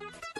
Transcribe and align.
Thank 0.00 0.14
you. 0.14 0.33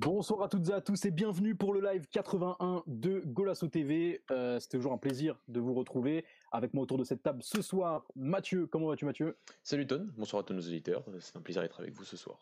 Bonsoir 0.00 0.42
à 0.42 0.48
toutes 0.48 0.68
et 0.68 0.72
à 0.72 0.80
tous 0.80 1.04
et 1.06 1.10
bienvenue 1.10 1.56
pour 1.56 1.74
le 1.74 1.80
live 1.80 2.06
81 2.08 2.84
de 2.86 3.18
Golasso 3.26 3.66
TV. 3.66 4.22
Euh, 4.30 4.60
C'était 4.60 4.78
toujours 4.78 4.92
un 4.92 4.96
plaisir 4.96 5.36
de 5.48 5.58
vous 5.58 5.74
retrouver 5.74 6.24
avec 6.52 6.72
moi 6.72 6.84
autour 6.84 6.98
de 6.98 7.02
cette 7.02 7.20
table 7.20 7.42
ce 7.42 7.62
soir. 7.62 8.06
Mathieu, 8.14 8.68
comment 8.68 8.86
vas-tu 8.86 9.06
Mathieu? 9.06 9.36
Salut 9.64 9.88
Ton, 9.88 10.08
bonsoir 10.16 10.42
à 10.42 10.44
tous 10.44 10.54
nos 10.54 10.60
auditeurs, 10.60 11.04
c'est 11.18 11.36
un 11.36 11.40
plaisir 11.40 11.62
d'être 11.62 11.80
avec 11.80 11.94
vous 11.94 12.04
ce 12.04 12.16
soir. 12.16 12.38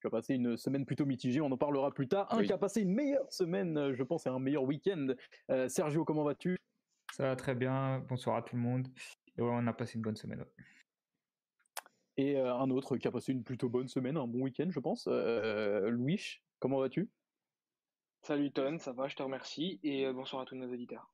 Tu 0.00 0.06
as 0.06 0.10
passé 0.10 0.36
une 0.36 0.56
semaine 0.56 0.86
plutôt 0.86 1.04
mitigée, 1.04 1.40
on 1.40 1.50
en 1.50 1.56
parlera 1.56 1.90
plus 1.90 2.06
tard. 2.06 2.32
Un 2.32 2.44
qui 2.44 2.52
a 2.52 2.58
passé 2.58 2.82
une 2.82 2.94
meilleure 2.94 3.32
semaine, 3.32 3.76
euh, 3.76 3.92
je 3.92 4.04
pense, 4.04 4.24
et 4.26 4.28
un 4.28 4.38
meilleur 4.38 4.62
week-end. 4.62 5.08
Euh, 5.50 5.68
Sergio, 5.68 6.04
comment 6.04 6.22
vas-tu? 6.22 6.56
Ça 7.12 7.24
va 7.24 7.34
très 7.34 7.56
bien, 7.56 7.98
bonsoir 8.08 8.36
à 8.36 8.42
tout 8.42 8.54
le 8.54 8.62
monde. 8.62 8.86
Et 9.36 9.42
ouais, 9.42 9.50
on 9.52 9.66
a 9.66 9.72
passé 9.72 9.96
une 9.96 10.02
bonne 10.02 10.14
semaine. 10.14 10.44
Et 12.16 12.36
euh, 12.36 12.54
un 12.54 12.70
autre 12.70 12.96
qui 12.96 13.08
a 13.08 13.10
passé 13.10 13.32
une 13.32 13.44
plutôt 13.44 13.68
bonne 13.68 13.88
semaine, 13.88 14.16
un 14.16 14.26
bon 14.26 14.42
week-end, 14.42 14.68
je 14.70 14.80
pense. 14.80 15.08
Euh, 15.10 15.90
Louis, 15.90 16.40
comment 16.58 16.78
vas-tu? 16.78 17.10
Salut 18.22 18.52
Ton, 18.52 18.78
ça 18.78 18.92
va, 18.92 19.08
je 19.08 19.16
te 19.16 19.22
remercie 19.22 19.80
et 19.82 20.06
euh, 20.06 20.12
bonsoir 20.12 20.42
à 20.42 20.44
tous 20.44 20.54
nos 20.54 20.72
auditeurs. 20.72 21.12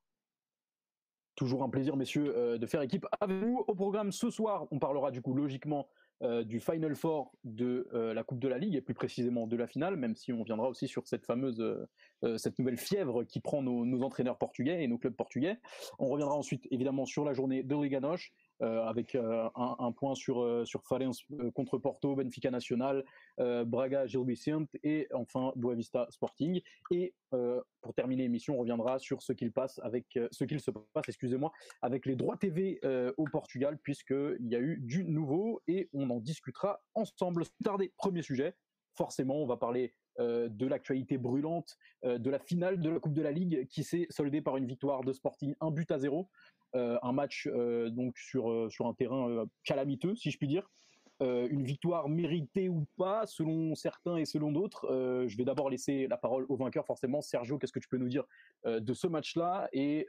Toujours 1.37 1.63
un 1.63 1.71
plaisir, 1.71 1.97
messieurs, 1.97 2.37
euh, 2.37 2.59
de 2.59 2.67
faire 2.67 2.83
équipe 2.83 3.07
avec 3.21 3.39
vous. 3.39 3.65
Au 3.69 3.75
programme 3.75 4.11
ce 4.11 4.29
soir, 4.29 4.67
on 4.73 4.79
parlera 4.79 5.11
du 5.13 5.23
coup 5.23 5.35
logiquement 5.35 5.89
euh, 6.23 6.43
du 6.43 6.59
Final 6.59 6.97
Four 6.97 7.33
de 7.45 7.89
euh, 7.95 8.13
la 8.13 8.25
Coupe 8.25 8.41
de 8.41 8.49
la 8.49 8.59
Ligue 8.59 8.75
et 8.75 8.81
plus 8.81 8.93
précisément 8.93 9.47
de 9.47 9.57
la 9.57 9.69
finale, 9.69 9.97
même 9.97 10.17
si 10.17 10.33
on 10.33 10.43
viendra 10.43 10.69
aussi 10.69 10.89
sur 10.89 11.07
cette 11.07 11.25
fameuse, 11.25 11.65
cette 12.37 12.59
nouvelle 12.59 12.77
fièvre 12.77 13.23
qui 13.23 13.39
prend 13.39 13.63
nos, 13.63 13.85
nos 13.85 14.03
entraîneurs 14.03 14.37
portugais 14.37 14.83
et 14.83 14.89
nos 14.89 14.99
clubs 14.99 15.15
portugais. 15.15 15.61
On 16.01 16.09
reviendra 16.09 16.35
ensuite 16.35 16.67
évidemment 16.73 17.07
sur 17.07 17.25
la 17.25 17.33
journée 17.33 17.63
de 17.63 17.77
Liga 17.77 18.01
euh, 18.03 18.17
avec 18.61 19.15
euh, 19.15 19.49
un, 19.55 19.93
point 19.93 20.15
sur, 20.15 20.43
euh, 20.43 20.65
sur 20.65 20.83
euh, 20.91 21.51
contre 21.53 21.79
Porto, 21.79 22.17
Benfica 22.17 22.51
Nacional, 22.51 23.05
euh, 23.41 23.65
Braga 23.65 24.07
Gil 24.07 24.25
Vicente 24.25 24.69
et 24.83 25.07
enfin 25.15 25.53
Boavista 25.57 26.07
Sporting. 26.11 26.61
Et 26.91 27.15
euh, 27.35 27.61
pour 27.81 27.95
terminer 27.95 28.23
l'émission, 28.25 28.57
on 28.57 28.61
reviendra 28.61 28.99
sur 28.99 29.23
ce 29.23 29.33
qu'il 29.33 29.49
euh, 29.49 29.51
se 30.31 30.71
passe, 30.71 31.01
avec 31.83 32.07
les 32.07 32.17
droits 32.17 32.37
TV 32.37 32.81
euh, 32.85 33.13
au 33.17 33.25
Portugal, 33.25 33.79
puisqu'il 33.83 34.49
y 34.49 34.57
a 34.57 34.61
eu 34.61 34.79
du 34.79 35.05
nouveau 35.05 35.63
et 35.67 35.89
on 35.93 36.11
en 36.11 36.19
discutera 36.19 36.81
ensemble. 36.95 37.45
Tarder, 37.63 37.93
premier 37.97 38.23
sujet. 38.23 38.55
Forcément, 38.97 39.37
on 39.37 39.47
va 39.47 39.57
parler 39.57 39.95
euh, 40.21 40.49
de 40.49 40.67
l'actualité 40.67 41.17
brûlante 41.17 41.77
euh, 42.05 42.19
de 42.19 42.29
la 42.29 42.41
finale 42.41 42.81
de 42.81 42.91
la 42.91 42.99
Coupe 42.99 43.13
de 43.13 43.23
la 43.23 43.31
Ligue 43.31 43.69
qui 43.69 43.85
s'est 43.85 44.09
soldée 44.11 44.43
par 44.43 44.57
une 44.57 44.67
victoire 44.67 45.05
de 45.05 45.13
Sporting, 45.13 45.55
un 45.61 45.71
but 45.71 45.89
à 45.93 45.99
zéro. 46.01 46.29
Euh, 46.75 46.99
un 47.03 47.13
match 47.13 47.49
euh, 47.51 47.89
donc 47.89 48.19
sur, 48.19 48.51
euh, 48.51 48.69
sur 48.69 48.87
un 48.87 48.95
terrain 48.95 49.47
calamiteux, 49.65 50.15
si 50.15 50.31
je 50.31 50.39
puis 50.39 50.49
dire. 50.49 50.69
Une 51.21 51.65
victoire 51.65 52.09
méritée 52.09 52.69
ou 52.69 52.87
pas, 52.97 53.27
selon 53.27 53.75
certains 53.75 54.19
et 54.19 54.25
selon 54.25 54.53
d'autres. 54.53 54.87
Je 55.27 55.37
vais 55.37 55.45
d'abord 55.45 55.69
laisser 55.69 56.07
la 56.07 56.17
parole 56.17 56.47
au 56.49 56.55
vainqueur, 56.55 56.87
forcément. 56.87 57.23
Sergio, 57.23 57.59
qu'est-ce 57.59 57.73
que 57.73 57.81
tu 57.81 57.89
peux 57.89 57.97
nous 57.97 58.09
dire 58.09 58.23
de 58.65 58.95
ce 58.95 59.09
match-là 59.09 59.69
et 59.73 60.07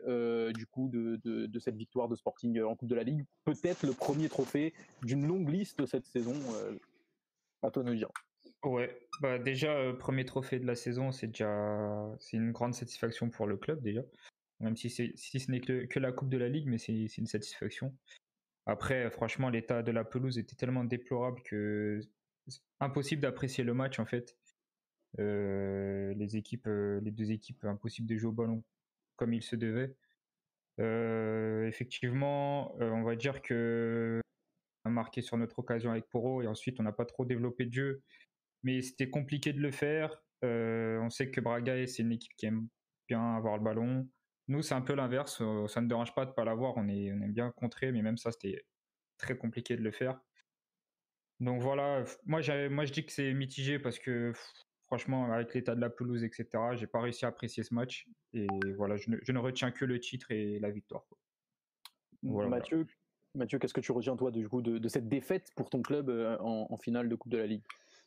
du 0.54 0.68
coup 0.68 0.88
de, 0.88 1.20
de, 1.24 1.48
de 1.48 1.60
cette 1.60 1.78
victoire 1.78 2.10
de 2.10 2.16
Sporting 2.16 2.62
en 2.62 2.76
Coupe 2.76 2.90
de 2.90 2.94
la 2.94 3.02
Ligue 3.02 3.26
Peut-être 3.44 3.88
le 3.88 3.94
premier 3.94 4.30
trophée 4.30 4.72
d'une 5.02 5.26
longue 5.26 5.50
liste 5.50 5.84
cette 5.88 6.06
saison. 6.06 6.36
À 7.64 7.72
toi 7.72 7.82
de 7.82 7.90
nous 7.90 7.96
dire. 7.96 8.12
Ouais, 8.64 8.96
bah 9.20 9.40
déjà, 9.40 9.92
premier 9.98 10.26
trophée 10.26 10.60
de 10.60 10.68
la 10.68 10.76
saison, 10.76 11.12
c'est 11.12 11.26
déjà 11.26 12.08
c'est 12.20 12.38
une 12.38 12.52
grande 12.52 12.76
satisfaction 12.76 13.32
pour 13.32 13.48
le 13.48 13.58
club 13.58 13.82
déjà. 13.82 14.04
Même 14.60 14.76
si, 14.76 14.90
si 14.90 15.40
ce 15.40 15.52
n'est 15.52 15.62
que, 15.62 16.00
la 16.00 16.12
Coupe 16.12 16.30
de 16.30 16.38
la 16.38 16.50
Ligue, 16.50 16.68
mais 16.68 16.78
c'est 16.78 17.18
une 17.18 17.28
satisfaction. 17.28 17.96
Après, 18.66 19.10
franchement, 19.10 19.50
l'état 19.50 19.84
de 19.84 19.92
la 19.92 20.04
pelouse 20.04 20.38
était 20.38 20.56
tellement 20.56 20.84
déplorable 20.84 21.42
que 21.44 22.02
impossible 22.80 23.22
d'apprécier 23.22 23.64
le 23.64 23.74
match 23.74 24.00
en 24.00 24.06
fait. 24.06 24.38
Euh, 25.20 26.14
euh, 26.14 27.00
les 27.02 27.12
deux 27.12 27.32
équipes, 27.32 27.66
impossible 27.66 28.08
de 28.08 28.18
jouer 28.18 28.30
au 28.30 28.34
ballon 28.34 28.64
comme 29.16 29.34
il 29.34 29.42
se 29.42 29.56
devait. 29.56 29.96
Euh, 30.80 31.68
effectivement, 31.68 32.76
on 32.80 33.04
va 33.04 33.16
dire 33.16 33.42
que 33.42 34.22
on 34.86 34.90
a 34.90 34.94
marqué 34.94 35.22
sur 35.22 35.38
notre 35.38 35.60
occasion 35.60 35.92
avec 35.92 36.08
Poro 36.10 36.42
et 36.42 36.48
ensuite 36.48 36.80
on 36.80 36.84
n'a 36.84 36.94
pas 36.94 37.06
trop 37.06 37.26
développé 37.26 37.66
de 37.66 37.74
jeu, 37.74 38.04
mais 38.64 38.82
c'était 38.82 39.10
compliqué 39.10 39.52
de 39.52 39.60
le 39.60 39.72
faire. 39.72 40.24
On 40.42 41.10
sait 41.10 41.32
que 41.32 41.42
Braga 41.42 41.86
c'est 41.88 42.04
une 42.04 42.14
équipe 42.14 42.34
qui 42.38 42.46
aime 42.46 42.68
bien 43.08 43.36
avoir 43.36 43.58
le 43.58 43.64
ballon. 43.64 44.08
Nous 44.50 44.63
c'est 44.63 44.74
un 44.74 44.81
peu 44.81 44.96
l'inverse, 44.96 45.42
euh, 45.42 45.68
ça 45.68 45.80
ne 45.80 45.88
dérange 45.88 46.13
pas 46.16 46.25
de 46.25 46.31
pas 46.31 46.44
l'avoir, 46.44 46.74
on 46.75 46.88
est 46.88 47.12
bien 47.28 47.51
contrer, 47.51 47.92
mais 47.92 48.01
même 48.01 48.18
ça 48.18 48.31
c'était 48.31 48.66
très 49.18 49.38
compliqué 49.38 49.78
de 49.78 49.84
le 49.84 49.92
faire. 49.92 50.19
Donc 51.40 51.62
voilà, 51.62 52.04
moi 52.25 52.42
je 52.42 52.92
dis 52.92 53.06
que 53.06 53.12
c'est 53.12 53.31
mitigé 53.34 53.78
parce 53.78 54.00
que 54.00 54.34
franchement 54.88 55.31
avec 55.31 55.54
l'état 55.54 55.75
de 55.75 55.81
la 55.81 55.92
pelouse 55.92 56.24
etc, 56.24 56.48
j'ai 56.74 56.88
pas 56.88 57.00
réussi 57.00 57.25
à 57.25 57.28
apprécier 57.28 57.63
ce 57.63 57.75
match 57.75 58.07
et 58.34 58.48
voilà 58.75 58.98
je 58.98 59.12
ne, 59.12 59.18
ne 59.31 59.40
retiens 59.40 59.72
que 59.72 59.86
le 59.86 60.00
titre 60.00 60.31
et 60.31 60.60
la 60.60 60.72
victoire. 60.72 61.06
Mathieu, 62.24 62.88
Mathieu 63.36 63.60
qu'est-ce 63.60 63.74
que 63.74 63.81
tu 63.81 63.92
retiens 63.92 64.18
toi 64.18 64.31
du 64.31 64.50
coup 64.50 64.63
de, 64.63 64.88
cette 64.88 65.07
défaite 65.07 65.51
pour 65.56 65.69
ton 65.69 65.84
club 65.84 66.10
euh, 66.10 66.38
en 66.40 66.75
finale 66.78 67.07
de 67.07 67.16
Coupe 67.16 67.31
de 67.31 67.38
la 67.38 67.46
Ligue? 67.46 67.63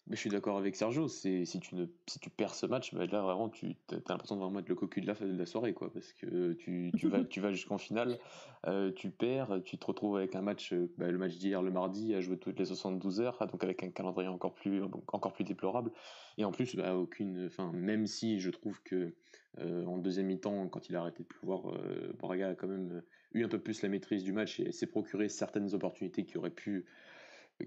Mais 0.09 0.17
je 0.17 0.21
suis 0.21 0.31
d'accord 0.31 0.59
avec 0.59 0.75
Sergio, 0.75 1.07
c'est 1.07 1.45
si 1.45 1.61
tu 1.61 1.77
ne 1.77 1.87
si 2.09 2.19
tu 2.19 2.29
perds 2.29 2.55
ce 2.55 2.67
match, 2.67 2.93
bah 2.93 3.07
là 3.07 3.23
vraiment 3.23 3.49
tu 3.49 3.77
as 3.91 3.95
l'impression 4.09 4.35
de 4.35 4.41
vraiment 4.41 4.59
être 4.59 4.69
le 4.69 4.75
cocu 4.75 5.01
de 5.01 5.07
la, 5.07 5.15
de 5.15 5.39
la 5.39 5.47
soirée 5.47 5.75
quoi, 5.75 5.93
parce 5.93 6.13
que 6.13 6.55
tu, 6.55 6.91
tu 6.99 7.09
vas 7.09 7.23
tu 7.23 7.41
vas 7.41 7.53
jusqu'en 7.53 7.79
finale, 7.79 8.19
euh, 8.67 8.91
tu 8.91 9.11
perds, 9.11 9.61
tu 9.65 9.79
te 9.79 9.87
retrouves 9.87 10.17
avec 10.17 10.35
un 10.35 10.43
match, 10.43 10.73
euh, 10.73 10.93
bah, 10.99 11.09
le 11.09 11.19
match 11.19 11.37
d'hier 11.37 11.63
le 11.63 11.71
mardi 11.71 12.15
à 12.15 12.21
jouer 12.21 12.37
toutes 12.37 12.59
les 12.59 12.65
72 12.65 13.21
heures, 13.21 13.37
ah, 13.39 13.47
donc 13.47 13.63
avec 13.63 13.85
un 13.85 13.91
calendrier 13.91 14.29
encore 14.29 14.55
plus 14.55 14.83
encore 14.83 15.33
plus 15.33 15.45
déplorable, 15.45 15.93
et 16.37 16.45
en 16.45 16.51
plus 16.51 16.75
bah, 16.75 16.97
aucune, 16.97 17.47
enfin 17.47 17.71
même 17.73 18.09
si 18.09 18.41
je 18.41 18.51
trouve 18.51 18.83
que 18.83 19.15
euh, 19.61 19.85
en 19.85 19.99
deuxième 19.99 20.27
mi-temps 20.27 20.67
quand 20.69 20.89
il 20.89 20.97
a 20.97 21.01
arrêté 21.01 21.23
de 21.23 21.29
pleuvoir, 21.29 21.71
euh, 21.71 22.13
Braga 22.19 22.49
a 22.49 22.55
quand 22.57 22.69
même 22.69 23.03
eu 23.35 23.45
un 23.45 23.49
peu 23.49 23.61
plus 23.61 23.83
la 23.83 23.89
maîtrise 23.89 24.25
du 24.25 24.33
match 24.33 24.59
et 24.59 24.73
s'est 24.73 24.87
procuré 24.87 25.29
certaines 25.29 25.75
opportunités 25.75 26.25
qui 26.25 26.39
auraient 26.39 26.51
pu 26.51 26.87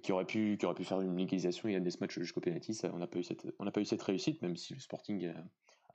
qui 0.02 0.12
aurait 0.12 0.26
pu 0.26 0.58
qui 0.58 0.66
aurait 0.66 0.76
pu 0.76 0.84
faire 0.84 1.02
une 1.02 1.20
égalisation 1.20 1.70
et 1.70 1.74
gagner 1.74 1.90
ce 1.90 1.98
match 2.00 2.18
jusqu'au 2.20 2.42
penalty 2.42 2.74
ça, 2.74 2.92
on 2.94 2.98
n'a 2.98 3.08
pas 3.08 3.20
eu 3.20 3.24
cette 3.24 3.46
on 3.60 3.66
n'a 3.66 3.72
pas 3.72 3.82
eu 3.82 3.86
cette 3.86 4.02
réussite 4.02 4.42
même 4.42 4.56
si 4.56 4.74
le 4.74 4.80
Sporting 4.80 5.34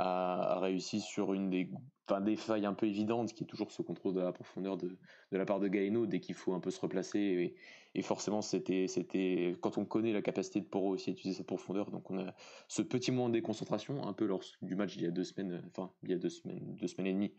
a, 0.00 0.58
réussi 0.60 1.00
sur 1.00 1.32
une 1.34 1.50
des 1.50 1.70
enfin, 2.08 2.20
des 2.20 2.36
failles 2.36 2.66
un 2.66 2.74
peu 2.74 2.86
évidentes 2.86 3.32
qui 3.32 3.44
est 3.44 3.46
toujours 3.46 3.70
ce 3.70 3.82
contrôle 3.82 4.14
de 4.14 4.20
la 4.20 4.32
profondeur 4.32 4.76
de, 4.76 4.88
de 5.32 5.38
la 5.38 5.44
part 5.44 5.60
de 5.60 5.68
Gaino 5.68 6.06
dès 6.06 6.20
qu'il 6.20 6.34
faut 6.34 6.54
un 6.54 6.60
peu 6.60 6.70
se 6.70 6.80
replacer 6.80 7.54
et, 7.94 8.02
forcément 8.02 8.40
c'était 8.40 9.56
quand 9.60 9.78
on 9.78 9.84
connaît 9.84 10.12
la 10.12 10.22
capacité 10.22 10.60
de 10.60 10.64
Poro 10.64 10.90
aussi 10.90 11.10
à 11.10 11.12
utiliser 11.12 11.38
cette 11.38 11.46
profondeur 11.46 11.90
donc 11.90 12.10
on 12.10 12.18
a 12.18 12.34
ce 12.68 12.82
petit 12.82 13.10
moment 13.10 13.28
de 13.28 13.34
déconcentration 13.34 14.06
un 14.06 14.12
peu 14.12 14.26
lors 14.26 14.42
du 14.62 14.74
match 14.74 14.96
il 14.96 15.02
y 15.02 15.06
a 15.06 15.10
deux 15.10 15.24
semaines 15.24 15.62
enfin 15.66 15.90
il 16.02 16.10
y 16.10 16.14
a 16.14 16.18
deux 16.18 16.30
semaines 16.30 16.76
deux 16.76 16.86
semaines 16.86 17.08
et 17.08 17.12
demie 17.12 17.32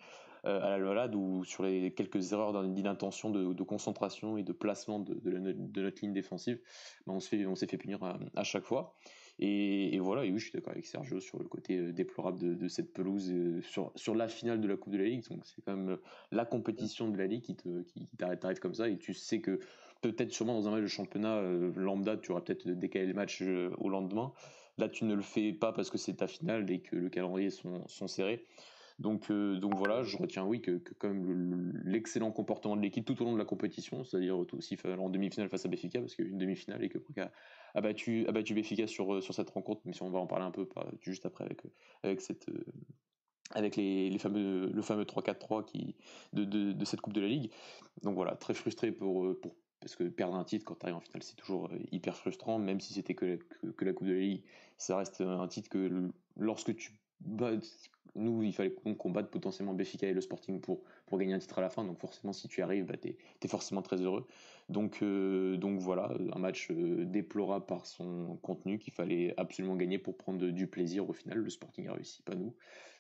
euh, 0.45 0.61
à 0.61 0.69
la 0.69 0.79
Valade 0.79 1.15
où 1.15 1.43
sur 1.43 1.63
les 1.63 1.93
quelques 1.93 2.33
erreurs 2.33 2.51
d'in- 2.53 2.67
d'inattention 2.67 3.29
de, 3.29 3.63
concentration 3.63 4.37
et 4.37 4.43
de 4.43 4.53
placement 4.53 4.99
de, 4.99 5.13
de, 5.13 5.37
notre 5.37 6.01
ligne 6.01 6.13
défensive 6.13 6.59
ben, 7.05 7.13
on 7.13 7.19
se 7.19 7.29
fait 7.29 7.45
s'est 7.55 7.67
fait 7.67 7.77
punir 7.77 7.99
à 8.35 8.43
chaque 8.43 8.63
fois 8.63 8.95
et, 9.41 9.99
voilà 9.99 10.23
et 10.23 10.31
oui 10.31 10.38
je 10.38 10.45
suis 10.45 10.53
d'accord 10.53 10.73
avec 10.73 10.85
Sergio 10.85 11.19
sur 11.19 11.39
le 11.39 11.45
côté 11.45 11.77
euh, 11.77 11.91
déplorable 11.91 12.57
de, 12.57 12.67
cette 12.67 12.93
pelouse 12.93 13.31
euh, 13.31 13.61
sur, 13.61 13.91
sur 13.95 14.13
la 14.13 14.27
finale 14.27 14.61
de 14.61 14.67
la 14.67 14.77
Coupe 14.77 14.93
de 14.93 14.99
la 14.99 15.05
Ligue. 15.05 15.27
Donc 15.29 15.41
c'est 15.45 15.63
quand 15.65 15.75
même 15.75 15.89
euh, 15.89 16.01
la 16.31 16.45
compétition 16.45 17.09
de 17.09 17.17
la 17.17 17.25
Ligue 17.25 17.41
qui 17.41 17.55
te 17.55 17.81
qui, 17.81 18.07
comme 18.61 18.75
ça. 18.75 18.88
Et 18.88 18.97
tu 18.97 19.15
sais 19.15 19.41
que 19.41 19.59
peut-être 20.01 20.31
sûrement 20.31 20.53
dans 20.53 20.67
un 20.67 20.71
match 20.71 20.83
de 20.83 20.88
championnat 20.88 21.41
lambda 21.75 22.17
tu 22.17 22.31
aurais 22.31 22.43
peut-être 22.43 22.67
décalé 22.67 23.07
le 23.07 23.13
match 23.13 23.41
au 23.77 23.89
lendemain. 23.89 24.31
Là 24.77 24.89
tu 24.89 25.05
ne 25.05 25.15
le 25.15 25.21
fais 25.21 25.53
pas 25.53 25.73
parce 25.73 25.89
que 25.89 25.97
c'est 25.97 26.13
ta 26.13 26.27
finale 26.27 26.69
et 26.69 26.79
que 26.79 26.95
le 26.95 27.09
calendrier 27.09 27.49
sont, 27.49 27.88
sont 27.88 28.07
serrés 28.07 28.45
donc, 28.99 29.31
euh, 29.31 29.59
donc 29.59 29.75
voilà, 29.75 30.03
je 30.03 30.17
retiens 30.17 30.43
oui 30.43 30.61
que, 30.61 30.77
que 30.77 30.93
quand 30.95 31.09
même 31.09 31.25
le- 31.25 31.91
l'excellent 31.91 32.31
comportement 32.31 32.75
de 32.75 32.81
l'équipe 32.81 33.05
tout 33.05 33.19
au 33.21 33.25
long 33.25 33.33
de 33.33 33.38
la 33.38 33.45
compétition, 33.45 34.03
c'est-à-dire 34.03 34.38
aussi 34.38 34.77
en 34.85 35.09
demi-finale 35.09 35.49
face 35.49 35.65
à 35.65 35.69
Béfica, 35.69 35.99
parce 35.99 36.15
qu'il 36.15 36.25
y 36.25 36.27
a 36.27 36.29
eu 36.29 36.33
une 36.33 36.38
demi-finale 36.38 36.83
et 36.83 36.89
que 36.89 36.97
Braga 36.97 37.31
a 37.73 37.81
battu, 37.81 38.25
a 38.27 38.31
battu 38.31 38.53
Béfica 38.53 38.88
sur, 38.88 39.13
euh, 39.13 39.21
sur 39.21 39.33
cette 39.33 39.49
rencontre, 39.49 39.81
mais 39.85 39.93
si 39.93 40.01
on 40.01 40.09
va 40.09 40.19
en 40.19 40.27
parler 40.27 40.45
un 40.45 40.51
peu 40.51 40.67
juste 40.99 41.25
après 41.25 41.45
avec, 41.45 41.61
avec 42.03 42.21
cette, 42.21 42.49
euh, 42.49 42.65
avec 43.51 43.75
les, 43.75 44.17
fameux, 44.17 44.67
le 44.71 44.81
fameux 44.81 45.05
3-4-3 45.05 45.65
qui, 45.65 45.95
de, 46.33 46.43
de, 46.43 46.85
cette 46.85 47.01
Coupe 47.01 47.13
de 47.13 47.21
la 47.21 47.27
Ligue. 47.27 47.51
Donc 48.03 48.15
voilà, 48.15 48.35
très 48.35 48.53
frustré 48.53 48.91
pour, 48.91 49.39
pour 49.41 49.55
parce 49.81 49.95
que 49.95 50.03
perdre 50.03 50.35
un 50.35 50.43
titre 50.43 50.63
quand 50.63 50.75
tu 50.75 50.85
arrives 50.85 50.95
en 50.95 51.01
finale, 51.01 51.23
c'est 51.23 51.35
toujours 51.35 51.69
hyper 51.91 52.15
frustrant, 52.15 52.59
même 52.59 52.79
si 52.79 52.93
c'était 52.93 53.15
que, 53.15 53.39
que, 53.75 53.83
la 53.83 53.93
Coupe 53.93 54.07
de 54.07 54.13
la 54.13 54.19
Ligue, 54.19 54.43
ça 54.77 54.95
reste 54.95 55.21
un 55.21 55.47
titre 55.47 55.69
que 55.69 56.11
lorsque 56.38 56.75
tu 56.75 56.93
bats, 57.25 57.51
nous, 58.15 58.44
il 58.44 58.53
fallait 58.53 58.71
qu'on 58.71 58.94
combatte 58.94 59.29
potentiellement 59.29 59.73
Béfica 59.73 60.07
et 60.07 60.13
le 60.13 60.21
Sporting 60.21 60.59
pour, 60.59 60.81
pour 61.06 61.18
gagner 61.18 61.33
un 61.33 61.39
titre 61.39 61.57
à 61.59 61.62
la 61.62 61.69
fin. 61.69 61.83
Donc 61.83 62.00
forcément, 62.00 62.33
si 62.33 62.47
tu 62.47 62.62
arrives, 62.62 62.85
bah, 62.85 62.97
tu 62.97 63.09
es, 63.09 63.47
forcément 63.47 63.81
très 63.81 63.97
heureux. 64.01 64.27
Donc, 64.69 65.00
euh, 65.01 65.57
donc 65.57 65.79
voilà, 65.79 66.12
un 66.33 66.39
match 66.39 66.69
euh, 66.71 67.06
déplorable 67.06 67.65
par 67.65 67.85
son 67.85 68.38
contenu 68.41 68.79
qu'il 68.79 68.94
fallait 68.94 69.33
absolument 69.38 69.75
gagner 69.75 69.97
pour 69.97 70.18
prendre 70.18 70.45
du 70.47 70.68
plaisir 70.68 71.09
au 71.09 71.13
final. 71.13 71.38
Le 71.38 71.50
Sporting 71.50 71.88
a 71.88 71.94
réussi, 71.94 72.21
pas 72.23 72.35
nous. 72.35 72.53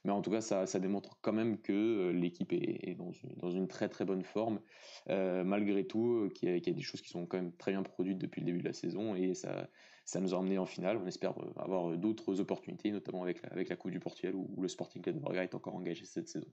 Mais 0.03 0.11
en 0.11 0.21
tout 0.21 0.31
cas, 0.31 0.41
ça, 0.41 0.65
ça 0.65 0.79
démontre 0.79 1.19
quand 1.21 1.33
même 1.33 1.59
que 1.59 1.73
euh, 1.73 2.11
l'équipe 2.11 2.53
est, 2.53 2.95
dans, 2.95 3.51
une, 3.51 3.67
très 3.67 3.87
très 3.89 4.05
bonne 4.05 4.23
forme, 4.23 4.59
malgré 5.07 5.85
tout, 5.85 6.29
qu'il 6.35 6.49
y, 6.49 6.69
a 6.69 6.73
des 6.73 6.81
choses 6.81 7.01
qui 7.01 7.09
sont 7.09 7.25
quand 7.25 7.37
même 7.37 7.53
très 7.53 7.71
bien 7.71 7.83
produites 7.83 8.17
depuis 8.17 8.41
le 8.41 8.45
début 8.45 8.59
de 8.59 8.67
la 8.67 8.73
saison. 8.73 9.15
Et 9.15 9.33
ça, 9.33 9.67
ça 10.05 10.19
nous 10.19 10.33
a 10.33 10.37
emmené 10.37 10.57
en 10.57 10.65
finale. 10.65 10.97
On 10.97 11.07
espère 11.07 11.37
euh, 11.39 11.53
avoir 11.55 11.91
euh, 11.91 11.97
d'autres 11.97 12.39
opportunités, 12.39 12.91
notamment 12.91 13.23
avec 13.23 13.41
la, 13.41 13.49
avec 13.49 13.69
la 13.69 13.75
Coupe 13.75 13.91
du 13.91 13.99
Portugal 13.99 14.35
où, 14.35 14.61
le 14.61 14.67
Sporting 14.67 15.01
Club 15.01 15.15
de 15.15 15.21
Braga 15.21 15.43
est 15.43 15.55
encore 15.55 15.75
engagé 15.75 16.05
cette 16.05 16.27
saison. 16.27 16.47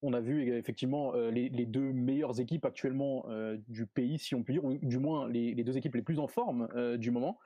On 0.00 0.12
a 0.12 0.20
vu 0.20 0.56
effectivement 0.56 1.14
euh, 1.16 1.30
les, 1.30 1.66
deux 1.66 1.92
meilleures 1.92 2.38
équipes 2.40 2.64
actuellement 2.64 3.26
du 3.66 3.86
pays, 3.86 4.18
si 4.18 4.36
on 4.36 4.44
peut 4.44 4.52
dire, 4.52 4.64
ou 4.64 4.78
du 4.80 4.98
moins 4.98 5.28
les, 5.28 5.54
deux 5.56 5.76
équipes 5.76 5.96
les 5.96 6.02
plus 6.02 6.20
en 6.20 6.28
forme 6.28 6.68
du 6.96 7.10
moment. 7.10 7.38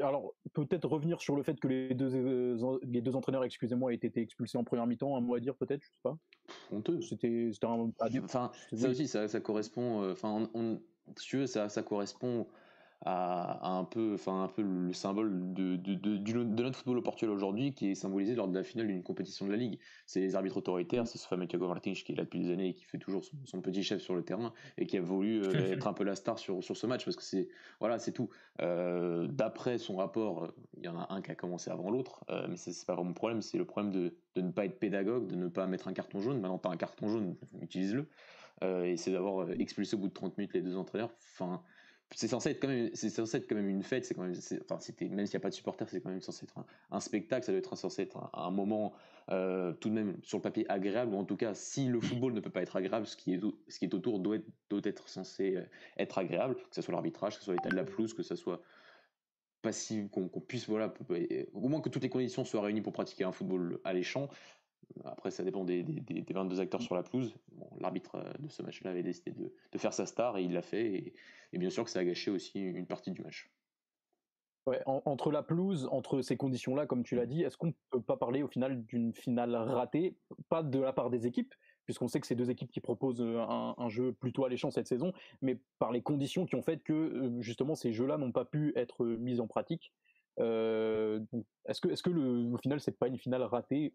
Alors 0.00 0.34
peut-être 0.52 0.88
revenir 0.88 1.20
sur 1.20 1.36
le 1.36 1.42
fait 1.42 1.58
que 1.60 1.68
les 1.68 1.94
deux, 1.94 2.56
les 2.82 3.00
deux 3.00 3.16
entraîneurs, 3.16 3.44
excusez-moi, 3.44 3.92
aient 3.92 3.96
été 3.96 4.20
expulsés 4.20 4.58
en 4.58 4.64
première 4.64 4.86
mi-temps, 4.86 5.16
un 5.16 5.20
mot 5.20 5.34
à 5.34 5.40
dire 5.40 5.54
peut-être, 5.54 5.82
je 5.82 5.88
sais 5.88 6.00
pas. 6.02 6.16
Honteux. 6.72 7.00
C'était 7.00 7.50
un. 7.62 7.90
Enfin, 8.24 8.50
ça 8.72 8.88
aussi, 8.88 9.08
ça, 9.08 9.28
correspond. 9.40 10.10
Enfin, 10.10 10.48
on, 10.54 10.80
si 11.16 11.28
tu 11.28 11.36
veux, 11.38 11.46
ça, 11.46 11.68
ça 11.68 11.82
correspond 11.82 12.46
à, 13.04 13.68
un 13.68 13.84
peu, 13.84 14.14
enfin 14.14 14.44
un 14.44 14.48
peu 14.48 14.62
le 14.62 14.92
symbole 14.92 15.52
de, 15.52 15.76
de, 15.76 15.94
de, 15.94 16.62
notre 16.62 16.78
football 16.78 16.98
au 16.98 17.02
Portugal 17.02 17.34
aujourd'hui, 17.34 17.72
qui 17.74 17.90
est 17.90 17.94
symbolisé 17.94 18.34
lors 18.34 18.48
de 18.48 18.54
la 18.54 18.62
finale 18.62 18.86
d'une 18.86 19.02
compétition 19.02 19.46
de 19.46 19.50
la 19.50 19.56
Ligue. 19.56 19.78
C'est 20.06 20.20
les 20.20 20.34
arbitres 20.34 20.56
autoritaires, 20.56 21.06
c'est 21.06 21.18
ce 21.18 21.26
fameux 21.26 21.46
Thiago 21.46 21.68
Martins 21.68 21.92
qui 21.92 22.12
est 22.12 22.14
là 22.14 22.24
depuis 22.24 22.40
des 22.40 22.50
années 22.52 22.68
et 22.68 22.74
qui 22.74 22.84
fait 22.84 22.98
toujours 22.98 23.22
son, 23.44 23.60
petit 23.60 23.82
chef 23.82 24.00
sur 24.00 24.14
le 24.14 24.22
terrain 24.22 24.52
et 24.78 24.86
qui 24.86 24.96
a 24.96 25.00
voulu 25.00 25.42
euh, 25.42 25.72
être 25.72 25.86
un 25.86 25.92
peu 25.92 26.04
la 26.04 26.14
star 26.14 26.38
sur, 26.38 26.62
sur 26.62 26.76
ce 26.76 26.86
match 26.86 27.04
parce 27.04 27.16
que 27.16 27.22
c'est 27.22 27.48
voilà, 27.80 27.98
c'est 27.98 28.12
tout. 28.12 28.30
Euh, 28.60 29.26
d'après 29.26 29.78
son 29.78 29.96
rapport, 29.96 30.52
il 30.76 30.84
y 30.84 30.88
en 30.88 30.98
a 30.98 31.06
un 31.10 31.20
qui 31.20 31.30
a 31.30 31.34
commencé 31.34 31.70
avant 31.70 31.90
l'autre, 31.90 32.24
euh, 32.30 32.46
mais 32.48 32.56
c'est 32.56 32.86
pas 32.86 32.94
vraiment 32.94 33.10
le 33.10 33.14
problème, 33.14 33.42
c'est 33.42 33.58
le 33.58 33.64
problème 33.64 33.92
de, 33.92 34.14
de 34.34 34.40
ne 34.40 34.50
pas 34.50 34.64
être 34.64 34.78
pédagogue, 34.78 35.26
de 35.26 35.36
ne 35.36 35.48
pas 35.48 35.66
mettre 35.66 35.88
un 35.88 35.92
carton 35.92 36.20
jaune. 36.20 36.40
Maintenant, 36.40 36.58
pas 36.58 36.70
un 36.70 36.76
carton 36.76 37.08
jaune, 37.08 37.36
utilise-le. 37.60 38.08
et 38.62 38.96
c'est 38.96 39.12
d'avoir 39.12 39.50
expulsé 39.50 39.96
au 39.96 39.98
bout 39.98 40.08
de 40.08 40.14
30 40.14 40.38
minutes 40.38 40.54
les 40.54 40.62
deux 40.62 40.76
entraîneurs. 40.76 41.10
Enfin, 41.34 41.62
c'est 42.14 42.28
censé 42.28 42.50
être 42.50 42.60
quand 42.60 42.68
même 43.56 43.68
une 43.68 43.82
fête 43.82 44.04
c'est 44.04 44.14
quand 44.14 44.22
même 44.22 44.34
enfin 44.64 44.78
même 45.00 45.26
s'il 45.26 45.34
n'y 45.34 45.36
a 45.36 45.40
pas 45.40 45.48
de 45.48 45.54
supporters 45.54 45.88
c'est 45.88 46.00
quand 46.00 46.10
même 46.10 46.20
censé 46.20 46.44
être 46.44 46.64
un, 46.90 47.00
spectacle 47.00 47.44
ça 47.44 47.52
doit 47.52 47.58
être 47.58 47.76
censé 47.76 48.02
être 48.02 48.30
un, 48.32 48.50
moment 48.50 48.92
euh, 49.30 49.72
tout 49.72 49.88
de 49.88 49.94
même 49.94 50.16
sur 50.22 50.38
le 50.38 50.42
papier 50.42 50.64
agréable 50.70 51.14
ou 51.14 51.18
en 51.18 51.24
tout 51.24 51.36
cas 51.36 51.52
si 51.54 51.86
le 51.88 52.00
football 52.00 52.32
ne 52.32 52.40
peut 52.40 52.50
pas 52.50 52.62
être 52.62 52.76
agréable 52.76 53.06
ce 53.06 53.16
qui 53.16 53.34
est 53.34 53.40
ce 53.68 53.78
qui 53.78 53.86
est 53.86 53.94
autour 53.94 54.20
doit 54.20 54.38
être, 54.84 55.08
censé 55.08 55.56
euh, 55.56 55.64
être 55.98 56.18
agréable 56.18 56.54
que 56.54 56.74
ce 56.74 56.82
soit 56.82 56.92
l'arbitrage 56.92 57.34
que 57.34 57.40
ce 57.40 57.46
soit 57.46 57.54
l'état 57.54 57.70
de 57.70 57.76
la 57.76 57.84
pelouse 57.84 58.14
que 58.14 58.22
ce 58.22 58.36
soit 58.36 58.62
passive 59.62 60.08
qu'on 60.08 60.28
puisse 60.28 60.68
voilà 60.68 60.94
au 61.54 61.68
moins 61.68 61.80
que 61.80 61.88
toutes 61.88 62.04
les 62.04 62.08
conditions 62.08 62.44
soient 62.44 62.62
réunies 62.62 62.82
pour 62.82 62.92
pratiquer 62.92 63.24
un 63.24 63.32
football 63.32 63.80
alléchant 63.82 64.28
après, 65.04 65.30
ça 65.30 65.44
dépend 65.44 65.64
des, 65.64 65.82
des, 65.82 66.24
22 66.32 66.60
acteurs 66.60 66.82
sur 66.82 66.94
la 66.94 67.02
pelouse. 67.02 67.34
L'arbitre 67.80 68.16
euh, 68.16 68.32
de 68.38 68.48
ce 68.48 68.62
match-là 68.62 68.90
avait 68.90 69.02
décidé 69.02 69.32
de, 69.32 69.52
de, 69.72 69.78
faire 69.78 69.92
sa 69.92 70.06
star 70.06 70.38
et 70.38 70.42
il 70.42 70.52
l'a 70.52 70.62
fait. 70.62 70.86
Et, 70.86 71.14
et, 71.52 71.58
bien 71.58 71.70
sûr 71.70 71.84
que 71.84 71.90
ça 71.90 72.00
a 72.00 72.04
gâché 72.04 72.30
aussi 72.30 72.60
une 72.60 72.86
partie 72.86 73.10
du 73.10 73.22
match. 73.22 73.50
Ouais, 74.66 74.82
entre 74.86 75.30
la 75.30 75.44
pelouse, 75.44 75.88
entre 75.92 76.22
ces 76.22 76.36
conditions-là, 76.36 76.86
comme 76.86 77.04
tu 77.04 77.14
l'as 77.14 77.26
dit, 77.26 77.44
est-ce 77.44 77.56
qu'on 77.56 77.68
ne 77.68 77.72
peut 77.90 78.00
pas 78.00 78.16
parler 78.16 78.42
au 78.42 78.48
final 78.48 78.84
d'une 78.84 79.12
finale 79.12 79.54
ratée? 79.54 80.16
Pas 80.48 80.64
de 80.64 80.80
la 80.80 80.92
part 80.92 81.08
des 81.08 81.24
équipes, 81.24 81.54
puisqu'on 81.84 82.08
sait 82.08 82.18
que 82.18 82.26
c'est 82.26 82.34
deux 82.34 82.50
équipes 82.50 82.72
qui 82.72 82.80
proposent 82.80 83.20
euh, 83.20 83.38
un, 83.38 83.76
un, 83.78 83.88
jeu 83.88 84.12
plutôt 84.12 84.44
alléchant 84.44 84.72
cette 84.72 84.88
saison, 84.88 85.12
mais 85.40 85.60
par 85.78 85.92
les 85.92 86.02
conditions 86.02 86.46
qui 86.46 86.56
ont 86.56 86.62
fait 86.62 86.78
que 86.78 86.92
euh, 86.92 87.40
justement 87.42 87.76
ces 87.76 87.92
jeux-là 87.92 88.18
n'ont 88.18 88.32
pas 88.32 88.44
pu 88.44 88.72
être 88.74 89.06
mis 89.06 89.38
en 89.38 89.46
pratique. 89.46 89.92
Euh, 90.40 91.20
est-ce 91.66 91.80
que, 91.80 91.88
est-ce 91.88 92.02
que 92.02 92.10
le, 92.10 92.52
au 92.52 92.58
final, 92.58 92.80
c'est 92.80 92.98
pas 92.98 93.06
une 93.06 93.18
finale 93.18 93.42
ratée 93.42 93.92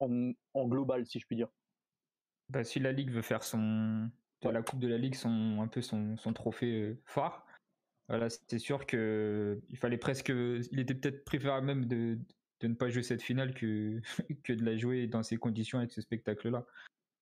en, 0.00 0.66
global, 0.66 1.06
si 1.06 1.18
je 1.18 1.26
puis 1.26 1.36
dire. 1.36 1.48
Bah, 2.48 2.64
si 2.64 2.80
la 2.80 2.92
Ligue 2.92 3.10
veut 3.10 3.22
faire 3.22 3.44
son, 3.44 4.10
la 4.42 4.62
Coupe 4.62 4.80
de 4.80 4.88
la 4.88 4.98
Ligue 4.98 5.14
son, 5.14 5.60
un 5.60 5.68
peu 5.68 5.82
son, 5.82 6.16
son 6.16 6.32
trophée 6.32 6.82
euh, 6.82 7.00
phare, 7.04 7.46
voilà, 8.08 8.28
c'est 8.28 8.58
sûr 8.58 8.86
que 8.86 9.60
il 9.68 9.78
fallait 9.78 9.98
presque, 9.98 10.30
il 10.30 10.80
était 10.80 10.94
peut-être 10.94 11.24
préférable 11.24 11.66
même 11.66 11.84
de, 11.84 12.18
de, 12.60 12.66
ne 12.66 12.74
pas 12.74 12.90
jouer 12.90 13.04
cette 13.04 13.22
finale 13.22 13.54
que, 13.54 14.00
que 14.42 14.52
de 14.52 14.64
la 14.64 14.76
jouer 14.76 15.06
dans 15.06 15.22
ces 15.22 15.36
conditions 15.36 15.78
avec 15.78 15.92
ce 15.92 16.00
spectacle-là. 16.00 16.66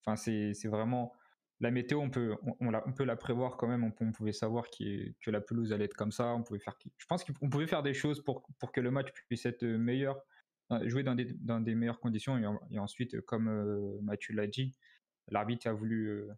Enfin, 0.02 0.16
c'est 0.16 0.68
vraiment 0.68 1.12
la 1.60 1.70
météo, 1.70 1.98
on 1.98 2.08
peut, 2.08 2.36
on, 2.60 2.72
on, 2.72 2.92
peut 2.92 3.04
la 3.04 3.16
prévoir 3.16 3.56
quand 3.56 3.66
même. 3.66 3.84
On, 3.84 4.12
pouvait 4.12 4.32
savoir 4.32 4.66
que 4.70 5.30
la 5.30 5.40
pelouse 5.40 5.72
allait 5.72 5.86
être 5.86 5.96
comme 5.96 6.12
ça. 6.12 6.28
On 6.34 6.42
pouvait 6.42 6.60
faire, 6.60 6.76
je 6.96 7.06
pense 7.06 7.24
qu'on 7.24 7.50
pouvait 7.50 7.66
faire 7.66 7.82
des 7.82 7.94
choses 7.94 8.22
pour, 8.22 8.46
pour 8.58 8.72
que 8.72 8.80
le 8.80 8.90
match 8.90 9.08
puisse 9.26 9.44
être 9.44 9.64
meilleur 9.64 10.22
jouer 10.84 11.02
dans 11.02 11.14
des, 11.14 11.24
dans 11.24 11.60
des 11.60 11.74
meilleures 11.74 12.00
conditions. 12.00 12.38
Et, 12.70 12.78
ensuite, 12.78 13.20
comme 13.22 13.48
euh, 13.48 13.98
Mathieu 14.02 14.34
l'a 14.34 14.46
dit, 14.46 14.74
l'arbitre 15.28 15.68
a 15.68 15.72
voulu 15.72 16.08
euh, 16.08 16.28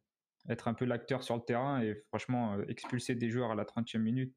être 0.48 0.68
un 0.68 0.74
peu 0.74 0.84
l'acteur 0.84 1.22
sur 1.22 1.36
le 1.36 1.42
terrain 1.42 1.82
et 1.82 1.94
franchement, 2.08 2.54
euh, 2.54 2.64
expulser 2.68 3.14
des 3.14 3.30
joueurs 3.30 3.50
à 3.50 3.54
la 3.54 3.64
30e 3.64 3.98
minute, 3.98 4.34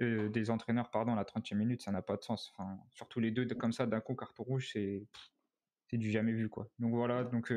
des 0.00 0.50
entraîneurs, 0.50 0.90
pardon, 0.90 1.12
à 1.12 1.16
la 1.16 1.24
30e 1.24 1.54
minute, 1.54 1.80
ça 1.80 1.92
n'a 1.92 2.02
pas 2.02 2.16
de 2.16 2.22
sens. 2.22 2.52
Enfin, 2.52 2.78
surtout 2.94 3.20
les 3.20 3.30
deux 3.30 3.46
comme 3.46 3.72
ça, 3.72 3.86
d'un 3.86 4.00
coup, 4.00 4.16
carton 4.16 4.42
rouge, 4.42 4.70
c'est, 4.72 5.06
c'est 5.86 5.98
du 5.98 6.10
jamais 6.10 6.32
vu. 6.32 6.48
Quoi. 6.48 6.68
Donc 6.80 6.92
voilà, 6.94 7.22
donc 7.22 7.52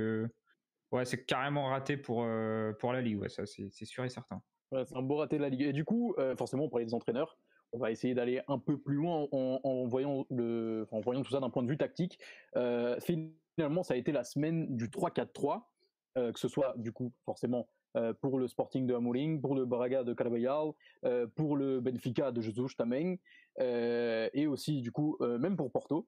ouais, 0.92 1.06
c'est 1.06 1.26
carrément 1.26 1.66
raté 1.66 1.98
pour, 1.98 2.28
pour 2.78 2.94
la 2.94 3.02
Ligue, 3.02 3.28
ça 3.28 3.48
c'est, 3.48 3.86
sûr 3.86 4.06
et 4.06 4.10
certain. 4.10 4.44
c'est 4.72 4.96
un 4.96 5.02
beau 5.02 5.16
raté 5.16 5.38
de 5.38 5.42
la 5.42 5.50
Ligue. 5.50 5.64
Et 5.64 5.74
du 5.74 5.84
coup, 5.84 6.16
forcément, 6.38 6.70
pour 6.70 6.78
les 6.78 6.94
entraîneurs, 6.94 7.40
on 7.74 7.80
va 7.80 7.92
essayer 7.92 8.14
d'aller 8.14 8.42
un 8.48 8.60
peu 8.60 8.78
plus 8.78 8.96
loin 8.96 9.28
en, 9.32 9.86
voyant, 9.88 10.26
le, 10.30 10.88
en 10.92 11.00
voyant 11.00 11.22
tout 11.22 11.32
ça 11.32 11.40
d'un 11.40 11.50
point 11.50 11.64
de 11.64 11.70
vue 11.70 11.78
tactique. 11.78 12.20
Euh, 12.56 12.98
finalement, 13.00 13.84
ça 13.84 13.94
a 13.94 13.98
été 13.98 14.12
la 14.12 14.24
semaine 14.24 14.76
du 14.76 14.90
3-4-3, 14.90 15.64
euh, 16.18 16.32
que 16.32 16.40
ce 16.40 16.48
soit 16.48 16.74
du 16.78 16.92
coup 16.92 17.14
forcément 17.26 17.68
euh, 17.96 18.14
pour 18.14 18.40
le 18.40 18.48
Sporting 18.48 18.86
de 18.88 18.94
Amorim, 18.94 19.42
pour 19.42 19.56
le 19.56 19.66
Braga 19.66 20.04
de 20.04 20.14
Carvajal, 20.14 20.72
pour 21.36 21.58
le 21.58 21.80
Benfica 21.80 22.32
de 22.32 22.42
Jesus 22.42 22.76
Tameng, 22.78 23.18
et 23.60 24.48
aussi 24.48 24.82
du 24.82 24.92
coup 24.92 25.18
même 25.22 25.58
pour 25.58 25.72
Porto. 25.72 26.08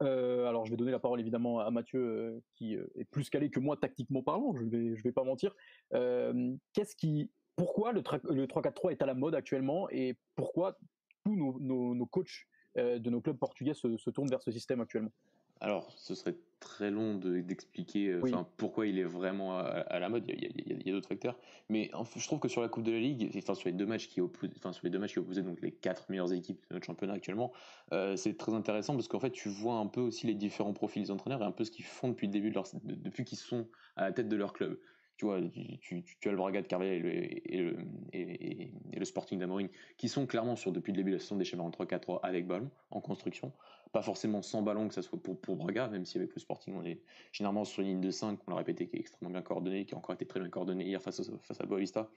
alors 0.00 0.66
je 0.66 0.70
vais 0.70 0.76
donner 0.76 0.90
la 0.90 0.98
parole 0.98 1.20
évidemment 1.20 1.60
à 1.60 1.70
Mathieu 1.70 2.42
qui 2.54 2.74
est 2.74 3.04
plus 3.10 3.30
calé 3.30 3.50
que 3.50 3.60
moi 3.60 3.76
tactiquement 3.76 4.22
parlant, 4.22 4.54
je 4.56 4.64
vais 4.64 4.96
je 4.96 5.02
vais 5.02 5.12
pas 5.12 5.24
mentir. 5.24 5.54
Qu'est-ce 5.92 6.96
qui 6.96 7.30
pourquoi 7.56 7.92
le, 7.92 8.00
3-4-3 8.00 8.92
est 8.92 9.02
à 9.02 9.06
la 9.06 9.14
mode 9.14 9.34
actuellement 9.34 9.88
et 9.90 10.16
pourquoi 10.34 10.76
tous 11.24 11.36
nos, 11.36 12.06
coachs 12.06 12.46
euh, 12.76 12.98
de 12.98 13.10
nos 13.10 13.20
clubs 13.20 13.38
portugais 13.38 13.74
se, 13.74 14.10
tournent 14.10 14.28
vers 14.28 14.42
ce 14.42 14.50
système 14.50 14.80
actuellement? 14.80 15.12
Alors, 15.60 15.90
ce 15.96 16.14
serait 16.14 16.34
très 16.60 16.90
long 16.90 17.14
d'expliquer 17.14 18.08
euh, 18.08 18.20
pourquoi 18.56 18.86
il 18.86 18.98
est 18.98 19.04
vraiment 19.04 19.56
à, 19.56 19.98
la 19.98 20.08
mode. 20.08 20.24
Il 20.28 20.86
y 20.86 20.90
a, 20.90 20.92
d'autres 20.92 21.08
facteurs, 21.08 21.38
mais 21.68 21.90
je 22.16 22.26
trouve 22.26 22.40
que 22.40 22.48
sur 22.48 22.60
la 22.60 22.68
Coupe 22.68 22.82
de 22.82 22.90
la 22.90 22.98
Ligue, 22.98 23.30
enfin 23.36 23.54
sur 23.54 23.68
les 23.68 23.72
deux 23.72 23.86
matchs 23.86 24.08
qui 24.08 24.20
opposent, 24.20 24.50
enfin 24.56 24.72
sur 24.72 24.84
les 24.84 24.90
deux 24.90 24.98
matchs 24.98 25.12
qui 25.12 25.20
opposaient 25.20 25.42
donc 25.42 25.60
les 25.62 25.70
quatre 25.70 26.10
meilleures 26.10 26.32
équipes 26.32 26.60
de 26.68 26.74
notre 26.74 26.86
championnat 26.86 27.14
actuellement, 27.14 27.52
euh, 27.92 28.16
c'est 28.16 28.36
très 28.36 28.52
intéressant 28.52 28.94
parce 28.94 29.08
qu'en 29.08 29.20
fait 29.20 29.30
tu 29.30 29.48
vois 29.48 29.76
un 29.76 29.86
peu 29.86 30.00
aussi 30.00 30.26
les 30.26 30.34
différents 30.34 30.72
profils 30.72 31.02
des 31.02 31.10
entraîneurs 31.10 31.40
et 31.40 31.46
un 31.46 31.52
peu 31.52 31.64
ce 31.64 31.70
qu'ils 31.70 31.84
font 31.84 32.08
depuis 32.08 32.26
le 32.26 32.32
début 32.32 32.50
de 32.50 32.54
leur, 32.54 32.66
depuis 32.82 33.24
qu'ils 33.24 33.38
sont 33.38 33.68
à 33.96 34.02
la 34.02 34.12
tête 34.12 34.28
de 34.28 34.36
leur 34.36 34.52
club 34.52 34.78
tu 35.16 35.26
vois, 35.26 35.40
tu, 35.80 36.02
tu, 36.02 36.28
as 36.28 36.30
le 36.30 36.36
Braga 36.36 36.60
de 36.62 36.66
Carvalho 36.66 36.92
et 36.92 37.56
le, 37.56 37.76
et, 38.12 39.04
Sporting 39.04 39.38
d'Amorim, 39.38 39.68
qui 39.96 40.08
sont 40.08 40.26
clairement 40.26 40.56
sur, 40.56 40.72
depuis 40.72 40.92
le 40.92 40.96
début 40.96 41.10
de 41.10 41.16
la 41.16 41.20
saison, 41.20 41.36
des 41.36 41.44
schémas 41.44 41.62
en 41.62 41.70
3-4-3 41.70 42.20
avec 42.22 42.46
ballon, 42.46 42.70
en 42.90 43.00
construction. 43.00 43.52
Pas 43.92 44.02
forcément 44.02 44.42
sans 44.42 44.62
ballon, 44.62 44.88
que 44.88 44.94
ça 44.94 45.02
soit 45.02 45.22
pour, 45.22 45.38
pour 45.38 45.56
Braga, 45.56 45.88
même 45.88 46.04
si 46.04 46.18
avec 46.18 46.34
le 46.34 46.40
Sporting, 46.40 46.74
on 46.74 46.84
est 46.84 47.00
généralement 47.32 47.64
sur 47.64 47.82
une 47.82 47.88
ligne 47.88 48.00
de 48.00 48.10
5, 48.10 48.40
on 48.46 48.50
l'a 48.50 48.56
répété, 48.56 48.88
qui 48.88 48.96
est 48.96 49.00
extrêmement 49.00 49.30
bien 49.30 49.42
coordonnée, 49.42 49.84
qui 49.84 49.94
a 49.94 49.98
encore 49.98 50.14
été 50.14 50.26
très 50.26 50.40
bien 50.40 50.48
coordonnée 50.48 50.84
hier 50.84 51.00
face, 51.00 51.30
face 51.42 51.60
à 51.60 51.66
Boavista. 51.66 52.08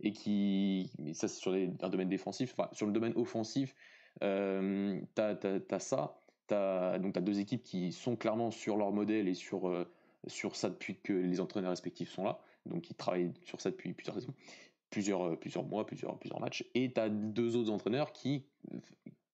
Et 0.00 0.12
qui, 0.12 0.90
ça 1.12 1.28
c'est 1.28 1.40
sur 1.40 1.52
un 1.52 1.88
domaine 1.88 2.08
défensif, 2.08 2.54
enfin, 2.56 2.70
sur 2.72 2.86
le 2.86 2.92
domaine 2.92 3.12
offensif, 3.16 3.76
euh, 4.22 4.98
tu 5.14 5.22
as, 5.22 5.78
ça, 5.78 6.20
as, 6.50 6.98
donc 6.98 7.12
tu 7.12 7.18
as 7.18 7.22
deux 7.22 7.38
équipes 7.38 7.62
qui 7.62 7.92
sont 7.92 8.16
clairement 8.16 8.50
sur 8.50 8.76
leur 8.76 8.92
modèle 8.92 9.28
et 9.28 9.34
sur. 9.34 9.68
Euh, 9.68 9.84
sur 10.26 10.56
ça 10.56 10.68
depuis 10.68 10.96
que 10.96 11.12
les 11.12 11.40
entraîneurs 11.40 11.70
respectifs 11.70 12.10
sont 12.10 12.24
là. 12.24 12.40
Donc 12.66 12.90
ils 12.90 12.94
travaillent 12.94 13.32
sur 13.44 13.60
ça 13.60 13.70
depuis 13.70 13.92
plusieurs 13.92 14.16
saisons, 14.16 14.34
plusieurs, 14.90 15.22
euh, 15.22 15.36
plusieurs 15.36 15.64
mois, 15.64 15.86
plusieurs, 15.86 16.18
plusieurs 16.18 16.40
matchs. 16.40 16.64
Et 16.74 16.92
tu 16.92 17.00
as 17.00 17.08
deux 17.08 17.56
autres 17.56 17.70
entraîneurs 17.70 18.12
qui, 18.12 18.44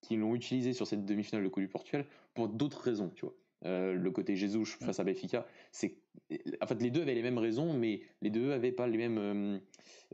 qui 0.00 0.16
l'ont 0.16 0.34
utilisé 0.34 0.72
sur 0.72 0.86
cette 0.86 1.04
demi-finale 1.04 1.42
de 1.42 1.48
Coupe 1.48 1.62
du 1.62 1.68
Portugal 1.68 2.06
pour 2.34 2.48
d'autres 2.48 2.80
raisons, 2.80 3.10
tu 3.14 3.24
vois. 3.24 3.34
Euh, 3.64 3.94
le 3.94 4.10
côté 4.10 4.36
Jesus 4.36 4.66
face 4.66 5.00
à 5.00 5.04
Benfica, 5.04 5.46
c'est 5.72 5.96
en 6.60 6.66
fait 6.66 6.80
les 6.82 6.90
deux 6.90 7.02
avaient 7.02 7.14
les 7.14 7.22
mêmes 7.22 7.38
raisons, 7.38 7.72
mais 7.72 8.02
les 8.20 8.30
deux 8.30 8.52
avaient 8.52 8.72
pas 8.72 8.86
les 8.86 8.98
mêmes, 8.98 9.18
euh, 9.18 9.58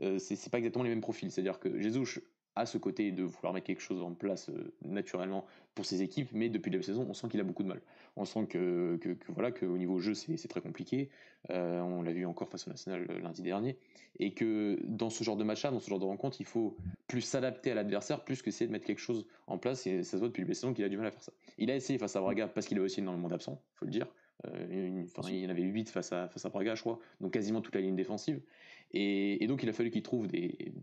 euh, 0.01 0.19
c'est 0.19 0.49
pas 0.49 0.59
exactement 0.59 0.83
les 0.83 0.89
mêmes 0.89 1.01
profils. 1.01 1.29
C'est-à-dire 1.29 1.59
que 1.59 1.79
Jesus 1.79 2.19
a 2.55 2.65
ce 2.65 2.77
côté 2.77 3.11
de 3.11 3.23
vouloir 3.23 3.53
mettre 3.53 3.67
quelque 3.67 3.81
chose 3.81 4.01
en 4.01 4.13
place 4.13 4.49
naturellement 4.83 5.45
pour 5.75 5.85
ses 5.85 6.01
équipes, 6.01 6.29
mais 6.33 6.49
depuis 6.49 6.71
la 6.71 6.81
saison, 6.81 7.05
on 7.09 7.13
sent 7.13 7.27
qu'il 7.29 7.39
a 7.39 7.43
beaucoup 7.43 7.63
de 7.63 7.67
mal. 7.67 7.81
On 8.15 8.25
sent 8.25 8.45
que, 8.47 8.97
que, 9.01 9.09
que 9.09 9.31
voilà 9.31 9.51
qu'au 9.51 9.77
niveau 9.77 9.99
jeu, 9.99 10.13
c'est 10.13 10.47
très 10.47 10.61
compliqué. 10.61 11.09
on 11.49 12.01
l'a 12.03 12.11
vu 12.11 12.25
encore 12.25 12.49
face 12.49 12.67
au 12.67 12.71
National 12.71 13.07
lundi 13.23 13.41
dernier, 13.41 13.77
et 14.19 14.33
que 14.33 14.79
dans 14.83 15.09
ce 15.09 15.23
genre 15.23 15.37
de 15.37 15.43
match-là, 15.43 15.71
dans 15.71 15.79
ce 15.79 15.89
genre 15.89 15.99
de 15.99 16.05
rencontre, 16.05 16.37
il 16.39 16.45
faut 16.45 16.77
plus 17.07 17.21
s'adapter 17.21 17.71
à 17.71 17.75
l'adversaire, 17.75 18.23
plus 18.23 18.41
que 18.41 18.49
essayer 18.49 18.67
de 18.67 18.71
mettre 18.71 18.85
quelque 18.85 19.01
chose 19.01 19.25
en 19.47 19.57
place. 19.57 19.87
Et 19.87 20.03
ça 20.03 20.11
se 20.11 20.17
voit 20.17 20.27
depuis 20.27 20.45
la 20.45 20.53
saison 20.53 20.73
qu'il 20.73 20.85
a 20.85 20.89
du 20.89 20.97
mal 20.97 21.07
à 21.07 21.11
faire 21.11 21.23
ça. 21.23 21.33
Il 21.57 21.71
a 21.71 21.75
essayé 21.75 21.97
face 21.97 22.15
à 22.15 22.21
Braga 22.21 22.47
parce 22.47 22.67
qu'il 22.67 22.77
avait 22.77 22.85
aussi 22.85 22.99
énormément 22.99 23.29
d'absents, 23.29 23.61
faut 23.75 23.85
le 23.85 23.91
dire. 23.91 24.07
Euh, 24.47 25.05
il 25.29 25.37
y 25.37 25.45
en 25.45 25.49
avait 25.49 25.61
8 25.61 25.89
face 25.89 26.11
à, 26.11 26.27
face 26.27 26.45
à 26.45 26.49
Braga, 26.49 26.75
je 26.75 26.81
crois, 26.81 26.99
donc 27.21 27.33
quasiment 27.33 27.61
toute 27.61 27.75
la 27.75 27.81
ligne 27.81 27.95
défensive. 27.95 28.41
Et, 28.93 29.47
donc 29.47 29.63
il 29.63 29.69
a 29.69 29.73
fallu 29.73 29.89
qu'il 29.89 30.03
trouve 30.03 30.27
des, 30.27 30.73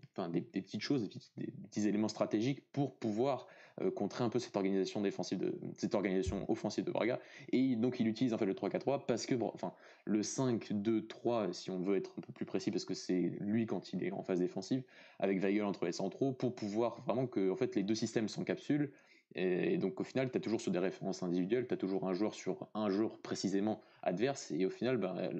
petites 0.53 0.81
choses, 0.81 1.09
des 1.37 1.47
petits, 1.47 1.87
éléments 1.87 2.09
stratégiques 2.09 2.63
pour 2.73 2.97
pouvoir 2.97 3.47
euh, 3.81 3.91
contrer 3.91 4.25
un 4.25 4.29
peu 4.29 4.39
cette 4.39 4.57
organisation 4.57 5.01
défensive, 5.01 5.53
cette 5.77 5.95
organisation 5.95 6.51
offensive 6.51 6.85
de 6.85 6.91
Braga. 6.91 7.21
Et 7.53 7.77
donc 7.77 8.01
il 8.01 8.09
utilise 8.09 8.35
en 8.35 8.39
fait 8.39 8.47
le 8.47 8.55
3-4-3 8.55 9.07
parce 9.07 9.27
que, 9.27 9.35
enfin, 9.41 9.73
le 10.05 10.23
5-2-3, 10.23 11.53
si 11.53 11.71
on 11.71 11.79
veut 11.79 11.97
être 11.97 12.13
un 12.19 12.21
peu 12.21 12.33
plus 12.33 12.47
précis, 12.47 12.71
parce 12.71 12.85
que 12.85 12.95
c'est 12.95 13.33
lui 13.41 13.67
quand 13.67 13.93
il 13.93 14.03
est 14.03 14.11
en 14.11 14.23
phase 14.23 14.41
défensive, 14.41 14.83
avec 15.19 15.41
Weigel 15.41 15.65
entre 15.65 15.85
les 15.85 15.93
centraux, 15.93 16.33
pour 16.33 16.55
pouvoir 16.55 17.03
vraiment 17.03 17.27
que 17.27 17.51
en 17.51 17.57
fait, 17.57 17.77
les 17.77 17.85
deux 17.85 17.95
systèmes 17.95 18.29
s'encapsulent 18.29 18.91
et 19.35 19.79
donc 19.79 20.01
au 20.01 20.05
final, 20.05 20.31
tu 20.31 20.37
as 20.37 20.41
toujours 20.41 20.61
sur 20.61 20.73
des 20.73 20.79
références 20.79 21.23
individuelles, 21.23 21.67
tu 21.69 21.75
as 21.75 21.77
toujours 21.77 22.09
un 22.09 22.15
joueur 22.15 22.35
sur 22.35 22.67
un 22.75 22.91
joueur 22.91 23.19
précisément 23.19 23.81
adverse. 24.03 24.51
Et 24.51 24.67
au 24.67 24.71
final, 24.71 24.97
ben, 24.97 25.31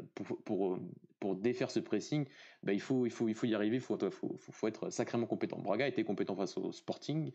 pour, 0.45 0.79
pour, 1.21 1.37
défaire 1.37 1.71
ce 1.71 1.81
pressing, 1.81 2.27
ben, 2.63 2.73
il, 2.73 2.81
faut, 2.81 3.07
il, 3.07 3.13
faut, 3.13 3.29
il 3.29 3.35
faut 3.35 3.47
y 3.47 3.55
arriver, 3.55 3.77
il 3.77 3.83
faut, 3.83 3.97
être 4.67 4.91
sacrément 4.91 5.27
compétent. 5.27 5.59
Braga 5.59 5.87
était 5.87 6.05
compétent 6.05 6.35
face 6.35 6.57
au 6.57 6.73
Sporting 6.73 7.31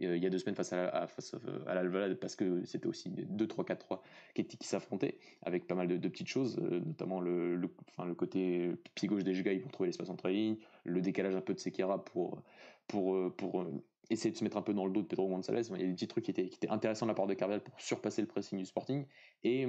il 0.00 0.22
y 0.22 0.26
a 0.26 0.30
deux 0.30 0.38
semaines 0.38 0.54
face 0.54 0.72
à, 0.72 0.88
à, 0.88 1.06
face 1.06 1.34
à 1.66 1.74
l'Alvalade 1.74 2.14
parce 2.14 2.36
que 2.36 2.64
c'était 2.64 2.86
aussi 2.86 3.10
2-3-4-3 3.10 4.00
qui, 4.34 4.46
s'affrontaient 4.60 5.18
avec 5.42 5.66
pas 5.66 5.74
mal 5.74 5.88
de, 5.88 6.08
petites 6.08 6.28
choses, 6.28 6.58
euh, 6.58 6.80
notamment 6.80 7.20
le, 7.20 7.56
le, 7.56 7.68
enfin, 7.88 8.06
le 8.06 8.14
côté 8.14 8.72
pied 8.94 9.08
gauche 9.08 9.24
des 9.24 9.58
pour 9.58 9.72
trouver 9.72 9.88
l'espace 9.88 10.10
entre 10.10 10.28
les 10.28 10.34
lignes, 10.34 10.58
le 10.84 11.00
décalage 11.00 11.34
un 11.34 11.40
peu 11.40 11.54
de 11.54 11.58
Sekera 11.58 12.04
pour, 12.04 12.42
pour, 12.86 13.34
pour 13.36 13.66
essayer 14.10 14.30
de 14.30 14.36
se 14.36 14.44
mettre 14.44 14.56
un 14.56 14.62
peu 14.62 14.74
dans 14.74 14.86
le 14.86 14.92
dos 14.92 15.02
de 15.02 15.06
Pedro 15.06 15.28
González. 15.28 15.62
Il 15.70 15.80
y 15.80 15.84
a 15.84 15.86
des 15.86 15.92
petits 15.92 16.08
trucs 16.08 16.24
qui 16.24 16.30
étaient, 16.30 16.48
qui 16.48 16.56
étaient 16.56 16.68
intéressants 16.68 17.06
de 17.06 17.10
la 17.10 17.14
part 17.14 17.26
de 17.26 17.34
Carvel 17.34 17.60
pour 17.60 17.80
surpasser 17.80 18.22
le 18.22 18.28
pressing 18.28 18.58
du 18.58 18.66
Sporting. 18.66 19.04
Et, 19.42 19.66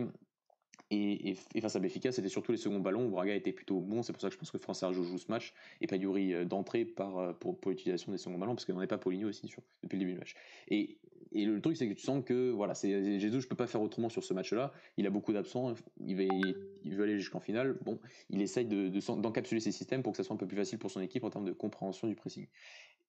et, 0.92 1.36
et, 1.54 1.62
face 1.62 1.76
à 1.76 1.80
Béfica, 1.80 2.12
c'était 2.12 2.30
surtout 2.30 2.52
les 2.52 2.58
seconds 2.58 2.80
ballons 2.80 3.06
où 3.06 3.10
Braga 3.10 3.36
était 3.36 3.52
plutôt 3.52 3.80
bon. 3.80 4.02
C'est 4.02 4.12
pour 4.14 4.22
ça 4.22 4.30
que 4.30 4.34
je 4.34 4.40
pense 4.40 4.52
que 4.52 4.58
France 4.58 4.80
Sergio 4.80 5.04
joue 5.04 5.18
ce 5.18 5.30
match 5.30 5.54
et 5.82 5.88
pas 5.88 5.98
Yuri 5.98 6.34
euh, 6.34 6.46
d'entrée 6.46 6.88
euh, 7.00 7.34
pour, 7.34 7.60
pour 7.60 7.72
l'utilisation 7.72 8.12
des 8.12 8.18
seconds 8.18 8.38
ballons 8.38 8.56
parce 8.56 8.66
qu'on 8.66 8.80
n'est 8.80 8.88
pas 8.88 8.98
Poligno 8.98 9.30
aussi 9.30 9.48
depuis 9.84 9.98
le 9.98 10.00
début 10.00 10.14
du 10.14 10.20
match. 10.20 10.36
Et, 10.70 10.98
et 11.32 11.46
le 11.46 11.62
truc, 11.62 11.78
c'est 11.78 11.88
que 11.88 11.94
tu 11.94 12.04
sens 12.04 12.24
que 12.26 12.50
voilà, 12.50 12.74
Jésus, 12.74 13.42
je 13.42 13.48
peux 13.48 13.56
pas 13.56 13.68
faire 13.68 13.82
autrement 13.82 14.10
sur 14.10 14.24
ce 14.24 14.34
match-là. 14.34 14.74
Il 14.98 15.06
a 15.06 15.10
beaucoup 15.12 15.32
d'absents, 15.32 15.76
il, 16.04 16.16
va, 16.16 16.24
veut 16.86 17.04
aller 17.04 17.20
jusqu'en 17.20 17.40
finale. 17.40 17.78
Bon, 17.84 18.00
il 18.30 18.42
essaye 18.42 18.66
d'encapsuler 18.66 19.60
de, 19.60 19.64
ses 19.64 19.72
systèmes 19.72 20.02
pour 20.02 20.14
que 20.14 20.18
ça 20.18 20.24
soit 20.24 20.34
un 20.34 20.38
peu 20.38 20.48
plus 20.48 20.58
facile 20.58 20.80
pour 20.80 20.90
son 20.90 21.02
équipe 21.02 21.24
en 21.24 21.30
termes 21.30 21.46
de 21.46 21.52
compréhension 21.52 22.08
du 22.08 22.16
pressing. 22.16 22.48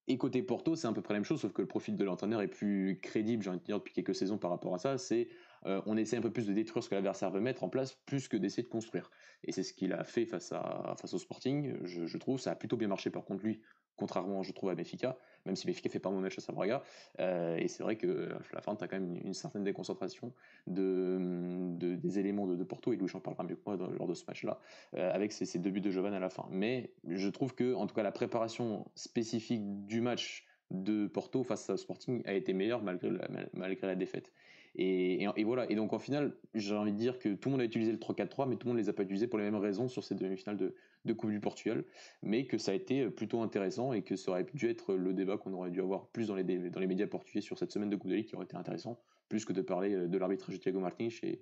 Et 0.09 0.19
côté 0.19 0.43
Porto, 0.43 0.75
c'est 0.75 0.89
à 0.89 0.93
peu 0.93 1.03
près 1.03 1.15
la 1.15 1.21
même 1.21 1.25
chose, 1.25 1.41
sauf 1.41 1.53
que 1.53 1.63
le 1.63 1.69
profil 1.69 1.97
de 1.97 2.05
l'entraîneur 2.05 2.43
est 2.43 2.49
plus 2.49 2.99
crédible, 3.03 3.43
j'ai 3.43 3.51
envie 3.51 3.61
de 3.61 3.65
dire, 3.65 3.79
depuis 3.79 3.93
quelques 3.93 4.15
saisons 4.15 4.39
par 4.39 4.51
rapport 4.51 4.75
à 4.75 4.79
ça. 4.79 4.99
C'est 4.99 5.29
euh, 5.67 5.81
on 5.87 5.97
essaie 5.97 6.17
un 6.17 6.23
peu 6.23 6.33
plus 6.33 6.47
de 6.47 6.53
détruire 6.53 6.83
ce 6.83 6.89
que 6.89 6.95
l'adversaire 6.95 7.31
veut 7.31 7.41
mettre 7.41 7.65
en 7.65 7.69
place, 7.69 7.95
plus 8.07 8.29
que 8.29 8.37
d'essayer 8.37 8.63
de 8.63 8.69
construire. 8.69 9.11
Et 9.45 9.53
c'est 9.53 9.63
ce 9.63 9.73
qu'il 9.73 9.93
a 9.93 10.05
fait 10.05 10.27
face, 10.27 10.53
à, 10.53 10.95
face 10.99 11.15
au 11.15 11.19
Sporting, 11.19 11.77
je, 11.85 12.17
trouve. 12.19 12.41
Ça 12.41 12.53
a 12.53 12.55
plutôt 12.57 12.77
bien 12.77 12.89
marché 12.89 13.11
par 13.11 13.25
contre 13.25 13.45
lui, 13.45 13.61
contrairement, 14.01 14.43
je 14.43 14.53
trouve, 14.53 14.71
à 14.71 14.75
Benfica, 14.75 15.17
même 15.47 15.55
si 15.55 15.67
Benfica 15.67 15.91
fait 15.91 16.01
pas 16.01 16.11
mon 16.11 16.21
match 16.21 16.39
à 16.39 16.41
Sabraga. 16.41 16.83
Euh, 17.21 17.57
et 17.57 17.69
c'est 17.69 17.83
vrai 17.83 17.97
que 17.97 18.33
à 18.33 18.55
la 18.55 18.61
fin, 18.63 18.75
tu 18.75 18.83
as 18.83 18.89
quand 18.89 18.99
même 18.99 19.21
une, 19.23 19.35
certaine 19.35 19.63
déconcentration 19.63 20.33
de, 20.67 21.77
des 21.79 22.19
éléments 22.19 22.47
de, 22.47 22.65
Porto, 22.65 22.93
et 22.93 22.97
Louis 22.97 23.11
en 23.15 23.21
parlera 23.21 23.45
mieux 23.45 23.57
que 23.57 23.63
moi 23.67 23.77
lors 23.77 24.09
de 24.09 24.15
ce 24.15 24.25
match-là, 24.27 24.59
euh, 24.95 25.13
avec 25.13 25.33
ces, 25.33 25.59
deux 25.59 25.71
buts 25.71 25.81
de 25.81 25.91
Jovan 25.91 26.15
à 26.15 26.19
la 26.19 26.31
fin. 26.31 26.47
Mais 26.51 26.91
je 27.07 27.29
trouve 27.29 27.55
que, 27.55 27.75
en 27.75 27.87
tout 27.87 27.95
cas, 27.95 28.03
la 28.03 28.13
préparation 28.13 28.87
spécifique 28.95 29.87
du 29.87 30.01
match 30.01 30.47
de 30.71 31.07
Porto 31.07 31.43
face 31.43 31.69
à 31.69 31.77
Sporting 31.77 32.23
a 32.27 32.33
été 32.33 32.53
meilleure 32.53 32.83
malgré 32.83 33.11
malgré 33.53 33.87
la 33.87 33.97
défaite. 33.97 34.33
Et, 34.77 35.45
voilà. 35.45 35.71
Et 35.71 35.75
donc, 35.75 35.93
en 35.93 35.99
final, 35.99 36.35
j'ai 36.55 36.75
envie 36.75 36.93
de 36.93 36.97
dire 36.97 37.19
que 37.19 37.31
tout 37.35 37.49
le 37.49 37.53
monde 37.53 37.61
a 37.61 37.65
utilisé 37.65 37.93
le 37.93 37.99
3-4-3, 37.99 38.49
mais 38.49 38.57
tout 38.57 38.67
le 38.67 38.71
monde 38.71 38.79
ne 38.79 38.83
les 38.83 38.89
a 38.89 38.93
pas 38.93 39.03
utilisés 39.03 39.27
pour 39.27 39.39
les 39.39 39.45
mêmes 39.45 39.57
raisons 39.57 39.89
sur 39.89 40.05
ces 40.05 40.15
demi-finales 40.15 40.57
de, 40.57 40.75
de, 41.05 41.13
Coupe 41.13 41.31
du 41.31 41.41
Portugal. 41.41 41.85
Mais 42.23 42.47
que 42.47 42.59
ça 42.59 42.73
a 42.73 42.75
été 42.75 43.09
plutôt 43.11 43.41
intéressant 43.41 43.93
et 43.93 44.03
que 44.03 44.17
ça 44.17 44.31
aurait 44.33 44.47
dû 44.55 44.69
être 44.69 44.95
le 44.95 45.13
débat 45.13 45.37
qu'on 45.37 45.53
aurait 45.53 45.71
dû 45.71 45.81
avoir 45.81 46.09
plus 46.09 46.29
dans 46.29 46.35
les, 46.35 46.45
dans 46.45 46.81
les 46.81 46.87
médias 46.87 47.07
portugais 47.07 47.41
sur 47.41 47.59
cette 47.59 47.73
semaine 47.73 47.91
de 47.91 47.97
Coupe 47.97 48.11
de 48.11 48.17
Ligue 48.17 48.27
qui 48.27 48.35
aurait 48.35 48.45
été 48.45 48.57
intéressant, 48.57 49.01
plus 49.29 49.45
que 49.45 49.53
de 49.53 49.63
parler 49.63 50.09
de 50.09 50.19
l'arbitrage 50.19 50.55
de 50.55 50.61
Thiago 50.61 50.81
Martins 50.81 51.09
et, 51.23 51.41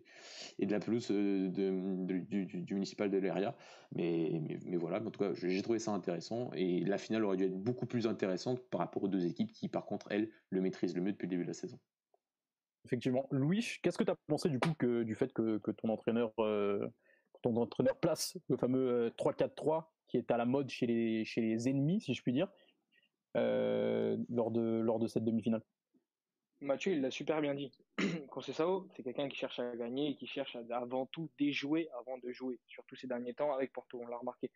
et, 0.58 0.66
de 0.66 0.72
la 0.72 0.80
pelouse 0.80 1.08
euh, 1.10 1.48
du, 1.48 2.74
municipal 2.74 3.10
de 3.10 3.18
l'Eria. 3.18 3.56
Mais, 3.94 4.40
mais, 4.66 4.76
voilà, 4.76 5.02
en 5.02 5.10
tout 5.10 5.20
cas, 5.20 5.32
j'ai 5.34 5.62
trouvé 5.62 5.78
ça 5.78 5.92
intéressant. 5.92 6.50
Et 6.54 6.80
la 6.80 6.98
finale 6.98 7.24
aurait 7.24 7.36
dû 7.36 7.44
être 7.44 7.58
beaucoup 7.58 7.86
plus 7.86 8.06
intéressante 8.06 8.60
par 8.70 8.80
rapport 8.80 9.04
aux 9.04 9.08
deux 9.08 9.26
équipes 9.26 9.52
qui, 9.52 9.68
par 9.68 9.86
contre, 9.86 10.06
elles, 10.10 10.30
le 10.50 10.60
maîtrisent 10.60 10.94
le 10.94 11.02
mieux 11.02 11.12
depuis 11.12 11.26
le 11.26 11.30
début 11.30 11.42
de 11.42 11.48
la 11.48 11.54
saison. 11.54 11.78
Effectivement. 12.84 13.26
Louis, 13.30 13.66
qu'est-ce 13.82 13.98
que 13.98 14.04
tu 14.04 14.10
as 14.10 14.16
pensé 14.28 14.48
du 14.48 14.58
coup 14.58 14.72
que, 14.78 15.02
du 15.02 15.14
fait 15.14 15.32
que, 15.32 15.58
ton 15.58 15.88
entraîneur 15.90 16.32
euh, 16.38 16.88
ton 17.42 17.56
entraîneur 17.56 17.96
place 17.98 18.36
le 18.48 18.56
fameux 18.56 19.12
3-4-3 19.18 19.78
euh, 19.78 19.80
qui 20.08 20.16
est 20.16 20.30
à 20.30 20.36
la 20.36 20.46
mode 20.46 20.70
chez 20.70 20.86
les, 20.86 21.68
ennemis, 21.68 22.00
si 22.00 22.14
je 22.14 22.22
puis 22.22 22.32
dire, 22.32 22.48
euh, 23.36 24.16
lors, 24.30 24.50
de, 24.50 25.06
cette 25.06 25.24
demi-finale 25.24 25.62
Mathieu, 26.60 26.92
il 26.92 27.02
l'a 27.02 27.10
super 27.10 27.40
bien 27.40 27.54
dit. 27.54 27.70
Conceição, 28.30 28.88
c'est 28.96 29.02
quelqu'un 29.02 29.28
qui 29.28 29.36
cherche 29.36 29.60
à 29.60 29.76
gagner 29.76 30.10
et 30.10 30.16
qui 30.16 30.26
cherche 30.26 30.56
à, 30.56 30.76
avant 30.76 31.06
tout 31.06 31.30
déjouer 31.38 31.88
avant 32.00 32.18
de 32.18 32.32
jouer, 32.32 32.58
surtout 32.66 32.96
ces 32.96 33.06
derniers 33.06 33.34
temps 33.34 33.52
avec 33.52 33.72
Porto, 33.72 34.00
on 34.02 34.08
l'a 34.08 34.16
remarqué. 34.16 34.50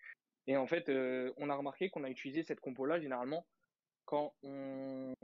Et 0.48 0.56
en 0.56 0.66
fait, 0.66 0.90
on 1.36 1.50
a 1.50 1.54
remarqué 1.54 1.90
qu'on 1.90 2.02
a 2.02 2.10
utilisé 2.10 2.42
cette 2.42 2.60
compo-là 2.60 2.98
généralement 2.98 3.46
quand 4.04 4.34
on 4.42 5.14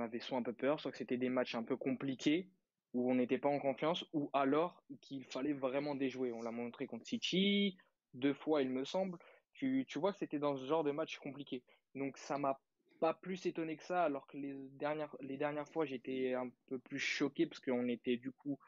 avait 0.00 0.20
soit 0.20 0.38
un 0.38 0.42
peu 0.42 0.52
peur, 0.52 0.80
soit 0.80 0.90
que 0.90 0.98
c'était 0.98 1.16
des 1.16 1.28
matchs 1.28 1.54
un 1.54 1.62
peu 1.62 1.76
compliqués, 1.76 2.48
où 2.94 3.10
on 3.10 3.14
n'était 3.14 3.38
pas 3.38 3.48
en 3.48 3.58
confiance, 3.58 4.04
ou 4.12 4.30
alors 4.32 4.82
qu'il 5.00 5.24
fallait 5.24 5.52
vraiment 5.52 5.94
déjouer. 5.94 6.32
On 6.32 6.42
l'a 6.42 6.50
montré 6.50 6.86
contre 6.86 7.06
City, 7.06 7.76
deux 8.14 8.34
fois 8.34 8.62
il 8.62 8.70
me 8.70 8.84
semble. 8.84 9.18
Tu, 9.54 9.84
tu 9.88 9.98
vois 9.98 10.12
que 10.12 10.18
c'était 10.18 10.38
dans 10.38 10.56
ce 10.56 10.64
genre 10.64 10.84
de 10.84 10.92
match 10.92 11.18
compliqué. 11.18 11.62
Donc 11.94 12.16
ça 12.16 12.38
m'a 12.38 12.60
pas 12.98 13.14
plus 13.14 13.46
étonné 13.46 13.76
que 13.76 13.84
ça, 13.84 14.04
alors 14.04 14.26
que 14.26 14.36
les 14.36 14.54
dernières, 14.72 15.14
les 15.20 15.36
dernières 15.36 15.68
fois, 15.68 15.84
j'étais 15.84 16.34
un 16.34 16.50
peu 16.66 16.78
plus 16.78 16.98
choqué 16.98 17.46
parce 17.46 17.60
qu'on 17.60 17.88
était 17.88 18.16
du 18.16 18.32
coup 18.32 18.58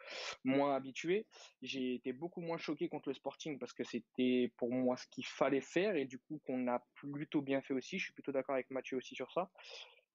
moins 0.44 0.74
habitué. 0.74 1.26
J'ai 1.62 1.94
été 1.94 2.12
beaucoup 2.12 2.40
moins 2.40 2.58
choqué 2.58 2.88
contre 2.88 3.08
le 3.08 3.14
Sporting 3.14 3.58
parce 3.58 3.72
que 3.72 3.84
c'était 3.84 4.52
pour 4.56 4.70
moi 4.70 4.96
ce 4.96 5.06
qu'il 5.08 5.26
fallait 5.26 5.60
faire 5.60 5.96
et 5.96 6.04
du 6.04 6.18
coup 6.18 6.40
qu'on 6.46 6.68
a 6.68 6.84
plutôt 6.94 7.42
bien 7.42 7.60
fait 7.60 7.74
aussi. 7.74 7.98
Je 7.98 8.04
suis 8.04 8.12
plutôt 8.12 8.32
d'accord 8.32 8.54
avec 8.54 8.70
Mathieu 8.70 8.96
aussi 8.96 9.14
sur 9.14 9.30
ça. 9.32 9.50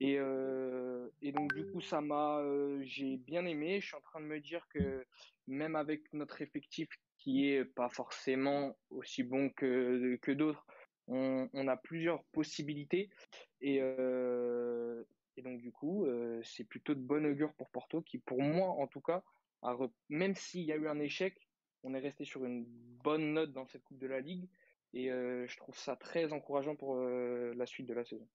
Et, 0.01 0.17
euh, 0.19 1.09
et 1.21 1.31
donc 1.31 1.53
du 1.53 1.65
coup 1.71 1.79
ça 1.79 2.01
m'a, 2.01 2.39
euh, 2.39 2.79
j'ai 2.83 3.17
bien 3.17 3.45
aimé. 3.45 3.79
Je 3.79 3.87
suis 3.87 3.95
en 3.95 4.01
train 4.01 4.19
de 4.19 4.25
me 4.25 4.39
dire 4.39 4.67
que 4.69 5.05
même 5.47 5.75
avec 5.75 6.01
notre 6.13 6.41
effectif 6.41 6.89
qui 7.17 7.47
est 7.47 7.63
pas 7.63 7.89
forcément 7.89 8.75
aussi 8.89 9.23
bon 9.23 9.49
que 9.49 10.17
que 10.21 10.31
d'autres, 10.31 10.65
on, 11.07 11.67
a 11.67 11.77
plusieurs 11.77 12.23
possibilités 12.25 13.09
et, 13.61 13.79
euh, 13.81 15.03
donc 15.37 15.59
du 15.61 15.71
coup 15.71 16.07
c'est 16.43 16.63
plutôt 16.63 16.95
de 16.95 16.99
bonne 16.99 17.25
augure 17.25 17.53
pour 17.53 17.69
Porto 17.69 18.01
qui 18.01 18.17
pour 18.17 18.41
moi 18.41 18.69
en 18.69 18.87
tout 18.87 19.01
cas 19.01 19.23
même 20.09 20.35
s'il 20.35 20.63
y 20.63 20.71
a 20.71 20.75
eu 20.75 20.87
un 20.87 20.99
échec 20.99 21.37
on 21.83 21.93
est 21.93 21.99
resté 21.99 22.25
sur 22.25 22.45
une 22.45 22.65
bonne 22.65 23.33
note 23.33 23.51
dans 23.51 23.67
cette 23.67 23.83
coupe 23.83 23.99
de 23.99 24.07
la 24.07 24.19
ligue 24.19 24.49
et 24.93 25.09
je 25.09 25.57
trouve 25.57 25.77
ça 25.77 25.95
très 25.95 26.33
encourageant 26.33 26.75
pour 26.75 26.95
la 26.97 27.65
suite 27.65 27.87
de 27.87 27.93
la 27.93 28.05
saison. 28.05 28.27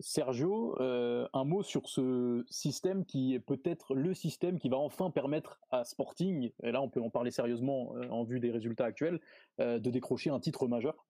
Sergio, 0.00 0.76
un 0.80 1.44
mot 1.44 1.62
sur 1.62 1.88
ce 1.88 2.44
système 2.50 3.04
qui 3.04 3.34
est 3.34 3.40
peut-être 3.40 3.94
le 3.94 4.14
système 4.14 4.58
qui 4.58 4.68
va 4.68 4.76
enfin 4.76 5.10
permettre 5.10 5.60
à 5.70 5.84
Sporting, 5.84 6.50
et 6.62 6.72
là 6.72 6.80
on 6.82 6.88
peut 6.88 7.00
en 7.00 7.10
parler 7.10 7.30
sérieusement 7.30 7.94
en 8.10 8.24
vue 8.24 8.40
des 8.40 8.50
résultats 8.50 8.84
actuels, 8.84 9.20
de 9.58 9.90
décrocher 9.90 10.30
un 10.30 10.40
titre 10.40 10.68
majeur? 10.68 11.06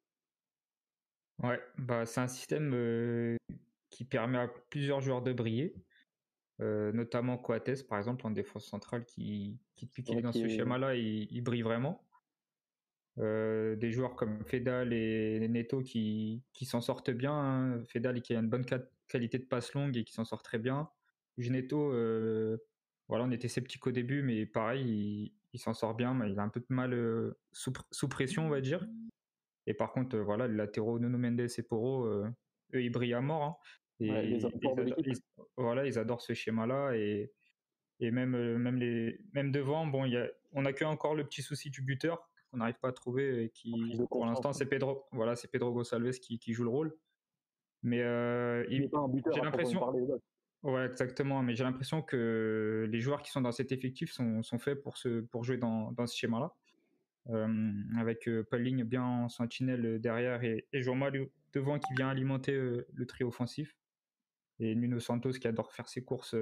Ouais, 1.42 1.60
bah 1.76 2.06
c'est 2.06 2.20
un 2.20 2.28
système 2.28 3.36
qui 3.90 4.04
permet 4.04 4.38
à 4.38 4.48
plusieurs 4.70 5.00
joueurs 5.00 5.22
de 5.22 5.32
briller, 5.32 5.74
notamment 6.60 7.36
Coates 7.36 7.86
par 7.88 7.98
exemple 7.98 8.26
en 8.26 8.30
défense 8.30 8.66
centrale 8.66 9.04
qui, 9.04 9.58
qui 9.76 9.86
depuis 9.86 10.02
qu'il 10.02 10.18
est 10.18 10.22
dans 10.22 10.32
ce 10.32 10.48
schéma-là, 10.48 10.94
il, 10.94 11.42
brille 11.42 11.62
vraiment. 11.62 12.04
Des 13.18 13.92
joueurs 13.92 14.14
comme 14.14 14.44
Fedal 14.44 14.92
et 14.92 15.46
Neto 15.48 15.82
qui, 15.82 16.42
qui 16.52 16.64
s'en 16.64 16.80
sortent 16.80 17.10
bien. 17.10 17.32
Hein. 17.32 17.84
Fedal 17.88 18.22
qui 18.22 18.34
a 18.34 18.38
une 18.38 18.48
bonne 18.48 18.64
qualité 19.08 19.38
de 19.38 19.44
passe 19.44 19.74
longue 19.74 19.96
et 19.96 20.04
qui 20.04 20.12
s'en 20.12 20.24
sort 20.24 20.42
très 20.42 20.58
bien. 20.58 20.88
Neto, 21.36 21.90
voilà, 23.08 23.24
on 23.24 23.30
était 23.30 23.48
sceptique 23.48 23.86
au 23.86 23.92
début, 23.92 24.22
mais 24.22 24.46
pareil, 24.46 25.32
il, 25.52 25.58
s'en 25.58 25.74
sort 25.74 25.94
bien. 25.94 26.14
Mais 26.14 26.30
il 26.30 26.38
a 26.38 26.42
un 26.42 26.48
peu 26.48 26.60
de 26.60 26.66
mal 26.68 27.34
sous, 27.52 27.72
sous, 27.90 28.08
pression, 28.08 28.46
on 28.46 28.50
va 28.50 28.60
dire. 28.60 28.86
Et 29.66 29.74
par 29.74 29.92
contre, 29.92 30.16
voilà, 30.18 30.46
les 30.46 30.56
latéraux 30.56 30.98
Nuno 30.98 31.18
Mendes 31.18 31.40
et 31.40 31.62
Poro, 31.62 32.06
eux, 32.06 32.32
ils 32.72 32.90
brillent 32.90 33.14
à 33.14 33.20
mort. 33.20 33.42
Hein. 33.42 33.56
Et 34.00 34.06
ils, 34.06 35.18
voilà, 35.56 35.86
ils 35.86 35.98
adorent 35.98 36.22
ce 36.22 36.34
schéma-là. 36.34 36.96
Et, 36.96 37.32
et 38.00 38.10
même, 38.10 38.58
même, 38.58 38.76
les, 38.76 39.20
même 39.32 39.50
devant, 39.50 39.86
bon, 39.86 40.04
y 40.04 40.16
a, 40.16 40.28
on 40.52 40.62
n'a 40.62 40.72
que 40.72 40.84
encore 40.84 41.14
le 41.14 41.24
petit 41.24 41.42
souci 41.42 41.70
du 41.70 41.82
buteur 41.82 42.28
qu'on 42.50 42.58
n'arrive 42.58 42.78
pas 42.80 42.88
à 42.88 42.92
trouver 42.92 43.44
et 43.44 43.50
qui, 43.50 43.72
pour 44.10 44.26
l'instant, 44.26 44.52
c'est 44.52 44.66
Pedro, 44.66 45.06
voilà, 45.12 45.36
c'est 45.36 45.48
Pedro 45.48 45.72
Gonçalves 45.72 46.18
qui, 46.18 46.38
qui, 46.38 46.52
joue 46.52 46.64
le 46.64 46.70
rôle. 46.70 46.96
Mais 47.82 48.02
euh, 48.02 48.64
il, 48.68 48.90
j'ai 49.32 49.40
l'impression. 49.40 49.80
Ouais, 50.64 50.86
exactement. 50.86 51.42
Mais 51.42 51.54
j'ai 51.54 51.64
l'impression 51.64 52.02
que 52.02 52.88
les 52.90 53.00
joueurs 53.00 53.22
qui 53.22 53.30
sont 53.30 53.40
dans 53.40 53.52
cet 53.52 53.70
effectif 53.70 54.12
sont, 54.12 54.42
sont 54.42 54.58
faits 54.58 54.82
pour, 54.82 55.44
jouer 55.44 55.56
dans, 55.56 55.92
dans 55.92 56.06
ce 56.06 56.16
schéma-là. 56.16 56.52
Euh, 57.30 57.72
avec 57.98 58.26
euh, 58.26 58.42
Pauling 58.42 58.84
bien 58.84 59.02
en 59.02 59.28
sentinelle 59.28 60.00
derrière 60.00 60.42
et, 60.44 60.66
et 60.72 60.80
jean 60.80 60.96
devant 61.52 61.78
qui 61.78 61.92
vient 61.94 62.08
alimenter 62.08 62.52
euh, 62.52 62.86
le 62.94 63.06
trio 63.06 63.28
offensif. 63.28 63.76
Et 64.60 64.74
Nuno 64.74 64.98
Santos 64.98 65.32
qui 65.32 65.46
adore 65.46 65.72
faire 65.72 65.88
ses 65.88 66.02
courses 66.02 66.34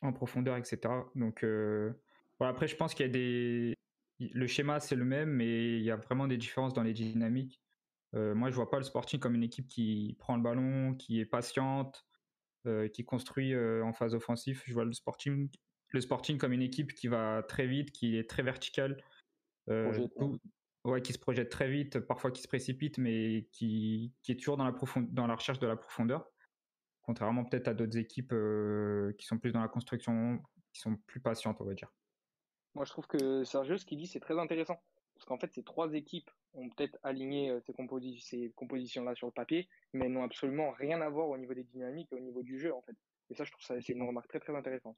en 0.00 0.12
profondeur, 0.12 0.56
etc. 0.56 0.78
Donc, 1.14 1.44
après, 2.40 2.66
je 2.66 2.76
pense 2.76 2.94
qu'il 2.94 3.04
y 3.04 3.08
a 3.08 3.12
des. 3.12 3.74
Le 4.20 4.46
schéma, 4.46 4.80
c'est 4.80 4.96
le 4.96 5.04
même, 5.04 5.30
mais 5.30 5.78
il 5.78 5.82
y 5.82 5.90
a 5.90 5.96
vraiment 5.96 6.26
des 6.26 6.36
différences 6.36 6.72
dans 6.72 6.82
les 6.82 6.92
dynamiques. 6.92 7.60
moi, 8.12 8.50
je 8.50 8.54
vois 8.54 8.70
pas 8.70 8.78
le 8.78 8.84
Sporting 8.84 9.18
comme 9.18 9.34
une 9.34 9.42
équipe 9.42 9.68
qui 9.68 10.16
prend 10.18 10.36
le 10.36 10.42
ballon, 10.42 10.94
qui 10.94 11.20
est 11.20 11.26
patiente, 11.26 12.06
euh, 12.66 12.88
qui 12.88 13.04
construit 13.04 13.52
euh, 13.52 13.84
en 13.84 13.92
phase 13.92 14.14
offensive. 14.14 14.62
Je 14.64 14.72
vois 14.72 14.86
le 14.86 14.92
Sporting, 14.94 15.50
le 15.90 16.00
Sporting 16.00 16.38
comme 16.38 16.54
une 16.54 16.62
équipe 16.62 16.94
qui 16.94 17.08
va 17.08 17.42
très 17.42 17.66
vite, 17.66 17.90
qui 17.90 18.16
est 18.16 18.28
très 18.28 18.42
verticale, 18.42 19.04
euh, 19.68 20.08
ouais, 20.84 21.02
qui 21.02 21.12
se 21.12 21.18
projette 21.18 21.50
très 21.50 21.68
vite, 21.68 21.98
parfois 22.00 22.30
qui 22.30 22.40
se 22.40 22.48
précipite, 22.48 22.96
mais 22.96 23.48
qui, 23.52 24.14
qui 24.22 24.32
est 24.32 24.36
toujours 24.36 24.56
dans 24.56 24.64
la, 24.64 24.74
dans 25.10 25.26
la 25.26 25.34
recherche 25.34 25.58
de 25.58 25.66
la 25.66 25.76
profondeur. 25.76 26.26
Contrairement 27.02 27.44
peut-être 27.44 27.68
à 27.68 27.74
d'autres 27.74 27.98
équipes 27.98 28.34
qui 29.18 29.26
sont 29.26 29.38
plus 29.38 29.52
dans 29.52 29.60
la 29.60 29.68
construction, 29.68 30.40
qui 30.72 30.80
sont 30.80 30.96
plus 31.06 31.20
patientes, 31.20 31.60
on 31.60 31.64
va 31.64 31.74
dire. 31.74 31.92
Moi, 32.74 32.84
je 32.84 32.90
trouve 32.90 33.06
que 33.06 33.44
Sergio, 33.44 33.76
ce 33.76 33.84
qu'il 33.84 33.98
dit, 33.98 34.06
c'est 34.06 34.20
très 34.20 34.38
intéressant. 34.38 34.80
Parce 35.14 35.26
qu'en 35.26 35.38
fait, 35.38 35.52
ces 35.52 35.62
trois 35.62 35.92
équipes 35.94 36.30
ont 36.54 36.68
peut-être 36.70 36.98
aligné 37.02 37.50
euh, 37.50 37.60
ces, 37.60 38.52
compositions-là 38.56 39.14
sur 39.14 39.28
le 39.28 39.32
papier, 39.32 39.68
mais 39.92 40.08
n'ont 40.08 40.24
absolument 40.24 40.72
rien 40.72 41.00
à 41.00 41.08
voir 41.08 41.28
au 41.28 41.38
niveau 41.38 41.54
des 41.54 41.62
dynamiques 41.64 42.08
et 42.12 42.16
au 42.16 42.20
niveau 42.20 42.42
du 42.42 42.58
jeu, 42.58 42.74
en 42.74 42.82
fait. 42.82 42.96
Et 43.30 43.34
ça, 43.34 43.44
je 43.44 43.52
trouve 43.52 43.64
ça, 43.64 43.80
c'est 43.80 43.92
une 43.92 44.02
remarque 44.02 44.28
très, 44.28 44.40
très 44.40 44.54
intéressante. 44.54 44.96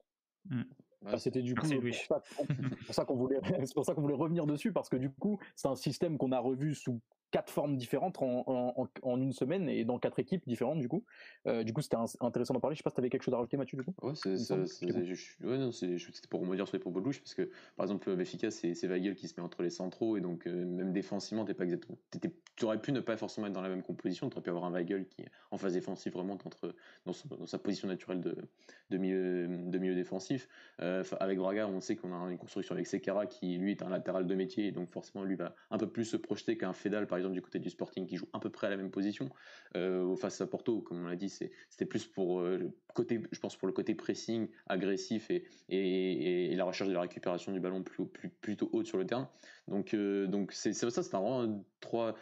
Mmh. 0.49 0.63
Ah, 1.05 1.17
c'était 1.17 1.41
du 1.41 1.55
coup 1.55 1.67
pour 2.85 2.95
ça, 2.95 3.05
qu'on 3.05 3.15
voulait, 3.15 3.39
c'est 3.65 3.73
pour 3.73 3.85
ça 3.85 3.93
qu'on 3.93 4.01
voulait 4.01 4.15
revenir 4.15 4.45
dessus 4.45 4.71
parce 4.71 4.89
que 4.89 4.95
du 4.95 5.09
coup, 5.09 5.39
c'est 5.55 5.67
un 5.67 5.75
système 5.75 6.17
qu'on 6.17 6.31
a 6.31 6.39
revu 6.39 6.75
sous 6.75 6.99
quatre 7.31 7.51
formes 7.51 7.75
différentes 7.75 8.17
en, 8.21 8.87
en, 9.03 9.21
une 9.21 9.33
semaine 9.33 9.67
et 9.69 9.83
dans 9.83 9.99
quatre 9.99 10.19
équipes 10.19 10.47
différentes 10.47 10.79
du 10.79 10.87
coup. 10.87 11.03
Euh, 11.45 11.63
du 11.63 11.73
coup, 11.73 11.81
c'était 11.81 11.97
intéressant 12.21 12.53
d'en 12.53 12.59
parler. 12.59 12.75
Je 12.75 12.79
sais 12.79 12.83
pas 12.83 12.89
si 12.89 12.95
tu 12.95 13.01
avais 13.01 13.09
quelque 13.09 13.23
chose 13.23 13.33
à 13.33 13.37
rajouter, 13.37 13.57
Mathieu, 13.57 13.77
du 13.77 13.83
coup. 13.83 13.93
Ouais, 14.01 14.13
c'est, 14.15 14.37
c'était 14.37 16.27
pour 16.29 16.41
rebondir 16.41 16.67
sur 16.67 16.77
les 16.77 16.81
propos 16.81 16.99
de 16.99 17.05
Louche 17.05 17.19
parce 17.19 17.33
que 17.33 17.49
par 17.75 17.85
exemple, 17.85 18.15
Béfica, 18.15 18.51
c'est, 18.51 18.73
c'est 18.73 18.87
Weigel 18.87 19.15
qui 19.15 19.27
se 19.27 19.39
met 19.39 19.45
entre 19.45 19.63
les 19.63 19.69
centraux 19.69 20.17
et 20.17 20.21
donc 20.21 20.47
euh, 20.47 20.65
même 20.65 20.93
défensivement, 20.93 21.45
t'es 21.45 21.53
pas 21.53 21.65
exactement. 21.65 21.97
Tu 22.55 22.65
aurais 22.65 22.79
pu 22.79 22.91
ne 22.91 22.99
pas 22.99 23.17
forcément 23.17 23.47
être 23.47 23.53
dans 23.53 23.61
la 23.61 23.69
même 23.69 23.83
composition. 23.83 24.29
Tu 24.29 24.35
aurais 24.35 24.43
pu 24.43 24.49
avoir 24.49 24.65
un 24.65 24.71
Weigel 24.71 25.07
qui, 25.07 25.25
en 25.51 25.57
phase 25.57 25.73
défensive, 25.73 26.15
remonte 26.15 26.45
entre, 26.45 26.73
dans, 27.05 27.13
sa 27.45 27.59
position 27.59 27.87
naturelle 27.87 28.21
de, 28.21 28.35
de, 28.89 28.97
milieu, 28.97 29.47
de 29.47 29.77
milieu 29.77 29.95
défensif. 29.95 30.47
Euh, 30.81 30.86
avec 31.19 31.37
Braga, 31.37 31.67
on 31.67 31.81
sait 31.81 31.95
qu'on 31.95 32.13
a 32.13 32.31
une 32.31 32.37
construction 32.37 32.75
avec 32.75 32.87
Sekara 32.87 33.25
qui, 33.25 33.57
lui, 33.57 33.71
est 33.71 33.81
un 33.81 33.89
latéral 33.89 34.27
de 34.27 34.35
métier 34.35 34.67
et 34.67 34.71
donc 34.71 34.89
forcément, 34.91 35.23
lui 35.23 35.35
va 35.35 35.55
un 35.71 35.77
peu 35.77 35.87
plus 35.87 36.05
se 36.05 36.17
projeter 36.17 36.57
qu'un 36.57 36.73
Fedal, 36.73 37.07
par 37.07 37.17
exemple, 37.17 37.35
du 37.35 37.41
côté 37.41 37.59
du 37.59 37.69
Sporting 37.69 38.05
qui 38.05 38.17
joue 38.17 38.27
à 38.33 38.39
peu 38.39 38.49
près 38.49 38.67
à 38.67 38.69
la 38.69 38.77
même 38.77 38.91
position. 38.91 39.29
Euh, 39.75 40.15
face 40.15 40.41
à 40.41 40.47
Porto, 40.47 40.81
comme 40.81 41.03
on 41.03 41.07
l'a 41.07 41.15
dit, 41.15 41.29
c'était 41.29 41.85
plus 41.85 42.05
pour 42.05 42.41
euh, 42.41 42.71
côté, 42.93 43.21
je 43.31 43.39
pense, 43.39 43.55
pour 43.55 43.67
le 43.67 43.73
côté 43.73 43.95
pressing 43.95 44.49
agressif 44.67 45.29
et, 45.29 46.55
la 46.55 46.63
recherche 46.65 46.89
de 46.89 46.93
la 46.93 47.01
récupération 47.01 47.51
du 47.51 47.59
ballon 47.59 47.83
plus, 47.83 48.07
plutôt 48.41 48.69
haute 48.73 48.87
sur 48.87 48.97
le 48.97 49.05
terrain. 49.05 49.29
Donc, 49.67 49.93
euh, 49.93 50.27
c'est 50.49 50.73
ça, 50.73 50.89
c'est 50.89 51.11
vraiment 51.11 51.63
trois, 51.79 52.15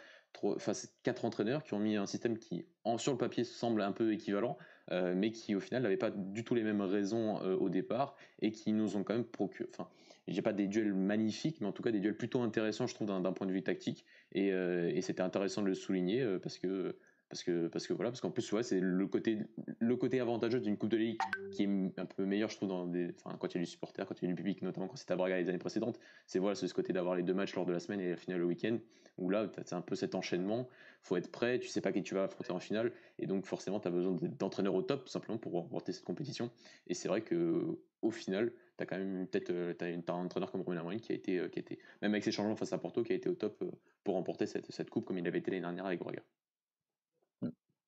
quatre 1.02 1.24
entraîneurs 1.24 1.64
qui 1.64 1.74
ont 1.74 1.78
mis 1.78 1.96
un 1.96 2.06
système 2.06 2.38
qui, 2.38 2.66
en, 2.84 2.98
sur 2.98 3.12
le 3.12 3.18
papier, 3.18 3.44
semble 3.44 3.80
un 3.80 3.92
peu 3.92 4.12
équivalent, 4.12 4.58
euh, 4.92 5.14
mais 5.16 5.32
qui 5.32 5.54
au 5.54 5.60
final 5.60 5.82
n'avaient 5.82 5.96
pas 5.96 6.10
du 6.10 6.44
tout 6.44 6.54
les 6.54 6.62
mêmes 6.62 6.80
raisons 6.80 7.42
euh, 7.42 7.56
au 7.56 7.68
départ 7.68 8.16
et 8.40 8.52
qui 8.52 8.72
nous 8.72 8.96
ont 8.96 9.02
quand 9.02 9.14
même 9.14 9.24
procuré. 9.24 9.68
Enfin, 9.72 9.88
j'ai 10.28 10.42
pas 10.42 10.52
des 10.52 10.66
duels 10.66 10.94
magnifiques, 10.94 11.60
mais 11.60 11.66
en 11.66 11.72
tout 11.72 11.82
cas 11.82 11.90
des 11.90 12.00
duels 12.00 12.16
plutôt 12.16 12.40
intéressants, 12.40 12.86
je 12.86 12.94
trouve, 12.94 13.08
d'un 13.08 13.32
point 13.32 13.46
de 13.46 13.52
vue 13.52 13.62
tactique. 13.62 14.04
Euh, 14.36 14.90
et 14.94 15.02
c'était 15.02 15.22
intéressant 15.22 15.62
de 15.62 15.68
le 15.68 15.74
souligner 15.74 16.24
parce 16.42 16.58
que 16.58 16.96
parce 17.28 17.42
que 17.42 17.68
parce 17.68 17.86
que 17.86 17.92
voilà 17.92 18.10
parce 18.10 18.20
qu'en 18.20 18.30
plus 18.30 18.50
ouais, 18.52 18.62
c'est 18.62 18.80
le 18.80 19.06
côté 19.06 19.38
le 19.78 19.96
côté 19.96 20.20
avantageux 20.20 20.60
d'une 20.60 20.76
coupe 20.76 20.90
de 20.90 20.96
ligue 20.96 21.18
qui 21.50 21.64
est 21.64 21.98
un 21.98 22.06
peu 22.06 22.24
meilleur 22.24 22.50
je 22.50 22.56
trouve 22.56 22.68
dans 22.68 22.86
des 22.86 23.14
quand 23.24 23.48
il 23.48 23.54
y 23.54 23.58
a 23.58 23.64
du 23.64 23.66
supporter 23.66 24.06
quand 24.06 24.20
il 24.22 24.24
y 24.24 24.28
a 24.28 24.30
du 24.30 24.36
public 24.36 24.62
notamment 24.62 24.86
quand 24.86 24.96
c'était 24.96 25.12
à 25.12 25.16
Braga 25.16 25.38
les 25.38 25.48
années 25.48 25.58
précédentes 25.58 25.98
c'est 26.26 26.38
voilà 26.38 26.54
ce 26.54 26.72
côté 26.72 26.92
d'avoir 26.92 27.16
les 27.16 27.22
deux 27.22 27.34
matchs 27.34 27.54
lors 27.54 27.66
de 27.66 27.72
la 27.72 27.80
semaine 27.80 28.00
et 28.00 28.10
la 28.10 28.16
finale 28.16 28.40
le 28.40 28.46
week-end 28.46 28.78
où 29.18 29.30
là 29.30 29.50
c'est 29.64 29.74
un 29.74 29.80
peu 29.80 29.94
cet 29.94 30.14
enchaînement. 30.14 30.68
Faut 31.02 31.16
être 31.16 31.30
prêt 31.30 31.58
tu 31.58 31.68
sais 31.68 31.80
pas 31.80 31.92
qui 31.92 32.02
tu 32.02 32.14
vas 32.14 32.24
affronter 32.24 32.52
en 32.52 32.60
finale 32.60 32.92
et 33.18 33.26
donc 33.26 33.46
forcément 33.46 33.80
tu 33.80 33.88
as 33.88 33.90
besoin 33.90 34.16
d'entraîneurs 34.38 34.74
au 34.74 34.82
top 34.82 35.08
simplement 35.08 35.38
pour 35.38 35.52
remporter 35.52 35.92
cette 35.92 36.04
compétition. 36.04 36.50
Et 36.86 36.94
c'est 36.94 37.08
vrai 37.08 37.22
que 37.22 37.78
au 38.02 38.10
final 38.10 38.52
tu 38.76 38.82
as 38.82 38.86
quand 38.86 38.98
même 38.98 39.26
peut-être 39.26 39.50
euh, 39.50 39.74
as, 39.80 40.12
un 40.12 40.24
entraîneur 40.24 40.50
comme 40.50 40.62
Romain 40.62 40.78
Amorim 40.78 41.00
qui 41.00 41.12
a 41.12 41.14
été 41.14 41.38
euh, 41.38 41.48
qui 41.48 41.58
a 41.58 41.62
été 41.62 41.78
même 42.02 42.12
avec 42.12 42.24
ses 42.24 42.32
changements 42.32 42.56
face 42.56 42.72
à 42.72 42.78
Porto 42.78 43.02
qui 43.02 43.12
a 43.12 43.16
été 43.16 43.28
au 43.28 43.34
top 43.34 43.62
euh, 43.62 43.70
pour 44.04 44.14
remporter 44.14 44.46
cette, 44.46 44.70
cette 44.70 44.90
coupe 44.90 45.04
comme 45.04 45.18
il 45.18 45.26
avait 45.26 45.38
été 45.38 45.50
l'année 45.50 45.62
dernière 45.62 45.86
avec 45.86 46.00
Braga 46.00 46.22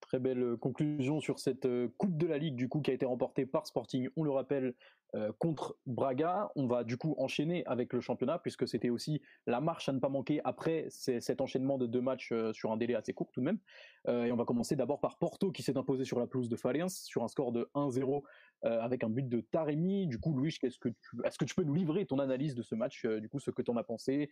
Très 0.09 0.21
belle 0.21 0.43
euh, 0.43 0.57
conclusion 0.57 1.21
sur 1.21 1.39
cette 1.39 1.67
euh, 1.67 1.93
Coupe 1.99 2.17
de 2.17 2.27
la 2.27 2.39
Ligue 2.39 2.57
du 2.57 2.67
coup 2.67 2.81
qui 2.81 2.91
a 2.91 2.95
été 2.95 3.05
remportée 3.05 3.45
par 3.45 3.67
Sporting, 3.67 4.09
on 4.17 4.25
le 4.25 4.31
rappelle, 4.31 4.75
euh, 5.15 5.33
contre 5.39 5.77
Braga. 5.85 6.51
On 6.57 6.67
va 6.67 6.83
du 6.83 6.97
coup 6.97 7.15
enchaîner 7.19 7.63
avec 7.67 7.93
le 7.93 8.01
championnat 8.01 8.39
puisque 8.39 8.67
c'était 8.67 8.89
aussi 8.89 9.21
la 9.47 9.61
marche 9.61 9.87
à 9.91 9.93
ne 9.93 9.99
pas 9.99 10.09
manquer 10.09 10.41
après 10.45 10.87
cet 10.89 11.43
enchaînement 11.43 11.77
de 11.77 11.87
deux 11.87 12.01
matchs 12.01 12.33
sur 12.53 12.73
un 12.73 12.79
délai 12.79 12.95
assez 12.95 13.13
court 13.13 13.31
tout 13.33 13.41
de 13.41 13.45
même. 13.45 13.59
et 14.07 14.33
on 14.33 14.37
va 14.37 14.45
commencer 14.45 14.77
d'abord 14.77 15.01
par 15.01 15.19
Porto 15.19 15.51
qui 15.51 15.63
s'est 15.63 15.77
imposé 15.77 16.05
sur 16.05 16.19
la 16.19 16.27
pelouse 16.27 16.49
de 16.49 16.57
Fariens 16.57 16.89
sur 16.89 17.23
un 17.23 17.29
score 17.29 17.53
de 17.53 17.71
1-0 17.75 18.23
avec 18.63 19.03
un 19.03 19.09
but 19.09 19.29
de 19.29 19.41
Taremi. 19.41 20.07
Du 20.07 20.19
coup, 20.19 20.35
Louis, 20.35 20.55
est-ce 20.63 20.79
que, 20.79 20.91
tu, 20.91 21.17
est-ce 21.25 21.39
que 21.39 21.47
tu 21.47 21.55
peux 21.55 21.65
nous 21.65 21.75
livrer 21.75 22.05
ton 22.05 22.19
analyse 22.19 22.55
de 22.55 22.63
ce 22.63 22.75
match, 22.75 23.07
du 23.07 23.29
coup 23.31 23.41
ce 23.41 23.51
que 23.51 23.63
tu 23.63 23.71
en 23.71 23.77
as 23.77 23.85
pensé, 23.85 24.29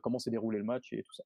comment 0.00 0.20
s'est 0.20 0.30
déroulé 0.30 0.58
le 0.58 0.64
match 0.64 0.92
et 0.92 1.02
tout 1.02 1.14
ça? 1.14 1.24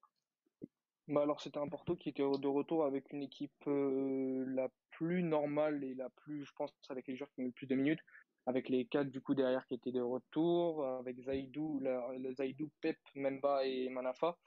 Bah 1.07 1.21
alors 1.21 1.39
c'était 1.41 1.59
un 1.59 1.67
Porto 1.67 1.95
qui 1.95 2.09
était 2.09 2.23
de 2.23 2.47
retour 2.47 2.85
avec 2.85 3.11
une 3.13 3.21
équipe 3.21 3.67
euh, 3.67 4.43
la 4.47 4.69
plus 4.91 5.21
normale 5.21 5.83
et 5.83 5.93
la 5.93 6.09
plus, 6.09 6.45
je 6.45 6.51
pense, 6.53 6.73
avec 6.89 7.07
les 7.07 7.15
joueurs 7.15 7.29
qui 7.33 7.41
ont 7.41 7.43
eu 7.43 7.47
le 7.47 7.51
plus 7.53 7.67
de 7.67 7.75
minutes, 7.75 7.99
avec 8.47 8.69
les 8.69 8.85
quatre 8.85 9.09
du 9.09 9.21
coup 9.21 9.35
derrière 9.35 9.65
qui 9.67 9.75
étaient 9.75 9.91
de 9.91 10.01
retour, 10.01 10.85
avec 10.85 11.19
Zaidou, 11.19 11.79
le 11.81 12.33
Zaidou, 12.33 12.71
Pep, 12.81 12.97
Memba 13.13 13.65
et 13.65 13.89
Manafa. 13.89 14.37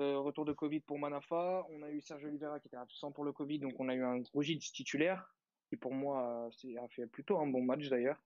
Euh, 0.00 0.18
retour 0.18 0.44
de 0.44 0.52
Covid 0.52 0.80
pour 0.80 0.98
Manafa. 0.98 1.66
On 1.70 1.82
a 1.82 1.90
eu 1.90 2.00
Sergio 2.00 2.28
Oliveira 2.28 2.58
qui 2.60 2.68
était 2.68 2.76
absent 2.76 3.12
pour 3.12 3.24
le 3.24 3.32
Covid, 3.32 3.58
donc 3.58 3.78
on 3.78 3.88
a 3.88 3.94
eu 3.94 4.02
un 4.02 4.22
Rogic 4.32 4.60
titulaire 4.72 5.34
qui 5.68 5.76
pour 5.76 5.92
moi 5.92 6.48
a 6.48 6.88
fait 6.88 7.06
plutôt 7.06 7.38
un 7.38 7.46
bon 7.46 7.62
match 7.62 7.88
d'ailleurs. 7.88 8.22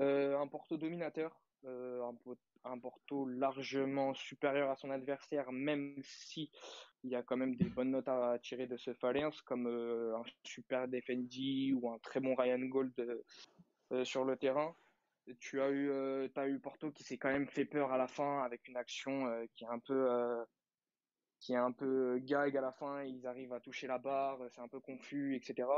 Euh, 0.00 0.38
un 0.38 0.46
Porto 0.46 0.76
dominateur, 0.76 1.40
un, 1.64 2.14
un 2.64 2.78
Porto 2.78 3.26
largement 3.26 4.14
supérieur 4.14 4.70
à 4.70 4.76
son 4.76 4.90
adversaire, 4.90 5.52
même 5.52 5.94
si 6.02 6.50
il 7.04 7.10
y 7.10 7.16
a 7.16 7.22
quand 7.22 7.36
même 7.36 7.56
des 7.56 7.68
bonnes 7.68 7.90
notes 7.90 8.08
à 8.08 8.38
tirer 8.42 8.66
de 8.66 8.76
ce 8.76 8.94
Falens, 8.94 9.40
comme 9.44 9.66
euh, 9.66 10.16
un 10.16 10.22
super 10.44 10.86
Defendi 10.88 11.72
ou 11.74 11.90
un 11.90 11.98
très 11.98 12.20
bon 12.20 12.34
Ryan 12.34 12.60
Gold 12.60 12.92
euh, 13.00 13.22
euh, 13.92 14.04
sur 14.04 14.24
le 14.24 14.36
terrain. 14.36 14.74
Tu 15.38 15.60
as 15.60 15.70
eu, 15.70 15.92
as 16.34 16.48
eu 16.48 16.58
Porto 16.58 16.90
qui 16.90 17.04
s'est 17.04 17.16
quand 17.16 17.30
même 17.30 17.46
fait 17.46 17.64
peur 17.64 17.92
à 17.92 17.98
la 17.98 18.08
fin 18.08 18.42
avec 18.42 18.66
une 18.66 18.76
action 18.76 19.30
qui 19.54 19.62
est 19.62 19.68
un 19.68 19.78
peu 19.78 20.44
qui 21.38 21.52
est 21.52 21.56
un 21.56 21.70
peu 21.70 22.20
à 22.28 22.60
la 22.60 22.72
fin. 22.72 23.04
Ils 23.04 23.24
arrivent 23.24 23.52
à 23.52 23.60
toucher 23.60 23.86
la 23.86 23.98
barre, 23.98 24.40
c'est 24.50 24.60
un 24.60 24.66
peu 24.66 24.80
confus, 24.80 25.36
etc. 25.36 25.68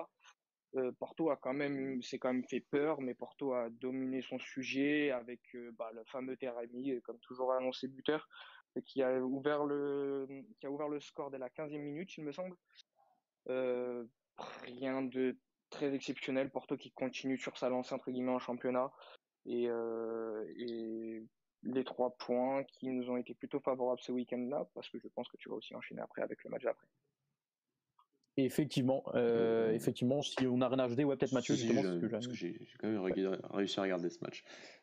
Porto 0.98 1.28
a 1.28 1.37
quand 1.37 1.52
même, 1.52 2.02
s'est 2.02 2.18
quand 2.18 2.32
même 2.32 2.48
fait 2.48 2.60
peur, 2.60 3.02
mais 3.02 3.12
Porto 3.12 3.52
a 3.52 3.68
dominé 3.68 4.22
son 4.22 4.38
sujet 4.38 5.10
avec 5.10 5.42
bah, 5.76 5.90
le 5.92 6.04
fameux 6.04 6.38
Terami, 6.38 6.98
comme 7.02 7.18
toujours 7.18 7.52
annoncé 7.52 7.87
buteur 7.87 8.26
qui 8.80 9.02
a 9.02 9.20
ouvert 9.20 9.64
le 9.64 10.26
qui 10.58 10.66
a 10.66 10.70
ouvert 10.70 10.88
le 10.88 11.00
score 11.00 11.30
dès 11.30 11.38
la 11.38 11.48
15e 11.48 11.78
minute, 11.78 12.16
il 12.16 12.24
me 12.24 12.32
semble. 12.32 12.56
Euh, 13.48 14.04
rien 14.62 15.02
de 15.02 15.37
très 15.70 15.94
exceptionnel. 15.94 16.50
Porto 16.50 16.76
qui 16.76 16.90
continue 16.92 17.38
sur 17.38 17.56
sa 17.58 17.68
lancée 17.68 17.94
entre 17.94 18.10
guillemets 18.10 18.32
en 18.32 18.38
championnat 18.38 18.90
et, 19.46 19.68
euh, 19.68 20.44
et 20.56 21.22
les 21.62 21.84
trois 21.84 22.16
points 22.16 22.64
qui 22.64 22.88
nous 22.88 23.10
ont 23.10 23.16
été 23.16 23.34
plutôt 23.34 23.60
favorables 23.60 24.00
ce 24.00 24.12
week-end-là, 24.12 24.68
parce 24.74 24.88
que 24.88 24.98
je 24.98 25.08
pense 25.08 25.28
que 25.28 25.37
tu 25.37 25.48
vas 25.48 25.56
aussi 25.56 25.74
enchaîner 25.74 26.00
après 26.00 26.22
avec 26.22 26.42
le 26.44 26.50
match 26.50 26.62
d'après. 26.62 26.87
Effectivement, 28.36 29.04
euh, 29.14 29.72
effectivement, 29.72 30.20
si 30.20 30.34
on 30.48 30.60
a 30.60 30.68
rien 30.68 30.80
à 30.80 30.84
ajouter, 30.84 31.04
ouais, 31.04 31.16
peut-être 31.16 31.32
Mathieu, 31.32 31.54
Si, 31.54 31.62
justement, 31.68 31.82
je- 31.82 31.88
parce 31.88 32.00
que 32.00 32.06
parce 32.06 32.24
j'ai- 32.24 32.30
que 32.30 32.36
j'ai 32.36 32.66
j'ai 32.66 32.76
quand 32.78 32.88
même 32.88 32.98
rega- 33.00 33.38
réussi 33.52 33.78
à 33.78 33.84
regarder 33.84 34.10
ce 34.10 34.18
match. 34.22 34.42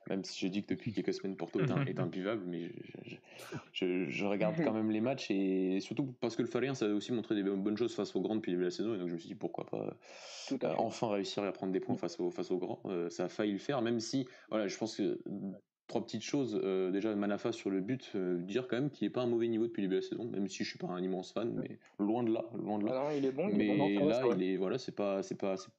Même 0.10 0.24
si 0.24 0.40
j'ai 0.40 0.50
dit 0.50 0.64
que 0.64 0.70
depuis 0.74 0.94
quelques 0.94 1.14
semaines 1.14 1.36
Porto 1.36 1.60
est, 1.60 1.70
un- 1.70 1.86
est 1.86 2.00
imbuvable, 2.00 2.44
mais 2.48 2.70
je, 3.06 3.12
je- 3.12 3.16
je- 3.74 4.10
je 4.10 4.26
regarde 4.26 4.56
quand 4.64 4.72
même 4.74 4.90
les 4.90 5.02
matchs 5.02 5.30
et 5.32 5.80
surtout 5.82 6.16
parce 6.22 6.36
que 6.38 6.42
le 6.44 6.48
Falien 6.48 6.74
ça 6.74 6.86
a 6.86 6.90
aussi 6.90 7.12
montré 7.12 7.36
des 7.36 7.44
bonnes 7.44 7.78
choses 7.78 7.94
face 7.94 8.16
aux 8.16 8.22
grands 8.22 8.36
depuis 8.36 8.52
le 8.52 8.56
début 8.58 8.64
de 8.64 8.68
la 8.70 8.72
saison 8.76 8.96
et 8.96 8.98
donc 8.98 9.10
je 9.10 9.14
me 9.14 9.20
suis 9.20 9.28
dit 9.28 9.36
pourquoi 9.36 9.66
pas 9.66 9.98
Tout 10.48 10.58
euh, 10.66 10.74
enfin 10.78 11.10
réussir 11.12 11.44
à 11.44 11.52
prendre 11.52 11.74
des 11.74 11.80
points 11.82 11.98
face 11.98 12.20
aux, 12.20 12.32
face 12.32 12.52
aux 12.52 12.58
grands. 12.58 12.80
Euh, 12.86 13.10
ça 13.10 13.26
a 13.26 13.30
failli 13.30 13.52
le 13.52 13.58
faire, 13.60 13.82
même 13.82 14.00
si 14.00 14.28
voilà, 14.50 14.68
je 14.68 14.78
pense 14.78 14.96
que 14.96 15.20
trois 15.92 16.02
petites 16.06 16.24
choses. 16.24 16.58
Euh, 16.64 16.90
déjà, 16.90 17.14
Manafa 17.16 17.52
sur 17.52 17.70
le 17.70 17.82
but, 17.82 18.14
euh, 18.16 18.38
dire 18.38 18.68
quand 18.70 18.78
même 18.78 18.90
qu'il 18.90 19.06
n'est 19.06 19.12
pas 19.12 19.22
un 19.22 19.28
mauvais 19.28 19.50
niveau 19.50 19.68
depuis 19.68 19.82
le 19.82 19.88
début 19.90 20.00
de 20.00 20.06
la 20.06 20.08
saison, 20.10 20.24
même 20.26 20.48
si 20.48 20.64
je 20.64 20.70
suis 20.70 20.78
pas 20.80 20.88
un 20.88 21.04
immense 21.04 21.34
fan, 21.34 21.52
mais 21.54 21.80
loin 22.00 22.24
de 22.24 22.32
là, 22.32 22.46
loin 22.58 22.80
de 22.80 22.86
là. 22.86 22.94
Ah 22.96 23.04
non, 23.12 23.18
il 23.18 23.26
est 23.26 23.32
bon, 23.32 23.50
il 23.50 23.58
Mais 23.58 23.94
est 23.96 24.00
bon. 24.00 24.08
là, 24.08 24.26
va. 24.26 24.34
il 24.36 24.42
est 24.44 24.56
voilà, 24.56 24.78
c'est 24.78 24.96
pas, 24.96 25.22
c'est 25.22 25.36
pas, 25.36 25.58
c'est- 25.58 25.70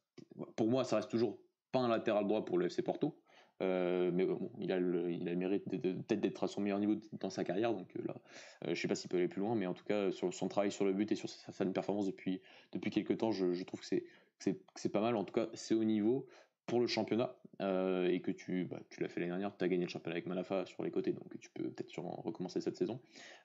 pour 0.55 0.67
moi, 0.67 0.83
ça 0.83 0.97
reste 0.97 1.09
toujours 1.09 1.39
pas 1.71 1.79
un 1.79 1.87
latéral 1.87 2.27
droit 2.27 2.45
pour 2.45 2.59
le 2.59 2.67
FC 2.67 2.83
Porto. 2.83 3.19
Euh, 3.61 4.11
mais 4.13 4.25
bon, 4.25 4.51
il 4.59 4.71
a 4.71 4.79
le, 4.79 5.11
il 5.11 5.27
a 5.27 5.31
le 5.31 5.37
mérite 5.37 5.63
peut-être 5.69 6.19
d'être 6.19 6.43
à 6.43 6.47
son 6.47 6.61
meilleur 6.61 6.79
niveau 6.79 6.95
dans 7.13 7.29
sa 7.31 7.43
carrière. 7.43 7.73
Donc 7.73 7.87
là, 8.05 8.15
je 8.67 8.79
sais 8.79 8.87
pas 8.87 8.95
s'il 8.95 9.09
peut 9.09 9.17
aller 9.17 9.27
plus 9.27 9.41
loin, 9.41 9.55
mais 9.55 9.65
en 9.65 9.73
tout 9.73 9.85
cas, 9.85 10.11
sur 10.11 10.31
son 10.33 10.47
travail 10.47 10.71
sur 10.71 10.85
le 10.85 10.93
but 10.93 11.11
et 11.11 11.15
sur 11.15 11.29
sa, 11.29 11.51
sa 11.51 11.65
performance 11.65 12.05
depuis, 12.05 12.41
depuis 12.71 12.91
quelques 12.91 13.17
temps, 13.17 13.31
je, 13.31 13.53
je 13.53 13.63
trouve 13.63 13.79
que 13.79 13.85
c'est, 13.85 14.05
c'est 14.75 14.89
pas 14.91 15.01
mal. 15.01 15.15
En 15.15 15.23
tout 15.23 15.33
cas, 15.33 15.47
c'est 15.53 15.73
au 15.75 15.83
niveau 15.83 16.27
pour 16.65 16.79
le 16.79 16.87
championnat 16.87 17.35
euh, 17.61 18.07
et 18.07 18.19
que 18.19 18.31
tu, 18.31 18.65
bah, 18.65 18.79
tu 18.89 19.01
l'as 19.01 19.09
fait 19.09 19.19
l'année 19.19 19.31
dernière, 19.31 19.55
tu 19.55 19.63
as 19.63 19.67
gagné 19.67 19.83
le 19.83 19.89
championnat 19.89 20.15
avec 20.15 20.25
Malafa 20.25 20.65
sur 20.65 20.83
les 20.83 20.91
côtés, 20.91 21.11
donc 21.11 21.37
tu 21.39 21.49
peux 21.49 21.63
peut-être 21.63 21.89
sûrement 21.89 22.21
recommencer 22.23 22.61
cette 22.61 22.77
saison. 22.77 22.99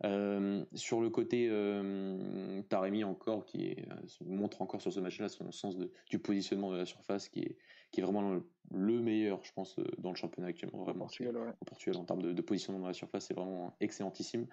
Euh, 0.04 0.64
sur 0.74 1.00
le 1.00 1.10
côté 1.10 1.48
euh, 1.50 2.62
Taremi 2.68 3.04
encore, 3.04 3.44
qui 3.44 3.72
euh, 3.72 3.94
montre 4.24 4.62
encore 4.62 4.80
sur 4.80 4.92
ce 4.92 5.00
match-là 5.00 5.28
son 5.28 5.50
sens 5.52 5.76
du 6.08 6.18
positionnement 6.18 6.72
de 6.72 6.78
la 6.78 6.86
surface, 6.86 7.28
qui 7.28 7.40
est, 7.40 7.56
qui 7.90 8.00
est 8.00 8.02
vraiment 8.04 8.30
le, 8.32 8.42
le 8.70 9.00
meilleur, 9.00 9.42
je 9.44 9.52
pense, 9.52 9.78
euh, 9.78 9.84
dans 9.98 10.10
le 10.10 10.16
championnat 10.16 10.48
actuellement. 10.48 10.82
Vraiment, 10.84 11.00
Portugal, 11.00 11.36
ouais. 11.36 11.52
au 11.60 11.64
Portugal 11.64 11.96
en 11.96 12.04
termes 12.04 12.20
de, 12.22 12.32
de 12.32 12.42
positionnement 12.42 12.82
dans 12.82 12.88
la 12.88 12.92
surface, 12.94 13.26
c'est 13.26 13.34
vraiment 13.34 13.74
excellentissime. 13.80 14.46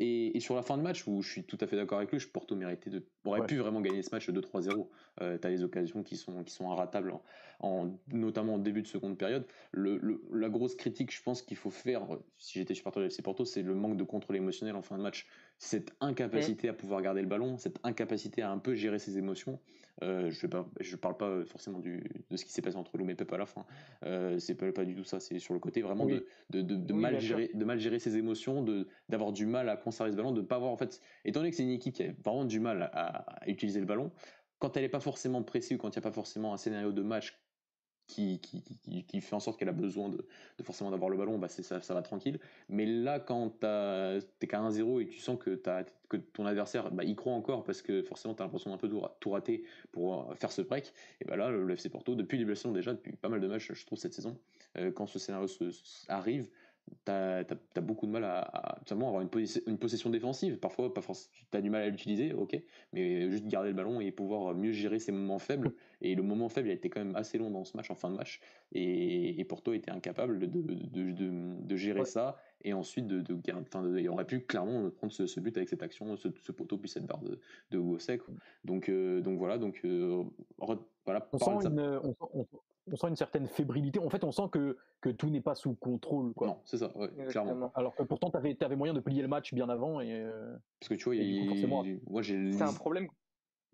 Et, 0.00 0.36
et 0.36 0.40
sur 0.40 0.56
la 0.56 0.62
fin 0.62 0.76
de 0.76 0.82
match, 0.82 1.06
où 1.06 1.22
je 1.22 1.30
suis 1.30 1.44
tout 1.44 1.58
à 1.60 1.66
fait 1.68 1.76
d'accord 1.76 1.98
avec 1.98 2.10
lui, 2.10 2.18
je 2.18 2.28
Porto 2.28 2.56
méritait 2.56 2.90
de, 2.90 3.06
aurait 3.24 3.40
Ouais. 3.40 3.46
pu 3.46 3.58
vraiment 3.58 3.80
gagner 3.80 4.02
ce 4.02 4.10
match 4.12 4.28
2-3-0. 4.28 4.88
Euh, 5.20 5.38
tu 5.38 5.46
as 5.46 5.50
des 5.50 5.62
occasions 5.62 6.02
qui 6.02 6.16
sont, 6.16 6.42
qui 6.42 6.52
sont 6.52 6.70
inratables, 6.70 7.12
en, 7.12 7.22
en- 7.60 7.98
notamment 8.12 8.54
en 8.54 8.58
début 8.58 8.82
de 8.82 8.88
seconde 8.88 9.16
période. 9.16 9.46
Le, 9.70 9.98
le- 9.98 10.20
la 10.32 10.48
grosse 10.48 10.74
critique, 10.74 11.14
je 11.14 11.22
pense 11.22 11.42
qu'il 11.42 11.56
faut 11.56 11.70
faire, 11.70 12.08
si 12.38 12.58
j'étais 12.58 12.74
supporter 12.74 13.00
de 13.00 13.06
FC 13.06 13.22
Porto, 13.22 13.44
c'est 13.44 13.62
le 13.62 13.74
manque 13.74 13.96
de 13.96 14.04
contrôle 14.04 14.36
émotionnel 14.36 14.74
en 14.74 14.82
fin 14.82 14.98
de 14.98 15.02
match. 15.02 15.28
Cette 15.62 15.94
incapacité 16.00 16.70
à 16.70 16.72
pouvoir 16.72 17.02
garder 17.02 17.20
le 17.20 17.28
ballon, 17.28 17.58
cette 17.58 17.80
incapacité 17.82 18.40
à 18.40 18.50
un 18.50 18.56
peu 18.56 18.74
gérer 18.74 18.98
ses 18.98 19.18
émotions. 19.18 19.60
Euh, 20.02 20.30
je 20.30 20.46
ne 20.46 20.96
parle 20.96 21.18
pas 21.18 21.28
euh, 21.28 21.44
forcément 21.44 21.80
du, 21.80 22.02
de 22.30 22.36
ce 22.38 22.46
qui 22.46 22.52
s'est 22.52 22.62
passé 22.62 22.78
entre 22.78 22.96
Loum 22.96 23.10
et 23.10 23.14
Pep 23.14 23.30
à 23.30 23.36
la 23.36 23.44
fin. 23.44 23.66
Euh, 24.06 24.38
c'est 24.38 24.54
pas, 24.54 24.72
pas 24.72 24.86
du 24.86 24.94
tout 24.94 25.04
ça. 25.04 25.20
C'est 25.20 25.38
sur 25.38 25.52
le 25.52 25.60
côté 25.60 25.82
vraiment 25.82 26.06
Oui. 26.06 26.12
de, 26.14 26.26
de, 26.48 26.62
de, 26.62 26.76
de 26.76 26.94
Oui, 26.94 27.00
mal 27.00 27.20
gérer, 27.20 27.50
de 27.52 27.64
mal 27.66 27.78
gérer 27.78 27.98
ses 27.98 28.16
émotions, 28.16 28.64
d'avoir 29.10 29.32
du 29.32 29.44
mal 29.44 29.68
à 29.68 29.76
conserver 29.76 30.12
ce 30.12 30.16
ballon, 30.16 30.32
de 30.32 30.40
pas 30.40 30.56
avoir 30.56 30.72
en 30.72 30.78
fait, 30.78 31.02
étant 31.26 31.40
donné 31.40 31.50
que 31.50 31.56
c'est 31.56 31.62
une 31.64 31.68
équipe 31.68 31.94
qui 31.94 32.04
a 32.04 32.12
vraiment 32.24 32.46
du 32.46 32.58
mal 32.58 32.84
à, 32.94 33.18
à 33.42 33.46
utiliser 33.46 33.80
le 33.80 33.86
ballon, 33.86 34.12
quand 34.60 34.78
elle 34.78 34.82
n'est 34.84 34.88
pas 34.88 35.00
forcément 35.00 35.42
pressée 35.42 35.74
ou 35.74 35.78
quand 35.78 35.88
il 35.94 35.98
n'y 35.98 36.02
a 36.02 36.08
pas 36.08 36.12
forcément 36.12 36.54
un 36.54 36.56
scénario 36.56 36.92
de 36.92 37.02
match 37.02 37.39
qui, 38.10 39.20
fait 39.20 39.34
en 39.34 39.40
sorte 39.40 39.58
qu'elle 39.58 39.68
a 39.68 39.72
besoin 39.72 40.08
de, 40.08 40.26
forcément 40.62 40.90
d'avoir 40.90 41.10
le 41.10 41.16
ballon, 41.16 41.38
bah 41.38 41.48
ça, 41.48 41.80
ça 41.80 41.94
va 41.94 42.02
tranquille. 42.02 42.38
Mais 42.68 42.86
là, 42.86 43.20
quand 43.20 43.50
t'es 43.60 44.46
qu'à 44.46 44.60
1-0 44.60 45.00
et 45.00 45.06
tu 45.06 45.18
sens 45.18 45.38
que, 45.38 45.50
t'as- 45.54 45.84
ton 46.18 46.44
adversaire 46.44 46.90
bah, 46.90 47.04
y 47.04 47.14
croit 47.14 47.32
encore 47.32 47.62
parce 47.62 47.82
que 47.82 48.02
forcément 48.02 48.34
tu 48.34 48.42
as 48.42 48.44
l'impression 48.44 48.70
d'un 48.70 48.78
peu 48.78 48.88
tout, 48.88 49.30
rater 49.30 49.62
pour 49.92 50.30
euh, 50.30 50.34
faire 50.34 50.50
ce 50.50 50.62
break, 50.62 50.92
et 51.20 51.24
bah 51.24 51.36
là, 51.36 51.50
le 51.50 51.70
FC 51.72 51.88
Porto, 51.88 52.14
depuis 52.16 52.36
saison 52.56 52.72
déjà, 52.72 52.92
depuis 52.94 53.12
pas 53.12 53.28
mal 53.28 53.40
de 53.40 53.46
matchs, 53.46 53.72
je 53.72 53.86
trouve, 53.86 53.98
cette 53.98 54.14
saison, 54.14 54.38
euh, 54.76 54.90
quand 54.90 55.06
ce 55.06 55.18
scénario 55.18 55.46
se- 55.46 55.70
arrive, 56.08 56.50
t'as 57.04 57.44
as, 57.74 57.80
beaucoup 57.80 58.06
de 58.06 58.10
mal 58.12 58.24
à, 58.24 58.40
à 58.40 58.78
avoir 59.08 59.22
une 59.22 59.78
possession 59.78 60.10
défensive. 60.10 60.58
Parfois, 60.58 60.92
pas 60.92 61.02
forcément, 61.02 61.32
t'as 61.50 61.60
du 61.60 61.70
mal 61.70 61.82
à 61.82 61.88
l'utiliser, 61.88 62.32
ok, 62.32 62.60
mais 62.92 63.30
juste 63.30 63.46
garder 63.46 63.68
le 63.68 63.74
ballon 63.74 64.00
et 64.00 64.10
pouvoir 64.10 64.54
mieux 64.54 64.72
gérer 64.72 64.98
ses 64.98 65.12
moments 65.12 65.38
faibles. 65.38 65.72
Et 66.02 66.14
le 66.14 66.22
moment 66.22 66.48
faible, 66.48 66.68
il 66.68 66.70
a 66.70 66.74
été 66.74 66.88
quand 66.90 67.04
même 67.04 67.16
assez 67.16 67.38
long 67.38 67.50
dans 67.50 67.64
ce 67.64 67.76
match, 67.76 67.90
en 67.90 67.94
fin 67.94 68.10
de 68.10 68.16
match. 68.16 68.40
Et, 68.72 69.38
et 69.40 69.44
Porto 69.44 69.72
était 69.72 69.90
incapable 69.90 70.38
de, 70.38 70.46
de, 70.46 70.60
de, 70.62 71.12
de, 71.12 71.54
de 71.62 71.76
gérer 71.76 72.00
Ouais. 72.00 72.06
ça 72.06 72.38
et 72.62 72.72
ensuite 72.72 73.06
de, 73.06 73.20
de, 73.20 73.98
il 73.98 74.08
aurait 74.08 74.26
pu 74.26 74.40
clairement 74.40 74.88
prendre 74.90 75.12
ce, 75.12 75.26
ce 75.26 75.40
but 75.40 75.56
avec 75.56 75.68
cette 75.68 75.82
action, 75.82 76.16
ce, 76.16 76.28
ce 76.42 76.52
poteau 76.52 76.78
puis 76.78 76.88
cette 76.88 77.06
barre 77.06 77.20
de, 77.20 77.38
de. 77.70 77.80
Donc, 78.64 78.88
euh, 78.88 79.20
donc 79.20 79.38
voilà, 79.38 79.58
donc 79.58 79.80
euh, 79.84 80.22
re- 80.60 80.78
voilà. 81.04 81.28
on 81.32 81.38
sent, 81.38 81.68
une, 81.68 81.80
on, 81.80 82.12
sent, 82.12 82.30
on- 82.34 82.46
on 82.92 82.96
sent 82.96 83.08
une 83.08 83.16
certaine 83.16 83.46
fébrilité. 83.46 83.98
En 83.98 84.08
fait, 84.10 84.24
on 84.24 84.32
sent 84.32 84.48
que, 84.50 84.76
que 85.00 85.10
tout 85.10 85.28
n'est 85.30 85.40
pas 85.40 85.54
sous 85.54 85.74
contrôle. 85.74 86.32
Quoi. 86.34 86.46
Non, 86.48 86.58
c'est 86.64 86.78
ça, 86.78 86.96
ouais, 86.96 87.08
clairement. 87.28 87.70
Alors 87.74 87.94
que 87.94 88.02
pourtant, 88.02 88.30
tu 88.30 88.36
avais, 88.64 88.76
moyen 88.76 88.94
de 88.94 89.00
plier 89.00 89.22
le 89.22 89.28
match 89.28 89.52
bien 89.54 89.68
avant. 89.68 90.00
Et, 90.00 90.12
euh, 90.12 90.56
Parce 90.80 90.88
que 90.88 90.94
tu 90.94 91.04
vois, 91.04 91.14
du 91.14 91.20
coup, 91.20 91.26
il, 91.26 91.48
forcément- 91.48 91.84
moi 92.08 92.22
j'ai 92.22 92.52
C'est 92.52 92.62
un 92.62 92.72
problème. 92.72 93.08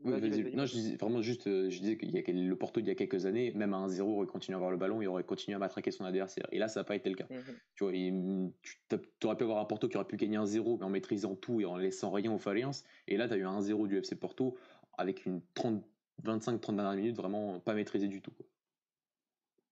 Oui, 0.05 0.13
Vas-y, 0.13 0.21
vas-y. 0.21 0.43
vas-y, 0.43 0.43
Non, 0.53 0.59
vas-y. 0.59 0.67
je 0.67 0.73
disais 0.75 0.97
vraiment 0.97 1.23
juste, 1.23 1.47
euh, 1.47 1.71
je 1.71 1.81
disais 1.81 1.97
qu'il 1.97 2.11
y 2.11 2.19
a 2.19 2.23
le 2.49 2.57
Porto 2.57 2.81
il 2.81 2.87
y 2.87 2.91
a 2.91 2.95
quelques 2.95 3.25
années, 3.27 3.53
même 3.53 3.73
à 3.75 3.79
1-0, 3.79 4.17
aurait 4.17 4.27
continué 4.27 4.55
à 4.55 4.59
avoir 4.59 4.71
le 4.71 4.77
ballon, 4.77 5.01
il 5.01 5.09
aurait 5.09 5.25
continué 5.25 5.55
à 5.57 5.59
matraquer 5.59 5.91
son 5.91 6.05
adversaire. 6.05 6.47
Et 6.53 6.59
là, 6.59 6.69
ça 6.69 6.81
n'a 6.81 6.85
pas 6.85 6.97
été 6.97 7.09
le 7.09 7.17
cas. 7.17 7.27
Mhm. 7.31 7.57
Tu 7.75 7.85
vois, 7.85 7.95
il- 7.95 8.53
tu 8.89 9.27
aurais 9.27 9.37
pu 9.37 9.45
avoir 9.45 9.59
un 9.59 9.65
Porto 9.65 9.89
qui 9.89 9.97
aurait 9.97 10.07
pu 10.07 10.17
gagner 10.17 10.37
1-0, 10.37 10.77
mais 10.79 10.85
en 10.85 10.91
maîtrisant 10.91 11.35
tout 11.35 11.61
et 11.61 11.65
en 11.65 11.77
laissant 11.77 12.11
rien 12.11 12.31
aux 12.33 12.39
Faliens. 12.39 12.71
Et 13.09 13.17
là, 13.17 13.27
tu 13.27 13.35
as 13.35 13.37
eu 13.39 13.45
un 13.45 13.53
1-0 13.53 13.87
du 13.87 14.01
FC 14.01 14.17
Porto 14.17 14.57
avec 14.99 15.25
une 15.27 15.41
30, 15.55 15.85
25-30 16.23 16.77
dernières 16.77 16.97
minutes 16.97 17.17
vraiment 17.17 17.59
pas 17.61 17.75
maîtrisée 17.75 18.09
du 18.09 18.21
tout. 18.23 18.33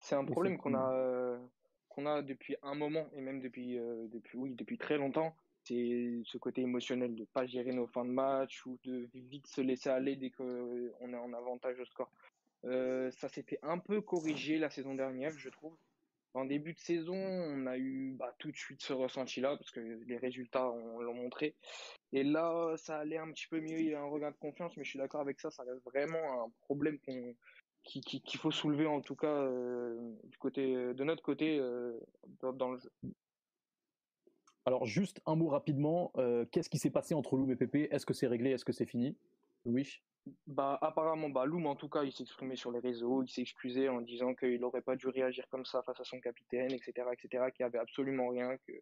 C'est 0.01 0.15
un 0.15 0.25
problème 0.25 0.59
qu'on 0.59 0.75
a, 0.75 0.93
euh, 0.93 1.39
qu'on 1.89 2.07
a 2.07 2.23
depuis 2.23 2.57
un 2.63 2.75
moment 2.75 3.07
et 3.15 3.21
même 3.21 3.41
depuis, 3.41 3.79
euh, 3.79 4.07
depuis, 4.09 4.37
oui, 4.39 4.55
depuis 4.55 4.79
très 4.79 4.99
longtemps. 4.99 5.37
C'est 5.65 6.21
ce 6.25 6.39
côté 6.39 6.61
émotionnel 6.63 7.15
de 7.15 7.25
pas 7.25 7.47
gérer 7.47 7.73
nos 7.73 7.87
fins 7.87 8.05
de 8.05 8.11
match 8.11 8.65
ou 8.67 8.79
de 8.85 9.09
vite 9.15 9.47
se 9.47 9.61
laisser 9.63 9.89
aller 9.89 10.17
dès 10.17 10.31
qu'on 10.31 11.13
est 11.13 11.17
en 11.17 11.33
avantage 11.33 11.81
au 11.81 11.85
score. 11.87 12.11
Euh, 12.65 13.11
ça 13.11 13.29
s'était 13.29 13.59
un 13.63 13.79
peu 13.79 14.01
corrigé 14.01 14.59
la 14.59 14.71
saison 14.71 14.95
dernière, 14.95 15.33
je 15.39 15.49
trouve. 15.49 15.77
En 16.35 16.45
début 16.45 16.73
de 16.75 16.79
saison, 16.79 17.15
on 17.15 17.67
a 17.67 17.79
eu 17.79 18.13
bah, 18.19 18.35
tout 18.39 18.51
de 18.51 18.57
suite 18.57 18.83
ce 18.83 18.93
ressenti-là 18.93 19.57
parce 19.57 19.71
que 19.71 19.81
les 19.81 20.17
résultats 20.19 20.69
on- 20.69 21.01
l'ont 21.01 21.15
montré. 21.15 21.55
Et 22.13 22.25
là, 22.25 22.75
ça 22.77 22.99
allait 22.99 23.19
un 23.19 23.31
petit 23.31 23.47
peu 23.47 23.61
mieux, 23.61 23.79
il 23.79 23.87
y 23.91 23.95
a 23.95 24.01
un 24.01 24.07
regain 24.07 24.33
de 24.33 24.37
confiance, 24.37 24.77
mais 24.77 24.85
je 24.85 24.91
suis 24.91 24.99
d'accord 24.99 25.21
avec 25.21 25.41
ça, 25.41 25.51
ça 25.51 25.63
reste 25.63 25.83
vraiment 25.85 26.45
un 26.45 26.51
problème 26.63 26.99
qu'on 26.99 27.35
qui- 27.85 28.01
qui- 28.01 28.23
qu'il 28.23 28.41
faut 28.41 28.51
soulever 28.51 28.87
en 28.87 29.03
tout 29.03 29.15
cas 29.15 29.27
euh, 29.43 30.13
du 30.25 30.39
côté 30.39 30.75
de 30.95 31.05
notre 31.05 31.23
côté 31.23 31.59
euh, 31.59 32.01
dans 32.41 32.73
le 32.73 32.79
jeu. 32.79 32.91
Alors, 34.67 34.87
juste 34.87 35.21
un 35.27 35.37
mot 35.37 35.49
rapidement. 35.49 36.13
euh, 36.17 36.45
Qu'est-ce 36.47 36.71
qui 36.71 36.79
s'est 36.79 36.91
passé 36.91 37.15
entre 37.15 37.37
Loum 37.37 37.51
et 37.51 37.57
Pépé 37.57 37.89
Est-ce 37.91 38.07
que 38.07 38.15
c'est 38.15 38.27
réglé? 38.27 38.51
Est-ce 38.51 38.65
que 38.65 38.73
c'est 38.73 38.87
fini? 38.87 39.17
Oui. 39.65 40.01
Bah 40.47 40.79
apparemment 40.81 41.29
bah 41.29 41.45
Loum 41.45 41.67
en 41.67 41.77
tout 41.77 41.91
cas 41.91 42.03
il 42.03 42.09
exprimé 42.09 42.57
sur 42.57 42.73
les 42.73 42.79
réseaux, 42.79 43.23
il 43.23 43.29
s'est 43.29 43.43
excusé 43.43 43.91
en 43.91 44.01
disant 44.01 44.35
qu'il 44.35 44.59
n'aurait 44.59 44.81
pas 44.81 44.97
dû 44.97 45.07
réagir 45.09 45.47
comme 45.51 45.67
ça 45.67 45.83
face 45.83 46.01
à 46.01 46.05
son 46.05 46.19
capitaine, 46.19 46.73
etc. 46.73 47.13
etc. 47.13 47.51
qu'il 47.51 47.63
n'y 47.65 47.67
avait 47.67 47.79
absolument 47.79 48.29
rien, 48.29 48.57
que 48.67 48.73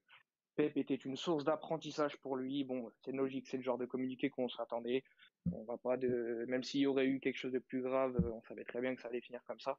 Pep 0.55 0.77
était 0.77 0.95
une 0.95 1.17
source 1.17 1.45
d'apprentissage 1.45 2.17
pour 2.19 2.37
lui. 2.37 2.63
Bon, 2.63 2.93
c'est 3.05 3.13
logique, 3.13 3.49
c'est 3.49 3.57
le 3.57 3.63
genre 3.65 3.79
de 3.79 3.87
communiqué 3.87 4.31
qu'on 4.31 4.49
s'attendait. 4.49 5.03
On 5.51 5.65
va 5.65 5.77
pas 5.77 5.97
de, 5.97 6.45
même 6.47 6.63
s'il 6.63 6.83
y 6.83 6.87
aurait 6.87 7.07
eu 7.07 7.19
quelque 7.19 7.37
chose 7.37 7.53
de 7.53 7.59
plus 7.59 7.83
grave, 7.83 8.17
euh, 8.23 8.31
on 8.31 8.43
savait 8.43 8.65
très 8.65 8.81
bien 8.81 8.95
que 8.95 9.03
ça 9.03 9.09
allait 9.09 9.21
finir 9.21 9.43
comme 9.45 9.59
ça. 9.59 9.77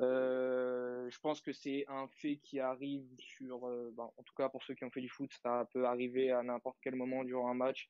Euh, 0.00 1.08
je 1.08 1.18
pense 1.20 1.40
que 1.40 1.52
c'est 1.52 1.86
un 1.88 2.06
fait 2.08 2.36
qui 2.36 2.60
arrive 2.60 3.06
sur, 3.18 3.66
euh, 3.66 3.92
bah, 3.96 4.10
en 4.16 4.22
tout 4.22 4.34
cas 4.34 4.50
pour 4.50 4.62
ceux 4.62 4.74
qui 4.74 4.84
ont 4.84 4.90
fait 4.90 5.00
du 5.00 5.08
foot, 5.08 5.30
ça 5.42 5.66
peut 5.72 5.86
arriver 5.86 6.30
à 6.30 6.42
n'importe 6.42 6.76
quel 6.82 6.96
moment 6.96 7.24
durant 7.24 7.50
un 7.50 7.54
match. 7.54 7.88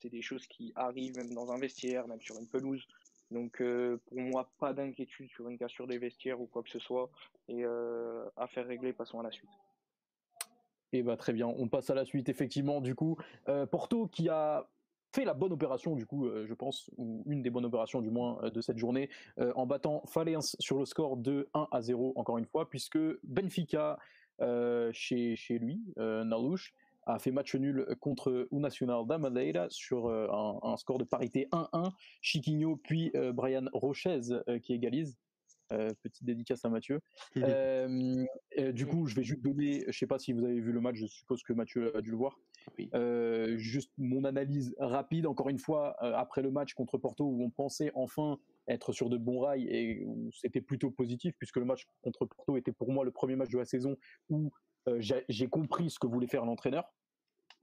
C'est 0.00 0.08
des 0.08 0.22
choses 0.22 0.46
qui 0.46 0.72
arrivent 0.74 1.16
même 1.16 1.32
dans 1.32 1.52
un 1.52 1.58
vestiaire, 1.58 2.08
même 2.08 2.20
sur 2.20 2.36
une 2.38 2.48
pelouse. 2.48 2.86
Donc 3.30 3.62
pour 4.06 4.20
moi, 4.20 4.50
pas 4.58 4.72
d'inquiétude 4.72 5.28
sur 5.30 5.48
une 5.48 5.58
cassure 5.58 5.86
des 5.86 5.98
vestiaires 5.98 6.40
ou 6.40 6.46
quoi 6.46 6.62
que 6.62 6.70
ce 6.70 6.78
soit. 6.78 7.10
Et 7.48 7.64
euh, 7.64 8.24
affaire 8.36 8.66
réglée, 8.66 8.92
passons 8.92 9.20
à 9.20 9.22
la 9.22 9.30
suite. 9.30 9.50
Et 10.92 11.02
bah 11.02 11.16
très 11.16 11.32
bien, 11.32 11.46
on 11.46 11.68
passe 11.68 11.90
à 11.90 11.94
la 11.94 12.04
suite 12.04 12.28
effectivement 12.28 12.80
du 12.80 12.94
coup. 12.94 13.18
Porto 13.70 14.06
qui 14.06 14.28
a 14.28 14.68
fait 15.12 15.24
la 15.24 15.34
bonne 15.34 15.52
opération 15.52 15.96
du 15.96 16.06
coup, 16.06 16.26
euh, 16.26 16.46
je 16.46 16.54
pense, 16.54 16.90
ou 16.96 17.22
une 17.26 17.42
des 17.42 17.50
bonnes 17.50 17.64
opérations 17.64 18.00
du 18.00 18.10
moins 18.10 18.38
euh, 18.42 18.50
de 18.50 18.60
cette 18.60 18.78
journée, 18.78 19.08
euh, 19.38 19.52
en 19.56 19.66
battant 19.66 20.02
Falense 20.06 20.56
sur 20.58 20.78
le 20.78 20.84
score 20.84 21.16
de 21.16 21.48
1 21.54 21.68
à 21.70 21.80
0 21.80 22.12
encore 22.16 22.38
une 22.38 22.46
fois, 22.46 22.68
puisque 22.68 22.98
Benfica 23.24 23.98
chez, 24.92 25.34
chez 25.34 25.58
lui, 25.58 25.82
Nalouche, 25.96 26.72
a 27.08 27.18
fait 27.18 27.32
match 27.32 27.54
nul 27.54 27.86
contre 28.00 28.46
o 28.50 28.60
Nacional 28.60 29.06
da 29.06 29.18
Madeira 29.18 29.66
sur 29.70 30.08
un, 30.08 30.60
un 30.62 30.76
score 30.76 30.98
de 30.98 31.04
parité 31.04 31.48
1-1. 31.50 31.90
Chiquinho 32.20 32.76
puis 32.76 33.10
euh, 33.14 33.32
Brian 33.32 33.64
Rochez 33.72 34.20
euh, 34.48 34.58
qui 34.58 34.74
égalise. 34.74 35.16
Euh, 35.70 35.90
petite 36.02 36.24
dédicace 36.24 36.64
à 36.64 36.70
Mathieu. 36.70 36.98
Du 37.36 38.86
coup, 38.86 39.06
je 39.06 39.14
vais 39.14 39.22
juste 39.22 39.42
donner, 39.42 39.84
je 39.86 39.98
sais 39.98 40.06
pas 40.06 40.18
si 40.18 40.32
vous 40.32 40.42
avez 40.42 40.60
vu 40.60 40.72
le 40.72 40.80
match, 40.80 40.96
je 40.96 41.06
suppose 41.06 41.42
que 41.42 41.52
Mathieu 41.52 41.94
a 41.94 42.00
dû 42.00 42.10
le 42.10 42.16
voir. 42.16 42.38
Juste 43.56 43.92
mon 43.98 44.24
analyse 44.24 44.74
rapide, 44.78 45.26
encore 45.26 45.48
une 45.48 45.58
fois, 45.58 45.96
après 46.16 46.42
le 46.42 46.50
match 46.50 46.74
contre 46.74 46.98
Porto, 46.98 47.24
où 47.24 47.42
on 47.42 47.50
pensait 47.50 47.90
enfin 47.94 48.38
être 48.68 48.92
sur 48.92 49.08
de 49.08 49.16
bons 49.16 49.40
rails 49.40 49.66
et 49.68 50.06
c'était 50.32 50.60
plutôt 50.60 50.90
positif, 50.90 51.34
puisque 51.38 51.56
le 51.56 51.64
match 51.64 51.86
contre 52.02 52.26
Porto 52.26 52.56
était 52.56 52.72
pour 52.72 52.92
moi 52.92 53.04
le 53.04 53.10
premier 53.10 53.36
match 53.36 53.50
de 53.50 53.58
la 53.58 53.64
saison 53.64 53.96
où 54.28 54.50
j'ai 54.98 55.48
compris 55.48 55.90
ce 55.90 55.98
que 55.98 56.06
voulait 56.06 56.26
faire 56.26 56.44
l'entraîneur. 56.44 56.92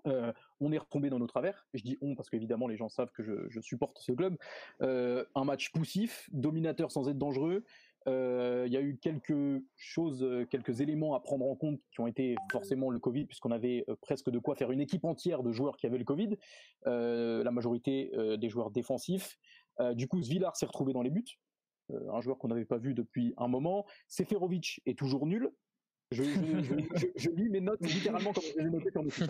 Euh, 0.08 0.32
on 0.60 0.72
est 0.72 0.78
retombé 0.78 1.10
dans 1.10 1.20
nos 1.20 1.28
travers. 1.28 1.68
Je 1.74 1.84
dis 1.84 1.98
on 2.02 2.16
parce 2.16 2.30
qu'évidemment 2.30 2.68
les 2.68 2.78
gens 2.78 2.90
savent 2.90 3.12
que 3.12 3.24
je, 3.24 3.60
supporte 3.62 4.00
ce 4.00 4.12
club. 4.12 4.38
Euh, 4.82 5.26
un 5.36 5.44
match 5.44 5.72
poussif, 5.72 6.30
dominateur 6.32 6.92
sans 6.92 7.10
être 7.10 7.18
dangereux. 7.18 7.64
Euh, 8.08 8.64
il 8.68 8.74
y 8.74 8.78
a 8.78 8.82
eu 8.82 8.98
quelques 9.02 9.64
choses, 9.76 10.26
quelques 10.50 10.82
éléments 10.82 11.16
à 11.16 11.20
prendre 11.20 11.46
en 11.46 11.56
compte 11.56 11.80
qui 11.92 12.02
ont 12.02 12.08
été 12.08 12.36
forcément 12.52 12.90
le 12.90 13.00
Covid, 13.00 13.26
puisqu'on 13.26 13.52
avait 13.52 13.86
presque 14.02 14.30
de 14.30 14.40
quoi 14.40 14.56
faire 14.56 14.72
une 14.72 14.82
équipe 14.82 15.06
entière 15.06 15.44
de 15.44 15.52
joueurs 15.52 15.78
qui 15.78 15.88
avaient 15.88 15.98
le 15.98 16.06
Covid. 16.06 16.38
la 16.86 17.52
majorité 17.52 18.12
des 18.38 18.50
joueurs 18.50 18.72
défensifs. 18.72 19.38
du 19.94 20.08
coup, 20.08 20.22
Zvilar 20.22 20.56
s'est 20.56 20.66
retrouvé 20.66 20.94
dans 20.94 21.02
les 21.02 21.10
buts. 21.10 21.40
un 21.90 22.22
joueur 22.22 22.38
qu'on 22.38 22.48
n'avait 22.50 22.66
pas 22.66 22.78
vu 22.78 22.94
depuis 22.94 23.34
un 23.38 23.48
moment. 23.48 23.86
Seferovic 24.08 24.82
est 24.86 24.98
toujours 24.98 25.26
nul. 25.26 25.52
Je, 26.12 26.24
je, 27.16 27.30
lis 27.32 27.50
mes 27.50 27.62
notes 27.62 27.82
littéralement 27.82 28.32
comme 28.32 28.44
je 28.44 28.60
les 28.60 28.68
ai 28.68 28.70
notées 28.70 28.92
comme 28.92 29.10
ça. 29.10 29.26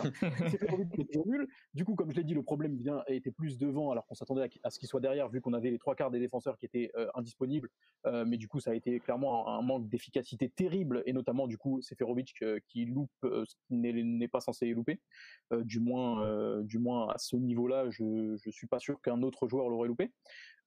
C'est 0.50 0.58
toujours 0.58 1.26
nul. 1.26 1.48
Du 1.72 1.84
coup, 1.84 1.94
comme 1.94 2.10
je 2.10 2.16
l'ai 2.16 2.24
dit, 2.24 2.34
le 2.34 2.42
problème 2.42 2.76
vient 2.76 3.02
était 3.08 3.30
plus 3.30 3.56
devant, 3.56 3.90
alors 3.90 4.06
qu'on 4.06 4.14
s'attendait 4.14 4.50
à, 4.62 4.70
ce 4.70 4.78
qu'il 4.78 4.88
soit 4.88 5.00
derrière, 5.00 5.28
vu 5.30 5.40
qu'on 5.40 5.54
avait 5.54 5.70
les 5.70 5.78
trois 5.78 5.94
quarts 5.94 6.10
des 6.10 6.20
défenseurs 6.20 6.58
qui 6.58 6.66
étaient 6.66 6.90
euh, 6.96 7.08
indisponibles. 7.14 7.70
Euh, 8.06 8.24
mais 8.26 8.36
du 8.36 8.46
coup, 8.46 8.60
ça 8.60 8.72
a 8.72 8.74
été 8.74 9.00
clairement 9.00 9.48
un, 9.48 9.62
manque 9.62 9.88
d'efficacité 9.88 10.50
terrible, 10.50 11.02
et 11.06 11.12
notamment 11.14 11.46
du 11.46 11.56
coup, 11.56 11.80
Seferovic 11.80 12.34
euh, 12.42 12.60
qui 12.68 12.84
loupe 12.84 13.10
ce 13.22 13.54
qui 13.66 13.74
n'est 13.74 14.28
pas 14.28 14.40
censé 14.40 14.68
louper. 14.68 15.00
du 15.52 15.80
moins, 15.80 16.62
du 16.62 16.78
moins 16.78 17.08
à 17.08 17.18
ce 17.18 17.36
niveau-là, 17.36 17.88
je 17.90 18.02
ne 18.02 18.50
suis 18.50 18.66
pas 18.66 18.78
sûr 18.78 19.00
qu'un 19.00 19.22
autre 19.22 19.48
joueur 19.48 19.68
l'aurait 19.68 19.88
loupé. 19.88 20.12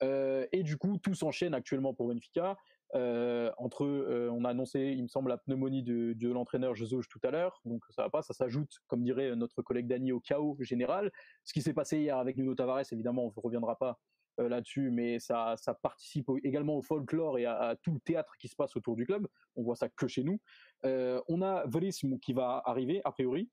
et 0.01 0.63
du 0.63 0.77
coup, 0.77 0.97
tout 0.97 1.13
s'enchaîne 1.13 1.53
actuellement 1.53 1.93
pour 1.93 2.07
Benfica. 2.07 2.57
Euh, 2.95 3.52
entre, 3.58 3.86
euh, 3.86 4.30
on 4.32 4.45
a 4.45 4.49
annoncé, 4.49 4.80
il 4.80 5.04
me 5.04 5.08
semble, 5.08 5.30
la 5.30 5.38
pneumonie 5.38 5.84
de, 5.84 6.30
l'entraîneur 6.30 6.75
Jesus 6.75 7.04
tout 7.10 7.19
à 7.23 7.32
l'heure, 7.32 7.62
donc 7.65 7.84
ça 7.89 8.04
va 8.04 8.10
pas, 8.10 8.21
ça 8.21 8.34
s'ajoute, 8.34 8.80
comme 8.88 9.04
dirait 9.04 9.36
notre 9.36 9.62
collègue 9.62 9.88
Dany, 9.88 10.12
au 10.12 10.19
chaos 10.19 10.58
général. 10.60 11.12
Ce 11.43 11.54
qui 11.54 11.62
s'est 11.62 11.73
passé 11.73 11.99
hier 11.99 12.17
avec 12.17 12.38
Nuno 12.38 12.56
Tavares, 12.56 12.91
évidemment, 12.91 13.25
on 13.25 13.34
ne 13.36 13.41
reviendra 13.43 13.78
pas 13.78 13.99
euh, 14.39 14.49
là-dessus, 14.49 14.89
mais 14.89 15.19
ça, 15.19 15.56
participe 15.82 16.30
également 16.43 16.78
au 16.78 16.82
folklore 16.82 17.38
et 17.38 17.45
à, 17.45 17.75
tout 17.84 17.93
le 17.93 17.99
théâtre 17.99 18.36
qui 18.39 18.47
se 18.47 18.56
passe 18.56 18.75
autour 18.75 18.95
du 18.95 19.06
club. 19.06 19.28
On 19.56 19.63
voit 19.63 19.75
ça 19.75 19.89
que 19.89 20.08
chez 20.08 20.23
nous. 20.23 20.39
on 20.84 21.41
a 21.41 21.65
Verisme 21.67 22.17
qui 22.19 22.34
va 22.34 22.62
arriver, 22.65 23.02
a 23.06 23.12
priori, 23.12 23.49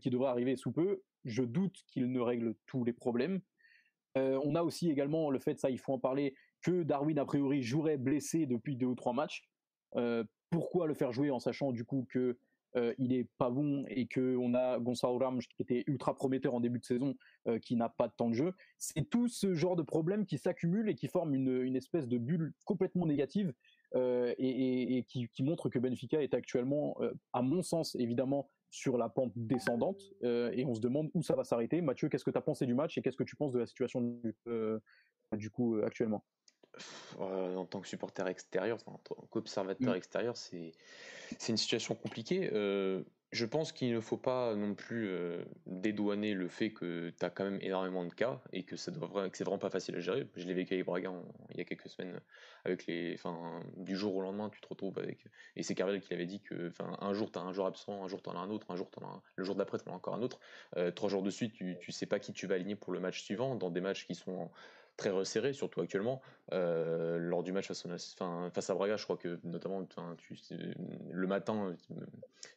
qui 0.00 0.10
devrait 0.10 0.30
arriver 0.30 0.56
sous 0.56 0.72
peu. 0.72 1.02
Je 1.24 1.42
doute 1.42 1.76
qu'il 1.88 2.10
ne 2.10 2.20
règle 2.20 2.54
tous 2.66 2.84
les 2.84 2.92
problèmes. 2.92 3.40
on 4.14 4.54
a 4.54 4.62
aussi 4.62 4.90
également 4.90 5.30
le 5.30 5.38
fait, 5.38 5.58
ça 5.58 5.70
il 5.70 5.78
faut 5.78 5.92
en 5.92 5.98
parler, 5.98 6.34
que 6.62 6.82
Darwin, 6.82 7.18
a 7.18 7.24
priori, 7.24 7.62
jouerait 7.62 7.98
blessé 7.98 8.46
depuis 8.46 8.76
deux 8.76 8.86
ou 8.86 8.94
trois 8.94 9.12
matchs. 9.12 9.42
Euh, 9.96 10.24
pourquoi 10.50 10.86
le 10.86 10.94
faire 10.94 11.12
jouer 11.12 11.30
en 11.30 11.38
sachant 11.38 11.72
du 11.72 11.84
coup 11.84 12.06
que 12.10 12.38
euh, 12.76 12.94
est 12.98 13.28
pas 13.38 13.50
bon 13.50 13.84
et 13.88 14.06
que 14.06 14.36
on 14.36 14.54
a 14.54 14.78
Gonzalo 14.78 15.18
Ramos 15.18 15.40
qui 15.40 15.62
était 15.62 15.82
ultra 15.88 16.14
prometteur 16.14 16.54
en 16.54 16.60
début 16.60 16.78
de 16.78 16.84
saison 16.84 17.16
euh, 17.48 17.58
qui 17.58 17.74
n'a 17.74 17.88
pas 17.88 18.06
de 18.06 18.12
temps 18.16 18.28
de 18.28 18.34
jeu? 18.34 18.54
C'est 18.78 19.08
tout 19.08 19.26
ce 19.26 19.54
genre 19.54 19.74
de 19.74 19.82
problèmes 19.82 20.26
qui 20.26 20.38
s'accumulent 20.38 20.88
et 20.88 20.94
qui 20.94 21.08
forment 21.08 21.34
une, 21.34 21.76
espèce 21.76 22.06
de 22.06 22.18
bulle 22.18 22.52
complètement 22.64 23.06
négative 23.06 23.52
et, 23.96 25.04
qui, 25.08 25.28
qui, 25.28 25.42
montre 25.42 25.68
que 25.68 25.80
Benfica 25.80 26.22
est 26.22 26.32
actuellement 26.32 26.96
à 27.32 27.42
mon 27.42 27.60
sens 27.62 27.96
évidemment 27.96 28.48
sur 28.70 28.96
la 28.96 29.08
pente 29.08 29.32
descendante 29.34 30.00
et 30.22 30.64
on 30.64 30.74
se 30.74 30.80
demande 30.80 31.10
où 31.14 31.22
ça 31.22 31.34
va 31.34 31.42
s'arrêter. 31.42 31.80
Mathieu 31.80 32.08
qu'est-ce 32.08 32.24
que 32.24 32.30
tu 32.30 32.38
as 32.38 32.42
pensé 32.42 32.66
du 32.66 32.74
match 32.74 32.96
et 32.98 33.02
qu'est-ce 33.02 33.16
que 33.16 33.24
tu 33.24 33.34
penses 33.34 33.52
de 33.52 33.58
la 33.58 33.66
situation 33.66 34.00
du, 34.00 34.36
du 35.32 35.50
coup 35.50 35.80
actuellement? 35.82 36.24
Euh, 37.20 37.56
en 37.56 37.66
tant 37.66 37.80
que 37.80 37.88
supporter 37.88 38.26
extérieur, 38.26 38.78
en 38.86 38.98
tant 38.98 39.16
qu'observateur 39.30 39.94
mm. 39.94 39.96
extérieur, 39.96 40.36
c'est 40.36 40.72
une 41.48 41.56
situation 41.56 41.94
compliquée. 41.94 42.50
Euh, 42.52 43.02
je 43.32 43.46
pense 43.46 43.70
qu'il 43.70 43.92
ne 43.92 44.00
faut 44.00 44.16
pas 44.16 44.56
non 44.56 44.74
plus 44.74 45.08
euh, 45.08 45.44
dédouaner 45.66 46.34
le 46.34 46.48
fait 46.48 46.72
que 46.72 47.12
tu 47.16 47.24
as 47.24 47.30
quand 47.30 47.44
même 47.44 47.60
énormément 47.60 48.04
de 48.04 48.12
cas 48.12 48.40
et 48.52 48.64
que 48.64 48.74
c'est 48.74 48.92
vraiment 48.96 49.58
pas 49.58 49.70
facile 49.70 49.94
à 49.94 50.00
gérer. 50.00 50.26
Je 50.34 50.46
l'ai 50.46 50.54
vécu 50.54 50.74
avec 50.74 50.86
Braga 50.86 51.12
il 51.50 51.58
y 51.58 51.60
a 51.60 51.64
quelques 51.64 51.88
semaines, 51.88 52.20
avec 52.64 52.86
les, 52.86 53.14
enfin, 53.14 53.60
du 53.76 53.94
jour 53.94 54.16
au 54.16 54.22
lendemain, 54.22 54.50
tu 54.50 54.60
te 54.60 54.66
retrouves 54.66 54.98
avec. 54.98 55.26
Et 55.54 55.62
c'est 55.62 55.76
Carvel 55.76 56.00
qui 56.00 56.12
avait 56.12 56.26
dit 56.26 56.40
que 56.40 56.72
un 56.80 57.12
jour 57.12 57.30
tu 57.30 57.38
as 57.38 57.42
un 57.42 57.52
jour 57.52 57.66
absent, 57.66 58.02
un 58.02 58.08
jour 58.08 58.20
tu 58.20 58.30
en 58.30 58.36
as 58.36 58.40
un 58.40 58.50
autre, 58.50 58.68
un 58.70 58.76
jour 58.76 58.90
as 59.00 59.22
le 59.36 59.44
jour 59.44 59.54
d'après 59.54 59.78
tu 59.78 59.88
en 59.88 59.92
as 59.92 59.96
encore 59.96 60.14
un 60.14 60.22
autre. 60.22 60.40
trois 60.96 61.08
jours 61.08 61.22
de 61.22 61.30
suite, 61.30 61.52
tu, 61.52 61.76
tu 61.78 61.92
sais 61.92 62.06
pas 62.06 62.18
qui 62.18 62.32
tu 62.32 62.48
vas 62.48 62.56
aligner 62.56 62.74
pour 62.74 62.92
le 62.92 62.98
match 62.98 63.22
suivant, 63.22 63.54
dans 63.54 63.70
des 63.70 63.80
matchs 63.80 64.06
qui 64.06 64.16
sont 64.16 64.50
très 65.00 65.10
resserré, 65.10 65.54
surtout 65.54 65.80
actuellement. 65.80 66.20
Euh, 66.52 67.18
lors 67.18 67.42
du 67.42 67.52
match 67.52 67.68
face, 67.68 67.86
face 68.52 68.70
à 68.70 68.74
Braga, 68.74 68.98
je 68.98 69.04
crois 69.04 69.16
que 69.16 69.40
notamment 69.44 69.86
le 71.10 71.26
matin, 71.26 71.74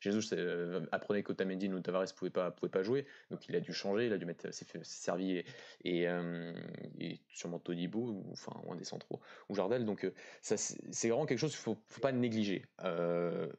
Jésus 0.01 0.34
euh, 0.34 0.86
apprenait 0.91 1.23
qu'Otamendi 1.23 1.69
ou 1.69 1.79
Tavares 1.79 2.13
pouvait 2.13 2.32
pas, 2.32 2.51
pouvait 2.51 2.69
pas 2.69 2.84
jouer, 2.84 3.06
donc 3.32 3.47
il 3.47 3.56
a 3.56 3.62
dû 3.62 3.71
changer, 3.71 4.08
il 4.08 4.13
a 4.13 4.17
dû 4.17 4.25
mettre 4.25 4.53
ses, 4.53 4.65
servi 4.84 5.38
et, 5.38 5.45
et, 5.86 6.10
euh, 6.10 6.53
et, 6.99 7.21
sûrement 7.29 7.60
Todibo, 7.60 7.99
ou, 7.99 8.25
enfin, 8.34 8.51
un 8.69 8.75
des 8.75 8.84
centraux, 8.84 9.21
ou 9.47 9.56
Jardel. 9.56 9.86
Donc 9.86 10.12
ça, 10.41 10.58
c'est 10.58 11.08
vraiment 11.08 11.25
quelque 11.25 11.39
chose 11.39 11.51
qu'il 11.51 11.62
faut, 11.62 11.77
faut 11.88 12.01
pas 12.01 12.12
négliger. 12.12 12.65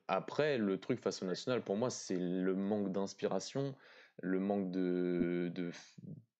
après, 0.08 0.58
le 0.58 0.78
truc 0.78 1.00
face 1.00 1.22
au 1.22 1.26
national, 1.26 1.62
pour 1.62 1.76
moi, 1.76 1.88
c'est 1.88 2.18
le 2.18 2.54
manque 2.54 2.92
d'inspiration, 2.92 3.74
le 4.20 4.40
manque 4.40 4.70
de, 4.70 5.50
de 5.54 5.70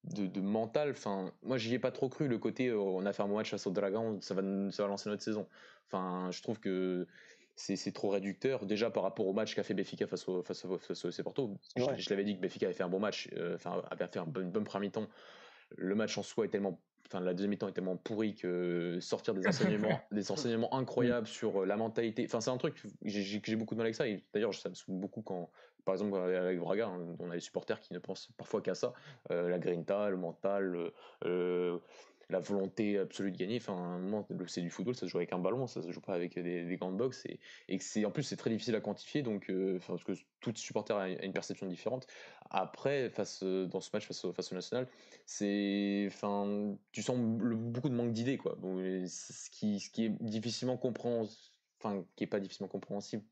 de, 0.05 0.41
mental. 0.41 0.91
Enfin, 0.91 1.33
moi, 1.43 1.59
j'y 1.59 1.75
ai 1.75 1.79
pas 1.79 1.91
trop 1.91 2.09
cru. 2.09 2.29
Le 2.29 2.39
côté, 2.39 2.69
euh, 2.69 2.79
on 2.79 3.05
a 3.07 3.13
fait 3.13 3.23
un 3.23 3.27
match 3.27 3.51
face 3.51 3.67
au 3.67 3.71
Dragon, 3.71 4.21
ça 4.21 4.35
va, 4.35 4.43
ça 4.71 4.83
va 4.83 4.89
lancer 4.89 5.09
notre 5.09 5.23
saison. 5.23 5.47
Enfin, 5.87 6.31
je 6.31 6.43
trouve 6.43 6.61
que 6.61 7.07
c'est 7.57 7.93
trop 7.93 8.11
réducteur. 8.11 8.67
Déjà 8.67 8.91
par 8.91 9.03
rapport 9.03 9.27
au 9.27 9.33
match 9.33 9.55
qu'a 9.55 9.63
fait 9.63 9.75
Béfica 9.75 10.07
face 10.07 10.29
au, 10.29 10.43
face 10.43 10.65
au, 10.65 10.79
face 10.79 11.05
au 11.05 11.23
Porto. 11.23 11.57
Je, 11.77 12.11
l'avais 12.11 12.25
dit 12.25 12.37
que 12.37 12.41
Béfica 12.41 12.67
avait 12.67 12.75
fait 12.75 12.83
un 12.83 12.89
bon 12.89 13.01
match, 13.01 13.31
euh, 13.37 13.55
enfin, 13.55 13.83
avait 13.91 14.07
fait 14.09 14.19
un 14.19 14.27
bon, 14.27 14.41
une 14.41 14.51
bonne 14.51 14.65
première 14.65 14.89
mi-temps. 14.89 15.09
Le 15.77 15.95
match 15.95 16.19
en 16.19 16.23
soi 16.23 16.47
est 16.47 16.49
tellement 16.49 16.81
enfin 17.07 17.21
la 17.21 17.33
deuxième 17.35 17.51
mi-temps 17.51 17.69
est 17.69 17.73
tellement 17.73 17.97
pourri 17.97 18.35
que 18.35 18.99
sortir 19.01 19.35
des 19.35 19.47
enseignements 19.49 20.01
des 20.11 20.31
enseignements 20.31 20.75
incroyables 20.75 21.27
sur 21.27 21.63
euh, 21.63 21.67
la 21.67 21.77
mentalité 21.77 22.25
enfin 22.27 22.41
c'est 22.41 22.51
un 22.51 22.57
truc 22.57 22.83
j'ai 23.05 23.57
beaucoup 23.57 23.75
de 23.75 23.79
mal 23.79 23.87
avec 23.87 23.95
ça. 23.95 24.07
Et 24.09 24.23
d'ailleurs 24.33 24.55
ça 24.55 24.69
me 24.69 24.75
saoule 24.75 24.97
beaucoup 24.97 25.23
quand 25.23 25.51
par 25.85 25.95
exemple 25.95 26.17
avec 26.17 26.59
Braga, 26.59 26.89
hein, 26.89 27.17
on 27.19 27.31
a 27.31 27.35
des 27.35 27.41
supporters 27.41 27.79
qui 27.81 27.93
ne 27.93 27.99
pensent 27.99 28.31
parfois 28.37 28.63
qu'à 28.63 28.75
ça, 28.75 28.95
euh, 29.31 29.49
la 29.49 29.59
grinta, 29.59 30.09
le 30.09 30.17
mental, 30.17 30.91
euh, 31.25 31.79
la 32.35 32.41
volonté 32.41 32.99
absolue 32.99 33.31
de 33.31 33.37
gagner. 33.37 33.57
Enfin, 33.57 34.01
c'est 34.47 34.61
du 34.61 34.71
football, 34.71 34.95
ça 34.95 35.07
se 35.07 35.07
joue 35.07 35.19
avec 35.19 35.33
un 35.33 35.39
ballon, 35.39 35.67
ça 35.67 35.83
se 35.83 35.91
joue 35.91 36.01
pas 36.01 36.15
avec 36.15 36.35
des, 36.35 36.65
des 36.65 36.77
grandes 36.77 36.97
box, 36.97 37.25
et, 37.27 37.39
et 37.69 37.79
c'est 37.79 38.05
en 38.05 38.11
plus 38.11 38.25
c'est 38.25 38.37
très 38.37 38.51
difficile 38.51 38.75
à 38.75 38.81
quantifier, 38.81 39.23
donc 39.23 39.49
euh, 39.51 39.79
parce 39.87 40.05
que 40.05 40.13
tout 40.41 40.53
supporter 40.57 40.97
a 40.97 41.09
une 41.09 41.33
perception 41.33 41.67
différente. 41.67 42.07
Après, 42.51 43.09
face 43.11 43.43
dans 43.43 43.81
ce 43.81 43.91
match 43.93 44.07
face 44.07 44.25
au, 44.25 44.33
face 44.33 44.53
au 44.53 44.55
national, 44.55 44.89
c'est, 45.27 46.05
enfin, 46.09 46.77
tu 46.93 47.03
sens 47.03 47.17
beaucoup 47.19 47.89
de 47.89 47.95
manque 47.95 48.13
d'idées, 48.13 48.37
quoi. 48.37 48.57
ce 48.61 49.51
qui, 49.51 49.81
ce 49.81 49.91
qui 49.91 50.07
est 50.07 50.11
difficilement 50.21 50.77
compréhensible, 50.77 51.55
enfin, 51.81 52.05
qui 52.17 52.25
est 52.25 52.29
pas 52.29 52.41
difficilement 52.41 52.69
compréhensible 52.69 53.25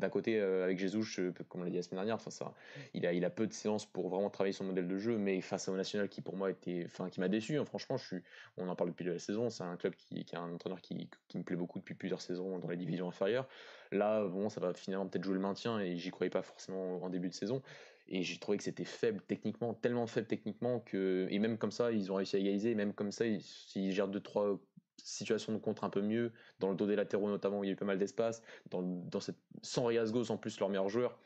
d'un 0.00 0.08
côté, 0.08 0.40
euh, 0.40 0.64
avec 0.64 0.78
Jesus, 0.78 1.04
comme 1.48 1.60
on 1.60 1.64
l'a 1.64 1.70
dit 1.70 1.76
la 1.76 1.82
semaine 1.82 1.98
dernière, 1.98 2.16
enfin 2.16 2.30
ça, 2.30 2.52
il 2.94 3.06
a, 3.06 3.12
il 3.12 3.24
a 3.24 3.30
peu 3.30 3.46
de 3.46 3.52
séances 3.52 3.86
pour 3.86 4.08
vraiment 4.08 4.30
travailler 4.30 4.52
son 4.52 4.64
modèle 4.64 4.88
de 4.88 4.98
jeu, 4.98 5.18
mais 5.18 5.40
face 5.40 5.68
au 5.68 5.76
National 5.76 6.08
qui 6.08 6.20
pour 6.20 6.36
moi 6.36 6.50
était, 6.50 6.84
enfin 6.86 7.08
qui 7.08 7.20
m'a 7.20 7.28
déçu. 7.28 7.58
Hein, 7.58 7.64
franchement, 7.64 7.96
je 7.96 8.06
suis, 8.06 8.22
on 8.56 8.68
en 8.68 8.74
parle 8.74 8.90
depuis 8.90 9.04
la 9.04 9.18
saison. 9.18 9.50
C'est 9.50 9.64
un 9.64 9.76
club 9.76 9.94
qui, 9.94 10.24
a 10.34 10.40
un 10.40 10.52
entraîneur 10.52 10.80
qui, 10.80 11.08
qui, 11.28 11.38
me 11.38 11.44
plaît 11.44 11.56
beaucoup 11.56 11.78
depuis 11.78 11.94
plusieurs 11.94 12.20
saisons 12.20 12.58
dans 12.58 12.68
les 12.68 12.76
divisions 12.76 13.08
inférieures. 13.08 13.46
Là, 13.92 14.26
bon, 14.26 14.48
ça 14.48 14.60
va 14.60 14.72
finalement 14.74 15.06
peut-être 15.06 15.24
jouer 15.24 15.34
le 15.34 15.40
maintien 15.40 15.78
et 15.80 15.96
j'y 15.96 16.10
croyais 16.10 16.30
pas 16.30 16.42
forcément 16.42 17.02
en 17.02 17.10
début 17.10 17.28
de 17.28 17.34
saison. 17.34 17.62
Et 18.08 18.22
j'ai 18.22 18.38
trouvé 18.38 18.58
que 18.58 18.64
c'était 18.64 18.84
faible 18.84 19.22
techniquement, 19.26 19.72
tellement 19.72 20.06
faible 20.06 20.26
techniquement 20.26 20.80
que, 20.80 21.28
et 21.30 21.38
même 21.38 21.58
comme 21.58 21.70
ça, 21.70 21.92
ils 21.92 22.10
ont 22.10 22.16
réussi 22.16 22.36
à 22.36 22.38
égaliser. 22.40 22.74
Même 22.74 22.92
comme 22.92 23.12
ça, 23.12 23.24
s'ils 23.38 23.92
gèrent 23.92 24.08
deux 24.08 24.20
trois 24.20 24.58
situation 25.06 25.52
de 25.52 25.58
contre 25.58 25.84
un 25.84 25.90
peu 25.90 26.02
mieux, 26.02 26.32
dans 26.58 26.70
le 26.70 26.76
dos 26.76 26.86
des 26.86 26.96
latéraux 26.96 27.28
notamment 27.28 27.60
où 27.60 27.64
il 27.64 27.68
y 27.68 27.70
a 27.70 27.72
eu 27.72 27.76
pas 27.76 27.84
mal 27.84 27.98
d'espace, 27.98 28.42
dans, 28.70 29.20
cette, 29.20 29.38
sans 29.62 29.84
Riasgos 29.86 30.30
en 30.30 30.36
plus 30.36 30.58
leur 30.60 30.68
meilleur 30.68 30.88
joueur. 30.88 31.18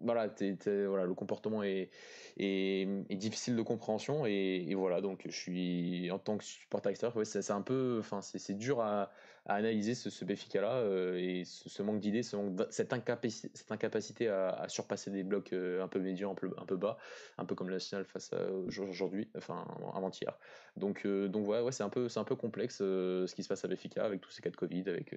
Voilà, 0.00 0.28
voilà, 0.66 1.04
le 1.04 1.14
comportement 1.14 1.62
est, 1.62 1.90
est, 2.38 3.16
difficile 3.16 3.56
de 3.56 3.62
compréhension 3.62 4.26
et, 4.26 4.74
voilà, 4.74 5.00
donc 5.00 5.22
je 5.26 5.36
suis 5.36 6.10
en 6.10 6.18
tant 6.18 6.36
que 6.36 6.44
supporter 6.44 6.90
extérieur, 6.90 7.16
ouais, 7.16 7.24
c'est 7.24 7.50
un 7.50 7.62
peu, 7.62 7.96
enfin 8.00 8.20
c'est 8.20 8.54
dur 8.54 8.80
à, 8.80 9.10
analyser 9.48 9.94
ce, 9.94 10.10
ce 10.10 10.24
là 10.58 10.72
euh, 10.72 11.16
et 11.18 11.44
ce, 11.44 11.80
manque 11.82 12.00
d'idées, 12.00 12.24
cette, 12.70 12.92
incapacité, 12.92 13.48
cette 13.54 13.70
incapacité 13.70 14.28
à, 14.28 14.66
surpasser 14.68 15.12
des 15.12 15.22
blocs 15.22 15.52
euh, 15.52 15.84
un 15.84 15.88
peu 15.88 16.00
médians, 16.00 16.32
un 16.32 16.34
peu, 16.34 16.50
un 16.58 16.64
peu 16.64 16.76
bas, 16.76 16.98
un 17.38 17.44
peu 17.44 17.54
comme 17.54 17.68
le 17.68 17.74
National 17.74 18.04
face 18.04 18.32
à 18.32 18.50
aujourd'hui, 18.66 19.28
enfin 19.36 19.64
avant-hier. 19.94 20.36
Donc 20.76 21.06
donc 21.06 21.46
ouais, 21.46 21.60
ouais 21.60 21.70
c'est 21.70 21.84
un 21.84 21.90
peu 21.90 22.08
c'est 22.08 22.18
un 22.18 22.24
peu 22.24 22.34
complexe 22.34 22.78
ce 22.78 23.34
qui 23.34 23.44
se 23.44 23.48
passe 23.48 23.64
à 23.64 23.68
Béfica 23.68 24.04
avec 24.04 24.20
tous 24.20 24.32
ces 24.32 24.42
cas 24.42 24.50
de 24.50 24.56
Covid, 24.56 24.82
avec 24.88 25.14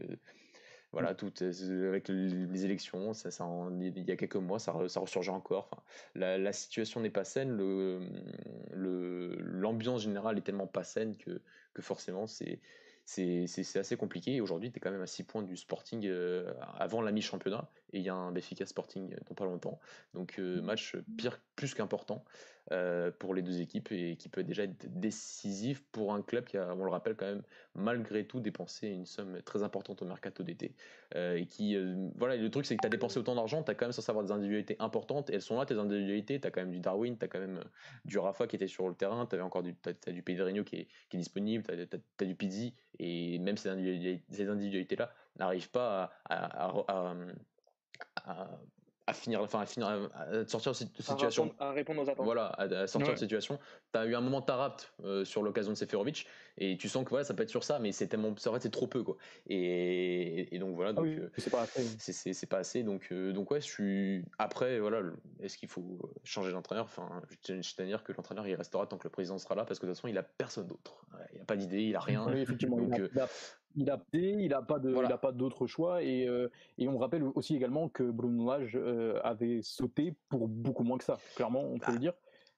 voilà, 0.92 1.14
tout 1.14 1.32
avec 1.42 2.08
les 2.08 2.66
élections, 2.66 3.14
ça, 3.14 3.30
ça 3.30 3.46
il 3.80 4.08
y 4.08 4.12
a 4.12 4.16
quelques 4.16 4.36
mois, 4.36 4.58
ça, 4.58 4.74
ça 4.88 5.00
ressurgeait 5.00 5.32
encore. 5.32 5.70
Enfin, 5.72 5.84
la, 6.16 6.38
la 6.38 6.52
situation 6.52 7.00
n'est 7.00 7.12
pas 7.12 7.24
saine, 7.24 7.56
le, 7.56 9.36
l'ambiance 9.40 10.02
générale 10.04 10.38
est 10.38 10.42
tellement 10.42 10.68
pas 10.68 10.84
saine 10.84 11.16
que, 11.18 11.42
que 11.74 11.82
forcément 11.82 12.26
c'est, 12.26 12.60
c'est 13.06 13.78
assez 13.78 13.98
compliqué. 13.98 14.36
Et 14.36 14.42
aujourd'hui, 14.42 14.72
tu 14.72 14.78
es 14.78 14.80
quand 14.80 14.92
même 14.92 15.02
à 15.02 15.08
6 15.08 15.24
points 15.24 15.44
du 15.44 15.58
Sporting 15.58 16.06
euh, 16.06 16.54
avant 16.76 17.02
la 17.02 17.12
mi-championnat. 17.12 17.72
Et 17.94 18.00
il 18.00 18.04
y 18.04 18.10
a 18.10 18.16
un 18.16 18.32
Benfica 18.32 18.66
Sporting 18.66 19.16
dans 19.28 19.36
pas 19.36 19.46
longtemps. 19.46 19.80
Donc, 20.14 20.36
euh, 20.40 20.62
match 20.62 20.96
pire, 21.18 21.40
plus 21.56 21.74
qu'important 21.74 22.24
euh, 22.72 23.12
pour 23.18 23.34
les 23.34 23.42
deux 23.42 23.62
équipes 23.62 23.92
et 23.92 24.16
qui 24.16 24.30
peut 24.30 24.44
déjà 24.44 24.64
être 24.64 24.86
décisif 25.00 25.84
pour 25.92 26.14
un 26.14 26.22
club 26.22 26.46
qui 26.46 26.58
a, 26.58 26.74
on 26.76 26.84
le 26.84 26.92
rappelle 26.92 27.16
quand 27.16 27.26
même, 27.26 27.42
malgré 27.74 28.26
tout 28.26 28.40
dépensé 28.40 28.88
une 28.88 29.06
somme 29.06 29.42
très 29.42 29.64
importante 29.64 30.02
au 30.02 30.06
mercato 30.06 30.44
d'été. 30.44 30.76
et 31.16 31.46
qui, 31.48 31.76
voilà, 32.16 32.36
le 32.36 32.50
truc, 32.52 32.66
c'est 32.66 32.76
que 32.76 32.82
tu 32.82 32.88
as 32.88 32.92
dépensé 32.92 33.18
autant 33.18 33.36
d'argent, 33.36 33.64
tu 33.64 33.72
as 33.72 33.76
quand 33.76 33.86
même 33.86 33.92
censé 33.92 34.12
avoir 34.12 34.24
des 34.24 34.32
individualités 34.32 34.76
importantes. 34.80 35.30
Et 35.30 35.34
elles 35.34 35.42
sont 35.42 35.58
là, 35.58 35.66
tes 35.66 35.78
individualités. 35.78 36.40
Tu 36.40 36.48
as 36.48 36.52
quand 36.52 36.62
même 36.62 36.72
du 36.72 36.80
Darwin, 36.80 37.18
tu 37.18 37.26
as 37.26 37.28
quand 37.28 37.40
même 37.40 37.64
du 38.06 38.20
Rafa 38.20 38.48
qui 38.48 38.56
était 38.56 38.68
sur 38.68 38.88
le 38.88 38.96
terrain, 38.96 39.26
tu 39.26 39.36
as 39.36 39.44
encore 39.44 39.64
du, 39.64 39.76
as, 39.86 40.12
du 40.12 40.22
Pedrinho 40.22 40.64
qui 40.64 40.76
est, 40.76 40.88
qui 41.10 41.18
est 41.18 41.20
disponible, 41.20 41.64
tu 41.64 41.74
as, 41.74 42.00
as, 42.20 42.26
du 42.26 42.36
Pizzi 42.36 42.74
et 43.00 43.40
même 43.40 43.58
ces 43.58 43.70
individualités-là 43.70 45.12
n'arrivent 45.38 45.72
pas 45.72 46.12
à, 46.26 46.68
à 46.88 47.16
finir, 49.14 49.42
enfin 49.42 49.62
à 49.62 49.66
finir, 49.66 49.88
à 49.88 50.46
sortir 50.46 50.72
de 50.72 50.78
cette 50.78 51.02
situation. 51.02 51.54
À 51.60 51.72
répondre, 51.72 52.02
aux 52.02 52.10
attentes. 52.10 52.26
Voilà, 52.26 52.48
à, 52.48 52.88
sortir 52.88 53.14
de 53.14 53.18
cette 53.18 53.26
situation. 53.26 53.60
Tu 53.94 54.00
as 54.00 54.06
eu 54.06 54.16
un 54.16 54.22
moment 54.22 54.42
tarapt 54.42 54.94
euh, 55.04 55.26
sur 55.26 55.44
l'occasion 55.44 55.72
de 55.72 55.78
Seferovic 55.78 56.28
et 56.58 56.78
tu 56.78 56.90
sens 56.90 57.04
que 57.04 57.10
voilà, 57.10 57.24
ça 57.24 57.34
peut 57.34 57.44
être 57.44 57.50
sur 57.50 57.64
ça, 57.64 57.80
mais 57.80 57.92
c'est 57.92 58.08
tellement, 58.08 58.30
en 58.30 58.36
fait, 58.36 58.60
c'est 58.60 58.72
trop 58.72 58.88
peu 58.88 59.04
quoi. 59.04 59.18
Et, 59.48 60.54
et 60.56 60.60
donc 60.60 60.76
voilà, 60.76 60.92
ah 60.92 60.94
donc 60.94 61.06
euh, 61.06 61.32
c'est 61.38 61.50
pas 61.50 61.62
assez. 61.62 61.84
C'est 62.00 62.50
pas 62.50 62.60
assez, 62.60 62.84
donc 62.84 63.08
euh, 63.12 63.34
donc 63.34 63.52
ouais, 63.52 63.62
je 63.62 63.68
suis. 63.68 64.26
Après 64.38 64.80
voilà, 64.80 65.02
est-ce 65.42 65.58
qu'il 65.58 65.70
faut 65.70 66.12
changer 66.24 66.52
d'entraîneur? 66.52 66.86
Enfin, 66.86 67.22
je 67.30 67.54
tiens 67.62 67.86
à 67.86 67.88
dire 67.88 68.04
que 68.04 68.14
l'entraîneur 68.14 68.48
il 68.48 68.56
restera 68.56 68.86
tant 68.88 68.98
que 68.98 69.06
le 69.06 69.12
président 69.12 69.38
sera 69.38 69.56
là 69.56 69.66
parce 69.66 69.80
que 69.80 69.86
de 69.86 69.92
toute 69.92 69.98
façon 69.98 70.08
il 70.08 70.18
a 70.18 70.24
personne 70.24 70.68
d'autre. 70.68 71.06
Il 71.34 71.42
a 71.42 71.46
pas 71.46 71.56
d'idée, 71.56 71.84
il 71.84 71.96
a 71.96 72.00
rien. 72.00 72.26
Oui, 72.28 72.40
effectivement. 72.40 72.78
Donc, 72.78 72.96
il 72.98 73.20
a, 73.20 73.28
il 73.76 73.90
a 73.90 74.00
il 74.14 74.54
a 74.54 74.62
pas 74.62 74.80
de, 74.80 74.92
il 74.92 75.12
a 75.12 75.18
pas 75.18 75.32
d'autre 75.32 75.68
choix 75.68 76.04
et, 76.04 76.28
euh, 76.28 76.50
et 76.78 76.88
on 76.88 76.98
rappelle 76.98 77.24
aussi 77.36 77.56
également 77.56 77.90
que 77.90 78.04
Bruno 78.04 78.50
Lage 78.50 78.76
euh, 78.76 79.20
avait 79.24 79.62
sauté 79.62 80.16
pour 80.30 80.48
beaucoup 80.48 80.84
moins 80.84 80.98
que 80.98 81.04
ça. 81.04 81.18
Clairement, 81.36 81.64
on 81.64 81.78
peut 81.78 81.88
bah, 81.88 81.94
le 81.94 82.00
dire. 82.00 82.14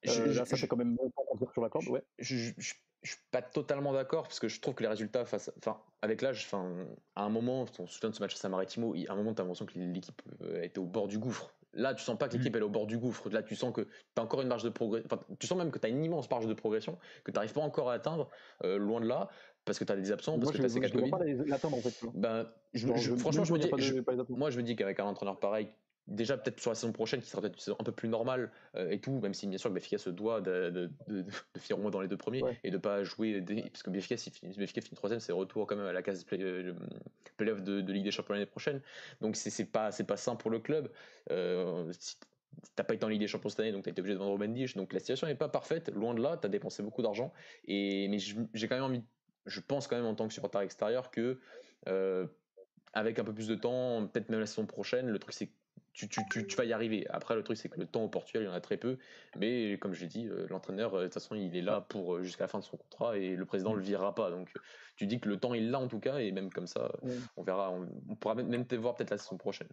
Euh, 0.07 0.33
là, 0.33 0.45
ça 0.45 0.57
fait 0.57 0.67
quand 0.67 0.77
même 0.77 0.97
longtemps 0.99 1.23
qu'on 1.29 1.51
sur 1.51 1.61
la 1.61 1.69
corde. 1.69 1.87
Ouais. 1.89 2.03
Je, 2.17 2.51
je, 2.57 2.73
suis 3.03 3.17
pas 3.31 3.41
totalement 3.41 3.93
d'accord 3.93 4.23
parce 4.23 4.39
que 4.39 4.47
je 4.47 4.61
trouve 4.61 4.75
que 4.75 4.83
les 4.83 4.89
résultats 4.89 5.25
face, 5.25 5.51
enfin, 5.57 5.79
avec 6.03 6.21
l'âge, 6.21 6.43
enfin, 6.45 6.85
à 7.15 7.23
un 7.23 7.29
moment, 7.29 7.65
on 7.79 7.87
se 7.87 7.93
souvient 7.93 8.11
de 8.11 8.15
ce 8.15 8.21
match 8.21 8.43
à 8.43 8.49
Maritimo, 8.49 8.93
à 8.93 9.13
un 9.13 9.15
moment, 9.15 9.33
tu 9.33 9.41
as 9.41 9.43
l'impression 9.43 9.65
que 9.65 9.77
l'équipe 9.79 10.21
était 10.61 10.79
au 10.79 10.85
bord 10.85 11.07
du 11.07 11.17
gouffre. 11.17 11.51
Là, 11.73 11.95
tu 11.95 12.03
sens 12.03 12.17
pas 12.17 12.27
que 12.27 12.37
l'équipe 12.37 12.53
mm. 12.53 12.59
est 12.59 12.61
au 12.61 12.69
bord 12.69 12.85
du 12.85 12.97
gouffre. 12.97 13.29
Là, 13.29 13.41
tu 13.41 13.55
sens 13.55 13.73
que 13.73 13.81
tu 13.81 13.89
as 14.17 14.21
encore 14.21 14.41
une 14.41 14.49
marge 14.49 14.63
de 14.63 14.69
progression. 14.69 15.07
Enfin, 15.11 15.23
tu 15.39 15.47
sens 15.47 15.57
même 15.57 15.71
que 15.71 15.79
tu 15.79 15.87
as 15.87 15.89
une 15.89 16.03
immense 16.03 16.29
marge 16.29 16.45
de 16.45 16.53
progression 16.53 16.99
que 17.23 17.31
tu 17.31 17.35
n'arrives 17.35 17.53
pas 17.53 17.61
encore 17.61 17.89
à 17.89 17.93
atteindre, 17.93 18.29
loin 18.63 19.01
de 19.01 19.07
là 19.07 19.29
parce 19.65 19.79
que 19.79 19.83
tu 19.83 19.91
as 19.91 19.95
des 19.95 20.11
absents, 20.11 20.39
parce 20.39 20.51
que 20.51 20.57
tu 20.57 20.65
as 20.65 20.69
ces 20.69 20.79
cas 20.79 20.89
de 20.89 20.99
Covid. 20.99 21.43
l'attendre 21.47 21.77
en 21.77 21.81
fait. 21.81 21.93
Ben, 22.13 22.47
je, 22.73 23.15
franchement, 23.15 23.43
je 23.43 23.53
me 23.53 23.59
dis, 23.59 23.69
moi 24.29 24.49
je 24.49 24.57
me 24.57 24.63
dis 24.63 24.75
qu'avec 24.75 24.99
un 24.99 25.05
entraîneur 25.05 25.39
pareil, 25.39 25.67
déjà 26.07 26.37
peut-être 26.37 26.59
sur 26.59 26.71
la 26.71 26.75
saison 26.75 26.91
prochaine 26.91 27.21
qui 27.21 27.29
sera 27.29 27.41
peut-être 27.41 27.75
un 27.79 27.83
peu 27.83 27.91
plus 27.91 28.09
normal 28.09 28.51
euh, 28.75 28.89
et 28.89 28.99
tout, 28.99 29.19
même 29.19 29.33
si 29.33 29.47
bien 29.47 29.57
sûr 29.57 29.69
que 29.69 29.75
Béfica 29.75 29.97
se 29.97 30.09
doit 30.09 30.41
de, 30.41 30.69
de, 30.69 30.91
de, 31.07 31.21
de, 31.21 31.31
finir 31.59 31.79
au 31.79 31.81
moins 31.81 31.91
dans 31.91 32.01
les 32.01 32.07
deux 32.07 32.17
premiers 32.17 32.41
et 32.63 32.71
de 32.71 32.77
pas 32.77 33.03
jouer, 33.03 33.41
des, 33.41 33.63
parce 33.63 33.83
que 33.83 33.89
Béfica, 33.89 34.17
si 34.17 34.31
Béfica 34.57 34.81
finit 34.81 34.95
troisième, 34.95 35.19
c'est 35.19 35.31
retour 35.31 35.67
quand 35.67 35.75
même 35.75 35.85
à 35.85 35.93
la 35.93 36.01
case 36.01 36.23
play, 36.23 36.39
euh, 36.41 36.73
playoff 37.37 37.61
de, 37.61 37.91
Ligue 37.91 38.03
des 38.03 38.11
Champions 38.11 38.33
l'année 38.33 38.45
prochaine. 38.45 38.81
Donc 39.21 39.35
c'est 39.35 39.65
pas, 39.65 39.91
pas 39.91 40.17
sain 40.17 40.35
pour 40.35 40.51
le 40.51 40.59
club. 40.59 40.89
Euh, 41.29 41.91
si 41.97 42.17
t'as 42.75 42.83
pas 42.83 42.93
été 42.93 43.05
en 43.05 43.09
Ligue 43.09 43.21
des 43.21 43.27
Champions 43.27 43.49
cette 43.49 43.59
année, 43.59 43.71
donc 43.71 43.83
t'as 43.83 43.91
été 43.91 44.01
obligé 44.01 44.15
de 44.15 44.19
vendre 44.19 44.33
Ruben 44.33 44.53
Donc 44.75 44.93
la 44.93 44.99
situation 44.99 45.27
n'est 45.27 45.35
pas 45.35 45.49
parfaite, 45.49 45.89
loin 45.89 46.13
de 46.13 46.21
là, 46.21 46.37
t'as 46.37 46.49
dépensé 46.49 46.83
beaucoup 46.83 47.01
d'argent. 47.01 47.31
Et 47.65 48.07
mais 48.09 48.17
j'ai 48.19 48.67
quand 48.67 48.75
même 48.75 48.83
envie 48.83 49.03
je 49.45 49.59
pense 49.59 49.87
quand 49.87 49.95
même 49.95 50.05
en 50.05 50.15
tant 50.15 50.27
que 50.27 50.33
supporter 50.33 50.61
extérieur 50.61 51.11
que 51.11 51.39
euh, 51.87 52.27
avec 52.93 53.19
un 53.19 53.23
peu 53.23 53.33
plus 53.33 53.47
de 53.47 53.55
temps, 53.55 54.07
peut-être 54.07 54.29
même 54.29 54.39
la 54.39 54.45
saison 54.45 54.65
prochaine, 54.65 55.09
le 55.09 55.19
truc 55.19 55.33
c'est 55.33 55.47
que 55.47 55.53
tu, 55.93 56.07
tu, 56.07 56.25
tu, 56.25 56.55
vas 56.55 56.63
y 56.63 56.71
arriver. 56.71 57.05
Après, 57.09 57.35
le 57.35 57.43
truc 57.43 57.57
c'est 57.57 57.67
que 57.67 57.79
le 57.79 57.85
temps 57.85 58.03
au 58.03 58.07
Portugal, 58.07 58.43
il 58.43 58.45
y 58.45 58.49
en 58.49 58.53
a 58.53 58.61
très 58.61 58.77
peu. 58.77 58.97
Mais 59.37 59.77
comme 59.79 59.93
je 59.93 60.01
l'ai 60.01 60.07
dit, 60.07 60.27
euh, 60.27 60.47
l'entraîneur, 60.49 60.93
euh, 60.93 61.01
de 61.01 61.05
toute 61.05 61.15
façon, 61.15 61.35
il 61.35 61.55
est 61.55 61.61
là 61.61 61.81
pour 61.81 62.23
jusqu'à 62.23 62.45
la 62.45 62.47
fin 62.47 62.59
de 62.59 62.63
son 62.63 62.77
contrat 62.77 63.17
et 63.17 63.35
le 63.35 63.45
président 63.45 63.73
le 63.73 63.81
virera 63.81 64.15
pas. 64.15 64.29
Donc 64.29 64.53
tu 64.95 65.05
dis 65.05 65.19
que 65.19 65.27
le 65.27 65.37
temps 65.37 65.53
il 65.53 65.69
l'a 65.69 65.79
en 65.79 65.87
tout 65.87 65.99
cas 65.99 66.19
et 66.19 66.31
même 66.31 66.51
comme 66.51 66.67
ça, 66.67 66.91
on 67.35 67.43
verra. 67.43 67.71
On, 67.71 68.15
pourra 68.15 68.35
même 68.35 68.65
te 68.65 68.75
voir 68.75 68.95
peut-être 68.95 69.11
la 69.11 69.17
saison 69.17 69.37
prochaine 69.37 69.69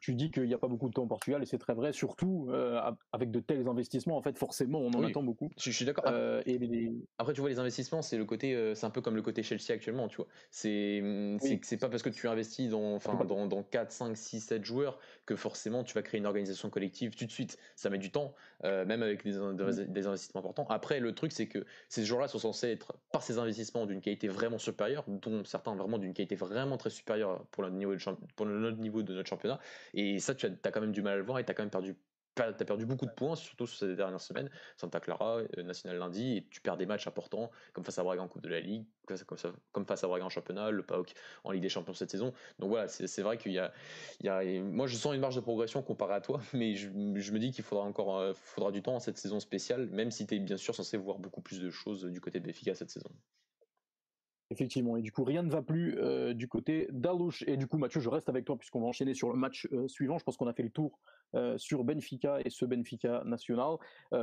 tu 0.00 0.14
dis 0.14 0.30
qu'il 0.30 0.44
n'y 0.44 0.54
a 0.54 0.58
pas 0.58 0.68
beaucoup 0.68 0.88
de 0.88 0.94
temps 0.94 1.02
au 1.02 1.06
Portugal 1.06 1.42
et 1.42 1.46
c'est 1.46 1.58
très 1.58 1.74
vrai, 1.74 1.92
surtout 1.92 2.48
euh, 2.50 2.80
avec 3.12 3.30
de 3.30 3.40
tels 3.40 3.66
investissements. 3.68 4.16
En 4.16 4.22
fait, 4.22 4.36
forcément, 4.36 4.80
on 4.80 4.90
en 4.92 5.04
attend 5.04 5.22
beaucoup. 5.22 5.50
Je, 5.56 5.70
suis 5.70 5.84
d'accord. 5.84 6.04
Euh, 6.08 6.42
Après, 7.18 7.32
tu 7.32 7.40
vois, 7.40 7.50
les 7.50 7.58
investissements, 7.58 8.02
c'est 8.02 8.16
le 8.16 8.24
côté, 8.24 8.54
euh, 8.54 8.74
c'est 8.74 8.86
un 8.86 8.90
peu 8.90 9.00
comme 9.00 9.16
le 9.16 9.22
côté 9.22 9.42
Chelsea 9.42 9.70
actuellement, 9.70 10.08
tu 10.08 10.16
vois. 10.16 10.26
C'est 10.50 11.02
c'est 11.62 11.76
pas 11.76 11.88
parce 11.88 12.02
que 12.02 12.08
tu 12.08 12.28
investis 12.28 12.70
dans, 12.70 12.94
enfin, 12.94 13.24
dans, 13.24 13.46
dans 13.46 13.62
4, 13.62 13.90
5, 13.90 14.16
6, 14.16 14.40
7 14.40 14.64
joueurs 14.64 14.98
que 15.26 15.36
forcément 15.36 15.84
tu 15.84 15.94
vas 15.94 16.02
créer 16.02 16.18
une 16.18 16.26
organisation 16.26 16.70
collective 16.70 17.14
tout 17.14 17.26
de 17.26 17.30
suite. 17.30 17.58
Ça 17.76 17.90
met 17.90 17.98
du 17.98 18.10
temps, 18.10 18.34
même 18.62 19.02
avec 19.02 19.24
des, 19.24 19.38
des, 19.88 20.06
investissements 20.06 20.40
importants. 20.40 20.66
Après, 20.68 21.00
le 21.00 21.14
truc, 21.14 21.32
c'est 21.32 21.46
que 21.46 21.64
ces 21.88 22.04
joueurs-là 22.04 22.28
sont 22.28 22.38
censés 22.38 22.68
être, 22.68 22.94
par 23.12 23.22
ces 23.22 23.38
investissements, 23.38 23.86
d'une 23.86 24.00
qualité 24.00 24.28
vraiment 24.28 24.58
supérieure, 24.58 25.04
dont 25.08 25.44
certains 25.44 25.74
vraiment 25.74 25.98
d'une 25.98 26.14
qualité 26.14 26.34
vraiment 26.34 26.76
très 26.76 26.90
supérieure 26.90 27.44
pour, 27.50 27.62
le 27.62 27.70
niveau 27.70 27.94
de, 27.94 28.00
pour 28.36 28.46
notre 28.46 28.78
niveau 28.78 29.02
de 29.02 29.14
notre 29.14 29.28
championnat. 29.28 29.60
Et 29.92 30.18
ça, 30.18 30.34
tu 30.34 30.46
as, 30.46 30.70
quand 30.70 30.80
même 30.80 30.92
du 30.92 31.02
mal 31.02 31.14
à 31.14 31.16
le 31.16 31.22
voir 31.22 31.38
et 31.38 31.44
tu 31.44 31.50
as 31.50 31.54
quand 31.54 31.62
même 31.62 31.70
perdu 31.70 31.96
as 32.42 32.52
perdu 32.52 32.86
beaucoup 32.86 33.06
de 33.06 33.12
points, 33.12 33.36
surtout 33.36 33.66
sur 33.66 33.78
ces 33.78 33.94
dernières 33.94 34.20
semaines. 34.20 34.50
Santa 34.76 35.00
Clara, 35.00 35.38
euh, 35.38 35.62
National 35.62 35.98
lundi, 35.98 36.38
et 36.38 36.46
tu 36.50 36.60
perds 36.60 36.76
des 36.76 36.86
matchs 36.86 37.06
importants, 37.06 37.50
comme 37.72 37.84
face 37.84 37.98
à 37.98 38.02
Braga 38.02 38.22
en 38.22 38.28
Coupe 38.28 38.42
de 38.42 38.48
la 38.48 38.60
Ligue, 38.60 38.84
comme, 39.72 39.86
face 39.86 40.04
à 40.04 40.08
Braga 40.08 40.24
en 40.24 40.28
championnat, 40.30 40.70
le 40.70 40.82
PAOK 40.82 41.12
en 41.44 41.52
Ligue 41.52 41.62
des 41.62 41.68
Champions 41.68 41.94
cette 41.94 42.10
saison. 42.10 42.32
Donc 42.58 42.70
voilà, 42.70 42.88
c'est 42.88 43.22
vrai 43.22 43.38
qu'il 43.38 43.52
y, 43.52 43.58
a, 43.58 43.72
il 44.20 44.26
y 44.26 44.28
a. 44.28 44.42
Moi, 44.62 44.86
je 44.86 44.96
sens 44.96 45.14
une 45.14 45.20
marge 45.20 45.36
de 45.36 45.40
progression 45.40 45.82
comparé 45.82 46.14
à 46.14 46.20
toi, 46.20 46.40
mais 46.52 46.74
je, 46.74 46.88
me 46.88 47.38
dis 47.38 47.52
qu'il 47.52 47.64
faudra 47.64 47.84
encore 47.84 48.18
euh, 48.18 48.32
faudra 48.34 48.72
du 48.72 48.82
temps 48.82 48.96
en 48.96 49.00
cette 49.00 49.18
saison 49.18 49.40
spéciale, 49.40 49.86
même 49.90 50.10
si 50.10 50.26
tu 50.26 50.34
es 50.34 50.38
bien 50.38 50.56
sûr 50.56 50.74
censé 50.74 50.96
voir 50.96 51.18
beaucoup 51.18 51.40
plus 51.40 51.60
de 51.60 51.70
choses 51.70 52.04
du 52.04 52.20
côté 52.20 52.40
de 52.40 52.46
Béfica 52.46 52.74
cette 52.74 52.90
saison. 52.90 53.10
Effectivement, 54.50 54.96
et 54.98 55.02
du 55.02 55.10
coup 55.10 55.24
rien 55.24 55.42
ne 55.42 55.50
va 55.50 55.62
plus 55.62 55.98
euh, 55.98 56.34
du 56.34 56.48
côté 56.48 56.86
d'Alouche. 56.90 57.44
Et 57.46 57.56
du 57.56 57.66
coup 57.66 57.78
Mathieu, 57.78 58.00
je 58.00 58.10
reste 58.10 58.28
avec 58.28 58.44
toi 58.44 58.58
puisqu'on 58.58 58.80
va 58.80 58.86
enchaîner 58.86 59.14
sur 59.14 59.32
le 59.32 59.38
match 59.38 59.66
euh, 59.72 59.88
suivant. 59.88 60.18
Je 60.18 60.24
pense 60.24 60.36
qu'on 60.36 60.46
a 60.46 60.52
fait 60.52 60.62
le 60.62 60.70
tour 60.70 60.98
euh, 61.34 61.56
sur 61.56 61.82
Benfica 61.82 62.40
et 62.44 62.50
ce 62.50 62.66
Benfica 62.66 63.22
national, 63.24 63.76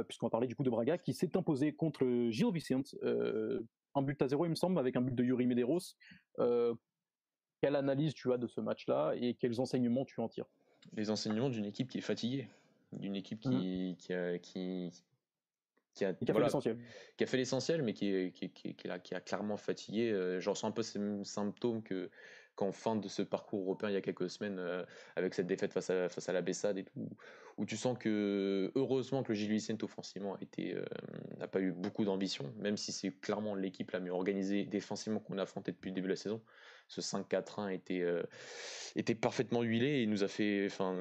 puisqu'on 0.07 0.27
va 0.27 0.29
parler 0.29 0.47
du 0.47 0.55
coup 0.55 0.63
de 0.63 0.69
Braga 0.69 0.97
qui 0.97 1.13
s'est 1.13 1.35
imposé 1.35 1.73
contre 1.73 2.05
Gil 2.29 2.51
Vicente. 2.53 2.95
un 3.03 4.01
but 4.01 4.21
à 4.21 4.27
zéro 4.27 4.45
il 4.45 4.49
me 4.49 4.55
semble, 4.55 4.77
avec 4.79 4.95
un 4.95 5.01
but 5.01 5.15
de 5.15 5.23
Yuri 5.23 5.47
Medeiros. 5.47 5.95
quelle 6.37 7.75
analyse 7.75 8.13
tu 8.13 8.31
as 8.31 8.37
de 8.37 8.47
ce 8.47 8.61
match-là 8.61 9.13
et 9.15 9.33
quels 9.33 9.59
enseignements 9.59 10.05
tu 10.05 10.21
en 10.21 10.29
tires? 10.29 10.49
Les 10.93 11.09
enseignements 11.09 11.49
d'une 11.49 11.65
équipe 11.65 11.89
qui 11.89 11.97
est 11.97 12.01
fatiguée, 12.01 12.47
d'une 12.91 13.15
équipe 13.15 13.39
qui, 13.39 13.95
mmh. 13.99 14.39
qui, 14.41 14.91
qui 14.91 15.03
a, 16.01 16.13
fait 16.13 16.39
l'essentiel. 16.39 16.77
Qui 17.17 17.23
a 17.23 17.27
fait 17.27 17.37
l'essentiel, 17.37 17.81
mais 17.83 17.93
qui, 17.93 18.31
qui, 18.31 18.49
qui, 18.49 18.89
a, 18.89 18.99
qui, 18.99 19.15
a, 19.15 19.19
clairement 19.19 19.57
fatigué. 19.57 20.11
Euh, 20.11 20.39
J'en 20.39 20.51
ressens 20.51 20.67
un 20.67 20.71
peu 20.71 20.83
ces 20.83 20.99
mêmes 20.99 21.25
symptômes 21.25 21.83
que 21.83 22.09
qu'en 22.55 22.71
fin 22.71 22.95
de 22.95 23.07
ce 23.07 23.21
parcours 23.21 23.61
européen 23.61 23.89
il 23.89 23.93
y 23.93 23.97
a 23.97 24.01
quelques 24.01 24.29
semaines, 24.29 24.59
euh, 24.59 24.83
avec 25.15 25.33
cette 25.33 25.47
défaite 25.47 25.71
face 25.71 25.89
à, 25.89 26.09
face 26.09 26.27
à 26.27 26.33
la 26.33 26.41
Bessade 26.41 26.77
et 26.77 26.83
tout, 26.83 27.09
où 27.61 27.65
tu 27.65 27.77
sens 27.77 27.97
que 27.97 28.71
heureusement 28.73 29.21
que 29.21 29.29
le 29.29 29.35
Gilles 29.35 29.51
Vicente 29.51 29.83
offensivement 29.83 30.35
euh, 30.59 30.83
n'a 31.37 31.47
pas 31.47 31.61
eu 31.61 31.71
beaucoup 31.71 32.03
d'ambition, 32.03 32.51
même 32.57 32.75
si 32.75 32.91
c'est 32.91 33.11
clairement 33.11 33.53
l'équipe 33.53 33.91
la 33.91 33.99
mieux 33.99 34.11
organisée 34.11 34.65
défensivement 34.65 35.19
qu'on 35.19 35.37
a 35.37 35.43
affronté 35.43 35.71
depuis 35.71 35.91
le 35.91 35.95
début 35.95 36.07
de 36.07 36.13
la 36.13 36.17
saison 36.17 36.41
ce 36.91 36.99
5-4-1 36.99 37.71
était, 37.71 38.01
euh, 38.01 38.21
était 38.97 39.15
parfaitement 39.15 39.61
huilé 39.61 40.01
et 40.01 40.07
nous 40.07 40.23
a 40.23 40.27
fait, 40.27 40.65
enfin, 40.65 40.95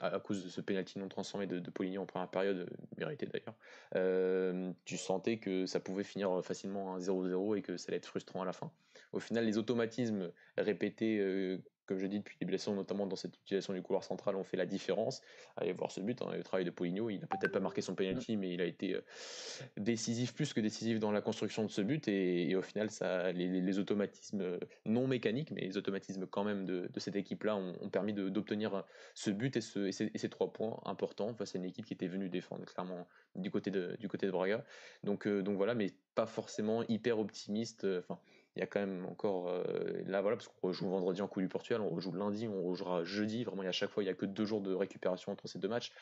à, 0.00 0.20
cause 0.20 0.44
de 0.44 0.50
ce 0.50 0.60
pénalty 0.60 0.98
non 0.98 1.08
transformé 1.08 1.46
de, 1.46 1.58
de 1.58 1.70
Poligny 1.70 1.96
en 1.96 2.04
première 2.04 2.28
période, 2.28 2.68
mérité 2.98 3.26
d'ailleurs, 3.26 3.54
euh, 3.94 4.72
tu 4.84 4.98
sentais 4.98 5.38
que 5.38 5.64
ça 5.64 5.80
pouvait 5.80 6.04
finir 6.04 6.44
facilement 6.44 6.94
à 6.94 6.98
0-0 6.98 7.56
et 7.56 7.62
que 7.62 7.78
ça 7.78 7.86
allait 7.88 7.96
être 7.96 8.06
frustrant 8.06 8.42
à 8.42 8.44
la 8.44 8.52
fin. 8.52 8.70
Au 9.12 9.20
final, 9.20 9.46
les 9.46 9.56
automatismes 9.56 10.30
répétés 10.58 11.18
euh, 11.18 11.58
comme 11.86 11.98
je 11.98 12.06
dis 12.06 12.18
depuis 12.18 12.36
les 12.40 12.46
blessures, 12.46 12.72
notamment 12.74 13.06
dans 13.06 13.16
cette 13.16 13.36
utilisation 13.36 13.72
du 13.72 13.82
couloir 13.82 14.04
central, 14.04 14.36
ont 14.36 14.44
fait 14.44 14.56
la 14.56 14.66
différence. 14.66 15.22
Allez 15.56 15.72
voir 15.72 15.90
ce 15.90 16.00
but, 16.00 16.20
hein, 16.22 16.30
le 16.36 16.42
travail 16.42 16.64
de 16.64 16.70
Poligno, 16.70 17.10
il 17.10 17.20
n'a 17.20 17.26
peut-être 17.26 17.52
pas 17.52 17.60
marqué 17.60 17.80
son 17.80 17.94
penalty, 17.94 18.36
mais 18.36 18.52
il 18.52 18.60
a 18.60 18.64
été 18.64 18.94
euh, 18.94 19.00
décisif, 19.76 20.34
plus 20.34 20.52
que 20.52 20.60
décisif 20.60 20.98
dans 20.98 21.12
la 21.12 21.20
construction 21.20 21.64
de 21.64 21.70
ce 21.70 21.80
but. 21.80 22.08
Et, 22.08 22.54
au 22.56 22.62
final, 22.62 22.90
ça, 22.90 23.32
les, 23.32 23.78
automatismes 23.78 24.40
euh, 24.40 24.58
non 24.84 25.06
mécaniques, 25.06 25.50
mais 25.50 25.62
les 25.62 25.76
automatismes 25.76 26.26
quand 26.26 26.44
même 26.44 26.64
de, 26.64 26.88
cette 26.96 27.16
équipe-là 27.16 27.56
ont, 27.56 27.88
permis 27.90 28.12
d'obtenir 28.12 28.84
ce 29.14 29.30
but 29.30 29.56
et, 29.56 29.60
ce, 29.60 29.90
ces, 29.90 30.28
trois 30.28 30.52
points 30.52 30.80
importants 30.84 31.32
face 31.34 31.54
à 31.54 31.58
une 31.58 31.64
équipe 31.64 31.86
qui 31.86 31.94
était 31.94 32.08
venue 32.08 32.28
défendre 32.28 32.64
clairement 32.64 33.06
du 33.34 33.50
côté 33.50 33.70
de, 33.70 33.96
du 34.00 34.08
côté 34.08 34.26
de 34.26 34.32
Braga. 34.32 34.64
Donc, 35.04 35.26
euh, 35.26 35.42
donc 35.42 35.56
voilà, 35.56 35.74
mais 35.74 35.92
pas 36.14 36.26
forcément 36.26 36.82
hyper 36.88 37.18
optimiste. 37.18 37.86
Enfin, 37.98 38.18
il 38.56 38.60
y 38.60 38.62
a 38.62 38.66
quand 38.66 38.80
même 38.80 39.04
encore 39.04 39.48
euh, 39.48 39.64
là 40.06 40.22
voilà 40.22 40.36
parce 40.36 40.48
qu'on 40.48 40.68
rejoue 40.68 40.88
vendredi 40.88 41.20
en 41.20 41.28
Coupe 41.28 41.42
du 41.42 41.48
Portugal, 41.48 41.82
on 41.82 41.90
rejoue 41.90 42.12
lundi, 42.12 42.48
on 42.48 42.62
rejouera 42.62 43.04
jeudi. 43.04 43.44
Vraiment, 43.44 43.62
il 43.62 43.66
y 43.66 43.68
a 43.68 43.72
chaque 43.72 43.90
fois 43.90 44.02
il 44.02 44.06
y 44.06 44.10
a 44.10 44.14
que 44.14 44.26
deux 44.26 44.46
jours 44.46 44.62
de 44.62 44.74
récupération 44.74 45.30
entre 45.30 45.46
ces 45.46 45.58
deux 45.58 45.68
matchs, 45.68 45.92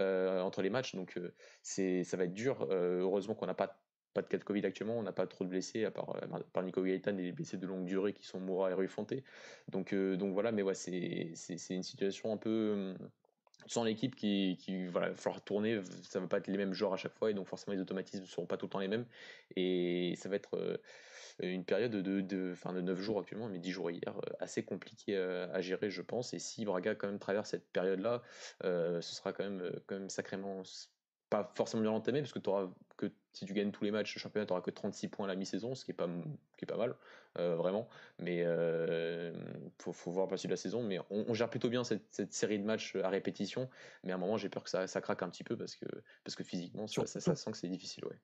euh, 0.00 0.40
entre 0.40 0.62
les 0.62 0.70
matchs, 0.70 0.94
donc 0.94 1.18
euh, 1.18 1.34
c'est 1.62 2.04
ça 2.04 2.16
va 2.16 2.24
être 2.24 2.32
dur. 2.32 2.66
heureusement 2.70 3.34
qu'on 3.34 3.46
n'a 3.46 3.54
pas 3.54 3.78
pas 4.14 4.22
de 4.22 4.26
cas 4.26 4.38
de 4.38 4.44
Covid 4.44 4.64
actuellement, 4.64 4.98
on 4.98 5.02
n'a 5.02 5.12
pas 5.12 5.26
trop 5.26 5.44
de 5.44 5.50
blessés 5.50 5.84
à 5.84 5.90
part, 5.90 6.18
par 6.54 6.62
Nico 6.62 6.82
Gaëtan 6.82 7.16
et 7.18 7.22
les 7.22 7.32
blessés 7.32 7.58
de 7.58 7.66
longue 7.66 7.84
durée 7.84 8.14
qui 8.14 8.24
sont 8.24 8.40
Moura 8.40 8.70
et 8.72 8.86
Fonte. 8.88 9.12
Donc 9.68 9.94
donc 9.94 10.32
voilà, 10.32 10.50
mais 10.50 10.62
ouais 10.62 10.74
c'est 10.74 11.34
une 11.70 11.82
situation 11.82 12.32
un 12.32 12.38
peu 12.38 12.94
sans 13.66 13.84
l'équipe 13.84 14.16
qui, 14.16 14.56
qui 14.58 14.86
voilà, 14.86 15.14
falloir 15.14 15.42
tourner, 15.42 15.82
ça 16.02 16.20
va 16.20 16.26
pas 16.26 16.38
être 16.38 16.46
les 16.46 16.56
mêmes 16.56 16.72
genres 16.72 16.94
à 16.94 16.96
chaque 16.96 17.12
fois, 17.12 17.30
et 17.30 17.34
donc 17.34 17.46
forcément 17.46 17.74
les 17.74 17.82
automatismes 17.82 18.22
ne 18.22 18.28
seront 18.28 18.46
pas 18.46 18.56
tout 18.56 18.64
le 18.64 18.70
temps 18.70 18.78
les 18.78 18.88
mêmes, 18.88 19.04
et 19.56 20.14
ça 20.16 20.30
va 20.30 20.36
être 20.36 20.80
une 21.40 21.64
période 21.64 21.92
de, 21.92 22.20
de, 22.20 22.54
fin 22.54 22.72
de 22.72 22.80
9 22.80 23.00
jours 23.00 23.20
actuellement, 23.20 23.48
mais 23.48 23.58
10 23.58 23.70
jours 23.70 23.90
hier, 23.90 24.02
euh, 24.16 24.32
assez 24.40 24.64
compliqué 24.64 25.16
euh, 25.16 25.46
à 25.52 25.60
gérer, 25.60 25.90
je 25.90 26.02
pense. 26.02 26.34
Et 26.34 26.38
si 26.38 26.64
Braga 26.64 26.94
quand 26.94 27.06
même 27.06 27.18
traverse 27.18 27.50
cette 27.50 27.70
période-là, 27.70 28.22
euh, 28.64 29.00
ce 29.00 29.14
sera 29.14 29.32
quand 29.32 29.44
même, 29.44 29.70
quand 29.86 29.96
même 29.96 30.10
sacrément 30.10 30.62
pas 31.30 31.52
forcément 31.54 31.82
bien 31.82 31.92
entamé 31.92 32.20
parce 32.22 32.32
que, 32.32 32.40
auras 32.48 32.70
que 32.96 33.12
si 33.32 33.44
tu 33.44 33.52
gagnes 33.52 33.70
tous 33.70 33.84
les 33.84 33.90
matchs, 33.90 34.14
le 34.14 34.20
championnat, 34.20 34.46
tu 34.46 34.52
n'auras 34.52 34.62
que 34.62 34.70
36 34.70 35.08
points 35.08 35.26
à 35.26 35.28
la 35.28 35.36
mi-saison, 35.36 35.74
ce 35.74 35.84
qui 35.84 35.90
est 35.90 35.94
pas, 35.94 36.08
qui 36.56 36.64
est 36.64 36.66
pas 36.66 36.78
mal, 36.78 36.96
vraiment. 37.36 37.86
Mais 38.18 38.38
il 38.38 39.72
faut, 39.78 39.92
faut, 39.92 40.10
voir 40.10 40.26
passer 40.26 40.48
de 40.48 40.52
la 40.54 40.56
saison. 40.56 40.82
Mais 40.82 40.98
on, 41.10 41.34
gère 41.34 41.50
plutôt 41.50 41.68
bien 41.68 41.84
cette, 41.84 42.06
cette, 42.10 42.32
série 42.32 42.58
de 42.58 42.64
matchs 42.64 42.96
à 42.96 43.10
répétition. 43.10 43.68
Mais 44.04 44.12
à 44.12 44.14
un 44.14 44.18
moment, 44.18 44.38
j'ai 44.38 44.48
peur 44.48 44.64
que 44.64 44.70
ça, 44.70 44.86
ça, 44.86 45.02
craque 45.02 45.22
un 45.22 45.28
petit 45.28 45.44
peu 45.44 45.54
parce 45.54 45.76
que, 45.76 45.84
parce 46.24 46.34
que 46.34 46.44
physiquement, 46.44 46.86
ça, 46.86 47.06
ça, 47.06 47.20
ça 47.20 47.36
sent 47.36 47.50
que 47.50 47.58
c'est 47.58 47.68
difficile. 47.68 48.06
Ouais. 48.06 48.18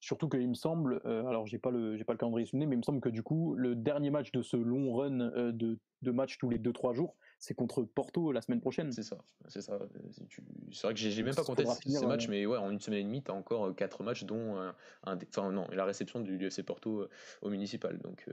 Surtout 0.00 0.28
qu'il 0.28 0.48
me 0.48 0.54
semble, 0.54 1.00
euh, 1.06 1.26
alors 1.26 1.46
j'ai 1.46 1.58
pas 1.58 1.70
le 1.70 1.96
j'ai 1.96 2.04
pas 2.04 2.12
le 2.12 2.18
calendrier 2.18 2.46
souvenir, 2.46 2.68
mais 2.68 2.76
il 2.76 2.78
me 2.78 2.82
semble 2.82 3.00
que 3.00 3.08
du 3.08 3.22
coup 3.22 3.54
le 3.56 3.74
dernier 3.74 4.10
match 4.10 4.30
de 4.32 4.42
ce 4.42 4.56
long 4.56 4.94
run 4.94 5.20
euh, 5.20 5.52
de, 5.52 5.78
de 6.02 6.10
matchs 6.10 6.38
tous 6.38 6.48
les 6.48 6.58
2-3 6.58 6.94
jours, 6.94 7.16
c'est 7.38 7.54
contre 7.54 7.82
Porto 7.82 8.32
la 8.32 8.40
semaine 8.40 8.60
prochaine. 8.60 8.92
C'est 8.92 9.02
ça, 9.02 9.18
c'est 9.48 9.62
ça. 9.62 9.78
C'est 10.72 10.82
vrai 10.82 10.94
que 10.94 11.00
j'ai 11.00 11.22
même 11.22 11.34
pas 11.34 11.44
compté 11.44 11.64
ces, 11.66 12.06
matchs, 12.06 12.28
mais 12.28 12.46
ouais, 12.46 12.58
en 12.58 12.70
une 12.70 12.80
semaine 12.80 13.00
et 13.00 13.04
demie, 13.04 13.22
tu 13.22 13.30
as 13.30 13.34
encore 13.34 13.74
4 13.74 14.02
matchs, 14.02 14.24
dont 14.24 14.56
un, 14.58 15.18
enfin 15.28 15.50
non, 15.52 15.66
la 15.72 15.84
réception 15.84 16.20
du 16.20 16.36
UFC 16.38 16.62
Porto 16.62 17.00
euh, 17.00 17.10
au 17.42 17.50
municipal. 17.50 17.98
Donc, 17.98 18.26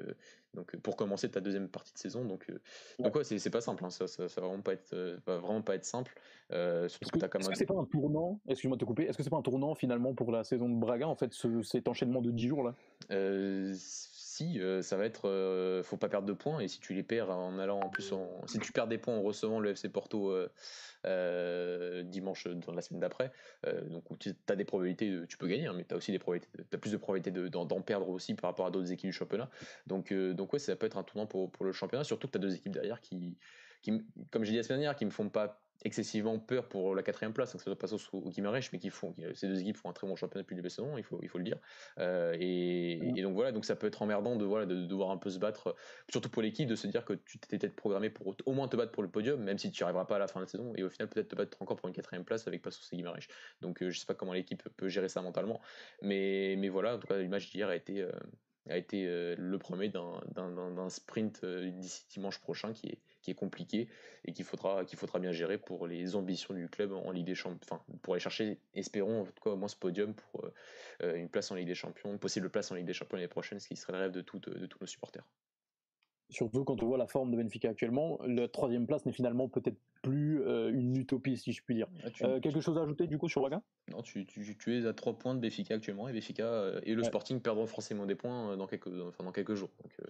donc 0.53 0.75
pour 0.77 0.95
commencer 0.95 1.29
ta 1.29 1.41
deuxième 1.41 1.67
partie 1.67 1.93
de 1.93 1.97
saison, 1.97 2.25
donc 2.25 2.51
donc 2.99 3.15
ouais, 3.15 3.23
c'est 3.23 3.49
pas 3.49 3.61
simple, 3.61 3.83
hein, 3.85 3.89
ça, 3.89 4.07
ça, 4.07 4.23
va 4.27 4.47
vraiment 4.47 4.61
pas 4.61 4.73
être 4.73 4.95
va 5.25 5.37
vraiment 5.37 5.61
pas 5.61 5.75
être 5.75 5.85
simple. 5.85 6.13
est-ce 6.49 6.97
que, 6.99 7.19
c'est 7.55 7.65
pas 7.65 7.75
un 7.75 7.85
tournant 7.85 8.39
Excuse-moi 8.47 8.77
de 8.77 8.81
te 8.81 8.85
couper. 8.85 9.03
Est-ce 9.03 9.17
que 9.17 9.23
c'est 9.23 9.29
pas 9.29 9.37
un 9.37 9.41
tournant 9.41 9.75
finalement 9.75 10.13
pour 10.13 10.31
la 10.31 10.43
saison 10.43 10.69
de 10.69 10.75
Braga 10.75 11.07
en 11.07 11.15
fait, 11.15 11.33
ce, 11.33 11.61
cet 11.61 11.87
enchaînement 11.87 12.21
de 12.21 12.31
10 12.31 12.47
jours 12.47 12.63
là? 12.63 12.75
Si 14.35 14.59
euh, 14.59 14.81
ça 14.81 14.97
va 14.97 15.05
être 15.05 15.29
euh, 15.29 15.81
faut 15.81 15.95
pas 15.95 16.09
perdre 16.09 16.27
de 16.27 16.33
points 16.33 16.59
et 16.59 16.67
si 16.67 16.81
tu 16.81 16.93
les 16.93 17.03
perds 17.03 17.29
en 17.29 17.57
allant 17.57 17.79
en 17.79 17.89
plus 17.89 18.11
en, 18.11 18.45
si 18.47 18.59
tu 18.59 18.73
perds 18.73 18.87
des 18.87 18.97
points 18.97 19.15
en 19.15 19.21
recevant 19.21 19.61
le 19.61 19.69
FC 19.69 19.87
Porto 19.87 20.35
euh, 21.05 22.03
dimanche 22.03 22.47
dans 22.47 22.73
la 22.73 22.81
semaine 22.81 22.99
d'après 22.99 23.31
donc 23.89 24.03
tu 24.19 24.35
as 24.49 24.55
des 24.55 24.65
probabilités 24.65 25.21
tu 25.29 25.37
peux 25.37 25.47
gagner 25.47 25.67
hein, 25.67 25.73
mais 25.73 25.85
tu 25.85 25.93
as 25.93 25.97
aussi 25.97 26.11
des 26.11 26.19
probabilités 26.19 26.49
as 26.73 26.77
plus 26.77 26.91
de 26.91 26.97
probabilités 26.97 27.31
d'en 27.49 27.81
perdre 27.81 28.09
aussi 28.09 28.33
par 28.35 28.49
rapport 28.49 28.65
à 28.65 28.71
d'autres 28.71 28.91
équipes 28.91 29.09
du 29.09 29.13
championnat. 29.13 29.49
Donc 29.87 30.11
donc 30.13 30.51
ouais 30.51 30.59
ça 30.59 30.75
peut 30.75 30.85
être 30.85 30.97
un 30.97 31.03
tournant 31.03 31.27
pour, 31.27 31.49
pour 31.51 31.65
le 31.65 31.71
championnat 31.71 32.03
surtout 32.03 32.27
que 32.27 32.33
tu 32.33 32.37
as 32.37 32.41
deux 32.41 32.55
équipes 32.55 32.73
derrière 32.73 32.99
qui, 32.99 33.37
qui 33.81 34.03
comme 34.31 34.43
j'ai 34.43 34.51
dit 34.51 34.57
la 34.57 34.63
semaine 34.63 34.79
dernière 34.79 34.97
qui 34.97 35.05
me 35.05 35.11
font 35.11 35.29
pas 35.29 35.64
excessivement 35.83 36.39
peur 36.39 36.67
pour 36.67 36.95
la 36.95 37.03
quatrième 37.03 37.33
place, 37.33 37.51
que 37.51 37.57
ce 37.57 37.65
soit 37.65 37.77
Passos 37.77 38.09
ou 38.13 38.29
Guimarães, 38.29 38.69
mais 38.71 38.79
qui 38.79 38.89
font, 38.89 39.13
ces 39.33 39.47
deux 39.47 39.59
équipes 39.59 39.77
font 39.77 39.89
un 39.89 39.93
très 39.93 40.07
bon 40.07 40.15
championnat 40.15 40.43
depuis 40.43 40.55
le 40.55 40.61
début 40.61 40.69
de 40.69 40.73
saison, 40.73 40.97
il 40.97 41.03
faut, 41.03 41.19
il 41.21 41.29
faut 41.29 41.37
le 41.37 41.43
dire. 41.43 41.57
Euh, 41.99 42.35
et, 42.39 43.21
donc 43.21 43.33
voilà, 43.33 43.51
donc 43.51 43.65
ça 43.65 43.75
peut 43.75 43.87
être 43.87 44.01
emmerdant 44.01 44.35
de, 44.35 44.45
voilà, 44.45 44.65
de, 44.65 44.85
devoir 44.85 45.11
un 45.11 45.17
peu 45.17 45.29
se 45.29 45.39
battre, 45.39 45.75
surtout 46.09 46.29
pour 46.29 46.41
l'équipe, 46.41 46.67
de 46.67 46.75
se 46.75 46.87
dire 46.87 47.05
que 47.05 47.13
tu 47.13 47.39
t'étais 47.39 47.57
peut-être 47.57 47.75
programmé 47.75 48.09
pour 48.09 48.35
au 48.45 48.53
moins 48.53 48.67
te 48.67 48.75
battre 48.75 48.91
pour 48.91 49.03
le 49.03 49.09
podium, 49.09 49.41
même 49.41 49.57
si 49.57 49.71
tu 49.71 49.83
n'y 49.83 49.85
arriveras 49.85 50.05
pas 50.05 50.15
à 50.15 50.19
la 50.19 50.27
fin 50.27 50.39
de 50.39 50.45
la 50.45 50.49
saison, 50.49 50.73
et 50.75 50.83
au 50.83 50.89
final 50.89 51.09
peut-être 51.09 51.29
te 51.29 51.35
battre 51.35 51.61
encore 51.61 51.77
pour 51.77 51.87
une 51.87 51.95
quatrième 51.95 52.23
place 52.23 52.47
avec 52.47 52.61
Passos 52.61 52.87
et 52.91 52.95
Guimarães. 52.95 53.27
Donc 53.61 53.81
euh, 53.81 53.91
je 53.91 53.99
sais 53.99 54.05
pas 54.05 54.15
comment 54.15 54.33
l'équipe 54.33 54.67
peut 54.77 54.87
gérer 54.87 55.09
ça 55.09 55.21
mentalement, 55.21 55.61
mais, 56.01 56.55
mais 56.57 56.69
voilà, 56.69 56.95
en 56.95 56.99
tout 56.99 57.07
cas 57.07 57.17
l'image 57.17 57.49
d'hier 57.51 57.69
a 57.69 57.75
été... 57.75 58.01
Euh, 58.01 58.11
a 58.67 58.77
été 58.77 59.05
le 59.37 59.57
premier 59.59 59.89
d'un 59.89 60.89
sprint 60.89 61.45
d'ici 61.45 62.03
dimanche 62.09 62.39
prochain 62.39 62.73
qui 62.73 62.87
est, 62.87 62.97
qui 63.25 63.31
est 63.31 63.35
compliqué 63.35 63.87
et 64.25 64.33
qu'il 64.33 64.45
faudra, 64.45 64.83
bien 65.19 65.31
gérer 65.31 65.57
pour 65.57 65.87
les 65.87 66.15
ambitions 66.15 66.53
du 66.53 66.69
club 66.69 66.93
en 66.93 67.09
Ligue 67.09 67.25
des 67.25 67.33
Champions, 67.33 67.59
enfin, 67.63 67.81
pour 68.03 68.13
aller 68.13 68.21
chercher, 68.21 68.59
espérons 68.75 69.23
en 69.23 69.49
au 69.49 69.55
moins 69.55 69.67
ce 69.67 69.75
podium 69.75 70.13
pour 70.13 70.45
euh, 71.01 71.15
une 71.15 71.27
place 71.27 71.49
en 71.49 71.55
Ligue 71.55 71.67
des 71.67 71.75
Champions, 71.75 72.11
une 72.11 72.19
possible 72.19 72.51
place 72.51 72.71
en 72.71 72.75
Ligue 72.75 72.85
des 72.85 72.93
Champions 72.93 73.17
l'année 73.17 73.27
prochaine, 73.27 73.59
ce 73.59 73.67
qui 73.67 73.75
serait 73.75 73.93
le 73.93 73.99
rêve 73.99 74.11
de 74.11 74.21
tous 74.21 74.41
nos 74.79 74.87
supporters. 74.87 75.25
Surtout 76.29 76.63
quand 76.63 76.81
on 76.81 76.87
voit 76.87 76.97
la 76.97 77.07
forme 77.07 77.31
de 77.31 77.37
Benfica 77.37 77.69
actuellement, 77.69 78.19
la 78.25 78.47
troisième 78.47 78.87
place 78.87 79.05
n'est 79.05 79.11
finalement 79.11 79.47
peut-être 79.47 79.77
plus 80.01 80.41
euh, 80.41 80.71
une 80.71 80.95
utopie, 80.97 81.37
si 81.37 81.51
je 81.51 81.63
puis 81.63 81.75
dire. 81.75 81.87
Ah, 82.03 82.09
euh, 82.23 82.39
quelque 82.39 82.59
chose 82.59 82.77
à 82.77 82.81
ajouter 82.81 83.07
du 83.07 83.17
coup 83.17 83.29
sur 83.29 83.41
Braga? 83.41 83.61
Non, 83.91 84.01
tu, 84.01 84.25
tu, 84.25 84.57
tu, 84.57 84.77
es 84.77 84.87
à 84.87 84.93
trois 84.93 85.17
points 85.17 85.35
de 85.35 85.39
Benfica 85.39 85.75
actuellement, 85.75 86.07
et 86.07 86.13
Benfica 86.13 86.71
et 86.83 86.93
le 86.93 87.03
Sporting 87.03 87.41
perdront 87.41 87.67
forcément 87.67 88.05
des 88.05 88.15
points 88.15 88.57
dans 88.57 88.67
quelques, 88.67 88.87
enfin, 88.87 89.23
dans 89.23 89.31
quelques 89.31 89.55
jours. 89.55 89.69
Donc 89.83 89.93
il 89.99 90.03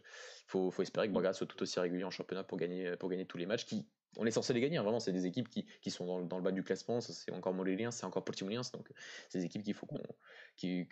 faut, 0.48 0.72
faut, 0.72 0.82
espérer 0.82 1.08
que 1.08 1.14
Braga 1.14 1.34
soit 1.34 1.48
tout 1.48 1.62
aussi 1.62 1.80
régulier 1.80 2.04
en 2.04 2.12
championnat 2.12 2.44
pour 2.44 2.58
gagner, 2.58 2.96
pour 2.98 3.10
gagner 3.10 3.26
tous 3.26 3.38
les 3.38 3.46
matchs 3.46 3.66
qui 3.66 3.86
on 4.18 4.26
est 4.26 4.32
censé 4.32 4.54
les 4.54 4.62
gagner, 4.62 4.78
hein, 4.78 4.84
vraiment, 4.84 5.00
c'est 5.00 5.12
des 5.12 5.26
équipes 5.26 5.50
qui, 5.50 5.66
qui 5.82 5.92
sont 5.92 6.06
dans, 6.06 6.22
dans, 6.22 6.38
le 6.38 6.44
bas 6.44 6.52
du 6.52 6.64
classement, 6.64 7.02
c'est 7.02 7.32
encore 7.32 7.54
Molélien, 7.54 7.92
c'est 7.92 8.06
encore 8.06 8.24
Portimonien, 8.24 8.62
donc 8.74 8.92
c'est 9.30 9.40
des 9.40 9.46
équipes 9.46 9.64
qu'il 9.64 9.74
faut, 9.74 9.86
qu'on, 9.86 10.02
qu'il, 10.56 10.88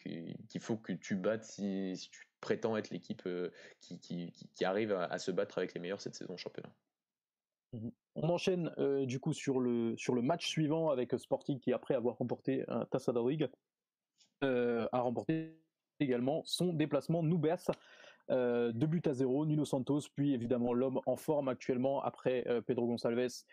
faut 0.60 0.78
que 0.78 0.94
tu 0.94 1.16
battes 1.16 1.44
si, 1.44 1.96
si 1.96 2.10
tu 2.10 2.28
prétend 2.44 2.76
être 2.76 2.90
l'équipe 2.90 3.24
euh, 3.26 3.50
qui, 3.80 4.34
arrive 4.64 4.92
à, 4.92 5.18
se 5.18 5.32
battre 5.32 5.58
avec 5.58 5.74
les 5.74 5.80
meilleurs 5.80 6.02
cette 6.02 6.16
saison 6.16 6.36
championnat. 6.36 6.72
Mmh 7.72 7.90
On 8.16 8.30
enchaîne 8.30 8.72
euh, 8.78 9.06
du 9.06 9.20
coup 9.20 9.34
sur 9.34 9.60
le, 9.60 9.96
match 10.22 10.48
suivant 10.48 10.90
avec 10.90 11.18
Sporting 11.18 11.60
qui, 11.60 11.72
après 11.72 11.96
avoir 11.96 12.18
remporté 12.18 12.64
un 12.68 12.86
Tassa 12.86 13.14
euh, 14.44 14.88
a 14.92 15.00
remporté 15.00 15.58
également 16.00 16.44
son 16.46 16.74
déplacement 16.74 17.24
Nubes. 17.24 17.48
Euh, 18.30 18.72
deux 18.72 18.88
buts 18.88 19.02
à 19.06 19.14
zéro, 19.14 19.46
Nuno 19.46 19.66
Santos, 19.66 20.02
puis 20.16 20.34
évidemment 20.34 20.74
l'homme 20.74 21.00
en 21.06 21.16
forme 21.16 21.48
actuellement 21.48 22.02
après 22.04 22.46
Pedro 22.66 22.88
Gonçalves, 22.88 23.44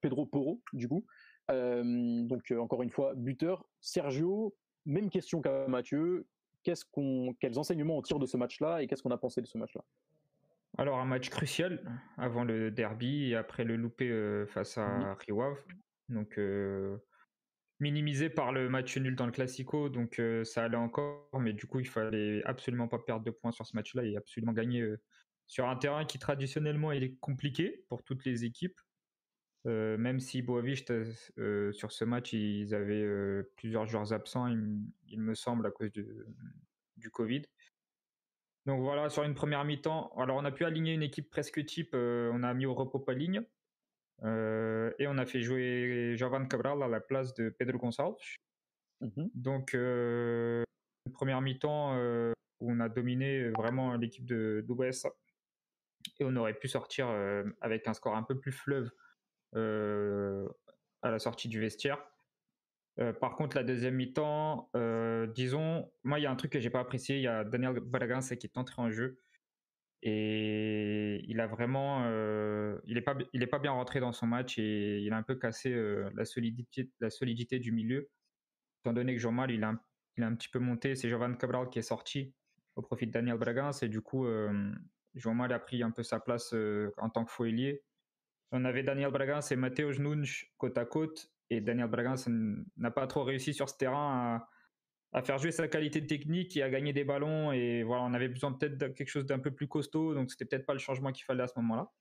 Pedro 0.00 0.26
Porro 0.26 0.60
du 0.72 0.88
coup. 0.88 1.04
donc 1.48 2.52
encore 2.56 2.82
une 2.82 2.90
fois, 2.90 3.14
buteur. 3.16 3.64
Sergio, 3.80 4.56
même 4.86 5.10
question 5.10 5.40
qu'à 5.40 5.66
Mathieu, 5.68 6.26
qu'est-ce 6.62 6.84
qu'on, 6.84 7.34
quels 7.40 7.58
enseignements 7.58 7.98
on 7.98 8.02
tire 8.02 8.18
de 8.18 8.26
ce 8.26 8.36
match-là 8.36 8.82
et 8.82 8.86
qu'est-ce 8.86 9.02
qu'on 9.02 9.10
a 9.10 9.18
pensé 9.18 9.40
de 9.40 9.46
ce 9.46 9.58
match-là? 9.58 9.82
Alors 10.76 10.98
un 10.98 11.04
match 11.04 11.30
crucial 11.30 11.82
avant 12.16 12.44
le 12.44 12.70
derby 12.70 13.30
et 13.30 13.36
après 13.36 13.64
le 13.64 13.76
loupé 13.76 14.08
euh, 14.10 14.46
face 14.46 14.78
à 14.78 14.86
mmh. 14.86 15.56
Donc 16.10 16.38
euh, 16.38 16.98
minimisé 17.80 18.30
par 18.30 18.52
le 18.52 18.68
match 18.68 18.96
nul 18.96 19.16
dans 19.16 19.26
le 19.26 19.32
Classico, 19.32 19.88
donc 19.88 20.18
euh, 20.18 20.44
ça 20.44 20.64
allait 20.64 20.76
encore, 20.76 21.28
mais 21.40 21.52
du 21.52 21.66
coup 21.66 21.80
il 21.80 21.88
fallait 21.88 22.42
absolument 22.44 22.88
pas 22.88 22.98
perdre 22.98 23.24
de 23.24 23.30
points 23.30 23.52
sur 23.52 23.66
ce 23.66 23.76
match-là 23.76 24.04
et 24.04 24.16
absolument 24.16 24.52
gagner 24.52 24.86
sur 25.46 25.68
un 25.68 25.76
terrain 25.76 26.04
qui 26.04 26.18
traditionnellement 26.18 26.92
est 26.92 27.16
compliqué 27.20 27.84
pour 27.88 28.02
toutes 28.02 28.24
les 28.24 28.44
équipes. 28.44 28.78
Euh, 29.66 29.96
même 29.98 30.20
si 30.20 30.42
Boavist, 30.42 30.90
euh, 30.90 31.72
sur 31.72 31.92
ce 31.92 32.04
match, 32.04 32.32
ils 32.32 32.74
avaient 32.74 33.02
euh, 33.02 33.50
plusieurs 33.56 33.86
joueurs 33.86 34.12
absents, 34.12 34.46
il, 34.46 35.20
me 35.20 35.34
semble, 35.34 35.66
à 35.66 35.70
cause 35.70 35.90
du 35.90 37.10
Covid. 37.10 37.42
Donc 38.66 38.82
voilà, 38.82 39.08
sur 39.08 39.22
une 39.24 39.34
première 39.34 39.64
mi-temps, 39.64 40.12
alors 40.16 40.36
on 40.36 40.44
a 40.44 40.52
pu 40.52 40.64
aligner 40.64 40.92
une 40.92 41.02
équipe 41.02 41.30
presque 41.30 41.64
type, 41.64 41.94
on 41.94 42.42
a 42.42 42.52
mis 42.54 42.66
au 42.66 42.74
repos 42.74 42.98
pas 42.98 43.14
ligne, 43.14 43.40
et 44.22 45.06
on 45.06 45.16
a 45.18 45.24
fait 45.26 45.40
jouer 45.40 46.14
Jovan 46.16 46.46
Cabral 46.46 46.82
à 46.82 46.88
la 46.88 47.00
place 47.00 47.32
de 47.34 47.48
Pedro 47.48 47.78
Gonçalves. 47.78 48.14
Mmh 49.00 49.28
Donc, 49.34 49.72
une 49.72 51.12
première 51.14 51.40
mi-temps 51.40 51.96
où 52.60 52.70
on 52.70 52.80
a 52.80 52.90
dominé 52.90 53.48
vraiment 53.50 53.96
l'équipe 53.96 54.26
de 54.26 54.62
d'OBS, 54.66 55.06
et 56.20 56.24
on 56.24 56.36
aurait 56.36 56.58
pu 56.58 56.68
sortir 56.68 57.08
avec 57.62 57.88
un 57.88 57.94
score 57.94 58.16
un 58.16 58.22
peu 58.22 58.38
plus 58.38 58.52
fleuve 58.52 58.90
à 59.54 61.10
la 61.10 61.18
sortie 61.18 61.48
du 61.48 61.60
vestiaire. 61.60 61.98
Euh, 63.00 63.12
par 63.12 63.36
contre, 63.36 63.56
la 63.56 63.62
deuxième 63.62 63.94
mi-temps, 63.94 64.70
euh, 64.74 65.26
disons, 65.28 65.90
moi, 66.02 66.18
il 66.18 66.22
y 66.22 66.26
a 66.26 66.30
un 66.30 66.36
truc 66.36 66.52
que 66.52 66.60
j'ai 66.60 66.70
pas 66.70 66.80
apprécié. 66.80 67.16
Il 67.16 67.22
y 67.22 67.28
a 67.28 67.44
Daniel 67.44 67.78
Bragança 67.80 68.36
qui 68.36 68.46
est 68.46 68.58
entré 68.58 68.82
en 68.82 68.90
jeu. 68.90 69.20
Et 70.02 71.24
il 71.28 71.40
a 71.40 71.46
vraiment, 71.46 72.04
euh, 72.04 72.78
il 72.86 72.96
est 72.96 73.02
pas, 73.02 73.16
il 73.32 73.42
est 73.42 73.48
pas 73.48 73.58
bien 73.58 73.72
rentré 73.72 73.98
dans 74.00 74.12
son 74.12 74.26
match 74.26 74.58
et 74.58 75.00
il 75.00 75.12
a 75.12 75.16
un 75.16 75.24
peu 75.24 75.34
cassé 75.34 75.72
euh, 75.72 76.08
la 76.14 76.24
solidité, 76.24 76.90
la 77.00 77.10
solidité 77.10 77.58
du 77.58 77.72
milieu. 77.72 78.08
Étant 78.82 78.92
donné 78.92 79.14
que 79.14 79.20
Jean-Mal, 79.20 79.50
il 79.50 79.64
a, 79.64 79.74
il 80.16 80.22
a 80.22 80.28
un 80.28 80.34
petit 80.36 80.48
peu 80.48 80.60
monté, 80.60 80.94
c'est 80.94 81.08
Jovan 81.08 81.36
Cabral 81.36 81.68
qui 81.68 81.80
est 81.80 81.82
sorti 81.82 82.32
au 82.76 82.82
profit 82.82 83.08
de 83.08 83.12
Daniel 83.12 83.38
Bragance 83.38 83.82
et 83.82 83.88
du 83.88 84.00
coup, 84.00 84.26
euh, 84.26 84.72
Jean-Mal 85.16 85.52
a 85.52 85.58
pris 85.58 85.82
un 85.82 85.90
peu 85.90 86.04
sa 86.04 86.20
place 86.20 86.54
en 86.98 87.10
tant 87.10 87.24
que 87.24 87.32
faux 87.32 87.44
On 88.52 88.64
avait 88.64 88.82
Daniel 88.82 89.10
Bragance 89.10 89.52
et 89.52 89.56
Matteo 89.56 89.92
Nunes 89.92 90.24
côte 90.56 90.78
à 90.78 90.84
côte 90.84 91.30
et 91.50 91.60
Daniel 91.60 91.88
Bragance 91.88 92.28
n'a 92.76 92.90
pas 92.90 93.06
trop 93.06 93.24
réussi 93.24 93.54
sur 93.54 93.68
ce 93.68 93.76
terrain 93.76 94.42
à 95.12 95.22
faire 95.22 95.38
jouer 95.38 95.52
sa 95.52 95.68
qualité 95.68 96.06
technique 96.06 96.56
et 96.56 96.62
à 96.62 96.70
gagner 96.70 96.92
des 96.92 97.04
ballons. 97.04 97.52
Et 97.52 97.82
voilà, 97.82 98.02
on 98.02 98.14
avait 98.14 98.28
besoin 98.28 98.52
peut-être 98.52 98.76
de 98.78 98.88
quelque 98.88 99.08
chose 99.08 99.26
d'un 99.26 99.38
peu 99.38 99.50
plus 99.50 99.68
costaud, 99.68 100.14
donc 100.14 100.30
c'était 100.30 100.44
peut-être 100.44 100.66
pas 100.66 100.74
le 100.74 100.78
changement 100.78 101.12
qu'il 101.12 101.24
fallait 101.24 101.42
à 101.42 101.48
ce 101.48 101.58
moment-là. 101.58 101.92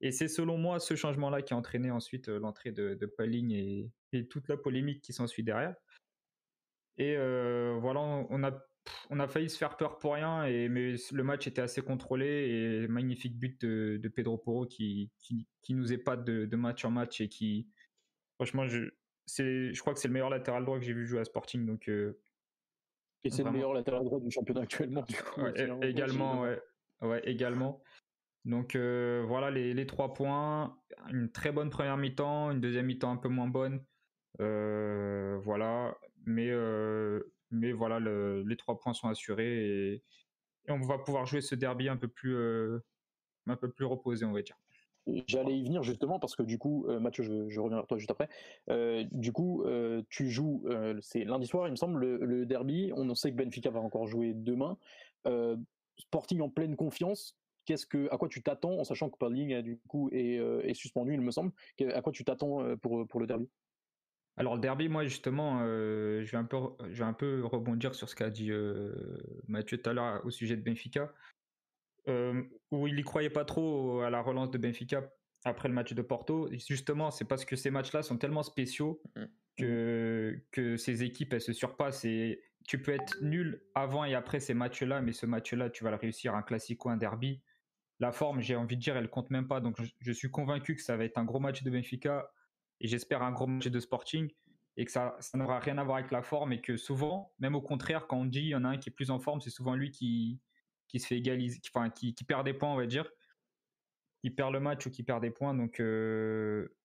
Et 0.00 0.12
c'est 0.12 0.28
selon 0.28 0.58
moi 0.58 0.80
ce 0.80 0.96
changement-là 0.96 1.42
qui 1.42 1.54
a 1.54 1.56
entraîné 1.56 1.90
ensuite 1.90 2.28
euh, 2.28 2.38
l'entrée 2.38 2.72
de, 2.72 2.94
de 2.94 3.10
et, 3.52 3.90
et, 4.12 4.28
toute 4.28 4.48
la 4.48 4.56
polémique 4.56 5.02
qui 5.02 5.12
s'ensuit 5.12 5.42
derrière. 5.42 5.74
Et 6.98 7.16
euh, 7.16 7.78
voilà, 7.80 8.00
on 8.00 8.44
a, 8.44 8.52
on 9.10 9.20
a 9.20 9.28
failli 9.28 9.48
se 9.48 9.56
faire 9.56 9.76
peur 9.76 9.98
pour 9.98 10.14
rien, 10.14 10.44
et, 10.44 10.68
mais 10.68 10.94
le 11.12 11.22
match 11.22 11.46
était 11.46 11.62
assez 11.62 11.82
contrôlé 11.82 12.26
et 12.26 12.88
magnifique 12.88 13.38
but 13.38 13.60
de, 13.64 14.08
Pedro 14.08 14.38
Porro 14.38 14.66
qui, 14.66 15.10
qui, 15.18 15.46
qui, 15.62 15.74
nous 15.74 15.92
épate 15.92 16.24
de, 16.24 16.46
de 16.46 16.56
match 16.56 16.84
en 16.84 16.90
match 16.90 17.20
et 17.20 17.28
qui, 17.28 17.68
franchement, 18.36 18.66
je, 18.66 18.90
je 19.26 19.80
crois 19.80 19.94
que 19.94 20.00
c'est 20.00 20.08
le 20.08 20.14
meilleur 20.14 20.30
latéral 20.30 20.64
droit 20.64 20.78
que 20.78 20.84
j'ai 20.84 20.92
vu 20.92 21.06
jouer 21.06 21.20
à 21.20 21.24
Sporting. 21.24 21.66
Donc, 21.66 21.88
euh, 21.88 22.18
et 23.24 23.30
c'est 23.30 23.42
le 23.42 23.50
meilleur 23.50 23.72
latéral 23.72 24.04
droit 24.04 24.20
du 24.20 24.30
championnat 24.30 24.62
actuellement. 24.62 25.04
également, 25.82 26.42
ouais, 26.42 26.60
ouais, 27.00 27.22
également. 27.24 27.82
Donc 28.44 28.76
euh, 28.76 29.24
voilà 29.26 29.50
les, 29.50 29.72
les, 29.72 29.86
trois 29.86 30.12
points. 30.12 30.76
Une 31.10 31.32
très 31.32 31.50
bonne 31.50 31.70
première 31.70 31.96
mi-temps, 31.96 32.50
une 32.50 32.60
deuxième 32.60 32.86
mi-temps 32.86 33.10
un 33.10 33.16
peu 33.16 33.28
moins 33.28 33.48
bonne. 33.48 33.82
Euh, 34.40 35.38
voilà, 35.42 35.96
mais 36.26 36.50
mais 37.54 37.72
voilà, 37.72 38.00
les 38.00 38.56
trois 38.56 38.78
points 38.78 38.94
sont 38.94 39.08
assurés 39.08 39.92
et, 39.92 40.02
on 40.68 40.80
va 40.80 40.98
pouvoir 40.98 41.26
jouer 41.26 41.42
ce 41.42 41.54
derby 41.54 41.90
un 41.90 41.96
peu 41.98 42.08
plus 42.08 42.36
un 43.46 43.56
peu 43.56 43.70
plus 43.70 43.84
reposé, 43.84 44.24
on 44.24 44.32
va 44.32 44.40
dire. 44.42 44.56
J'allais 45.26 45.58
y 45.58 45.62
venir 45.62 45.82
justement 45.82 46.18
parce 46.18 46.34
que 46.34 46.42
du 46.42 46.58
coup, 46.58 46.86
euh, 46.88 46.98
Mathieu, 46.98 47.24
je, 47.24 47.60
reviens 47.60 47.76
vers 47.76 47.86
toi 47.86 47.98
juste 47.98 48.10
après. 48.10 48.28
Euh, 48.70 49.04
du 49.12 49.32
coup, 49.32 49.62
euh, 49.64 50.02
tu 50.08 50.30
joues, 50.30 50.64
c'est 51.00 51.24
lundi 51.24 51.46
soir, 51.46 51.68
il 51.68 51.72
me 51.72 51.76
semble, 51.76 52.00
le, 52.00 52.46
derby. 52.46 52.90
On 52.96 53.14
sait 53.14 53.30
que 53.30 53.36
Benfica 53.36 53.70
va 53.70 53.80
encore 53.80 54.06
jouer 54.06 54.32
demain. 54.34 54.78
Sporting 55.98 56.40
en 56.40 56.48
pleine 56.48 56.76
confiance. 56.76 57.36
Qu'est-ce 57.66 57.86
que, 57.86 58.12
à 58.12 58.18
quoi 58.18 58.28
tu 58.28 58.42
t'attends 58.42 58.78
en 58.78 58.84
sachant 58.84 59.08
que 59.08 59.16
Pauling 59.16 59.62
du 59.62 59.78
coup 59.88 60.10
est, 60.12 60.36
est, 60.36 60.74
suspendu, 60.74 61.14
il 61.14 61.20
me 61.20 61.30
semble. 61.30 61.52
À 61.92 62.02
quoi 62.02 62.12
tu 62.12 62.24
t'attends 62.24 62.76
pour, 62.78 63.06
pour 63.06 63.20
le 63.20 63.26
derby? 63.26 63.48
Alors 64.36 64.56
le 64.56 64.60
derby, 64.60 64.88
moi 64.88 65.04
justement, 65.04 65.60
je, 65.60 66.28
vais 66.28 66.36
un 66.36 66.44
peu, 66.44 66.58
je 66.90 66.98
vais 66.98 67.08
un 67.08 67.12
peu 67.12 67.44
rebondir 67.44 67.94
sur 67.94 68.08
ce 68.08 68.16
qu'a 68.16 68.30
dit 68.30 68.50
Mathieu 69.46 69.78
tout 69.78 69.90
à 69.90 69.92
l'heure 69.92 70.24
au 70.24 70.30
sujet 70.30 70.56
de 70.56 70.62
Benfica. 70.62 71.12
Euh, 72.06 72.42
où 72.70 72.86
il 72.86 72.98
y 72.98 73.02
croyait 73.02 73.30
pas 73.30 73.46
trop 73.46 74.00
à 74.00 74.10
la 74.10 74.20
relance 74.20 74.50
de 74.50 74.58
Benfica 74.58 75.10
après 75.44 75.68
le 75.68 75.74
match 75.74 75.94
de 75.94 76.02
Porto. 76.02 76.50
justement, 76.52 77.10
c'est 77.10 77.24
parce 77.24 77.46
que 77.46 77.56
ces 77.56 77.70
matchs-là 77.70 78.02
sont 78.02 78.18
tellement 78.18 78.42
spéciaux 78.42 79.00
mm. 79.16 79.24
que, 79.56 80.38
que 80.50 80.76
ces 80.76 81.02
équipes, 81.02 81.32
elles 81.32 81.40
se 81.40 81.54
surpassent 81.54 82.04
et 82.04 82.42
tu 82.66 82.80
peux 82.82 82.92
être 82.92 83.16
nul 83.22 83.62
avant 83.74 84.04
et 84.04 84.14
après 84.14 84.40
ces 84.40 84.52
matchs-là, 84.52 85.00
mais 85.00 85.12
ce 85.12 85.24
match-là, 85.24 85.70
tu 85.70 85.84
vas 85.84 85.90
le 85.90 85.96
réussir, 85.96 86.34
un 86.34 86.42
classico, 86.42 86.90
un 86.90 86.96
derby. 86.98 87.40
La 88.00 88.12
forme, 88.12 88.40
j'ai 88.40 88.56
envie 88.56 88.76
de 88.76 88.82
dire, 88.82 88.96
elle 88.96 89.08
compte 89.08 89.30
même 89.30 89.48
pas. 89.48 89.60
Donc, 89.60 89.76
je, 90.00 90.12
suis 90.12 90.30
convaincu 90.30 90.74
que 90.74 90.82
ça 90.82 90.96
va 90.96 91.04
être 91.04 91.16
un 91.16 91.24
gros 91.24 91.40
match 91.40 91.62
de 91.62 91.70
Benfica 91.70 92.30
et 92.84 92.86
j'espère 92.86 93.22
un 93.22 93.32
gros 93.32 93.46
match 93.46 93.66
de 93.66 93.80
Sporting 93.80 94.30
et 94.76 94.84
que 94.84 94.92
ça, 94.92 95.16
n'aura 95.32 95.58
rien 95.58 95.78
à 95.78 95.84
voir 95.84 95.96
avec 95.96 96.10
la 96.10 96.20
forme 96.20 96.52
et 96.52 96.60
que 96.60 96.76
souvent, 96.76 97.32
même 97.38 97.54
au 97.54 97.62
contraire, 97.62 98.06
quand 98.06 98.18
on 98.18 98.24
dit 98.26 98.40
il 98.40 98.48
y 98.48 98.54
en 98.54 98.64
a 98.64 98.68
un 98.68 98.76
qui 98.76 98.90
est 98.90 98.92
plus 98.92 99.10
en 99.10 99.18
forme, 99.18 99.40
c'est 99.40 99.48
souvent 99.48 99.74
lui 99.74 99.90
qui, 99.90 100.42
se 100.94 101.06
fait 101.06 101.16
égaliser, 101.16 101.60
enfin 101.74 101.88
qui, 101.88 102.14
qui, 102.14 102.24
perd 102.24 102.44
des 102.44 102.52
points, 102.52 102.70
on 102.70 102.76
va 102.76 102.84
dire, 102.84 103.10
qui 104.20 104.30
perd 104.30 104.52
le 104.52 104.60
match 104.60 104.84
ou 104.84 104.90
qui 104.90 105.02
perd 105.02 105.22
des 105.22 105.30
points. 105.30 105.54
Donc, 105.54 105.80
euh, 105.80 106.76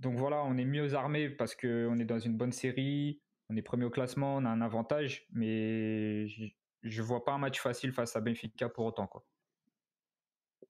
donc 0.00 0.16
voilà, 0.16 0.42
on 0.42 0.56
est 0.58 0.64
mieux 0.64 0.94
armé 0.94 1.30
parce 1.30 1.54
qu'on 1.54 1.98
est 2.00 2.04
dans 2.04 2.18
une 2.18 2.36
bonne 2.36 2.52
série, 2.52 3.22
on 3.48 3.56
est 3.56 3.62
premier 3.62 3.84
au 3.84 3.90
classement, 3.90 4.34
on 4.38 4.44
a 4.44 4.50
un 4.50 4.60
avantage, 4.60 5.28
mais 5.30 6.26
je, 6.26 6.50
ne 6.82 7.02
vois 7.02 7.24
pas 7.24 7.32
un 7.32 7.38
match 7.38 7.60
facile 7.60 7.92
face 7.92 8.16
à 8.16 8.20
Benfica 8.20 8.68
pour 8.68 8.86
autant 8.86 9.06
quoi 9.06 9.24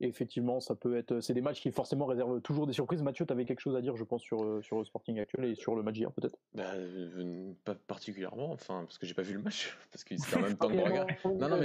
effectivement, 0.07 0.61
ça 0.61 0.75
peut 0.75 0.97
être. 0.97 1.21
C'est 1.21 1.35
des 1.35 1.41
matchs 1.41 1.61
qui 1.61 1.71
forcément 1.71 2.07
réservent 2.07 2.41
toujours 2.41 2.67
des 2.67 2.73
surprises. 2.73 3.03
Mathieu, 3.03 3.25
tu 3.27 3.33
avais 3.33 3.45
quelque 3.45 3.61
chose 3.61 3.77
à 3.77 3.81
dire, 3.81 3.97
je 3.97 4.05
pense, 4.05 4.23
sur, 4.23 4.43
euh, 4.43 4.61
sur 4.63 4.79
le 4.79 4.85
Sporting 4.85 5.19
actuel 5.21 5.47
et 5.47 5.55
sur 5.55 5.75
le 5.75 5.83
match 5.83 5.97
hier, 5.97 6.11
peut-être? 6.13 6.37
Bah, 6.55 6.65
euh, 6.75 7.53
Pas 7.65 7.75
particulièrement, 7.75 8.51
enfin, 8.53 8.83
parce 8.85 8.99
que 8.99 9.07
j'ai 9.07 9.15
pas 9.15 9.23
vu 9.23 9.35
le 9.35 9.43
match, 9.43 9.77
parce 9.93 10.05
que 10.05 10.17
c'était 10.17 10.37
en 10.37 10.41
même 10.41 10.57
temps 10.57 10.71
de 10.71 10.79
regarder. 10.81 11.15
Non, 11.25 11.49
non, 11.49 11.59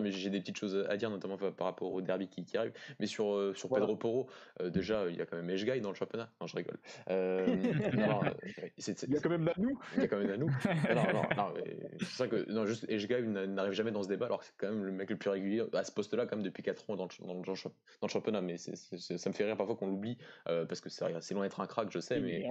mais 0.00 0.10
j'ai 0.10 0.30
des 0.30 0.40
petites 0.40 0.56
choses 0.56 0.84
à 0.88 0.96
dire, 0.96 1.10
notamment 1.10 1.36
par 1.36 1.66
rapport 1.66 1.92
au 1.92 2.00
derby 2.00 2.28
qui, 2.28 2.44
qui 2.44 2.56
arrive. 2.56 2.72
Mais 2.98 3.06
sur, 3.06 3.34
euh, 3.34 3.54
sur 3.54 3.68
Pedro 3.68 3.96
Porro, 3.96 4.28
déjà, 4.64 5.08
il 5.08 5.16
y 5.16 5.20
a 5.20 5.26
quand 5.26 5.36
même 5.36 5.50
Eshgai 5.50 5.80
dans 5.80 5.90
le 5.90 5.94
championnat. 5.94 6.30
Non, 6.40 6.46
je 6.46 6.56
rigole. 6.56 6.78
non, 7.08 8.20
il 8.78 9.12
y 9.12 9.16
a 9.16 9.20
quand 9.20 9.30
même 9.30 9.44
Nanou. 9.44 9.78
Il 9.96 10.02
y 10.02 10.04
a 10.04 10.08
quand 10.08 10.18
même 10.18 10.28
Nanou. 10.28 10.46
non, 10.46 11.12
non, 11.12 11.22
non, 11.36 11.54
c'est 12.00 12.04
ça 12.04 12.28
que. 12.28 12.50
Non, 12.50 12.66
juste 12.66 12.86
Eshgai 12.88 13.22
n'arrive 13.22 13.72
jamais 13.72 13.92
dans 13.92 14.02
ce 14.02 14.08
débat, 14.08 14.26
alors 14.26 14.40
que 14.40 14.46
c'est 14.46 14.54
quand 14.56 14.68
même 14.68 14.84
le 14.84 14.92
mec 14.92 15.10
le 15.10 15.16
plus 15.16 15.30
régulier 15.30 15.62
à 15.72 15.84
ce 15.84 15.92
poste 15.92 16.13
là 16.14 16.26
quand 16.26 16.36
même 16.36 16.44
depuis 16.44 16.62
4 16.62 16.90
ans 16.90 16.96
dans 16.96 17.04
le, 17.04 17.26
dans 17.26 17.42
le, 18.02 18.08
championnat, 18.08 18.40
mais 18.40 18.56
ça 18.56 18.72
me 19.30 19.34
fait 19.34 19.44
rire 19.44 19.56
parfois 19.56 19.76
qu'on 19.76 19.88
l'oublie 19.88 20.18
euh, 20.48 20.64
parce 20.64 20.80
que 20.80 20.88
c'est 20.88 21.34
loin 21.34 21.42
d'être 21.42 21.60
un 21.60 21.66
crack, 21.66 21.90
je 21.90 21.98
sais, 21.98 22.20
mais, 22.20 22.46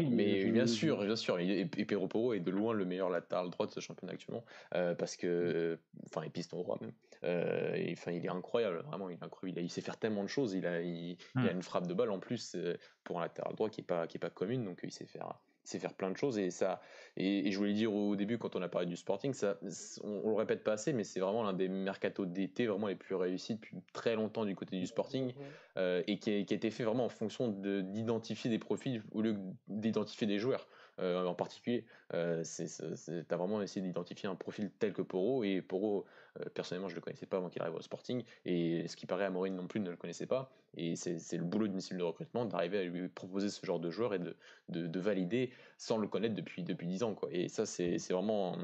mais, 0.00 0.44
bien 0.46 0.66
sûr, 0.66 1.04
bien 1.04 1.16
sûr, 1.16 1.38
et, 1.38 1.60
et 1.76 1.84
Poro 1.84 2.34
est 2.34 2.40
de 2.40 2.50
loin 2.50 2.72
le 2.72 2.84
meilleur 2.84 3.10
latéral 3.10 3.50
droit 3.50 3.66
de 3.66 3.72
ce 3.72 3.80
championnat 3.80 4.12
actuellement 4.12 4.44
euh, 4.74 4.94
parce 4.94 5.16
que, 5.16 5.78
enfin, 6.06 6.22
et 6.22 6.30
piston 6.30 6.58
droit 6.62 6.78
même. 6.80 6.92
Euh, 7.24 7.92
enfin, 7.92 8.12
il 8.12 8.24
est 8.24 8.30
incroyable, 8.30 8.82
vraiment, 8.86 9.08
il 9.10 9.14
est 9.14 9.22
incroyable. 9.22 9.60
Il, 9.60 9.70
sait 9.70 9.82
faire 9.82 9.98
tellement 9.98 10.22
de 10.22 10.28
choses. 10.28 10.54
Il 10.54 10.66
a, 10.66 10.80
il, 10.80 11.18
a 11.36 11.40
hmm. 11.40 11.56
une 11.56 11.62
frappe 11.62 11.86
de 11.86 11.94
balle 11.94 12.10
en 12.10 12.18
plus 12.18 12.56
pour 13.04 13.18
un 13.18 13.22
latéral 13.22 13.54
droit 13.54 13.68
qui 13.68 13.82
est 13.82 13.84
pas 13.84 14.06
qui 14.06 14.16
est 14.16 14.20
pas 14.20 14.30
commune, 14.30 14.64
donc 14.64 14.80
il 14.82 14.90
sait 14.90 15.06
faire 15.06 15.38
c'est 15.64 15.78
faire 15.78 15.94
plein 15.94 16.10
de 16.10 16.16
choses 16.16 16.38
et 16.38 16.50
ça 16.50 16.80
et, 17.16 17.50
je 17.50 17.58
voulais 17.58 17.72
dire 17.72 17.92
au 17.92 18.16
début 18.16 18.38
quand 18.38 18.56
on 18.56 18.62
a 18.62 18.68
parlé 18.68 18.86
du 18.86 18.96
Sporting 18.96 19.32
ça 19.34 19.58
on, 20.02 20.28
le 20.28 20.34
répète 20.34 20.64
pas 20.64 20.72
assez 20.72 20.92
mais 20.92 21.04
c'est 21.04 21.20
vraiment 21.20 21.42
l'un 21.42 21.52
des 21.52 21.68
mercatos 21.68 22.26
d'été 22.26 22.66
vraiment 22.66 22.86
les 22.86 22.96
plus 22.96 23.14
réussis 23.14 23.54
depuis 23.54 23.76
très 23.92 24.14
longtemps 24.14 24.44
du 24.44 24.54
côté 24.54 24.78
du 24.78 24.86
Sporting 24.86 25.34
euh, 25.76 26.02
et 26.06 26.18
qui 26.18 26.34
a, 26.34 26.42
qui 26.44 26.54
a, 26.54 26.56
été 26.56 26.70
fait 26.70 26.84
vraiment 26.84 27.04
en 27.04 27.10
fonction 27.10 27.48
d'identifier 27.48 28.50
des 28.50 28.58
profils 28.58 29.02
au 29.12 29.22
lieu 29.22 29.36
d'identifier 29.68 30.26
des 30.26 30.38
joueurs 30.38 30.68
euh, 30.98 31.24
en 31.24 31.34
particulier. 31.34 31.84
Euh, 32.14 32.42
tu 32.44 33.24
as 33.30 33.36
vraiment 33.36 33.62
essayé 33.62 33.84
d'identifier 33.84 34.28
un 34.28 34.34
profil 34.34 34.70
tel 34.78 34.92
que 34.92 35.02
Poro, 35.02 35.44
et 35.44 35.62
Poro, 35.62 36.04
euh, 36.38 36.44
personnellement, 36.54 36.88
je 36.88 36.94
ne 36.94 36.96
le 36.96 37.02
connaissais 37.02 37.26
pas 37.26 37.38
avant 37.38 37.48
qu'il 37.48 37.62
arrive 37.62 37.74
au 37.74 37.80
Sporting, 37.80 38.24
et 38.44 38.86
ce 38.88 38.96
qui 38.96 39.06
paraît 39.06 39.24
à 39.24 39.30
Maureen 39.30 39.54
non 39.54 39.66
plus 39.66 39.80
ne 39.80 39.90
le 39.90 39.96
connaissait 39.96 40.26
pas, 40.26 40.52
et 40.76 40.96
c'est 40.96 41.36
le 41.36 41.44
boulot 41.44 41.68
d'une 41.68 41.80
cellule 41.80 42.00
de 42.00 42.04
recrutement 42.04 42.44
d'arriver 42.44 42.78
à 42.78 42.84
lui 42.84 43.08
proposer 43.08 43.48
ce 43.48 43.64
genre 43.64 43.80
de 43.80 43.90
joueur 43.90 44.14
et 44.14 44.18
de, 44.18 44.36
de, 44.68 45.00
valider 45.00 45.52
sans 45.78 45.96
le 45.96 46.06
connaître 46.06 46.34
depuis, 46.34 46.62
depuis 46.62 46.86
10 46.86 47.02
ans. 47.02 47.14
Quoi. 47.14 47.28
Et 47.32 47.48
ça, 47.48 47.66
c'est 47.66 47.98
vraiment 48.10 48.56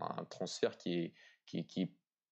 un, 0.00 0.24
transfert 0.26 0.76
qui 0.76 0.94
est, 0.94 1.12
qui, 1.46 1.66
qui, 1.66 1.90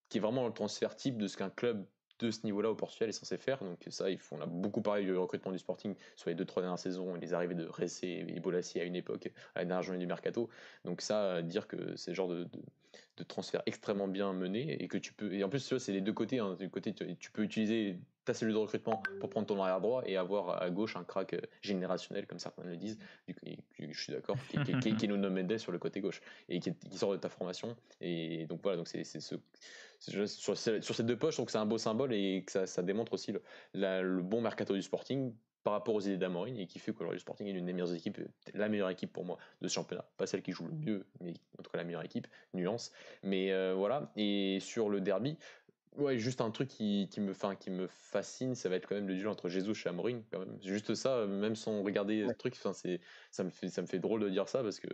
qui 0.09 0.19
est 0.19 0.21
vraiment 0.21 0.47
le 0.47 0.53
transfert 0.53 0.95
type 0.95 1.19
de 1.19 1.27
ce 1.27 1.37
qu'un 1.37 1.51
club 1.51 1.87
de 2.25 2.31
ce 2.31 2.41
niveau-là 2.45 2.71
au 2.71 2.75
Portugal 2.75 3.09
est 3.09 3.13
censé 3.13 3.37
faire. 3.39 3.63
Donc 3.63 3.79
ça, 3.89 4.11
il 4.11 4.19
faut, 4.19 4.37
on 4.37 4.41
a 4.41 4.47
beaucoup 4.47 4.81
parlé 4.81 5.05
du 5.05 5.15
recrutement 5.17 5.53
du 5.53 5.59
Sporting 5.59 5.95
sur 6.17 6.31
les 6.31 6.35
deux 6.35 6.45
trois 6.45 6.63
dernières 6.63 6.79
saisons, 6.79 7.15
les 7.15 7.35
arrivées 7.35 7.55
de 7.55 7.67
Ressé 7.67 8.25
et 8.27 8.41
Bolassi 8.41 8.81
à 8.81 8.85
une 8.85 8.97
époque, 8.97 9.31
à 9.55 9.61
la 9.61 9.65
dernière 9.67 9.83
journée 9.83 10.01
du 10.01 10.07
mercato. 10.07 10.49
Donc 10.85 11.01
ça, 11.01 11.43
dire 11.43 11.69
que 11.69 11.97
c'est 11.97 12.11
le 12.11 12.15
genre 12.15 12.29
de, 12.29 12.49
de, 13.17 13.25
transfert 13.25 13.63
extrêmement 13.67 14.09
bien 14.09 14.33
mené 14.33 14.83
et 14.83 14.89
que 14.89 14.99
tu 14.99 15.13
peux 15.13 15.33
et 15.33 15.45
en 15.45 15.49
plus 15.49 15.77
c'est 15.79 15.93
les 15.93 16.01
deux 16.01 16.13
côtés. 16.13 16.39
Hein. 16.39 16.57
Du 16.59 16.71
côté 16.71 16.93
tu, 16.93 17.31
peux 17.31 17.43
utiliser 17.43 17.99
ta 18.25 18.35
cellule 18.35 18.55
de 18.55 18.59
recrutement 18.59 19.03
pour 19.21 19.29
prendre 19.29 19.47
ton 19.47 19.61
arrière 19.63 19.81
droit 19.81 20.03
et 20.07 20.17
avoir 20.17 20.63
à 20.63 20.71
gauche 20.71 20.97
un 20.97 21.05
crack 21.05 21.37
générationnel 21.63 22.27
comme 22.27 22.39
certains 22.39 22.65
le 22.65 22.77
disent. 22.77 22.99
je 23.79 24.01
suis 24.01 24.13
d'accord, 24.13 24.37
qui, 24.49 24.59
est 24.59 25.07
Nuno 25.07 25.31
Mendes 25.31 25.59
sur 25.59 25.73
le 25.73 25.79
côté 25.79 26.01
gauche 26.01 26.21
et 26.49 26.61
qui, 26.61 26.73
sort 26.93 27.13
de 27.13 27.19
ta 27.19 27.29
formation. 27.29 27.77
Et 28.01 28.47
donc 28.47 28.61
voilà, 28.63 28.79
donc 28.79 28.89
c'est 28.89 29.05
ce 29.05 29.35
sur, 30.11 30.57
ces 30.57 31.03
deux 31.03 31.17
poches, 31.17 31.33
je 31.33 31.37
trouve 31.37 31.47
que 31.47 31.53
c'est 31.53 31.59
un 31.59 31.67
beau 31.67 31.79
symbole 31.79 32.13
et 32.13 32.45
que 32.47 32.67
ça, 32.67 32.83
démontre 32.83 33.15
aussi 33.15 33.33
le, 33.73 34.21
bon 34.21 34.41
mercato 34.41 34.75
du 34.75 34.83
Sporting 34.83 35.33
par 35.63 35.73
rapport 35.73 35.95
aux 35.95 36.01
idées 36.01 36.19
d'Amorine 36.19 36.59
et 36.59 36.67
qui 36.67 36.79
fait 36.79 36.93
qu'aujourd'hui 36.93 37.17
le 37.17 37.21
Sporting 37.21 37.47
est 37.47 37.53
l'une 37.53 37.65
des 37.65 37.73
meilleures 37.73 37.95
équipes, 37.95 38.21
la 38.53 38.69
meilleure 38.69 38.91
équipe 38.91 39.13
pour 39.13 39.25
moi 39.25 39.39
de 39.63 39.69
ce 39.69 39.75
championnat. 39.75 40.05
Pas 40.19 40.27
celle 40.27 40.43
qui 40.43 40.53
joue 40.53 40.67
le 40.67 40.75
mieux, 40.75 41.07
mais 41.21 41.33
en 41.59 41.63
tout 41.63 41.71
cas 41.71 41.79
la 41.79 41.85
meilleure 41.85 42.05
équipe, 42.05 42.27
nuance. 42.53 42.93
Mais 43.23 43.51
euh, 43.53 43.75
voilà, 43.75 44.13
et 44.17 44.59
sur 44.61 44.91
le 44.91 45.01
derby, 45.01 45.39
ouais, 45.97 46.19
juste 46.19 46.41
un 46.41 46.51
truc 46.51 46.69
qui, 46.69 47.09
me, 47.19 47.33
fin, 47.33 47.55
qui 47.55 47.71
me 47.71 47.87
fascine, 47.87 48.55
ça 48.55 48.69
va 48.69 48.77
être 48.77 48.87
quand 48.87 48.95
même 48.95 49.09
le 49.09 49.15
duel 49.15 49.29
entre 49.29 49.49
Jesus 49.49 49.75
et 49.85 49.89
Amorine. 49.89 50.23
Quand 50.31 50.41
même. 50.41 50.59
Juste 50.63 50.95
ça, 50.95 51.27
même 51.27 51.57
sans 51.57 51.83
regarder 51.83 52.23
le 52.23 52.35
truc, 52.35 52.57
ça, 52.57 52.71
me 52.71 53.51
fait, 53.51 53.69
ça 53.69 53.83
me 53.83 53.87
fait 53.87 53.99
drôle 53.99 54.21
de 54.21 54.29
dire 54.29 54.49
ça 54.49 54.63
parce 54.63 54.81
que 54.81 54.89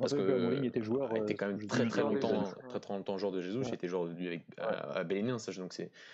parce 0.00 0.12
que 0.12 0.64
était 0.64 0.82
joueur. 0.82 1.10
Il 1.14 1.22
était 1.22 1.34
quand 1.34 1.46
même 1.46 1.66
très 1.66 1.86
très 1.86 2.02
longtemps, 2.02 2.42
très 2.68 2.80
très 2.80 2.94
longtemps 2.94 3.18
joueur 3.18 3.32
de 3.32 3.40
Jesus. 3.40 3.64
Il 3.68 3.74
était 3.74 3.88
joueur 3.88 4.06
de, 4.06 4.26
avec, 4.26 4.42
à, 4.58 4.98
à 4.98 5.04
Bénin, 5.04 5.38
ça, 5.38 5.52
donc 5.52 5.72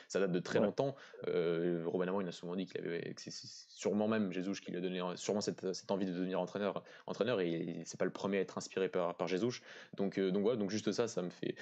ça 0.08 0.20
date 0.20 0.32
de 0.32 0.38
très 0.38 0.60
longtemps. 0.60 0.94
Euh, 1.28 1.84
Robin 1.86 2.08
Amand, 2.08 2.20
il 2.20 2.28
a 2.28 2.32
souvent 2.32 2.56
dit 2.56 2.66
qu'il 2.66 2.80
avait, 2.80 3.14
que 3.14 3.20
c'est 3.20 3.32
sûrement 3.32 4.08
même 4.08 4.32
Jesus 4.32 4.60
qui 4.60 4.70
lui 4.70 4.78
a 4.78 4.80
donné 4.80 5.00
sûrement 5.16 5.40
cette, 5.40 5.72
cette 5.72 5.90
envie 5.90 6.06
de 6.06 6.12
devenir 6.12 6.40
entraîneur, 6.40 6.82
entraîneur 7.06 7.40
et 7.40 7.82
c'est 7.84 7.98
pas 7.98 8.04
le 8.04 8.10
premier 8.10 8.38
à 8.38 8.40
être 8.40 8.58
inspiré 8.58 8.88
par, 8.88 9.14
par 9.16 9.28
Jesus. 9.28 9.60
Donc 9.96 10.18
euh, 10.18 10.30
donc 10.30 10.42
voilà, 10.42 10.58
donc 10.58 10.70
juste 10.70 10.92
ça, 10.92 11.08
ça 11.08 11.22
me 11.22 11.30
fait, 11.30 11.54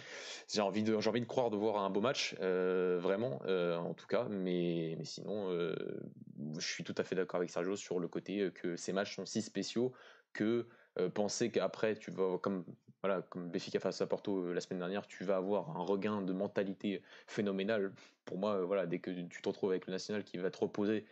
j'ai 0.53 0.61
envie 0.61 0.83
de 0.83 0.99
j'ai 1.01 1.11
envie 1.11 1.21
de 1.21 1.27
croire 1.27 1.51
de 1.51 1.57
voir 1.57 1.83
un 1.83 1.91
beau 1.91 2.01
match, 2.01 2.37
euh, 2.41 2.99
vraiment, 3.01 3.41
euh, 3.47 3.77
en 3.77 3.95
tout 3.95 4.07
cas. 4.07 4.27
Mais 4.31 4.95
mais 4.99 5.05
sinon, 5.05 5.51
je 5.51 6.67
suis 6.67 6.85
tout 6.85 6.95
à 6.97 7.03
fait 7.03 7.15
d'accord 7.15 7.39
avec 7.39 7.51
Sergio 7.51 7.77
sur 7.77 7.99
le 7.99 8.09
côté 8.09 8.51
que 8.55 8.77
ces 8.77 8.93
matchs 8.93 9.17
sont 9.17 9.27
si 9.27 9.43
spéciaux 9.43 9.93
que 10.33 10.67
euh, 11.01 11.09
penser 11.09 11.51
qu'après, 11.51 11.95
tu 11.97 12.11
vas, 12.11 12.39
comme, 12.39 12.65
voilà, 13.03 13.23
comme 13.23 13.51
Béfica 13.51 13.81
face 13.81 14.01
à 14.01 14.07
Porto 14.07 14.45
euh, 14.45 14.55
la 14.55 14.61
semaine 14.61 14.81
dernière, 14.81 15.07
tu 15.07 15.25
vas 15.25 15.37
avoir 15.37 15.77
un 15.77 15.83
regain 15.83 16.23
de 16.23 16.33
mentalité 16.33 17.03
phénoménal. 17.27 17.93
Pour 18.25 18.39
moi, 18.39 18.57
euh, 18.57 18.65
voilà, 18.65 18.87
dès 18.87 18.99
que 18.99 19.11
tu 19.11 19.43
te 19.43 19.49
retrouves 19.49 19.71
avec 19.71 19.87
le 19.87 19.93
national 19.93 20.25
qui 20.25 20.39
va 20.39 20.51
te 20.51 20.59
reposer 20.59 21.07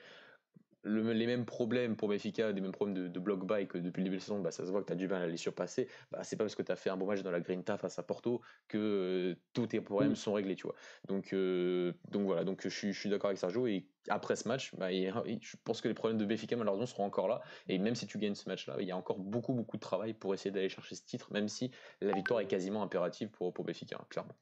les 0.86 1.26
mêmes 1.26 1.44
problèmes 1.44 1.96
pour 1.96 2.08
Benfica, 2.08 2.52
des 2.52 2.60
mêmes 2.60 2.72
problèmes 2.72 3.08
de, 3.08 3.18
block 3.20 3.46
buy 3.46 3.66
que 3.66 3.78
depuis 3.78 4.00
le 4.00 4.04
début 4.04 4.16
de 4.16 4.20
la 4.20 4.20
saison, 4.20 4.40
bah, 4.40 4.50
ça 4.50 4.64
se 4.64 4.70
voit 4.70 4.80
que 4.82 4.86
tu 4.86 4.92
as 4.92 4.96
du 4.96 5.08
mal 5.08 5.22
à 5.22 5.26
les 5.26 5.36
surpasser. 5.36 5.88
Bah, 6.10 6.22
c'est 6.22 6.36
pas 6.36 6.44
parce 6.44 6.54
que 6.54 6.62
tu 6.62 6.72
as 6.72 6.76
fait 6.76 6.90
un 6.90 6.96
bon 6.96 7.06
match 7.06 7.22
dans 7.22 7.30
la 7.30 7.40
Grinta 7.40 7.76
face 7.76 7.98
à 7.98 8.02
Porto 8.02 8.40
que 8.68 8.78
euh, 8.78 9.34
tous 9.52 9.66
tes 9.68 9.80
problèmes 9.80 10.14
sont 10.14 10.32
réglés, 10.32 10.56
tu 10.56 10.66
vois. 10.66 10.76
Donc, 11.08 11.32
euh, 11.32 11.92
donc 12.10 12.26
voilà, 12.26 12.44
donc 12.44 12.62
je, 12.62 12.68
je 12.68 12.98
suis 12.98 13.10
d'accord 13.10 13.28
avec 13.28 13.38
Sergio 13.38 13.66
et 13.66 13.86
après 14.08 14.36
ce 14.36 14.46
match, 14.46 14.74
bah, 14.76 14.92
je 14.92 15.56
pense 15.64 15.80
que 15.80 15.88
les 15.88 15.94
problèmes 15.94 16.18
de 16.18 16.24
Benfica 16.24 16.56
malheureusement 16.56 16.86
seront 16.86 17.04
encore 17.04 17.28
là. 17.28 17.40
Et 17.68 17.78
même 17.78 17.94
si 17.94 18.06
tu 18.06 18.18
gagnes 18.18 18.34
ce 18.34 18.48
match-là, 18.48 18.76
il 18.78 18.86
y 18.86 18.92
a 18.92 18.96
encore 18.96 19.18
beaucoup 19.18 19.54
beaucoup 19.54 19.76
de 19.76 19.82
travail 19.82 20.14
pour 20.14 20.34
essayer 20.34 20.50
d'aller 20.50 20.68
chercher 20.68 20.94
ce 20.94 21.04
titre, 21.04 21.32
même 21.32 21.48
si 21.48 21.70
la 22.00 22.12
victoire 22.12 22.40
est 22.40 22.46
quasiment 22.46 22.82
impérative 22.82 23.30
pour 23.30 23.52
pour 23.52 23.64
Benfica, 23.64 23.98
clairement. 24.08 24.34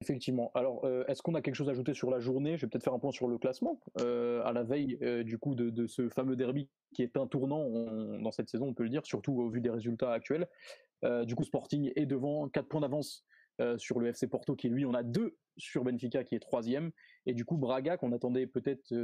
Effectivement. 0.00 0.50
Alors, 0.54 0.84
euh, 0.84 1.04
est-ce 1.06 1.22
qu'on 1.22 1.34
a 1.34 1.40
quelque 1.40 1.54
chose 1.54 1.68
à 1.68 1.72
ajouter 1.72 1.94
sur 1.94 2.10
la 2.10 2.18
journée? 2.18 2.56
Je 2.56 2.66
vais 2.66 2.70
peut-être 2.70 2.84
faire 2.84 2.94
un 2.94 2.98
point 2.98 3.12
sur 3.12 3.28
le 3.28 3.38
classement. 3.38 3.80
Euh, 4.00 4.42
à 4.44 4.52
la 4.52 4.62
veille 4.62 4.98
euh, 5.02 5.22
du 5.22 5.38
coup 5.38 5.54
de, 5.54 5.86
ce 5.86 6.08
fameux 6.08 6.36
derby 6.36 6.68
qui 6.94 7.02
est 7.02 7.16
un 7.16 7.26
tournant 7.26 7.68
dans 8.18 8.30
cette 8.30 8.48
saison, 8.48 8.68
on 8.68 8.74
peut 8.74 8.82
le 8.82 8.88
dire, 8.88 9.04
surtout 9.04 9.32
au 9.40 9.48
vu 9.48 9.60
des 9.60 9.70
résultats 9.70 10.12
actuels. 10.12 10.48
du 11.24 11.34
coup, 11.34 11.42
Sporting 11.42 11.90
est 11.96 12.06
devant, 12.06 12.48
4 12.48 12.68
points 12.68 12.80
d'avance 12.80 13.26
sur 13.78 13.98
le 13.98 14.08
FC 14.08 14.28
Porto 14.28 14.54
qui 14.54 14.68
lui, 14.68 14.86
on 14.86 14.94
a 14.94 15.02
deux 15.02 15.36
sur 15.56 15.82
Benfica 15.82 16.22
qui 16.22 16.36
est 16.36 16.40
troisième. 16.40 16.92
Et 17.26 17.34
du 17.34 17.44
coup, 17.44 17.56
Braga, 17.56 17.96
qu'on 17.96 18.12
attendait 18.12 18.46
peut-être 18.46 18.94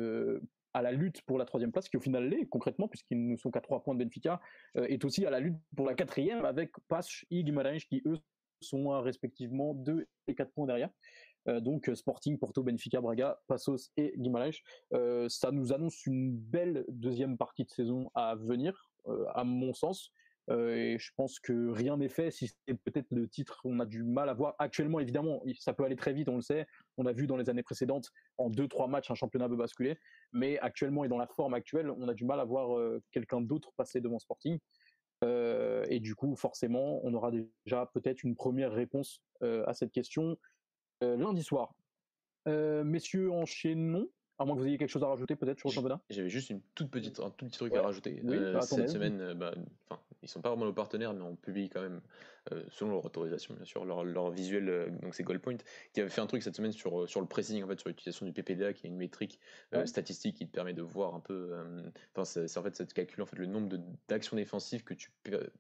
à 0.73 0.83
la 0.83 0.93
lutte 0.93 1.23
pour 1.23 1.37
la 1.37 1.45
troisième 1.45 1.73
place, 1.73 1.89
qui 1.89 1.97
au 1.97 2.01
final 2.01 2.29
l'est 2.29 2.47
concrètement, 2.47 2.87
puisqu'ils 2.87 3.27
ne 3.27 3.37
sont 3.37 3.51
qu'à 3.51 3.61
3 3.61 3.83
points 3.83 3.97
de 3.97 4.05
Benfica, 4.05 4.41
est 4.77 5.05
aussi 5.05 5.27
à 5.27 5.31
la 5.31 5.41
lutte 5.41 5.59
pour 5.75 5.87
la 5.87 5.95
quatrième 5.95 6.45
avec 6.45 6.71
Pache 6.87 7.27
et 7.33 7.43
Guimarães 7.43 7.79
qui 7.89 8.03
eux 8.07 8.19
sont 8.61 8.89
respectivement 9.01 9.75
2 9.75 10.07
et 10.29 10.35
4 10.35 10.53
points 10.53 10.67
derrière. 10.67 10.91
Euh, 11.49 11.61
donc 11.61 11.89
euh, 11.89 11.95
Sporting, 11.95 12.39
Porto, 12.39 12.63
Benfica, 12.63 13.01
Braga, 13.01 13.39
Passos 13.47 13.91
et 13.97 14.13
Guimarães. 14.17 14.61
Euh, 14.93 15.29
ça 15.29 15.51
nous 15.51 15.73
annonce 15.73 16.07
une 16.07 16.37
belle 16.37 16.85
deuxième 16.89 17.37
partie 17.39 17.65
de 17.65 17.71
saison 17.71 18.11
à 18.15 18.35
venir, 18.35 18.91
à 19.35 19.45
mon 19.45 19.73
sens. 19.73 20.13
et 20.51 20.97
je 20.99 21.11
pense 21.17 21.41
que 21.41 21.71
rien 21.71 21.97
n'est 21.97 22.11
fait. 22.11 22.31
Si 22.31 22.49
c'est 22.49 22.75
peut-être 22.75 23.11
le 23.11 23.29
titre, 23.29 23.61
on 23.65 23.81
a 23.81 23.87
du 23.87 24.03
mal 24.03 24.29
à 24.29 24.35
voir. 24.35 24.55
Actuellement, 24.59 25.01
évidemment, 25.01 25.43
ça 25.59 25.73
peut 25.73 25.85
aller 25.85 25.97
très 25.97 26.13
vite, 26.13 26.29
on 26.29 26.37
le 26.37 26.43
sait. 26.43 26.67
On 26.99 27.07
a 27.07 27.13
vu 27.13 27.27
dans 27.27 27.37
les 27.37 27.49
années 27.49 27.63
précédentes, 27.63 28.11
en 28.37 28.51
2-3 28.51 28.91
matchs, 28.91 29.11
un 29.11 29.15
championnat 29.15 29.49
peut 29.49 29.57
basculer. 29.57 29.97
Mais 30.33 30.59
actuellement 30.59 31.05
et 31.05 31.09
dans 31.09 31.19
la 31.19 31.27
forme 31.27 31.55
actuelle, 31.55 31.91
on 31.91 32.09
a 32.09 32.15
du 32.15 32.25
mal 32.25 32.41
à 32.41 32.45
voir 32.45 32.79
quelqu'un 33.11 33.41
d'autre 33.41 33.73
passer 33.77 34.01
devant 34.01 34.19
Sporting. 34.19 34.59
Euh, 35.23 35.85
et 35.89 36.01
du 36.01 36.15
coup, 36.15 36.35
forcément, 36.37 37.01
on 37.05 37.13
aura 37.15 37.31
déjà 37.31 37.87
peut-être 37.93 38.23
une 38.23 38.35
première 38.35 38.73
réponse 38.73 39.23
euh, 39.43 39.65
à 39.67 39.75
cette 39.75 39.93
question 39.93 40.39
euh, 41.03 41.17
lundi 41.17 41.43
soir. 41.43 41.75
messieurs, 42.47 43.31
enchaînons. 43.31 44.09
À 44.39 44.47
moins 44.47 44.55
que 44.55 44.61
vous 44.61 44.67
ayez 44.67 44.79
quelque 44.79 44.89
chose 44.89 45.03
à 45.03 45.09
rajouter 45.09 45.37
peut-être 45.37 45.59
sur 45.59 45.69
le 45.69 45.75
championnat? 45.75 46.01
J'avais 46.09 46.31
juste 46.31 46.49
une 46.49 46.63
toute 46.75 46.91
petite, 46.91 47.21
un 47.21 47.29
tout 47.29 47.45
petit 47.45 47.59
truc 47.59 47.75
à 47.75 47.83
rajouter. 47.83 48.23
Bah, 48.25 48.63
cette 48.63 48.89
semaine, 48.89 49.35
bah, 49.35 49.55
ils 50.23 50.29
sont 50.29 50.41
pas 50.41 50.49
vraiment 50.49 50.65
nos 50.65 50.73
partenaires, 50.73 51.13
mais 51.13 51.21
on 51.21 51.37
publie 51.37 51.69
quand 51.69 51.83
même 51.83 52.01
euh, 52.53 52.63
selon 52.71 52.93
leur 52.93 53.05
autorisation 53.05 53.55
bien 53.55 53.65
sûr, 53.65 53.85
leur, 53.85 54.05
leur 54.05 54.31
visuel, 54.31 54.69
euh, 54.69 54.89
donc 55.03 55.15
c'est 55.15 55.23
Goalpoint, 55.23 55.59
qui 55.93 56.01
avait 56.01 56.09
fait 56.09 56.21
un 56.21 56.27
truc 56.27 56.43
cette 56.43 56.57
semaine 56.57 56.73
sur, 56.73 57.03
euh, 57.03 57.07
sur 57.07 57.21
le 57.21 57.27
pressing, 57.27 57.63
en 57.63 57.69
fait, 57.69 57.79
sur 57.79 57.89
l'utilisation 57.89 58.25
du 58.27 58.33
PPDA, 58.33 58.73
qui 58.73 58.87
est 58.87 58.91
une 58.91 58.97
métrique 58.97 59.39
statistique 59.85 60.37
qui 60.37 60.47
te 60.47 60.53
permet 60.53 60.73
de 60.73 60.83
voir 60.83 61.15
un 61.15 61.21
peu, 61.21 61.55
enfin 62.15 62.25
c'est 62.25 62.59
en 62.59 62.63
fait 62.63 62.75
ça 62.75 62.85
te 62.85 62.95
calcule 62.95 63.23
en 63.23 63.27
fait 63.27 63.37
le 63.37 63.47
nombre 63.47 63.79
d'actions 64.09 64.37
défensives 64.37 64.85
que 64.85 64.95
tu, 64.95 65.11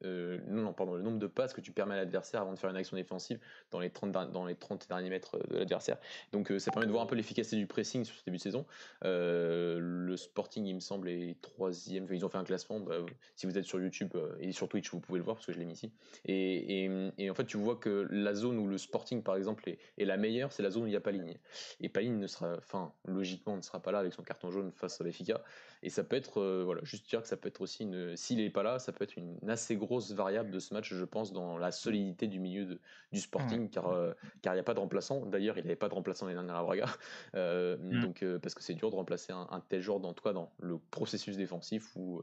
non, 0.02 0.62
non 0.62 0.72
pardon, 0.72 0.94
le 0.94 1.02
nombre 1.02 1.18
de 1.18 1.26
passes 1.26 1.52
que 1.52 1.60
tu 1.60 1.72
permets 1.72 1.94
à 1.94 1.98
l'adversaire 1.98 2.40
avant 2.42 2.52
de 2.52 2.58
faire 2.58 2.70
une 2.70 2.76
action 2.76 2.96
défensive 2.96 3.38
dans 3.70 3.80
les 3.80 3.90
30, 3.90 4.12
dans 4.12 4.46
les 4.46 4.54
30 4.54 4.88
derniers 4.88 5.10
mètres 5.10 5.38
de 5.48 5.58
l'adversaire. 5.58 5.98
Donc 6.32 6.52
ça 6.58 6.70
permet 6.70 6.86
de 6.86 6.92
voir 6.92 7.04
un 7.04 7.06
peu 7.06 7.14
l'efficacité 7.14 7.56
du 7.56 7.66
pressing 7.66 8.04
sur 8.04 8.16
ce 8.16 8.24
début 8.24 8.38
de 8.38 8.42
saison. 8.42 8.66
le 9.02 10.14
Sporting, 10.16 10.66
il 10.66 10.74
me 10.74 10.80
semble, 10.80 11.08
est 11.08 11.40
troisième. 11.40 12.06
Ils 12.10 12.24
ont 12.24 12.28
fait 12.28 12.38
un 12.38 12.44
classement. 12.44 12.80
Bah, 12.80 12.96
si 13.36 13.46
vous 13.46 13.58
êtes 13.58 13.64
sur 13.64 13.80
YouTube 13.80 14.16
et 14.40 14.52
sur 14.52 14.68
Twitch, 14.68 14.90
vous 14.90 15.00
pouvez 15.00 15.18
le 15.18 15.24
voir 15.24 15.36
parce 15.36 15.46
que 15.46 15.52
je 15.52 15.58
l'ai 15.58 15.64
mis 15.64 15.74
ici. 15.74 15.92
Et, 16.24 16.69
et, 16.70 17.30
en 17.30 17.34
fait, 17.34 17.46
tu 17.46 17.56
vois 17.56 17.76
que 17.76 18.06
la 18.10 18.34
zone 18.34 18.58
où 18.58 18.68
le 18.68 18.78
Sporting, 18.78 19.22
par 19.22 19.36
exemple, 19.36 19.68
est, 19.68 20.04
la 20.04 20.16
meilleure, 20.16 20.52
c'est 20.52 20.62
la 20.62 20.70
zone 20.70 20.84
où 20.84 20.86
il 20.86 20.90
n'y 20.90 20.96
a 20.96 21.00
pas 21.00 21.10
ligne. 21.10 21.36
Et 21.80 21.88
Payne 21.88 22.18
ne 22.18 22.26
sera, 22.28 22.56
enfin, 22.58 22.92
logiquement, 23.06 23.56
ne 23.56 23.62
sera 23.62 23.82
pas 23.82 23.90
là 23.90 23.98
avec 23.98 24.12
son 24.12 24.22
carton 24.22 24.50
jaune 24.52 24.70
face 24.70 25.00
à 25.00 25.04
Benfica. 25.04 25.42
Et 25.82 25.88
ça 25.88 26.04
peut 26.04 26.16
être, 26.16 26.40
euh, 26.40 26.62
voilà, 26.64 26.82
juste 26.84 27.08
dire 27.08 27.22
que 27.22 27.28
ça 27.28 27.36
peut 27.36 27.48
être 27.48 27.60
aussi 27.60 27.84
une, 27.84 28.16
s'il 28.16 28.36
n'est 28.36 28.50
pas 28.50 28.62
là, 28.62 28.78
ça 28.78 28.92
peut 28.92 29.04
être 29.04 29.16
une 29.16 29.38
assez 29.48 29.76
grosse 29.76 30.12
variable 30.12 30.50
de 30.50 30.58
ce 30.58 30.74
match, 30.74 30.92
je 30.92 31.04
pense, 31.04 31.32
dans 31.32 31.56
la 31.56 31.72
solidité 31.72 32.26
du 32.26 32.38
milieu 32.38 32.78
du 33.12 33.20
Sporting, 33.20 33.70
car 33.70 33.88
euh, 33.88 34.12
car 34.42 34.52
il 34.52 34.56
n'y 34.56 34.60
a 34.60 34.64
pas 34.64 34.74
de 34.74 34.80
remplaçant. 34.80 35.24
D'ailleurs, 35.26 35.56
il 35.56 35.62
n'y 35.62 35.68
avait 35.68 35.76
pas 35.76 35.88
de 35.88 35.94
remplaçant 35.94 36.26
les 36.26 36.34
dernières 36.34 36.56
à 36.56 36.62
Braga, 36.62 36.86
euh, 37.34 37.76
mm. 37.78 38.00
donc 38.02 38.24
parce 38.42 38.54
que 38.54 38.62
c'est 38.62 38.74
dur 38.74 38.90
de 38.90 38.96
remplacer 38.96 39.32
un, 39.32 39.62
tel 39.68 39.80
joueur, 39.80 40.00
dans, 40.00 40.12
tout 40.12 40.22
cas 40.22 40.32
dans 40.32 40.52
le 40.60 40.78
processus 40.90 41.36
défensif 41.36 41.96
où 41.96 42.22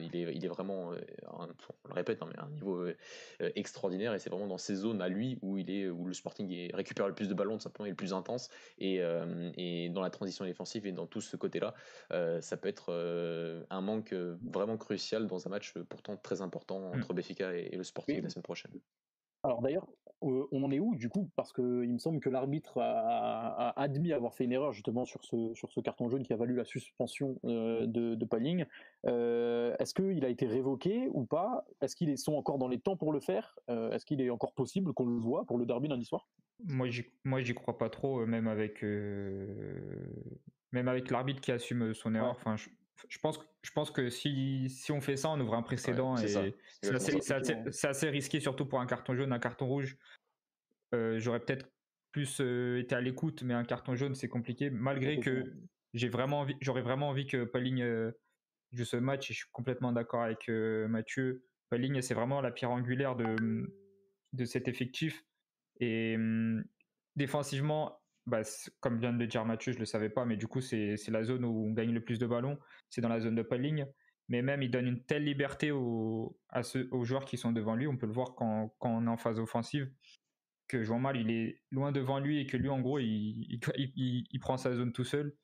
il 0.00 0.14
est, 0.14 0.34
il 0.34 0.44
est 0.44 0.48
vraiment, 0.48 0.92
on 1.32 1.46
le 1.46 1.94
répète, 1.94 2.22
hein, 2.22 2.28
mais 2.30 2.38
un 2.38 2.50
niveau 2.50 2.86
extraordinaire. 3.40 4.14
Et 4.14 4.18
c'est 4.18 4.30
vraiment 4.30 4.46
dans 4.46 4.58
ces 4.58 4.74
zones 4.74 5.00
à 5.00 5.08
lui 5.08 5.38
où 5.40 5.56
il 5.56 5.70
est, 5.70 5.88
où 5.88 6.04
le 6.04 6.14
Sporting 6.14 6.50
est, 6.52 6.74
récupère 6.74 7.08
le 7.08 7.14
plus 7.14 7.28
de 7.28 7.34
ballons, 7.34 7.58
simplement 7.58 7.86
est 7.86 7.90
le 7.90 7.96
plus 7.96 8.12
intense. 8.12 8.50
Et, 8.78 9.00
et 9.56 9.88
dans 9.88 10.02
la 10.02 10.10
transition 10.10 10.44
défensive 10.44 10.86
et 10.86 10.92
dans 10.92 11.06
tout 11.06 11.20
ce 11.20 11.36
côté-là, 11.36 11.74
ça 12.40 12.56
peut 12.56 12.68
être 12.68 12.97
euh, 12.98 13.62
un 13.70 13.80
manque 13.80 14.12
euh, 14.12 14.36
vraiment 14.42 14.76
crucial 14.76 15.26
dans 15.26 15.46
un 15.46 15.50
match 15.50 15.76
euh, 15.76 15.84
pourtant 15.84 16.16
très 16.16 16.42
important 16.42 16.80
mm. 16.80 16.98
entre 16.98 17.14
Béfica 17.14 17.54
et, 17.54 17.76
le 17.76 17.84
Sporting 17.84 18.22
la 18.22 18.28
semaine 18.28 18.42
prochaine. 18.42 18.72
Alors 19.44 19.62
d'ailleurs, 19.62 19.86
on 20.20 20.64
en 20.64 20.70
est 20.72 20.80
où 20.80 20.96
du 20.96 21.08
coup? 21.08 21.30
Parce 21.36 21.52
qu'il 21.52 21.64
me 21.64 21.98
semble 21.98 22.18
que 22.18 22.28
l'arbitre 22.28 22.78
a, 22.80 23.72
admis 23.80 24.12
avoir 24.12 24.34
fait 24.34 24.44
une 24.44 24.52
erreur 24.52 24.72
justement 24.72 25.04
sur 25.04 25.24
ce, 25.24 25.54
sur 25.54 25.70
ce 25.70 25.78
carton 25.78 26.08
jaune 26.08 26.24
qui 26.24 26.32
a 26.32 26.36
valu 26.36 26.56
la 26.56 26.64
suspension 26.64 27.38
de, 27.44 27.86
de 28.16 28.24
Palling. 28.24 28.64
Est-ce 29.04 29.94
qu'il 29.94 30.24
a 30.24 30.28
été 30.28 30.44
révoqué 30.48 31.08
ou 31.12 31.24
pas? 31.24 31.64
Est-ce 31.80 31.94
qu'ils 31.94 32.18
sont 32.18 32.34
encore 32.34 32.58
dans 32.58 32.66
les 32.66 32.80
temps 32.80 32.96
pour 32.96 33.12
le 33.12 33.20
faire? 33.20 33.56
Est-ce 33.68 34.04
qu'il 34.04 34.20
est 34.20 34.28
encore 34.28 34.54
possible 34.54 34.92
qu'on 34.92 35.06
le 35.06 35.20
voit 35.20 35.44
pour 35.44 35.56
le 35.56 35.66
derby 35.66 35.86
lundi 35.86 36.04
soir? 36.04 36.26
Moi, 36.64 36.88
j'y 36.88 37.54
crois 37.54 37.78
pas 37.78 37.88
trop, 37.88 38.26
même 38.26 38.48
avec 38.48 38.82
même 40.72 40.88
avec 40.88 41.10
l'arbitre 41.10 41.40
qui 41.40 41.52
assume 41.52 41.94
son 41.94 42.14
erreur. 42.16 42.30
Enfin, 42.30 42.56
je 42.56 42.68
pense, 43.20 43.38
je 43.62 43.70
pense 43.70 43.90
que 43.90 44.10
si, 44.10 44.68
si 44.68 44.92
on 44.92 45.00
fait 45.00 45.16
ça, 45.16 45.30
on 45.30 45.40
ouvre 45.40 45.54
un 45.54 45.62
précédent 45.62 46.16
et 46.16 46.28
c'est 46.82 47.88
assez, 47.88 48.08
risqué, 48.10 48.40
surtout 48.40 48.66
pour 48.66 48.80
un 48.80 48.86
carton 48.86 49.14
jaune, 49.14 49.32
un 49.32 49.38
carton 49.38 49.66
rouge. 49.66 49.96
Euh, 50.94 51.18
j'aurais 51.18 51.40
peut-être 51.40 51.70
plus 52.12 52.40
euh, 52.40 52.80
été 52.80 52.94
à 52.94 53.00
l'écoute, 53.00 53.42
mais 53.42 53.54
un 53.54 53.64
carton 53.64 53.94
jaune, 53.94 54.14
c'est 54.14 54.28
compliqué. 54.28 54.70
Malgré 54.70 55.20
que 55.20 55.44
j'ai 55.94 56.08
vraiment 56.08 56.40
envie, 56.40 56.56
j'aurais 56.60 56.82
vraiment 56.82 57.08
envie 57.08 57.26
que 57.26 57.44
Pauline 57.44 57.82
euh, 57.82 58.10
joue 58.72 58.84
ce 58.84 58.96
match 58.96 59.30
et 59.30 59.34
je 59.34 59.38
suis 59.40 59.50
complètement 59.52 59.92
d'accord 59.92 60.22
avec 60.22 60.48
Mathieu. 60.48 61.44
Pauline, 61.70 62.00
c'est 62.02 62.14
vraiment 62.14 62.40
la 62.40 62.50
pierre 62.50 62.70
angulaire 62.70 63.16
de, 63.16 63.70
de 64.32 64.44
cet 64.44 64.68
effectif. 64.68 65.22
Et 65.80 66.16
hum, 66.16 66.64
défensivement, 67.16 67.97
bah, 68.28 68.42
comme 68.80 68.98
vient 68.98 69.12
de 69.12 69.18
le 69.18 69.26
dire 69.26 69.44
Mathieu, 69.44 69.72
je 69.72 69.78
ne 69.78 69.80
le 69.80 69.86
savais 69.86 70.10
pas, 70.10 70.24
mais 70.24 70.36
du 70.36 70.46
coup, 70.46 70.60
c'est 70.60 70.96
la 71.08 71.24
zone 71.24 71.44
où 71.44 71.66
on 71.66 71.72
gagne 71.72 71.92
le 71.92 72.02
plus 72.02 72.18
de 72.18 72.26
ballons. 72.26 72.58
C'est 72.90 73.00
dans 73.00 73.08
la 73.08 73.20
zone 73.20 73.34
de 73.34 73.42
Pauling. 73.42 73.84
Mais 74.28 74.42
même, 74.42 74.62
il 74.62 74.70
donne 74.70 74.86
une 74.86 75.02
telle 75.04 75.24
liberté 75.24 75.70
aux, 75.70 76.36
joueurs 77.02 77.24
qui 77.24 77.38
sont 77.38 77.52
devant 77.52 77.74
lui. 77.74 77.86
On 77.86 77.96
peut 77.96 78.06
le 78.06 78.12
voir 78.12 78.34
quand, 78.34 78.74
on 78.80 79.06
est 79.06 79.10
en 79.10 79.16
phase 79.16 79.40
offensive, 79.40 79.90
que 80.68 80.84
Jean 80.84 80.98
Mal, 80.98 81.16
il 81.16 81.30
est 81.30 81.62
loin 81.70 81.92
devant 81.92 82.18
lui 82.20 82.38
et 82.38 82.46
que 82.46 82.58
lui, 82.58 82.68
en 82.68 82.80
gros, 82.80 82.98
il, 82.98 83.58
prend 84.40 84.58
sa 84.58 84.74
zone 84.74 84.92
tout 84.92 85.04
seul. 85.04 85.34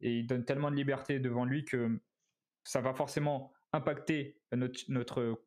Et 0.00 0.18
il 0.18 0.26
donne 0.26 0.44
tellement 0.44 0.70
de 0.70 0.76
liberté 0.76 1.18
devant 1.18 1.46
lui 1.46 1.64
que 1.64 1.98
ça 2.64 2.82
va 2.82 2.92
forcément 2.92 3.52
impacter 3.72 4.38
notre, 4.52 5.38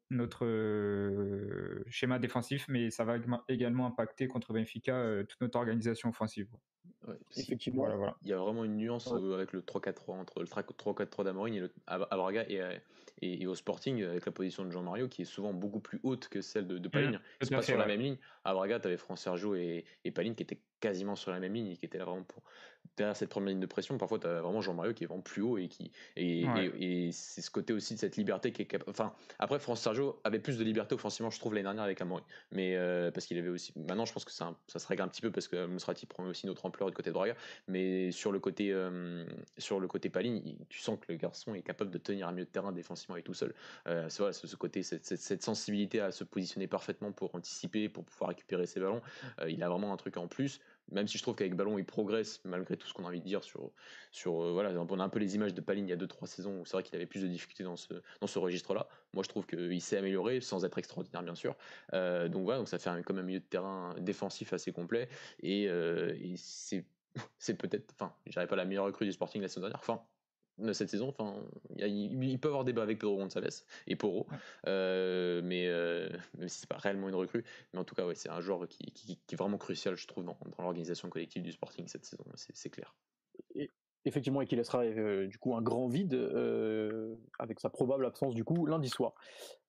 schéma 1.87 2.17
défensif, 2.19 2.65
mais 2.67 2.89
ça 2.89 3.03
va 3.03 3.17
également 3.47 3.85
impacter 3.85 4.27
contre 4.27 4.53
Benfica 4.53 4.95
euh, 4.95 5.23
toute 5.23 5.41
notre 5.41 5.57
organisation 5.57 6.09
offensive. 6.09 6.47
Effectivement. 7.35 7.87
Il 8.23 8.29
y 8.29 8.33
a 8.33 8.37
vraiment 8.37 8.65
une 8.65 8.77
nuance 8.77 9.11
euh, 9.11 9.35
avec 9.35 9.53
le 9.53 9.61
3-4-3 9.61 10.11
entre 10.19 10.41
le 10.41 10.47
3-4-3 10.47 11.23
d'Amorim 11.23 11.53
et 11.55 11.59
le, 11.59 11.73
à, 11.87 11.97
Braga 11.97 12.45
et, 12.49 12.61
et, 13.21 13.47
au 13.47 13.55
Sporting, 13.55 14.03
avec 14.03 14.25
la 14.25 14.31
position 14.31 14.65
de 14.65 14.71
Jean-Mario, 14.71 15.07
qui 15.07 15.23
est 15.23 15.25
souvent 15.25 15.53
beaucoup 15.53 15.79
plus 15.79 15.99
haute 16.03 16.27
que 16.27 16.41
celle 16.41 16.67
de, 16.67 16.77
de 16.77 16.87
Mmh, 16.87 16.91
Paline. 16.91 17.21
tout 17.39 17.47
c'est 17.47 17.55
pas 17.55 17.61
fait, 17.61 17.71
sur 17.71 17.77
la 17.77 17.85
même 17.85 18.01
ligne. 18.01 18.17
À 18.43 18.53
Braga, 18.53 18.79
tu 18.79 18.87
avais 18.87 18.97
France 18.97 19.21
Sergio 19.21 19.55
et, 19.55 19.85
et 20.03 20.11
Paline 20.11 20.35
qui 20.35 20.43
étaient 20.43 20.61
quasiment 20.79 21.15
sur 21.15 21.31
la 21.31 21.39
même 21.39 21.53
ligne 21.53 21.67
et 21.71 21.77
qui 21.77 21.85
étaient 21.85 21.97
là 21.97 22.05
vraiment 22.05 22.23
pour. 22.23 22.43
Derrière 22.97 23.15
cette 23.15 23.29
première 23.29 23.49
ligne 23.49 23.59
de 23.59 23.65
pression, 23.65 23.97
parfois 23.97 24.19
tu 24.19 24.27
as 24.27 24.41
vraiment 24.41 24.61
Jean-Mario 24.61 24.93
qui 24.93 25.03
est 25.03 25.07
vraiment 25.07 25.21
plus 25.21 25.41
haut 25.41 25.57
et 25.57 25.67
qui. 25.69 25.91
Et, 26.17 26.45
Ouais. 26.47 26.65
et- 26.77 27.07
et 27.07 27.11
c'est 27.11 27.41
ce 27.41 27.49
côté 27.51 27.71
aussi 27.71 27.93
de 27.93 27.99
cette 27.99 28.17
liberté 28.17 28.51
qui 28.51 28.61
est 28.61 28.65
capable. 28.65 28.89
Enfin, 28.91 29.13
après, 29.37 29.59
France 29.59 29.81
Sergio 29.81 30.19
avait 30.25 30.39
plus 30.39 30.57
de 30.57 30.63
liberté 30.63 30.95
offensivement, 30.95 31.29
je 31.29 31.39
trouve, 31.39 31.53
l'année 31.53 31.63
dernière 31.63 31.83
avec 31.83 32.01
Amaury. 32.01 32.23
Mais 32.51 32.75
euh, 32.75 33.09
parce 33.11 33.25
qu'il 33.25 33.37
avait 33.37 33.49
aussi. 33.49 33.71
Maintenant, 33.77 34.05
je 34.05 34.11
pense 34.13 34.25
que 34.25 34.31
ça, 34.31 34.55
ça 34.67 34.79
se 34.79 34.87
règle 34.87 35.01
un 35.03 35.07
petit 35.07 35.21
peu 35.21 35.31
parce 35.31 35.47
que 35.47 35.65
Mosrati 35.65 36.05
prend 36.07 36.25
aussi 36.25 36.45
notre 36.47 36.65
ampleur 36.65 36.89
du 36.89 36.95
côté 36.95 37.09
de 37.09 37.13
Braga. 37.13 37.35
Mais 37.67 38.11
sur 38.11 38.31
le 38.31 38.39
côté, 38.39 38.71
euh, 38.73 39.25
sur 39.57 39.79
le 39.79 39.87
côté 39.87 40.09
Paline, 40.09 40.57
tu 40.67 40.79
sens 40.79 40.97
que 40.99 41.11
le 41.11 41.17
garçon 41.17 41.53
est 41.53 41.61
capable 41.61 41.91
de 41.91 41.97
tenir 41.99 42.27
un 42.27 42.31
milieu 42.31 42.45
de 42.45 42.49
terrain 42.51 42.71
défensivement 42.73 43.15
et 43.17 43.23
tout 43.23 43.33
seul. 43.33 43.53
Euh, 43.87 44.07
c'est 44.09 44.19
voilà, 44.19 44.33
ce, 44.33 44.55
côté, 44.55 44.83
cette, 44.83 45.05
cette- 45.05 45.21
cette 45.21 45.43
sensibilité 45.43 45.99
à 46.01 46.11
se 46.11 46.23
positionner 46.25 46.67
parfaitement 46.67 47.11
pour 47.13 47.33
anticiper, 47.35 47.87
pour 47.87 48.03
pouvoir 48.03 48.29
récupérer 48.29 48.65
ses 48.65 48.79
ballons. 48.79 49.01
Il 49.47 49.61
a 49.63 49.69
vraiment 49.69 49.93
un 49.93 49.97
truc 49.97 50.17
en 50.17 50.27
plus. 50.27 50.59
Même 50.91 51.07
si 51.07 51.17
je 51.17 51.23
trouve 51.23 51.35
qu'avec 51.35 51.55
ballon, 51.55 51.77
il 51.77 51.85
progresse 51.85 52.41
malgré 52.45 52.77
tout 52.77 52.87
ce 52.87 52.93
qu'on 52.93 53.05
a 53.05 53.07
envie 53.07 53.19
de 53.19 53.25
dire 53.25 53.43
sur, 53.43 53.71
sur 54.11 54.43
euh, 54.43 54.51
voilà, 54.51 54.71
on 54.71 54.99
a 54.99 55.03
un 55.03 55.09
peu 55.09 55.19
les 55.19 55.35
images 55.35 55.53
de 55.53 55.61
Paline 55.61 55.87
il 55.87 55.89
y 55.89 55.93
a 55.93 55.97
2-3 55.97 56.25
saisons 56.27 56.59
où 56.59 56.65
c'est 56.65 56.73
vrai 56.73 56.83
qu'il 56.83 56.95
avait 56.95 57.05
plus 57.05 57.21
de 57.21 57.27
difficultés 57.27 57.63
dans 57.63 57.75
ce, 57.75 57.93
dans 58.21 58.27
ce 58.27 58.39
registre-là. 58.39 58.87
Moi, 59.13 59.23
je 59.23 59.29
trouve 59.29 59.45
qu'il 59.45 59.81
s'est 59.81 59.97
amélioré 59.97 60.41
sans 60.41 60.65
être 60.65 60.77
extraordinaire, 60.77 61.23
bien 61.23 61.35
sûr. 61.35 61.55
Euh, 61.93 62.27
donc 62.27 62.43
voilà, 62.43 62.59
donc 62.59 62.67
ça 62.67 62.79
fait 62.79 62.89
un, 62.89 63.01
comme 63.01 63.17
un 63.19 63.23
milieu 63.23 63.39
de 63.39 63.45
terrain 63.45 63.95
défensif 63.99 64.53
assez 64.53 64.71
complet 64.71 65.09
et, 65.41 65.67
euh, 65.69 66.15
c'est 66.35 66.85
c'est 67.39 67.55
peut-être, 67.55 67.91
enfin, 67.99 68.13
je 68.27 68.31
dirais 68.31 68.47
pas 68.47 68.55
la 68.55 68.65
meilleure 68.65 68.85
recrue 68.85 69.05
du 69.05 69.11
Sporting 69.11 69.41
la 69.41 69.47
saison 69.47 69.61
dernière, 69.61 69.79
enfin, 69.79 70.01
de 70.59 70.73
cette 70.73 70.89
saison, 70.89 71.09
enfin, 71.09 71.35
il, 71.75 71.81
y 71.81 71.83
a- 71.83 71.87
il- 71.87 72.23
il 72.23 72.39
peut 72.39 72.49
avoir 72.49 72.65
débat 72.65 72.83
avec 72.83 72.99
Pedro 72.99 73.17
Gonçalves 73.17 73.63
et 73.87 73.95
Poro, 73.95 74.27
euh, 74.67 75.41
mais 75.43 75.67
euh, 75.67 76.09
même 76.37 76.49
si 76.49 76.59
c'est 76.61 76.69
pas 76.69 76.77
réellement 76.77 77.09
une 77.09 77.15
recrue, 77.15 77.43
mais 77.73 77.79
en 77.79 77.83
tout 77.83 77.95
cas, 77.95 78.05
ouais, 78.05 78.15
c'est 78.15 78.29
un 78.29 78.41
joueur 78.41 78.67
qui, 78.67 78.85
qui- 78.91 79.17
qui 79.25 79.35
est 79.35 79.37
vraiment 79.37 79.57
crucial, 79.57 79.95
je 79.95 80.07
trouve, 80.07 80.23
dans, 80.25 80.37
dans 80.57 80.63
l'organisation 80.63 81.09
collective 81.09 81.43
du 81.43 81.51
Sporting 81.51 81.87
cette 81.87 82.05
saison, 82.05 82.23
c'est 82.35 82.69
clair. 82.69 82.95
effectivement, 84.05 84.41
et 84.41 84.45
qui 84.45 84.55
laissera 84.55 84.83
euh, 84.85 85.27
du 85.27 85.37
coup 85.37 85.55
un 85.55 85.61
grand 85.61 85.87
vide 85.87 86.13
avec 87.37 87.59
sa 87.59 87.69
probable 87.69 88.05
absence 88.05 88.33
du 88.33 88.43
coup 88.43 88.65
lundi 88.65 88.89
soir. 88.89 89.13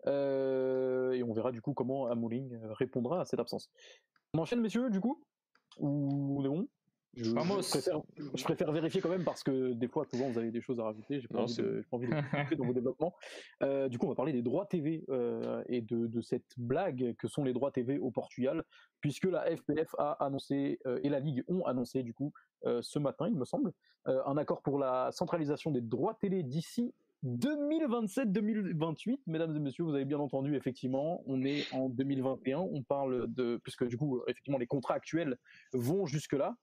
Et 0.06 1.22
on 1.22 1.32
verra 1.32 1.52
du 1.52 1.60
coup 1.60 1.74
comment 1.74 2.06
Amoling 2.06 2.54
euh, 2.54 2.72
répondra 2.72 3.20
à 3.20 3.24
cette 3.24 3.40
absence. 3.40 3.70
On 4.34 4.38
enchaîne, 4.38 4.60
messieurs, 4.60 4.90
du 4.90 5.00
coup? 5.00 5.24
Ou 5.78 6.38
on 6.38 6.44
est 6.44 6.48
bon? 6.48 6.68
Je, 7.16 7.34
préfère, 7.70 8.00
je 8.34 8.44
préfère 8.44 8.72
vérifier 8.72 9.00
quand 9.00 9.08
même 9.08 9.24
parce 9.24 9.42
que 9.42 9.72
des 9.72 9.88
fois, 9.88 10.04
souvent, 10.04 10.30
vous 10.30 10.38
avez 10.38 10.50
des 10.50 10.60
choses 10.60 10.78
à 10.80 10.84
rajouter. 10.84 11.20
J'ai 11.20 11.28
pas, 11.28 11.42
envie 11.42 11.56
de- 11.56 11.84
pas 11.90 11.96
envie 11.96 12.08
de 12.08 12.14
vous 12.14 12.42
couper 12.44 12.56
dans 12.56 12.66
vos 12.66 12.72
développements. 12.72 13.14
Euh, 13.62 13.88
du 13.88 13.98
coup, 13.98 14.06
on 14.06 14.10
va 14.10 14.14
parler 14.14 14.32
des 14.32 14.42
droits 14.42 14.66
TV 14.66 15.04
euh, 15.08 15.62
et 15.68 15.80
de, 15.80 16.06
de 16.06 16.20
cette 16.20 16.52
blague 16.56 17.14
que 17.18 17.26
sont 17.28 17.42
les 17.44 17.52
droits 17.52 17.72
TV 17.72 17.98
au 17.98 18.10
Portugal, 18.10 18.62
puisque 19.00 19.24
la 19.24 19.44
FPF 19.56 19.94
a 19.98 20.12
annoncé 20.24 20.78
euh, 20.86 21.00
et 21.02 21.08
la 21.08 21.20
Ligue 21.20 21.44
ont 21.48 21.64
annoncé 21.64 22.02
du 22.02 22.14
coup 22.14 22.32
ce 22.82 22.98
matin, 22.98 23.26
il 23.26 23.36
me 23.36 23.46
semble, 23.46 23.72
un 24.04 24.36
accord 24.36 24.60
pour 24.60 24.78
la 24.78 25.10
centralisation 25.12 25.70
des 25.70 25.80
droits 25.80 26.12
télé 26.20 26.42
d'ici 26.42 26.92
2027-2028, 27.24 29.20
mesdames 29.26 29.54
et 29.56 29.60
messieurs, 29.60 29.84
vous 29.84 29.94
avez 29.94 30.04
bien 30.04 30.18
entendu, 30.18 30.54
effectivement, 30.56 31.22
on 31.26 31.42
est 31.42 31.72
en 31.72 31.88
2021, 31.88 32.58
on 32.58 32.82
parle 32.82 33.32
de, 33.32 33.58
puisque 33.62 33.86
du 33.86 33.96
coup, 33.96 34.20
effectivement, 34.26 34.58
les 34.58 34.66
contrats 34.66 34.94
actuels 34.94 35.36
vont 35.72 36.06
jusque-là. 36.06 36.56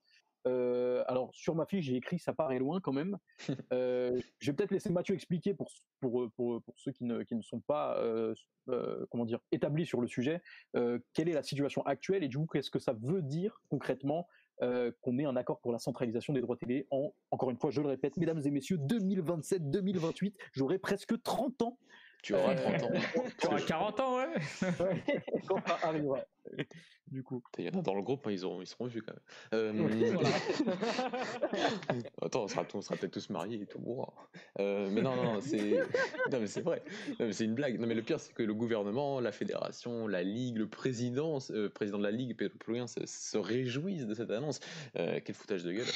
Euh, 0.48 1.04
alors, 1.06 1.30
sur 1.34 1.54
ma 1.54 1.66
fiche, 1.66 1.84
j'ai 1.84 1.96
écrit 1.96 2.18
ça 2.18 2.32
paraît 2.32 2.58
loin 2.58 2.80
quand 2.80 2.92
même. 2.92 3.18
Euh, 3.72 4.18
je 4.38 4.50
vais 4.50 4.56
peut-être 4.56 4.70
laisser 4.70 4.90
Mathieu 4.90 5.14
expliquer 5.14 5.52
pour, 5.52 5.70
pour, 6.00 6.30
pour, 6.32 6.62
pour 6.62 6.78
ceux 6.78 6.90
qui 6.92 7.04
ne, 7.04 7.22
qui 7.22 7.34
ne 7.34 7.42
sont 7.42 7.60
pas 7.60 7.98
euh, 7.98 8.34
euh, 8.68 9.06
comment 9.10 9.24
dire, 9.24 9.40
établis 9.52 9.86
sur 9.86 10.00
le 10.00 10.08
sujet, 10.08 10.42
euh, 10.76 10.98
quelle 11.12 11.28
est 11.28 11.34
la 11.34 11.42
situation 11.42 11.82
actuelle 11.86 12.24
et 12.24 12.28
du 12.28 12.38
coup, 12.38 12.46
qu'est-ce 12.52 12.70
que 12.70 12.78
ça 12.78 12.94
veut 13.00 13.22
dire 13.22 13.60
concrètement 13.68 14.26
euh, 14.62 14.90
qu'on 15.02 15.18
ait 15.18 15.24
un 15.24 15.36
accord 15.36 15.60
pour 15.60 15.72
la 15.72 15.78
centralisation 15.78 16.32
des 16.32 16.40
droits 16.40 16.56
télé 16.56 16.86
en, 16.90 17.12
encore 17.30 17.50
une 17.50 17.56
fois, 17.56 17.70
je 17.70 17.80
le 17.80 17.88
répète, 17.88 18.16
mesdames 18.16 18.40
et 18.44 18.50
messieurs, 18.50 18.76
2027-2028, 18.78 20.34
j'aurai 20.52 20.78
presque 20.78 21.22
30 21.22 21.62
ans 21.62 21.78
Tu 22.22 22.34
auras 22.34 22.54
Euh, 22.54 22.78
30 22.78 22.82
ans. 22.82 22.90
Tu 23.38 23.46
auras 23.46 23.60
40 23.60 24.00
ans, 24.00 24.16
ouais. 24.16 24.34
quand 25.48 25.66
ça 25.66 25.78
arrivera. 25.82 26.20
Du 27.10 27.22
coup. 27.22 27.42
Il 27.56 27.64
y 27.64 27.68
en 27.70 27.78
a 27.78 27.82
dans 27.82 27.94
le 27.94 28.02
groupe, 28.02 28.26
hein, 28.26 28.30
ils, 28.30 28.44
auront, 28.44 28.60
ils 28.60 28.66
seront 28.66 28.84
vus 28.86 29.00
quand 29.00 29.14
même. 29.14 29.22
Euh, 29.54 29.72
Attends, 32.22 32.44
on 32.44 32.48
sera, 32.48 32.66
on 32.74 32.82
sera 32.82 32.96
peut-être 32.96 33.12
tous 33.12 33.30
mariés 33.30 33.60
et 33.62 33.66
tout. 33.66 33.78
Wow. 33.82 34.12
Euh, 34.60 34.88
mais 34.92 35.00
non, 35.00 35.16
non, 35.16 35.40
c'est 35.40 35.70
non, 36.30 36.40
mais 36.40 36.46
c'est 36.46 36.60
vrai. 36.60 36.82
C'est 37.30 37.44
une 37.44 37.54
blague. 37.54 37.80
Non, 37.80 37.86
mais 37.86 37.94
le 37.94 38.02
pire, 38.02 38.20
c'est 38.20 38.32
que 38.34 38.42
le 38.42 38.52
gouvernement, 38.54 39.20
la 39.20 39.32
fédération, 39.32 40.06
la 40.06 40.22
ligue, 40.22 40.58
le 40.58 40.68
président, 40.68 41.38
euh, 41.50 41.68
président 41.70 41.98
de 41.98 42.02
la 42.02 42.10
ligue, 42.10 42.36
Pedro 42.36 42.58
Plouin, 42.58 42.86
se, 42.86 43.06
se 43.06 43.38
réjouissent 43.38 44.06
de 44.06 44.14
cette 44.14 44.30
annonce. 44.30 44.60
Euh, 44.96 45.20
quel 45.24 45.34
foutage 45.34 45.64
de 45.64 45.72
gueule, 45.72 45.86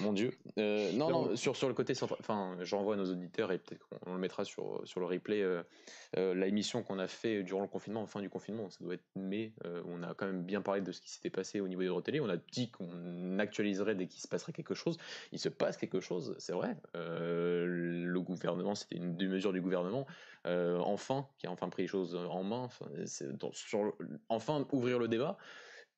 mon 0.00 0.12
Dieu. 0.12 0.32
Euh, 0.58 0.92
non, 0.92 1.10
non, 1.10 1.36
sur, 1.36 1.56
sur 1.56 1.68
le 1.68 1.74
côté, 1.74 1.94
centra- 1.94 2.16
enfin, 2.20 2.56
je 2.60 2.74
renvoie 2.76 2.94
à 2.94 2.96
nos 2.96 3.10
auditeurs 3.10 3.50
et 3.52 3.58
peut-être 3.58 3.88
qu'on 3.88 4.14
le 4.14 4.20
mettra 4.20 4.44
sur, 4.44 4.80
sur 4.84 5.00
le 5.00 5.06
replay. 5.06 5.42
euh, 5.42 5.62
euh, 6.16 6.34
la 6.34 6.46
émission 6.46 6.82
qu'on 6.82 6.98
a 6.98 7.06
fait 7.06 7.42
durant 7.42 7.62
le 7.62 7.68
confinement, 7.68 8.02
en 8.02 8.06
fin 8.06 8.20
du 8.20 8.28
confinement, 8.28 8.68
ça 8.70 8.82
doit 8.82 8.94
être 8.94 9.04
mai, 9.14 9.52
euh, 9.64 9.82
on 10.00 10.08
a 10.08 10.14
quand 10.14 10.26
même 10.26 10.42
bien 10.44 10.62
parlé 10.62 10.80
de 10.80 10.92
ce 10.92 11.00
qui 11.00 11.10
s'était 11.10 11.30
passé 11.30 11.60
au 11.60 11.68
niveau 11.68 11.82
des 11.82 11.88
droits 11.88 12.02
télé. 12.02 12.20
On 12.20 12.28
a 12.28 12.36
dit 12.36 12.70
qu'on 12.70 13.38
actualiserait 13.38 13.94
dès 13.94 14.06
qu'il 14.06 14.20
se 14.20 14.28
passerait 14.28 14.52
quelque 14.52 14.74
chose. 14.74 14.96
Il 15.32 15.38
se 15.38 15.48
passe 15.48 15.76
quelque 15.76 16.00
chose, 16.00 16.34
c'est 16.38 16.52
vrai. 16.52 16.76
Euh, 16.96 17.66
le 17.66 18.20
gouvernement, 18.20 18.74
c'était 18.74 18.96
une 18.96 19.16
des 19.16 19.26
mesures 19.26 19.52
du 19.52 19.60
gouvernement, 19.60 20.06
euh, 20.46 20.78
enfin, 20.78 21.28
qui 21.38 21.46
a 21.46 21.50
enfin 21.50 21.68
pris 21.68 21.82
les 21.82 21.88
choses 21.88 22.14
en 22.14 22.42
main. 22.42 22.62
Enfin, 22.64 22.86
dans- 23.32 23.52
sur 23.52 23.94
enfin 24.28 24.66
ouvrir 24.72 24.98
le 24.98 25.08
débat. 25.08 25.36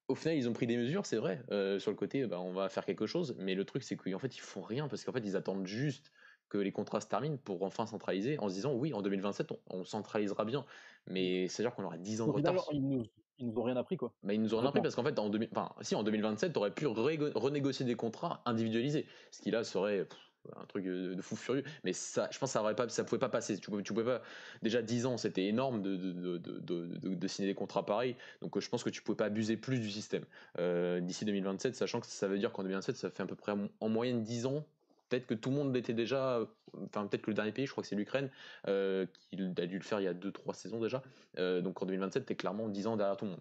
Au 0.09 0.15
final, 0.15 0.37
ils 0.37 0.49
ont 0.49 0.53
pris 0.53 0.67
des 0.67 0.77
mesures, 0.77 1.07
c'est 1.07 1.17
vrai. 1.17 1.43
Euh, 1.51 1.79
sur 1.79 1.91
le 1.91 1.97
côté, 1.97 2.27
bah, 2.27 2.41
on 2.41 2.53
va 2.53 2.69
faire 2.69 2.85
quelque 2.85 3.07
chose. 3.07 3.35
Mais 3.39 3.55
le 3.55 3.65
truc, 3.65 3.83
c'est 3.83 3.97
qu'en 3.97 4.19
fait, 4.19 4.37
ils 4.37 4.41
font 4.41 4.63
rien 4.63 4.89
parce 4.89 5.05
qu'en 5.05 5.13
fait, 5.13 5.25
ils 5.25 5.37
attendent 5.37 5.67
juste 5.67 6.13
que 6.49 6.59
les 6.59 6.73
contrats 6.73 7.01
se 7.01 7.07
terminent 7.07 7.39
pour 7.39 7.63
enfin 7.63 7.87
centraliser 7.87 8.39
en 8.39 8.49
se 8.49 8.55
disant 8.55 8.75
oui, 8.75 8.93
en 8.93 9.01
2027, 9.01 9.53
on, 9.53 9.61
on 9.71 9.85
centralisera 9.85 10.45
bien. 10.45 10.67
Mais 11.07 11.49
c'est-à-dire 11.49 11.75
qu'on 11.75 11.85
aura 11.85 11.97
10 11.99 12.21
ans 12.21 12.27
de 12.27 12.33
retard. 12.33 12.55
ils 12.73 12.87
nous, 12.87 13.07
ils 13.39 13.49
nous 13.49 13.59
ont 13.59 13.65
rien 13.65 13.77
appris, 13.77 13.97
quoi. 13.97 14.13
Bah, 14.23 14.35
ils 14.35 14.41
nous 14.41 14.55
ont 14.55 14.59
rien 14.59 14.69
appris 14.69 14.83
parce 14.83 14.95
qu'en 14.95 15.05
fait, 15.05 15.19
en, 15.19 15.29
2000 15.29 15.49
enfin, 15.53 15.73
si, 15.81 15.95
en 15.95 16.03
2027, 16.03 16.53
tu 16.53 16.59
aurais 16.59 16.71
pu 16.71 16.87
renégocier 16.87 17.85
des 17.85 17.95
contrats 17.95 18.43
individualisés. 18.45 19.07
Ce 19.31 19.41
qui 19.41 19.51
là 19.51 19.65
serait 19.65 20.05
pff, 20.05 20.19
un 20.57 20.65
truc 20.67 20.85
de, 20.85 21.15
de 21.15 21.23
fou 21.23 21.37
furieux. 21.37 21.65
Mais 21.85 21.93
ça, 21.93 22.29
je 22.31 22.39
pense 22.39 22.51
que 22.51 22.53
ça 22.53 22.63
aurait 22.63 22.75
pas, 22.75 22.89
ça 22.89 23.05
pouvait 23.05 23.19
pas 23.19 23.29
passer. 23.29 23.59
Tu 23.59 23.71
tu 23.83 23.93
pouvais 23.93 24.05
pas. 24.05 24.23
Déjà 24.63 24.83
10 24.83 25.07
ans, 25.07 25.17
c'était 25.17 25.47
énorme 25.47 25.83
de, 25.83 25.97
de, 25.97 26.39
de, 26.39 27.29
signer 27.29 27.49
des 27.49 27.55
contrats 27.55 27.87
pareils. 27.87 28.17
Donc 28.41 28.57
euh, 28.57 28.61
je 28.61 28.69
pense 28.69 28.83
que 28.83 28.91
tu 28.91 29.03
pouvais 29.03 29.17
pas 29.17 29.27
abuser 29.27 29.57
plus 29.57 29.81
du 29.81 29.91
système. 29.91 30.25
Euh, 30.59 31.01
D'ici 31.01 31.25
2027, 31.25 31.75
sachant 31.75 32.01
que 32.01 32.07
ça 32.07 32.29
veut 32.29 32.39
dire 32.39 32.53
qu'en 32.53 32.63
2027, 32.63 32.97
ça 32.97 33.11
fait 33.11 33.23
à 33.23 33.27
peu 33.27 33.37
près 33.37 33.53
en 33.81 33.89
moyenne 33.89 34.23
10 34.23 34.47
ans. 34.47 34.65
Peut-être 35.13 35.27
que 35.27 35.35
tout 35.35 35.51
le 35.51 35.57
monde 35.57 35.77
était 35.77 35.93
déjà, 35.93 36.41
enfin 36.87 37.07
peut-être 37.07 37.21
que 37.21 37.31
le 37.31 37.35
dernier 37.35 37.53
pays, 37.53 37.67
je 37.67 37.71
crois 37.71 37.83
que 37.83 37.89
c'est 37.89 37.97
l'Ukraine, 37.97 38.31
euh, 38.67 39.05
qui 39.31 39.37
a 39.59 39.67
dû 39.67 39.77
le 39.77 39.85
faire 39.85 40.01
il 40.01 40.05
y 40.05 40.09
a 40.09 40.15
2-3 40.15 40.55
saisons 40.55 40.81
déjà. 40.81 41.03
Euh, 41.39 41.61
donc 41.61 41.83
en 41.83 41.85
2027, 41.85 42.25
t'es 42.25 42.35
clairement 42.35 42.71
10 42.71 42.87
ans 42.87 42.97
derrière 42.97 43.19
tout 43.19 43.27
le 43.27 43.33
monde. 43.33 43.41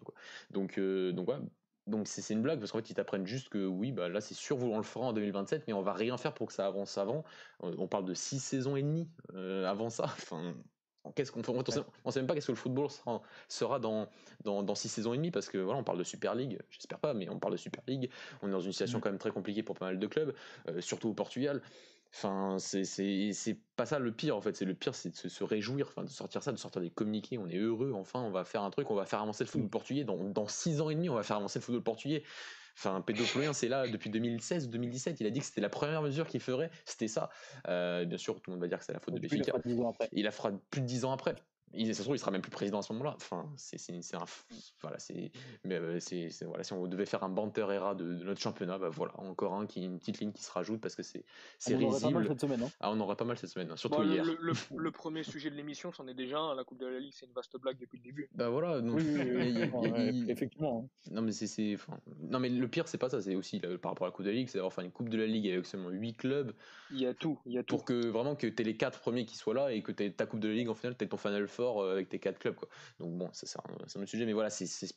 Donc, 0.50 0.78
euh, 0.78 1.14
donc. 1.14 1.30
Donc 1.88 2.08
c'est 2.08 2.34
une 2.34 2.44
blague 2.44 2.60
parce 2.60 2.72
qu'en 2.72 2.78
fait 2.78 2.92
ils 2.92 2.94
t'apprennent 2.94 3.26
juste 3.26 3.50
que 3.50 3.66
oui 3.66 3.92
bah 3.92 4.08
là 4.08 4.22
c'est 4.22 4.36
sûr 4.36 4.56
on 4.60 4.78
le 4.78 4.84
fera 4.84 5.08
en 5.08 5.14
2027 5.14 5.64
mais 5.68 5.74
on 5.74 5.82
va 5.82 5.94
rien 5.94 6.16
faire 6.16 6.32
pour 6.36 6.48
que 6.48 6.54
ça 6.54 6.68
avance 6.68 6.98
avant. 7.00 7.24
Euh, 7.64 7.74
on 7.80 7.88
parle 7.88 8.06
de 8.06 8.14
6 8.14 8.40
saisons 8.40 8.76
et 8.76 8.84
demie 8.84 9.10
avant 9.34 9.90
ça. 9.90 10.04
Enfin 10.04 10.54
qu'est-ce 11.16 11.32
qu'on 11.32 11.44
fait 11.44 11.52
on, 11.52 11.64
sait, 11.66 11.82
on 12.06 12.12
sait 12.12 12.20
même 12.20 12.28
pas 12.28 12.34
qu'est-ce 12.36 12.48
que 12.48 12.52
le 12.52 12.58
football 12.58 12.90
sera, 12.90 13.22
sera 13.48 13.80
dans 13.80 14.08
dans 14.44 14.64
dans 14.64 14.76
6 14.76 14.90
saisons 14.90 15.14
et 15.14 15.18
demie 15.18 15.32
parce 15.32 15.50
que 15.50 15.58
voilà 15.58 15.80
on 15.80 15.84
parle 15.84 15.98
de 15.98 16.04
Super 16.04 16.36
League 16.36 16.60
j'espère 16.70 17.00
pas 17.00 17.14
mais 17.14 17.30
on 17.30 17.40
parle 17.40 17.54
de 17.54 17.58
Super 17.58 17.84
League 17.88 18.10
on 18.42 18.48
est 18.48 18.52
dans 18.52 18.60
une 18.62 18.72
situation 18.72 19.00
Mm. 19.00 19.02
quand 19.02 19.10
même 19.10 19.20
très 19.20 19.32
compliquée 19.32 19.64
pour 19.64 19.76
pas 19.78 19.86
mal 19.86 20.00
de 20.00 20.08
clubs 20.08 20.34
euh, 20.68 20.82
surtout 20.82 21.10
au 21.10 21.14
Portugal. 21.14 21.62
Enfin, 22.14 22.58
c'est- 22.60 23.58
pas 23.78 23.86
ça 23.86 23.98
le 23.98 24.12
pire 24.12 24.36
en 24.36 24.42
fait. 24.42 24.54
C'est 24.54 24.66
le 24.66 24.74
pire, 24.74 24.94
c'est 24.96 25.12
de 25.12 25.16
se, 25.16 25.30
se 25.30 25.44
réjouir, 25.46 25.88
enfin 25.88 26.04
de 26.04 26.10
sortir 26.10 26.44
ça, 26.44 26.52
de 26.52 26.58
sortir 26.58 26.82
des 26.82 26.90
communiqués. 26.90 27.38
On 27.38 27.48
est 27.48 27.56
heureux, 27.58 27.94
enfin, 27.96 28.20
on 28.22 28.32
va 28.32 28.44
faire 28.44 28.64
un 28.64 28.70
truc, 28.70 28.92
on 28.92 28.96
va 28.96 29.06
faire 29.06 29.22
avancer 29.22 29.46
le 29.46 29.50
football 29.50 29.70
portugais. 29.70 30.04
Dans, 30.04 30.18
dans 30.18 30.46
six 30.48 30.82
ans 30.82 30.90
et 30.90 30.96
demi, 30.96 31.08
on 31.10 31.16
va 31.16 31.24
faire 31.24 31.38
avancer 31.38 31.60
le 31.60 31.64
football 31.64 31.84
portugais. 31.84 32.24
Enfin, 32.76 33.02
Pedro 33.02 33.26
c'est 33.54 33.68
là 33.68 33.88
depuis 33.88 34.10
2016 34.10 34.68
ou 34.68 34.70
2017. 34.70 35.20
Il 35.20 35.28
a 35.28 35.30
dit 35.30 35.40
que 35.40 35.46
c'était 35.46 35.62
la 35.62 35.70
première 35.70 36.02
mesure 36.02 36.28
qu'il 36.28 36.40
ferait, 36.40 36.72
c'était 36.86 37.08
ça. 37.08 37.30
Euh, 37.68 38.06
bien 38.06 38.18
sûr, 38.18 38.36
tout 38.42 38.52
le 38.52 38.56
monde 38.56 38.62
va 38.62 38.68
dire 38.68 38.80
que 38.80 38.86
c'est 38.86 38.94
la 38.94 39.00
faute 39.00 39.14
de 39.14 39.20
Béfica. 39.20 39.54
Il 40.12 40.24
la 40.24 40.32
fera 40.32 40.52
plus 40.70 40.82
de 40.82 40.86
dix 40.86 41.06
ans 41.06 41.12
après. 41.12 41.36
Il, 41.74 41.88
ça 41.96 42.00
se 42.00 42.04
trouve, 42.04 42.16
il 42.16 42.20
sera 42.20 42.32
même 42.32 42.42
plus 42.42 42.52
président 42.52 42.80
à 42.80 42.82
ce 42.82 42.92
moment-là. 42.94 43.14
Enfin, 43.16 43.50
c'est, 43.58 43.78
c'est, 43.78 44.16
un, 44.16 44.24
voilà, 44.82 45.00
c'est, 45.00 45.32
mais 45.64 45.76
euh, 45.76 46.00
c'est, 46.00 46.30
voilà, 46.44 46.64
si 46.64 46.74
on 46.74 46.88
devait 46.88 47.06
faire 47.06 47.24
un 47.24 47.30
banter 47.30 47.62
era 47.72 47.96
de, 47.96 48.04
notre 48.24 48.42
championnat, 48.42 48.78
bah 48.78 48.90
voilà, 48.90 49.20
encore 49.20 49.54
un 49.54 49.66
qui, 49.68 49.84
une 49.86 50.00
petite 50.00 50.20
ligne 50.20 50.32
qui 50.32 50.44
se 50.44 50.52
rajoute 50.52 50.82
parce 50.82 50.96
que 50.96 51.04
c'est, 51.04 51.24
c'est 51.60 51.74
Ah, 51.74 51.78
on 51.78 51.84
aurait 51.84 51.94
risible. 51.96 52.12
pas 52.14 52.20
mal 52.20 52.28
cette 52.28 52.42
semaine. 52.42 52.62
hein. 52.64 52.70
Ah, 52.80 52.92
on 52.92 53.00
aurait 53.00 53.16
pas 53.16 53.26
mal 53.26 53.38
cette 53.38 53.50
semaine, 53.50 53.70
hein, 53.72 53.76
surtout 53.78 53.98
Bon, 54.02 54.04
hier. 54.12 54.24
le- 54.26 54.38
le- 54.42 54.54
le 54.78 54.92
premier 54.92 55.24
sujet 55.24 55.50
de 55.50 55.56
l'émission, 55.56 55.92
c'en 55.92 56.08
est 56.08 56.14
déjà 56.14 56.40
un. 56.40 56.56
La 56.56 56.64
Coupe 56.64 56.80
de 56.80 56.88
la 56.88 57.00
Ligue, 57.00 57.14
c'est 57.16 57.26
une 57.26 57.34
vaste 57.34 57.58
blague 57.60 57.78
depuis 57.80 57.98
le 57.98 58.04
début. 58.04 58.30
Bah 58.34 58.50
voilà, 58.50 58.82
donc, 58.82 58.96
Oui, 58.98 59.04
oui, 59.08 59.70
oui, 59.74 60.26
effectivement. 60.30 60.86
hein. 60.86 61.12
Non 61.12 61.22
mais 61.22 61.32
c'est, 61.32 61.48
c'est- 61.48 61.76
enfin, 61.76 61.98
non 62.20 62.40
mais 62.40 62.50
le 62.50 62.68
pire 62.68 62.88
c'est 62.88 62.98
pas 62.98 63.10
ça, 63.10 63.22
c'est 63.22 63.36
aussi 63.36 63.60
là, 63.60 63.78
par 63.78 63.92
rapport 63.92 64.06
à 64.06 64.10
la 64.10 64.12
Coupe 64.14 64.26
de 64.26 64.30
la 64.30 64.36
Ligue, 64.36 64.48
c'est 64.50 64.58
d'avoir 64.58 64.74
fait 64.74 64.84
une 64.84 64.92
Coupe 64.92 65.10
de 65.10 65.18
la 65.18 65.26
Ligue 65.26 65.48
avec 65.50 65.66
seulement 65.66 65.90
8 65.90 66.14
clubs 66.16 66.54
Il 66.92 67.00
y 67.00 67.06
a 67.06 67.14
tout, 67.14 67.40
il 67.46 67.54
y 67.54 67.58
a 67.58 67.64
tout. 67.64 67.76
pour 67.76 67.86
que 67.86 68.08
vraiment 68.08 68.36
que 68.36 68.48
t'aies 68.48 68.64
les 68.64 68.78
quatre 68.78 69.00
premiers 69.00 69.26
qui 69.26 69.36
soient 69.38 69.54
là 69.54 69.72
et 69.72 69.82
que 69.82 69.92
t'aies 69.92 70.12
ta 70.12 70.26
Coupe 70.26 70.40
de 70.40 70.48
la 70.48 70.54
Ligue 70.54 70.70
en 70.70 70.76
finale, 70.76 70.96
t'aies 70.96 71.08
ton 71.08 71.18
Final 71.18 71.48
Four 71.48 71.61
euh, 71.62 71.94
avec 71.94 72.10
tes 72.10 72.20
quatre 72.20 72.40
clubs 72.40 72.56
quoi. 72.56 72.68
Donc 73.00 73.18
bon, 73.18 73.30
ça 73.34 73.48
c'est 73.48 73.60
un, 73.60 73.74
un 73.74 74.02
autre 74.02 74.10
sujet, 74.10 74.26
mais 74.26 74.34
voilà, 74.34 74.50
c'est, 74.50 74.66
c'est, 74.66 74.88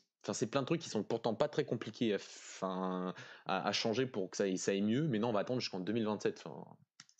plein 0.49 0.61
de 0.61 0.65
trucs 0.65 0.81
qui 0.81 0.89
sont 0.89 1.03
pourtant 1.03 1.35
pas 1.35 1.47
très 1.47 1.65
compliqués 1.65 2.13
à, 2.13 2.15
enfin, 2.15 3.13
à, 3.45 3.67
à 3.67 3.71
changer 3.71 4.05
pour 4.05 4.29
que 4.31 4.37
ça, 4.37 4.43
aille- 4.45 4.57
ça 4.57 4.71
aille 4.71 4.81
mieux, 4.81 5.07
mais 5.07 5.19
non 5.19 5.29
on 5.29 5.33
va 5.33 5.41
attendre 5.41 5.59
jusqu'en 5.59 5.79
2027. 5.79 6.43
Enfin, 6.45 6.65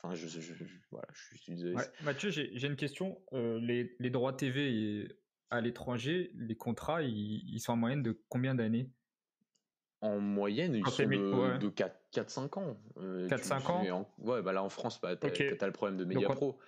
enfin 0.02 0.16
je, 0.16 0.28
je, 0.28 0.42
je- 0.42 0.54
je- 0.54 0.66
voilà, 0.92 1.08
je 1.14 1.38
suis 1.38 1.54
désolé. 1.54 1.76
Ouais, 1.76 1.84
Mathieu, 2.04 2.30
j'ai 2.32 2.68
une 2.68 2.76
question. 2.76 3.22
Euh, 3.34 3.60
les, 3.60 3.96
les 4.00 4.10
droits 4.10 4.34
TV 4.34 5.08
à 5.52 5.62
l'étranger, 5.62 6.32
les 6.36 6.56
contrats, 6.56 7.04
ils, 7.04 7.44
ils 7.48 7.60
sont 7.60 7.74
en 7.74 7.78
moyenne 7.78 8.02
de 8.04 8.20
combien 8.30 8.56
d'années? 8.56 8.90
En 10.02 10.20
moyenne, 10.20 10.76
ils 10.76 10.88
sont 10.88 11.04
de, 11.04 11.34
ouais. 11.34 11.58
de 11.58 11.70
4-5 11.70 12.60
ans. 12.60 12.78
Euh, 12.98 13.28
4-5 13.28 13.62
tu- 13.62 13.72
ans? 13.72 14.08
en- 14.20 14.24
Ouais, 14.24 14.42
bah 14.42 14.52
là 14.54 14.62
en 14.64 14.70
France, 14.70 15.00
bah, 15.02 15.16
t'as 15.16 15.30
le 15.30 15.72
problème 15.72 15.98
de 15.98 16.04
Donc, 16.04 16.14
Media 16.14 16.30
on- 16.30 16.36
Pro. 16.36 16.60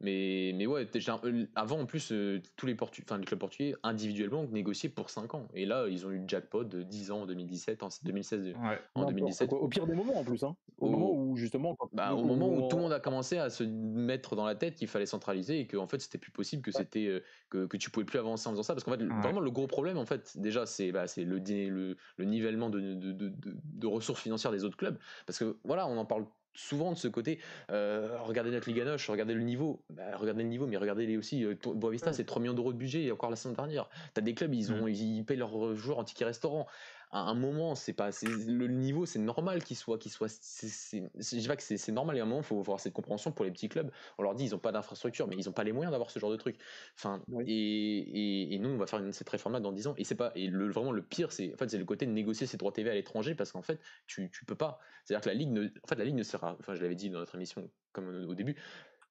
Mais, 0.00 0.52
mais 0.54 0.66
ouais, 0.66 0.84
déjà, 0.84 1.18
euh, 1.24 1.46
avant 1.54 1.80
en 1.80 1.86
plus, 1.86 2.12
euh, 2.12 2.40
tous 2.56 2.66
les, 2.66 2.74
Portu- 2.74 3.02
les 3.18 3.24
clubs 3.24 3.40
portugais 3.40 3.74
individuellement 3.82 4.44
négociaient 4.44 4.90
pour 4.90 5.08
5 5.08 5.34
ans. 5.34 5.48
Et 5.54 5.64
là, 5.64 5.86
ils 5.88 6.06
ont 6.06 6.10
eu 6.10 6.18
le 6.18 6.28
jackpot 6.28 6.64
de 6.64 6.82
10 6.82 7.10
ans 7.12 7.22
en 7.22 7.26
2017, 7.26 7.82
en 7.82 7.88
2016, 8.04 8.48
Ouais. 8.48 8.52
en 8.94 9.00
N'importe 9.00 9.14
2017. 9.14 9.48
quoi. 9.48 9.60
Au 9.62 9.68
pire 9.68 9.86
des 9.86 9.94
moments 9.94 10.18
en 10.18 10.24
plus. 10.24 10.44
Hein. 10.44 10.54
Au, 10.78 10.86
Au- 10.86 10.90
moment 10.90 11.12
où 11.14 11.36
justement. 11.36 11.74
quand- 11.76 11.88
Bah, 11.94 12.12
au 12.12 12.24
moment 12.24 12.48
où 12.48 12.68
tout 12.68 12.76
le 12.76 12.82
monde 12.82 12.92
a 12.92 13.00
commencé 13.00 13.38
à 13.38 13.48
se 13.48 13.64
mettre 13.64 14.36
dans 14.36 14.44
la 14.44 14.54
tête 14.54 14.74
qu'il 14.74 14.88
fallait 14.88 15.06
centraliser 15.06 15.60
et 15.60 15.66
que 15.66 15.78
en 15.78 15.86
fait 15.86 16.00
c'était 16.00 16.18
plus 16.18 16.30
possible, 16.32 16.62
que 16.62 16.72
c'était 16.72 17.06
euh, 17.06 17.20
que, 17.48 17.64
que 17.66 17.78
tu 17.78 17.90
pouvais 17.90 18.04
plus 18.04 18.18
avancer 18.18 18.46
en 18.48 18.50
faisant 18.50 18.62
ça, 18.62 18.74
parce 18.74 18.84
qu'en 18.84 18.92
fait 18.92 19.02
Ouais. 19.02 19.20
vraiment 19.22 19.40
le 19.40 19.50
gros 19.50 19.66
problème 19.66 19.96
en 19.96 20.04
fait 20.04 20.36
déjà 20.38 20.66
c'est 20.66 20.92
bah, 20.92 21.06
le, 21.16 21.38
le 21.38 21.96
le 22.18 22.24
nivellement 22.26 22.68
de, 22.68 22.80
de- 22.80 23.12
de 23.12 23.86
ressources 23.86 24.20
financières 24.20 24.52
des 24.52 24.64
autres 24.64 24.76
clubs, 24.76 24.98
parce 25.26 25.38
que 25.38 25.56
voilà 25.64 25.86
on 25.88 25.96
en 25.96 26.04
parle 26.04 26.26
souvent 26.56 26.92
de 26.92 26.96
ce 26.96 27.08
côté 27.08 27.38
euh, 27.70 28.18
regardez 28.24 28.50
notre 28.50 28.68
Liga 28.68 28.84
Noche, 28.84 29.08
regardez 29.08 29.34
le 29.34 29.42
niveau 29.42 29.80
Bah, 29.90 30.02
regardez 30.16 30.42
le 30.42 30.48
niveau 30.48 30.66
mais 30.66 30.76
regardez 30.76 31.06
les 31.06 31.16
aussi 31.16 31.44
euh, 31.44 31.54
Boavista 31.74 32.12
c'est 32.12 32.24
3 32.24 32.42
millions 32.42 32.54
d'euros 32.54 32.72
de 32.72 32.78
budget 32.78 33.04
et 33.04 33.12
encore 33.12 33.30
la 33.30 33.36
semaine 33.36 33.54
dernière. 33.56 33.88
T'as 34.14 34.22
des 34.22 34.34
clubs 34.34 34.52
ils 34.54 34.72
ont 34.72 34.86
ils 34.88 35.24
payent 35.24 35.36
leurs 35.36 35.74
joueurs 35.74 35.98
en 35.98 36.04
ticket 36.04 36.24
restaurant 36.24 36.66
à 37.10 37.20
un 37.20 37.34
moment 37.34 37.74
c'est 37.74 37.92
pas 37.92 38.10
le 38.22 38.66
niveau 38.68 39.06
c'est 39.06 39.18
normal 39.18 39.62
qu'il 39.62 39.76
soit 39.76 39.98
qu'il 39.98 40.10
soit 40.10 40.28
je 40.28 41.36
dis 41.38 41.46
pas 41.48 41.56
que 41.56 41.62
c'est 41.62 41.92
normal 41.92 42.16
et 42.16 42.20
à 42.20 42.24
un 42.24 42.26
moment 42.26 42.42
faut 42.42 42.58
avoir 42.58 42.80
cette 42.80 42.92
compréhension 42.92 43.32
pour 43.32 43.44
les 43.44 43.50
petits 43.50 43.68
clubs. 43.68 43.90
On 44.18 44.22
leur 44.22 44.34
dit 44.34 44.44
ils 44.44 44.54
ont 44.54 44.58
pas 44.58 44.72
d'infrastructure 44.72 45.28
mais 45.28 45.36
ils 45.36 45.48
ont 45.48 45.52
pas 45.52 45.64
les 45.64 45.72
moyens 45.72 45.92
d'avoir 45.92 46.10
ce 46.10 46.18
genre 46.18 46.30
de 46.30 46.36
truc. 46.36 46.58
Enfin 46.96 47.22
Oui. 47.28 47.44
et, 47.46 47.98
et, 47.98 48.54
et 48.54 48.58
nous 48.58 48.70
on 48.70 48.76
va 48.76 48.86
faire 48.86 48.98
une, 49.00 49.12
cette 49.12 49.28
réforme 49.28 49.54
là 49.54 49.60
dans 49.60 49.72
10 49.72 49.86
ans. 49.88 49.94
Et 49.96 50.04
c'est 50.04 50.14
pas 50.16 50.32
et 50.34 50.48
le, 50.48 50.70
vraiment 50.70 50.92
le 50.92 51.06
pire 51.06 51.32
c'est 51.32 51.52
en 51.54 51.56
fait 51.56 51.68
c'est 51.70 51.78
le 51.78 51.84
côté 51.84 52.06
de 52.06 52.12
négocier 52.12 52.46
ses 52.46 52.56
droits 52.56 52.72
TV 52.72 52.90
à 52.90 52.94
l'étranger 52.94 53.34
parce 53.34 53.52
qu'en 53.52 53.62
fait 53.62 53.80
tu, 54.06 54.30
tu 54.30 54.44
peux 54.44 54.56
pas. 54.56 54.78
C'est 55.04 55.14
à 55.14 55.18
dire 55.18 55.24
que 55.24 55.28
la 55.28 55.34
ligue 55.34 55.50
ne 55.50 55.66
en 55.66 55.86
fait 55.88 55.96
la 55.96 56.04
ligue 56.04 56.16
ne 56.16 56.22
sert 56.22 56.42
à 56.44 56.56
enfin 56.58 56.74
je 56.74 56.82
l'avais 56.82 56.96
dit 56.96 57.10
dans 57.10 57.18
notre 57.18 57.34
émission 57.36 57.70
comme 57.92 58.08
au 58.28 58.34
début 58.34 58.56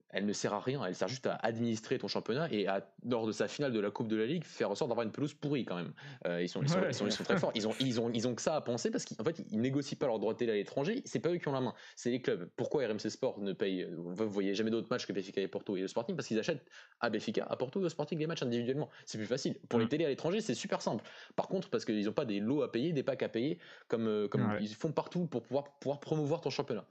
elle 0.09 0.25
ne 0.25 0.33
sert 0.33 0.53
à 0.53 0.59
rien, 0.59 0.83
elle 0.85 0.95
sert 0.95 1.07
juste 1.07 1.25
à 1.27 1.33
administrer 1.35 1.97
ton 1.97 2.07
championnat 2.07 2.47
et 2.51 2.67
à, 2.67 2.87
lors 3.05 3.27
de 3.27 3.31
sa 3.31 3.47
finale 3.47 3.73
de 3.73 3.79
la 3.79 3.91
Coupe 3.91 4.07
de 4.07 4.15
la 4.15 4.25
Ligue, 4.25 4.43
faire 4.43 4.71
en 4.71 4.75
sorte 4.75 4.89
d'avoir 4.89 5.05
une 5.05 5.11
pelouse 5.11 5.33
pourrie 5.33 5.65
quand 5.65 5.75
même. 5.75 5.93
Euh, 6.25 6.41
ils, 6.41 6.47
sont, 6.49 6.61
ils, 6.61 6.69
sont, 6.69 6.79
Ouais. 6.79 6.87
ils, 6.89 6.93
sont, 6.93 7.05
ils 7.05 7.11
sont 7.11 7.23
très 7.23 7.37
forts, 7.37 7.51
ils 7.55 7.67
ont, 7.67 7.73
ils, 7.79 7.99
ont, 7.99 8.09
ils 8.13 8.27
ont 8.27 8.35
que 8.35 8.41
ça 8.41 8.55
à 8.55 8.61
penser 8.61 8.91
parce 8.91 9.05
qu'en 9.05 9.23
fait, 9.23 9.43
ils 9.51 9.59
négocient 9.59 9.97
pas 9.97 10.07
leurs 10.07 10.19
droits 10.19 10.33
de 10.33 10.37
télé 10.37 10.51
à 10.51 10.55
l'étranger, 10.55 11.01
c'est 11.05 11.19
pas 11.19 11.29
eux 11.29 11.37
qui 11.37 11.47
ont 11.47 11.51
la 11.53 11.61
main, 11.61 11.73
c'est 11.95 12.11
les 12.11 12.21
clubs. 12.21 12.49
Pourquoi 12.55 12.85
RMC 12.87 13.09
Sport 13.09 13.39
ne 13.39 13.51
paye, 13.53 13.87
vous 13.91 14.29
voyez 14.29 14.55
jamais 14.55 14.71
d'autres 14.71 14.87
matchs 14.89 15.05
que 15.05 15.13
Benfica 15.13 15.41
et 15.41 15.47
Porto 15.47 15.75
et 15.75 15.81
le 15.81 15.87
Sporting? 15.87 16.15
Parce 16.15 16.27
qu'ils 16.27 16.39
achètent 16.39 16.65
à 17.01 17.09
Benfica, 17.09 17.45
à 17.49 17.55
Porto 17.57 17.81
et 17.81 17.85
au 17.85 17.89
Sporting 17.89 18.17
les 18.19 18.27
matchs 18.27 18.43
individuellement. 18.43 18.89
C'est 19.05 19.17
plus 19.17 19.27
facile. 19.27 19.55
Pour 19.69 19.79
les 19.79 19.85
Mm. 19.85 19.89
télés 19.89 20.05
à 20.05 20.09
l'étranger, 20.09 20.41
c'est 20.41 20.53
super 20.55 20.81
simple. 20.81 21.03
Par 21.35 21.47
contre, 21.47 21.69
parce 21.69 21.83
qu'ils 21.83 22.05
n'ont 22.05 22.13
pas 22.13 22.25
des 22.25 22.39
lots 22.39 22.61
à 22.61 22.71
payer, 22.71 22.93
des 22.93 23.03
packs 23.03 23.23
à 23.23 23.29
payer, 23.29 23.59
comme, 23.87 24.07
euh, 24.07 24.27
comme 24.27 24.45
Ouais. 24.51 24.57
ils 24.61 24.73
font 24.73 24.91
partout 24.91 25.25
pour 25.25 25.41
pouvoir, 25.43 25.77
pouvoir 25.79 25.99
promouvoir 25.99 26.41
ton 26.41 26.49
championnat. 26.49 26.85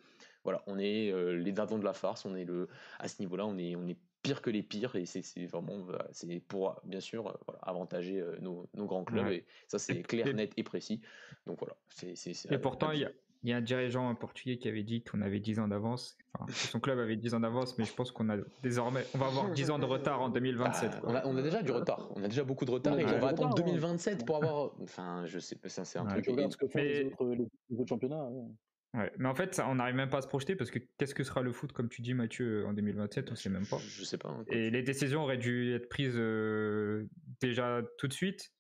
Voilà, 0.45 0.63
on 0.67 0.79
est 0.79 1.11
euh, 1.11 1.33
les 1.37 1.53
dindons 1.53 1.79
de 1.79 1.85
la 1.85 1.95
farce, 1.95 2.25
on 2.27 2.37
est 2.37 2.45
le, 2.45 2.69
à 2.99 3.09
ce 3.09 3.21
niveau-là, 3.21 3.47
on 3.47 3.57
est, 3.59 3.75
on 3.77 3.87
est 3.89 3.97
pire 4.23 4.41
que 4.43 4.51
les 4.51 4.63
pires 4.63 4.95
et 4.97 5.05
c'est 5.07 5.21
c'est 5.23 5.45
vraiment, 5.47 5.87
c'est 6.13 6.41
pour 6.41 6.81
bien 6.85 7.01
sûr 7.01 7.29
euh, 7.29 7.33
voilà, 7.47 7.61
avantager 7.63 8.21
euh, 8.21 8.37
nos, 8.41 8.67
nos 8.75 8.87
grands 8.87 9.05
clubs 9.05 9.27
Ouais. 9.27 9.37
et 9.39 9.45
ça 9.67 9.79
c'est 9.79 10.03
clair, 10.03 10.27
et- 10.29 10.33
net 10.35 10.53
et 10.57 10.63
précis. 10.63 11.01
Donc 11.47 11.59
voilà, 11.61 11.77
c'est. 11.89 12.15
Et 12.53 12.59
pourtant, 12.59 12.91
il 12.93 13.01
y 13.01 13.05
a, 13.05 13.11
il 13.43 13.51
y 13.51 13.53
a 13.53 13.57
un 13.59 13.61
dirigeant 13.61 14.15
portugais 14.15 14.57
qui 14.57 14.69
avait 14.69 14.83
dit 14.83 15.03
qu'on 15.03 15.21
avait 15.21 15.41
10 15.41 15.59
ans 15.61 15.69
d'avance. 15.69 16.17
Enfin, 16.35 16.47
son 16.53 16.81
club 16.81 16.99
avait 16.99 17.17
10 17.17 17.35
ans 17.35 17.41
d'avance, 17.41 17.77
mais 17.77 17.85
je 17.85 17.93
pense 17.93 18.11
qu'on 18.13 18.31
a 18.31 18.39
désormais, 18.63 19.05
on 19.15 19.19
va 19.19 19.27
avoir 19.27 19.51
10 19.51 19.71
ans 19.71 19.79
de 19.79 19.85
retard 19.85 20.23
en 20.23 20.31
2027. 20.31 20.91
Ah, 20.95 21.01
quoi. 21.01 21.11
on, 21.11 21.15
a, 21.15 21.27
on 21.27 21.37
a 21.37 21.43
déjà 21.43 21.61
du 21.63 21.71
retard, 21.73 22.11
on 22.17 22.23
a 22.25 22.29
déjà 22.29 22.45
beaucoup 22.45 22.65
de 22.65 22.71
retard 22.71 22.95
On 22.95 22.97
a 22.97 23.01
et 23.03 23.05
on 23.05 23.19
va 23.19 23.29
attendre 23.29 23.51
retard, 23.51 23.67
hein. 23.67 23.73
2027 23.73 24.25
pour 24.25 24.37
avoir. 24.37 24.71
Enfin, 24.83 25.25
je 25.27 25.39
sais 25.39 25.57
pas, 25.57 25.69
ça 25.69 25.85
c'est 25.85 25.99
un 25.99 26.05
Ouais. 26.07 26.13
truc. 26.13 26.25
Tu 26.25 26.31
regardes 26.31 26.53
ce 26.53 26.57
que 26.57 26.67
font 26.67 26.79
les, 26.79 27.05
Mais- 27.05 27.13
autres, 27.13 27.27
les, 27.27 27.47
les 27.71 27.81
autres 27.81 27.89
championnats. 27.91 28.25
ouais. 28.25 28.47
Ouais, 28.95 29.11
Mais 29.19 29.29
en 29.29 29.35
fait, 29.35 29.55
ça, 29.55 29.69
on 29.69 29.75
n'arrive 29.75 29.97
même 29.97 30.09
pas 30.09 30.19
à 30.19 30.23
se 30.23 30.29
projeter 30.29 30.55
parce 30.55 30.71
que 30.71 30.79
qu'est-ce 30.99 31.15
que 31.17 31.25
sera 31.25 31.43
le 31.43 31.53
foot, 31.53 31.73
comme 31.73 31.89
tu 31.89 32.01
dis, 32.01 32.15
Mathieu, 32.15 32.65
en 32.67 32.73
2027 32.73 33.33
On 33.33 33.35
sait 33.35 33.51
même 33.51 33.67
pas. 33.67 33.79
Je, 33.79 33.89
je 33.89 34.05
sais 34.05 34.19
pas. 34.19 34.29
hein. 34.29 34.45
Et 34.49 34.71
les 34.71 34.83
décisions 34.83 35.23
auraient 35.25 35.37
dû 35.39 35.75
être 35.75 35.89
prises 35.89 36.15
euh, 36.17 37.05
déjà 37.41 37.83
tout 37.99 38.07
de 38.07 38.13
suite. 38.13 38.53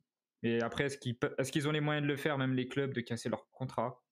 Et 0.42 0.60
après, 0.60 0.84
est-ce 0.86 0.98
qu'ils, 0.98 1.16
pe- 1.16 1.32
est-ce 1.38 1.52
qu'ils 1.52 1.68
ont 1.68 1.72
les 1.72 1.80
moyens 1.80 2.04
de 2.06 2.10
le 2.10 2.16
faire, 2.16 2.36
même 2.36 2.52
les 2.54 2.66
clubs, 2.68 2.92
de 2.92 3.00
casser 3.00 3.28
leur 3.28 3.48
contrat, 3.52 4.02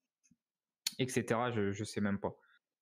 etc. 0.98 1.24
Je, 1.54 1.72
je 1.72 1.84
sais 1.84 2.00
même 2.00 2.18
pas. 2.20 2.34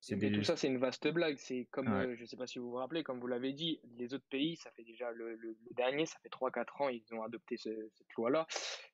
Des... 0.08 0.32
tout 0.32 0.42
ça, 0.44 0.56
c'est 0.56 0.66
une 0.68 0.78
vaste 0.78 1.08
blague. 1.08 1.36
C'est 1.38 1.66
comme, 1.70 1.88
Ouais. 1.88 2.06
euh, 2.06 2.16
je 2.16 2.24
sais 2.24 2.36
pas 2.36 2.46
si 2.46 2.58
vous 2.58 2.70
vous 2.70 2.76
rappelez, 2.76 3.02
comme 3.02 3.20
vous 3.20 3.26
l'avez 3.26 3.52
dit, 3.52 3.80
les 3.98 4.14
autres 4.14 4.24
pays, 4.30 4.56
ça 4.56 4.70
fait 4.72 4.82
déjà 4.84 5.10
le, 5.12 5.34
le- 5.36 5.56
le 5.68 5.74
dernier, 5.74 6.06
ça 6.06 6.18
fait 6.22 6.30
3-4 6.30 6.82
ans, 6.82 6.88
ils 6.88 7.04
ont 7.12 7.22
adopté 7.22 7.56
ce- 7.58 7.88
cette 7.94 8.12
loi-là. 8.16 8.46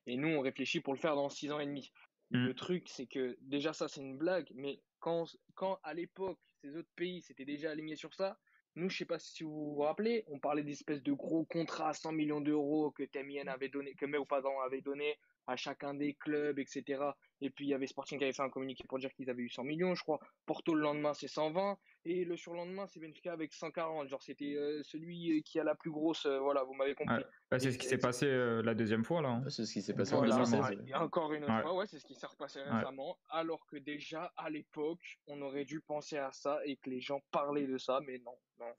Et 0.05 0.17
nous, 0.17 0.27
on 0.29 0.41
réfléchit 0.41 0.81
pour 0.81 0.93
le 0.93 0.99
faire 0.99 1.15
dans 1.15 1.29
6 1.29 1.49
ans 1.51 1.59
et 1.59 1.65
demi. 1.65 1.91
Mm. 2.31 2.45
Le 2.45 2.53
truc, 2.53 2.89
c'est 2.89 3.07
que 3.07 3.37
déjà, 3.41 3.73
ça, 3.73 3.87
c'est 3.87 4.01
une 4.01 4.17
blague, 4.17 4.49
mais 4.53 4.81
quand, 4.99 5.25
quand 5.55 5.79
à 5.83 5.93
l'époque, 5.93 6.39
ces 6.61 6.75
autres 6.75 6.89
pays 6.95 7.21
s'étaient 7.21 7.45
déjà 7.45 7.71
alignés 7.71 7.95
sur 7.95 8.13
ça, 8.13 8.37
nous, 8.75 8.89
je 8.89 8.97
sais 8.97 9.05
pas 9.05 9.17
si 9.17 9.43
vous 9.43 9.73
vous 9.73 9.81
rappelez, 9.81 10.23
on 10.27 10.39
parlait 10.39 10.63
d'espèces 10.63 11.01
de 11.01 11.11
gros 11.11 11.45
contrats 11.45 11.89
à 11.89 11.93
100 11.93 12.11
millions 12.11 12.41
d'euros 12.41 12.91
que 12.91 13.03
Temien 13.03 13.47
avait 13.47 13.69
donné, 13.69 13.95
que 13.95 14.05
pardon, 14.25 14.59
avait 14.59 14.81
donné 14.81 15.17
à 15.47 15.55
chacun 15.55 15.93
des 15.93 16.13
clubs, 16.13 16.59
etc. 16.59 17.17
Et 17.41 17.49
puis 17.49 17.65
il 17.65 17.69
y 17.69 17.73
avait 17.73 17.87
Sporting 17.87 18.17
qui 18.19 18.23
avait 18.25 18.33
fait 18.33 18.41
un 18.43 18.49
communiqué 18.49 18.83
pour 18.87 18.99
dire 18.99 19.11
qu'ils 19.13 19.29
avaient 19.29 19.43
eu 19.43 19.49
100 19.49 19.63
millions, 19.63 19.95
je 19.95 20.03
crois. 20.03 20.19
Porto 20.45 20.75
le 20.75 20.81
lendemain 20.81 21.13
c'est 21.13 21.27
120 21.27 21.77
et 22.05 22.25
le 22.25 22.35
surlendemain 22.37 22.85
c'est 22.87 22.99
Benfica 22.99 23.31
avec 23.33 23.53
140. 23.53 24.07
Genre 24.09 24.21
c'était 24.21 24.55
euh, 24.55 24.81
celui 24.83 25.41
qui 25.43 25.59
a 25.59 25.63
la 25.63 25.75
plus 25.75 25.91
grosse. 25.91 26.25
euh, 26.25 26.39
voilà, 26.39 26.63
vous 26.63 26.73
m'avez 26.73 26.95
compris. 26.95 27.23
Bah, 27.49 27.59
c'est 27.59 27.71
ce 27.71 27.77
qui 27.77 27.87
s'est 27.87 27.97
passé 27.97 28.25
euh, 28.27 28.61
la 28.61 28.75
deuxième 28.75 29.05
fois 29.05 29.21
là. 29.21 29.29
hein. 29.29 29.43
C'est 29.49 29.65
ce 29.65 29.73
qui 29.73 29.81
s'est 29.81 29.93
passé 29.93 30.13
en 30.13 30.17
Voilà, 30.17 30.35
2016. 30.35 30.59
récemment, 30.61 30.87
et 30.87 30.93
encore 30.95 31.31
une 31.33 31.43
autre 31.45 31.53
Ouais. 31.55 31.61
fois, 31.61 31.73
ouais, 31.75 31.87
c'est 31.87 31.99
ce 31.99 32.05
qui 32.05 32.15
s'est 32.15 32.27
repassé 32.27 32.59
Ouais. 32.61 32.71
récemment. 32.71 33.17
Alors 33.29 33.65
que 33.67 33.77
déjà 33.77 34.33
à 34.35 34.49
l'époque, 34.49 35.19
on 35.27 35.41
aurait 35.41 35.65
dû 35.65 35.79
penser 35.81 36.17
à 36.17 36.31
ça 36.33 36.59
et 36.65 36.75
que 36.77 36.89
les 36.89 36.99
gens 36.99 37.21
parlaient 37.31 37.67
de 37.67 37.77
ça, 37.77 38.01
mais 38.05 38.19
non, 38.19 38.37
non. 38.59 38.73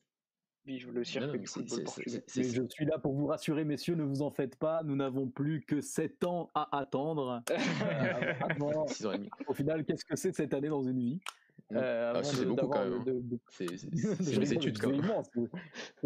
Vive 0.67 0.89
le 0.91 0.99
Non, 0.99 1.05
cirque 1.05 1.25
non, 1.27 1.33
du 1.41 1.47
football 1.47 1.85
portugais. 1.85 2.23
je 2.27 2.67
suis 2.69 2.85
là 2.85 2.99
pour 2.99 3.15
vous 3.15 3.27
rassurer, 3.27 3.65
messieurs, 3.65 3.95
ne 3.95 4.03
vous 4.03 4.21
en 4.23 4.31
faites 4.31 4.57
pas. 4.57 4.83
Nous 4.83 4.97
n'avons 4.97 5.27
plus 5.29 5.63
que 5.63 5.81
7 5.81 6.25
ans 6.25 6.51
à 6.55 6.79
attendre. 6.79 7.43
Euh, 7.83 8.33
avant- 8.41 8.87
Six 8.89 9.07
ans 9.07 9.13
et 9.13 9.19
demi. 9.19 9.31
au 9.47 9.55
final, 9.55 9.85
qu'est-ce 9.85 10.05
que 10.05 10.17
c'est 10.17 10.33
cette 10.35 10.53
année 10.53 10.69
dans 10.69 10.83
une 10.83 10.99
vie? 10.99 11.21
Mm. 11.71 11.77
Euh, 11.77 12.13
Ah, 12.17 12.23
si, 12.23 12.37
c'est 12.37 12.45
beaucoup 12.47 12.67
quand 12.69 12.85
même, 12.85 12.93
hein. 12.95 13.05
de- 13.07 13.39
C'est 13.51 13.77
c'est- 13.77 13.91
de- 13.91 14.23
c'est 14.23 14.41
les 14.41 14.55
études 14.55 14.79
quand 14.79 14.89
c'est 14.91 14.97
même. 14.97 15.05
immense. 15.05 15.31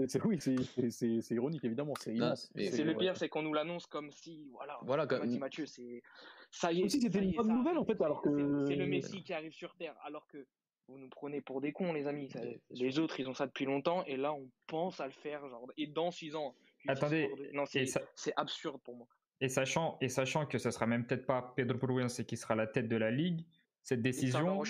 C'est- 0.07 0.25
Oui, 0.25 0.37
c'est- 0.41 0.63
c'est- 0.63 0.91
c'est 0.91 1.21
c'est 1.23 1.35
ironique 1.35 1.65
évidemment, 1.65 1.95
c'est 1.99 2.13
le 2.15 2.97
pire, 2.97 3.17
c'est 3.17 3.29
qu'on 3.29 3.43
nous 3.43 3.53
l'annonce 3.55 3.87
comme 3.87 4.11
si, 4.13 4.49
voilà, 4.53 4.79
Voilà, 4.83 5.07
comme 5.07 5.27
dit 5.27 5.39
Mathieu, 5.39 5.67
c'est 5.67 6.03
ça 6.51 6.73
y 6.73 6.79
est. 6.79 6.81
Comme 6.83 6.89
si 6.91 7.01
c'était 7.01 7.19
une 7.21 7.33
bonne 7.33 7.49
nouvelle, 7.49 7.79
en 7.79 7.85
fait, 7.85 8.01
alors 8.01 8.21
C'est- 8.23 8.31
que- 8.31 8.65
c'est 8.67 8.77
le 8.77 8.87
Messi 8.87 9.23
qui 9.23 9.33
arrive 9.33 9.53
sur 9.53 9.75
Terre, 9.75 9.97
alors 10.05 10.27
que 10.29 10.47
vous 10.93 10.99
nous 10.99 11.09
prenez 11.09 11.41
pour 11.41 11.61
des 11.61 11.73
cons, 11.73 11.93
les 11.93 12.07
amis. 12.07 12.29
Ça- 12.31 12.41
les 12.71 12.99
autres, 12.99 13.19
ils 13.19 13.29
ont 13.29 13.35
ça 13.35 13.47
depuis 13.47 13.65
longtemps, 13.65 14.05
et 14.05 14.17
là, 14.17 14.33
on 14.33 14.49
pense 14.67 15.01
à 15.01 15.07
le 15.07 15.13
faire, 15.13 15.49
genre, 15.49 15.71
et 15.77 15.87
dans 15.87 16.11
six 16.11 16.35
ans. 16.37 16.55
Attendez, 16.89 17.29
c'est 17.67 17.87
ça- 17.87 18.01
absurde 18.37 18.81
pour 18.83 18.97
moi. 18.97 19.07
et 19.41 19.49
sachant, 19.49 19.99
et 20.01 20.09
sachant 20.09 20.47
que 20.47 20.59
ce 20.59 20.71
sera 20.71 20.87
même 20.87 21.05
peut-être 21.07 21.27
pas 21.27 21.53
Pedro 21.57 21.77
Prudense 21.79 22.23
qui 22.23 22.37
sera 22.37 22.55
la 22.55 22.67
tête 22.69 22.87
de 22.89 22.97
la 22.97 23.11
ligue, 23.11 23.45
cette 23.83 24.01
décision. 24.03 24.63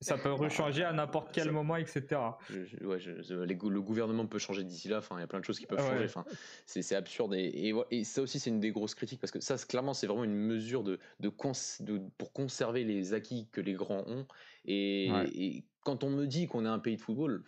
Ça 0.00 0.16
peut 0.16 0.32
rechanger 0.32 0.82
à 0.82 0.92
n'importe 0.92 1.30
quel 1.32 1.44
Ça- 1.44 1.52
moment, 1.52 1.76
etc. 1.76 2.06
Je- 2.48 2.64
je- 2.64 2.84
ouais, 2.84 2.98
je- 2.98 3.20
je- 3.20 3.34
les 3.34 3.54
gou- 3.54 3.68
le 3.68 3.82
gouvernement 3.82 4.26
peut 4.26 4.38
changer 4.38 4.64
d'ici 4.64 4.88
là. 4.88 4.98
Enfin, 4.98 5.16
il 5.18 5.20
y 5.20 5.24
a 5.24 5.26
plein 5.26 5.40
de 5.40 5.44
choses 5.44 5.58
qui 5.58 5.66
peuvent 5.66 5.78
Ouais. 5.80 5.88
changer. 5.88 6.04
Enfin, 6.04 6.24
c'est 6.64 6.94
absurde 6.94 7.34
et, 7.34 7.50
et, 7.54 7.72
ouais, 7.74 7.84
et 7.90 8.04
ça 8.04 8.22
aussi 8.22 8.38
c'est 8.40 8.48
une 8.50 8.60
des 8.60 8.70
grosses 8.70 8.94
critiques 8.94 9.20
parce 9.20 9.30
que 9.30 9.40
ça, 9.40 9.56
clairement, 9.58 9.92
c'est 9.92 10.06
vraiment 10.06 10.24
une 10.24 10.34
mesure 10.34 10.82
de, 10.84 10.98
de, 11.20 11.28
cons- 11.28 11.52
de- 11.80 12.00
pour 12.16 12.32
conserver 12.32 12.84
les 12.84 13.12
acquis 13.12 13.48
que 13.52 13.60
les 13.60 13.74
grands 13.74 14.04
ont. 14.06 14.26
Et, 14.64 15.10
Ouais. 15.12 15.28
et 15.34 15.64
quand 15.84 16.02
on 16.02 16.10
me 16.10 16.26
dit 16.26 16.46
qu'on 16.46 16.64
est 16.64 16.68
un 16.68 16.78
pays 16.78 16.96
de 16.96 17.02
football, 17.02 17.44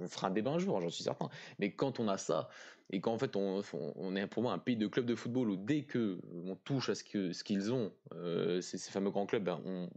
on 0.00 0.08
fera 0.08 0.28
un 0.28 0.30
débat 0.30 0.52
un 0.52 0.58
jour, 0.58 0.80
j'en 0.80 0.88
suis 0.90 1.04
certain. 1.04 1.28
Mais 1.58 1.72
quand 1.74 2.00
on 2.00 2.08
a 2.08 2.18
ça, 2.18 2.48
et 2.90 3.00
qu'en 3.00 3.16
fait 3.16 3.36
on, 3.36 3.62
on, 3.96 4.16
est 4.16 4.26
pour 4.26 4.42
moi 4.42 4.52
un 4.52 4.58
pays 4.58 4.76
de 4.76 4.86
clubs 4.88 5.06
de 5.06 5.14
football 5.14 5.50
où 5.50 5.56
dès 5.56 5.84
que 5.84 6.18
on 6.32 6.56
touche 6.56 6.88
à 6.88 6.94
ce 6.96 7.04
qu'ils 7.04 7.72
ont, 7.72 7.92
ces, 8.60 8.78
ces, 8.78 8.90
fameux 8.90 9.10
grands 9.10 9.26
clubs, 9.26 9.44
ben, 9.44 9.60
on, 9.64 9.88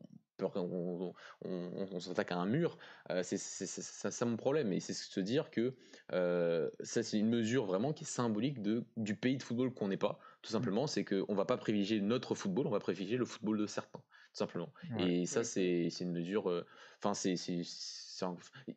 on, 0.41 1.99
s'attaque 1.99 2.31
à 2.31 2.37
un 2.37 2.45
mur, 2.45 2.77
euh, 3.09 3.21
c'est 3.23 3.37
ça, 3.37 4.25
mon 4.25 4.37
problème. 4.37 4.71
Et 4.73 4.79
c'est 4.79 4.93
se 4.93 5.19
dire 5.19 5.49
que 5.51 5.73
euh, 6.13 6.69
ça, 6.81 7.03
c'est 7.03 7.19
une 7.19 7.29
mesure 7.29 7.65
vraiment 7.65 7.93
qui 7.93 8.03
est 8.03 8.07
symbolique 8.07 8.61
de, 8.61 8.83
du 8.97 9.15
pays 9.15 9.37
de 9.37 9.43
football 9.43 9.73
qu'on 9.73 9.87
n'est 9.87 9.97
pas. 9.97 10.19
Tout 10.41 10.49
mmh. 10.49 10.51
simplement, 10.51 10.87
c'est 10.87 11.03
qu'on 11.03 11.25
ne 11.31 11.35
va 11.35 11.45
pas 11.45 11.57
privilégier 11.57 12.01
notre 12.01 12.35
football, 12.35 12.67
on 12.67 12.71
va 12.71 12.79
privilégier 12.79 13.17
le 13.17 13.25
football 13.25 13.57
de 13.57 13.67
certains, 13.67 13.99
tout 13.99 14.39
simplement. 14.39 14.71
Et 14.99 15.25
ça, 15.25 15.43
c'est 15.43 15.89
une 16.01 16.11
mesure. 16.11 16.49
Euh, 16.49 16.65
enfin, 16.99 17.13
c'est 17.13 17.35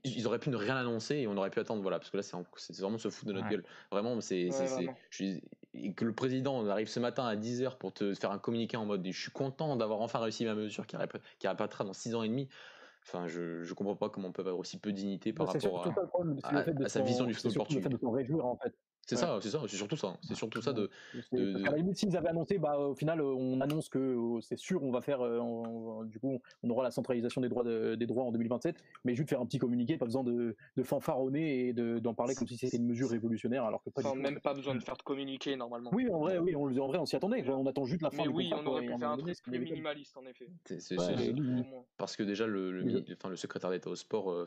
ils 0.05 0.27
auraient 0.27 0.39
pu 0.39 0.51
ne 0.51 0.57
rien 0.57 0.77
annoncer 0.77 1.17
et 1.17 1.27
on 1.27 1.37
aurait 1.37 1.51
pu 1.51 1.61
attendre, 1.61 1.83
voilà, 1.83 1.99
parce 1.99 2.11
que 2.11 2.17
là, 2.17 2.23
c'est 2.23 2.81
vraiment 2.81 2.99
se 2.99 3.09
foutre 3.09 3.33
de 3.33 3.33
notre 3.33 3.49
gueule. 3.49 3.65
Vraiment, 3.91 4.21
c'est. 4.21 4.49
et 5.75 5.93
que 5.93 6.05
le 6.05 6.13
président 6.13 6.67
arrive 6.69 6.89
ce 6.89 6.99
matin 6.99 7.27
à 7.27 7.37
10h 7.37 7.77
pour 7.79 7.93
te 7.93 8.15
faire 8.15 8.33
un 8.33 8.39
communiqué 8.39 8.77
en 8.77 8.87
mode 8.87 9.07
je 9.07 9.21
suis 9.21 9.31
content 9.31 9.77
d'avoir 9.77 10.01
enfin 10.01 10.19
réussi 10.19 10.45
ma 10.45 10.55
mesure 10.55 10.87
qui, 10.87 10.97
qui 11.39 11.47
apparaîtra 11.47 11.85
dans 11.85 11.93
6 11.93 12.15
ans 12.15 12.23
et 12.23 12.29
demi. 12.29 12.49
Enfin, 13.03 13.27
je, 13.27 13.63
je 13.63 13.75
comprends 13.75 13.97
pas 13.97 14.11
comment 14.11 14.29
on 14.29 14.33
peut 14.33 14.43
avoir 14.43 14.59
aussi 14.59 14.79
peu 14.79 14.93
de 14.93 14.97
dignité 14.97 15.33
par 15.33 15.47
rapport 15.47 15.87
à, 16.43 16.59
à, 16.85 16.89
sa 16.89 17.01
vision 17.01 17.25
du 17.25 17.35
football 17.35 17.55
portugais. 17.55 17.89
De 17.89 18.07
réjouir, 18.07 18.45
en 18.45 18.57
fait. 18.57 18.75
C'est 19.09 19.17
ça, 19.17 19.39
c'est 19.41 19.49
ça, 19.49 19.63
c'est 19.67 19.77
surtout 19.77 19.97
ça. 19.97 20.19
C'est 20.23 20.35
surtout 20.35 20.61
ça 20.61 20.75
de. 20.75 20.91
de, 21.33 21.67
À 21.67 21.71
la 21.71 21.79
limite, 21.79 21.97
s'ils 21.97 22.15
avaient 22.15 22.29
annoncé, 22.29 22.59
bah, 22.59 22.79
au 22.79 22.95
final, 22.95 23.23
on 23.23 23.59
annonce 23.63 23.89
que 23.89 23.99
euh, 23.99 24.41
c'est 24.43 24.59
sûr, 24.59 24.83
on 24.83 24.91
va 24.91 25.01
faire, 25.01 25.23
euh, 25.23 26.05
du 26.05 26.19
coup, 26.19 26.43
on 26.63 26.71
aura 26.71 26.83
la 26.83 26.91
centralisation 26.91 27.41
des 27.41 27.49
droits, 27.49 27.65
des 27.65 28.07
droits 28.07 28.25
en 28.25 28.33
2027, 28.33 28.77
mais 29.05 29.15
juste 29.15 29.31
faire 29.31 29.41
un 29.41 29.47
petit 29.47 29.59
communiqué, 29.59 29.97
pas 29.97 30.05
besoin 30.05 30.25
de, 30.25 30.57
de 30.77 30.83
fanfaronner 30.83 31.69
et 31.69 31.73
d'en 31.73 32.13
parler 32.13 32.35
comme 32.35 32.47
si 32.47 32.59
c'était 32.59 32.77
une 32.77 32.87
mesure 32.87 33.09
révolutionnaire, 33.09 33.65
alors 33.65 33.83
que 33.83 33.89
pas 33.89 34.03
du 34.03 34.09
tout. 34.09 34.15
même 34.15 34.41
pas 34.41 34.53
besoin 34.53 34.75
de 34.75 34.83
faire 34.83 34.97
de 34.97 35.03
communiqué 35.03 35.57
normalement. 35.57 35.91
Oui, 35.95 36.11
en 36.11 36.19
vrai, 36.19 36.37
oui, 36.37 36.55
on, 36.55 36.65
en 36.65 36.87
vrai, 36.87 36.99
on 36.99 37.07
s'y 37.07 37.17
attendait. 37.17 37.49
On 37.49 37.67
attend 37.67 37.87
juste 37.87 38.03
la 38.03 38.11
fin. 38.11 38.25
Mais 38.25 38.29
oui, 38.29 38.51
on 38.53 38.67
aurait 38.67 38.85
pu 38.85 38.99
faire 38.99 39.11
un 39.11 39.17
truc 39.17 39.43
plus 39.43 39.59
minimaliste 39.59 40.17
en 40.19 40.27
effet. 40.27 40.51
parce 41.97 42.15
que 42.15 42.23
déjà, 42.23 42.47
le, 42.47 43.03
enfin, 43.17 43.31
le 43.31 43.37
secrétaire 43.37 43.71
d'État 43.71 43.89
au 43.89 43.97
sport, 43.97 44.31
euh, 44.31 44.45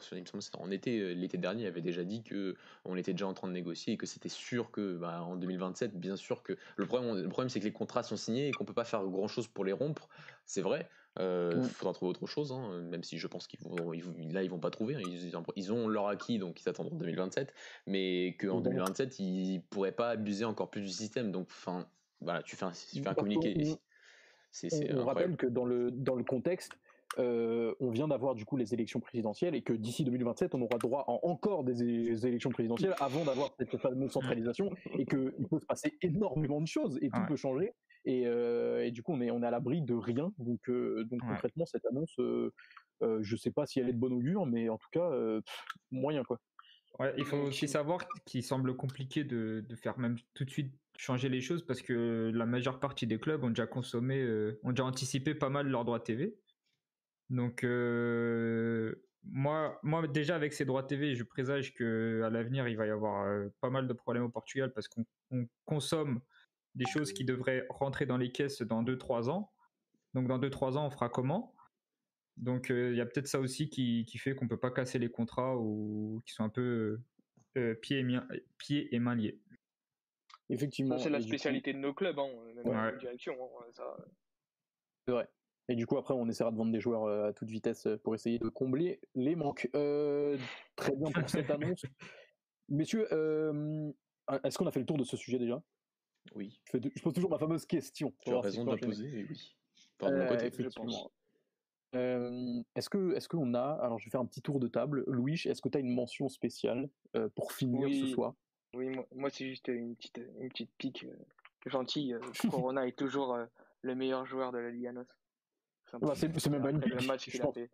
en 0.59 0.69
été, 0.69 1.15
l'été 1.15 1.39
dernier, 1.39 1.65
avait 1.65 1.81
déjà 1.81 2.03
dit 2.03 2.21
que 2.21 2.55
on 2.85 2.95
était 2.95 3.13
déjà 3.13 3.27
en 3.27 3.33
train 3.33 3.47
de 3.47 3.53
négocier 3.53 3.93
et 3.93 3.97
que 3.97 4.05
c'était 4.05 4.29
sûr 4.29 4.50
que 4.71 4.97
bah, 4.97 5.23
en 5.23 5.35
2027, 5.35 5.99
bien 5.99 6.15
sûr 6.15 6.43
que 6.43 6.57
le 6.75 6.85
problème, 6.85 7.15
le 7.15 7.29
problème 7.29 7.49
c'est 7.49 7.59
que 7.59 7.65
les 7.65 7.71
contrats 7.71 8.03
sont 8.03 8.17
signés 8.17 8.49
et 8.49 8.51
qu'on 8.51 8.65
peut 8.65 8.73
pas 8.73 8.83
faire 8.83 9.03
grand 9.05 9.27
chose 9.27 9.47
pour 9.47 9.65
les 9.65 9.71
rompre. 9.71 10.09
C'est 10.45 10.61
vrai. 10.61 10.89
Il 11.17 11.23
euh, 11.23 11.63
faudra 11.63 11.93
trouver 11.93 12.11
autre 12.11 12.25
chose, 12.25 12.53
hein, 12.53 12.81
même 12.83 13.03
si 13.03 13.17
je 13.17 13.27
pense 13.27 13.45
qu'ils 13.45 13.59
vont, 13.59 13.91
là 14.31 14.43
ils 14.43 14.49
vont 14.49 14.59
pas 14.59 14.69
trouver. 14.69 14.95
Hein. 14.95 15.01
ils, 15.05 15.33
ils, 15.57 15.73
ont 15.73 15.87
leur 15.89 16.07
acquis, 16.07 16.39
donc 16.39 16.61
ils 16.61 16.69
attendent 16.69 16.93
en 16.93 16.95
2027, 16.95 17.53
mais 17.85 18.37
qu'en 18.39 18.61
2027 18.61 19.19
ils 19.19 19.61
pourraient 19.69 19.91
pas 19.91 20.11
abuser 20.11 20.45
encore 20.45 20.69
plus 20.69 20.81
du 20.81 20.89
système. 20.89 21.31
Donc, 21.31 21.47
enfin, 21.49 21.85
voilà, 22.21 22.41
tu 22.43 22.55
fais 22.55 22.63
un, 22.63 22.71
tu 22.71 23.01
fais 23.01 23.09
un 23.09 23.13
communiqué. 23.13 23.75
on, 24.63 24.99
on 24.99 25.05
rappelle 25.05 25.35
que 25.35 25.47
dans 25.47 25.65
le 25.65 25.91
dans 25.91 26.15
le 26.15 26.23
contexte, 26.23 26.77
euh, 27.19 27.73
on 27.79 27.89
vient 27.89 28.07
d'avoir 28.07 28.35
du 28.35 28.45
coup 28.45 28.57
les 28.57 28.73
élections 28.73 28.99
présidentielles 28.99 29.55
et 29.55 29.61
que 29.61 29.73
d'ici 29.73 30.03
2027, 30.03 30.55
on 30.55 30.61
aura 30.61 30.77
droit 30.77 31.03
à 31.07 31.11
encore 31.25 31.63
des, 31.63 32.25
élections 32.25 32.51
présidentielles 32.51 32.95
avant 32.99 33.25
d'avoir 33.25 33.49
cette 33.59 33.77
fameuse 33.77 34.11
centralisation 34.11 34.71
et 34.97 35.05
qu'il 35.05 35.47
peut 35.49 35.59
se 35.59 35.65
passer 35.65 35.97
énormément 36.01 36.61
de 36.61 36.67
choses 36.67 36.97
et 37.01 37.09
tout 37.09 37.21
peut 37.27 37.35
changer. 37.35 37.73
Euh, 38.07 38.83
et, 38.83 38.91
du 38.91 39.03
coup, 39.03 39.13
on 39.13 39.21
est, 39.21 39.29
on 39.29 39.43
est 39.43 39.45
à 39.45 39.51
l'abri 39.51 39.81
de 39.81 39.93
rien. 39.93 40.31
Donc, 40.39 40.69
euh, 40.69 41.03
donc 41.05 41.19
concrètement, 41.21 41.65
cette 41.65 41.85
annonce, 41.85 42.15
je 43.01 43.35
sais 43.35 43.51
pas 43.51 43.65
si 43.65 43.79
elle 43.79 43.89
est 43.89 43.93
de 43.93 43.99
bon 43.99 44.13
augure, 44.13 44.45
mais 44.45 44.69
en 44.69 44.77
tout 44.77 44.89
cas, 44.91 45.09
moyen 45.91 46.23
quoi. 46.23 46.39
il 47.17 47.25
faut 47.25 47.37
aussi 47.37 47.67
savoir 47.67 48.07
qu'il 48.25 48.43
semble 48.43 48.75
compliqué 48.75 49.23
de, 49.23 49.65
de, 49.67 49.75
faire 49.75 49.99
même 49.99 50.17
tout 50.33 50.45
de 50.45 50.49
suite 50.49 50.73
changer 50.97 51.29
les 51.29 51.41
choses 51.41 51.65
parce 51.65 51.81
que 51.81 52.31
la 52.33 52.45
majeure 52.45 52.79
partie 52.79 53.07
des 53.07 53.19
clubs 53.19 53.43
ont 53.43 53.49
déjà 53.49 53.67
consommé, 53.67 54.23
ont 54.63 54.71
déjà 54.71 54.85
anticipé 54.85 55.35
pas 55.35 55.49
mal 55.49 55.67
leurs 55.67 55.83
droits 55.83 55.99
TV. 55.99 56.37
Donc 57.31 57.63
euh, 57.63 58.93
moi, 59.23 59.79
moi 59.83 60.05
déjà 60.05 60.35
avec 60.35 60.51
ces 60.51 60.65
droits 60.65 60.83
TV, 60.83 61.15
je 61.15 61.23
présage 61.23 61.73
que 61.73 62.21
à 62.25 62.29
l'avenir 62.29 62.67
il 62.67 62.75
va 62.75 62.85
y 62.85 62.89
avoir 62.89 63.25
euh, 63.25 63.47
pas 63.61 63.69
mal 63.69 63.87
de 63.87 63.93
problèmes 63.93 64.23
au 64.23 64.29
Portugal 64.29 64.73
parce 64.73 64.89
qu'on 64.89 65.05
consomme 65.63 66.19
des 66.75 66.85
choses 66.85 67.13
qui 67.13 67.23
devraient 67.23 67.65
rentrer 67.69 68.05
dans 68.05 68.17
les 68.17 68.33
caisses 68.33 68.61
dans 68.61 68.83
2-3 68.83 69.29
ans. 69.29 69.49
Donc 70.13 70.27
dans 70.27 70.39
2-3 70.39 70.77
ans, 70.77 70.87
on 70.87 70.89
fera 70.89 71.07
comment? 71.07 71.55
Donc 72.35 72.69
euh, 72.69 72.91
il 72.91 72.97
y 72.97 73.01
a 73.01 73.05
peut-être 73.05 73.27
ça 73.27 73.39
aussi 73.39 73.69
qui, 73.69 74.05
qui 74.05 74.17
fait 74.17 74.35
qu'on 74.35 74.49
peut 74.49 74.59
pas 74.59 74.71
casser 74.71 74.99
les 74.99 75.09
contrats 75.09 75.55
ou 75.55 76.21
qui 76.25 76.33
sont 76.33 76.43
un 76.43 76.49
peu 76.49 76.99
pieds, 77.81 77.99
et 77.99 78.03
mains, 78.03 78.27
pieds 78.57 78.93
et 78.93 78.99
mains 78.99 79.15
liés. 79.15 79.39
Effectivement. 80.49 80.97
c'est 80.97 81.09
la 81.09 81.21
spécialité 81.21 81.71
de 81.71 81.77
nos 81.77 81.93
clubs, 81.93 82.19
hein, 82.19 82.27
même 82.55 82.97
direction. 82.97 83.37
Hein, 83.41 83.71
c'est 85.05 85.11
vrai. 85.13 85.29
Et 85.67 85.75
du 85.75 85.85
coup, 85.85 85.97
après, 85.97 86.13
on 86.13 86.27
essaiera 86.27 86.51
de 86.51 86.57
vendre 86.57 86.71
des 86.71 86.79
joueurs 86.79 87.05
euh, 87.05 87.29
à 87.29 87.33
toute 87.33 87.49
vitesse 87.49 87.85
euh, 87.85 87.97
pour 87.97 88.15
essayer 88.15 88.39
de 88.39 88.49
combler 88.49 88.99
les 89.15 89.35
manques. 89.35 89.69
Euh, 89.75 90.37
très 90.75 90.95
bien 90.95 91.11
pour 91.11 91.29
cette 91.29 91.49
annonce. 91.49 91.85
Messieurs, 92.69 93.05
est-ce 94.43 94.57
qu'on 94.57 94.67
a 94.67 94.71
fait 94.71 94.79
le 94.79 94.85
tour 94.85 94.97
de 94.97 95.03
ce 95.03 95.17
sujet 95.17 95.39
déjà? 95.39 95.61
Oui. 96.35 96.59
Je, 96.73 97.01
pose 97.01 97.13
toujours 97.13 97.29
ma 97.29 97.37
fameuse 97.37 97.65
question. 97.65 98.13
Tu 98.21 98.31
as 98.31 98.39
raison 98.39 98.63
de 98.63 98.71
la 98.71 98.77
poser, 98.77 99.25
oui. 99.29 99.55
Mon 100.01 100.27
côté, 100.27 100.45
est-ce 102.75 102.89
que 102.89 103.15
est-ce 103.15 103.27
qu'on 103.27 103.53
a 103.53 103.77
alors 103.81 103.99
je 103.99 104.05
vais 104.05 104.11
faire 104.11 104.21
un 104.21 104.25
petit 104.25 104.41
tour 104.41 104.59
de 104.59 104.67
table 104.67 105.03
Louis 105.07 105.41
est-ce 105.45 105.61
que 105.61 105.67
tu 105.67 105.77
as 105.77 105.81
une 105.81 105.93
mention 105.93 106.29
spéciale 106.29 106.89
pour 107.35 107.51
finir 107.51 107.89
ce 107.93 108.13
soir? 108.13 108.33
Oui 108.73 108.95
moi, 109.13 109.29
c'est 109.29 109.49
juste 109.49 109.67
une 109.67 109.95
petite 109.95 110.21
une 110.39 110.49
petite 110.49 110.71
pique 110.77 111.05
gentille 111.65 112.15
Corona 112.49 112.87
est 112.87 112.97
toujours 112.97 113.37
le 113.81 113.95
meilleur 113.95 114.25
joueur 114.25 114.53
de 114.53 114.59
la 114.59 114.71
Ligue 114.71 114.87
Anos 115.93 116.17
c'est 116.17 116.49
même 116.49 116.61
pas 116.61 116.69
une 116.71 116.79
pique. 116.79 117.07
match 117.07 117.29
qu'il 117.29 117.41
a 117.41 117.51
fait. 117.51 117.69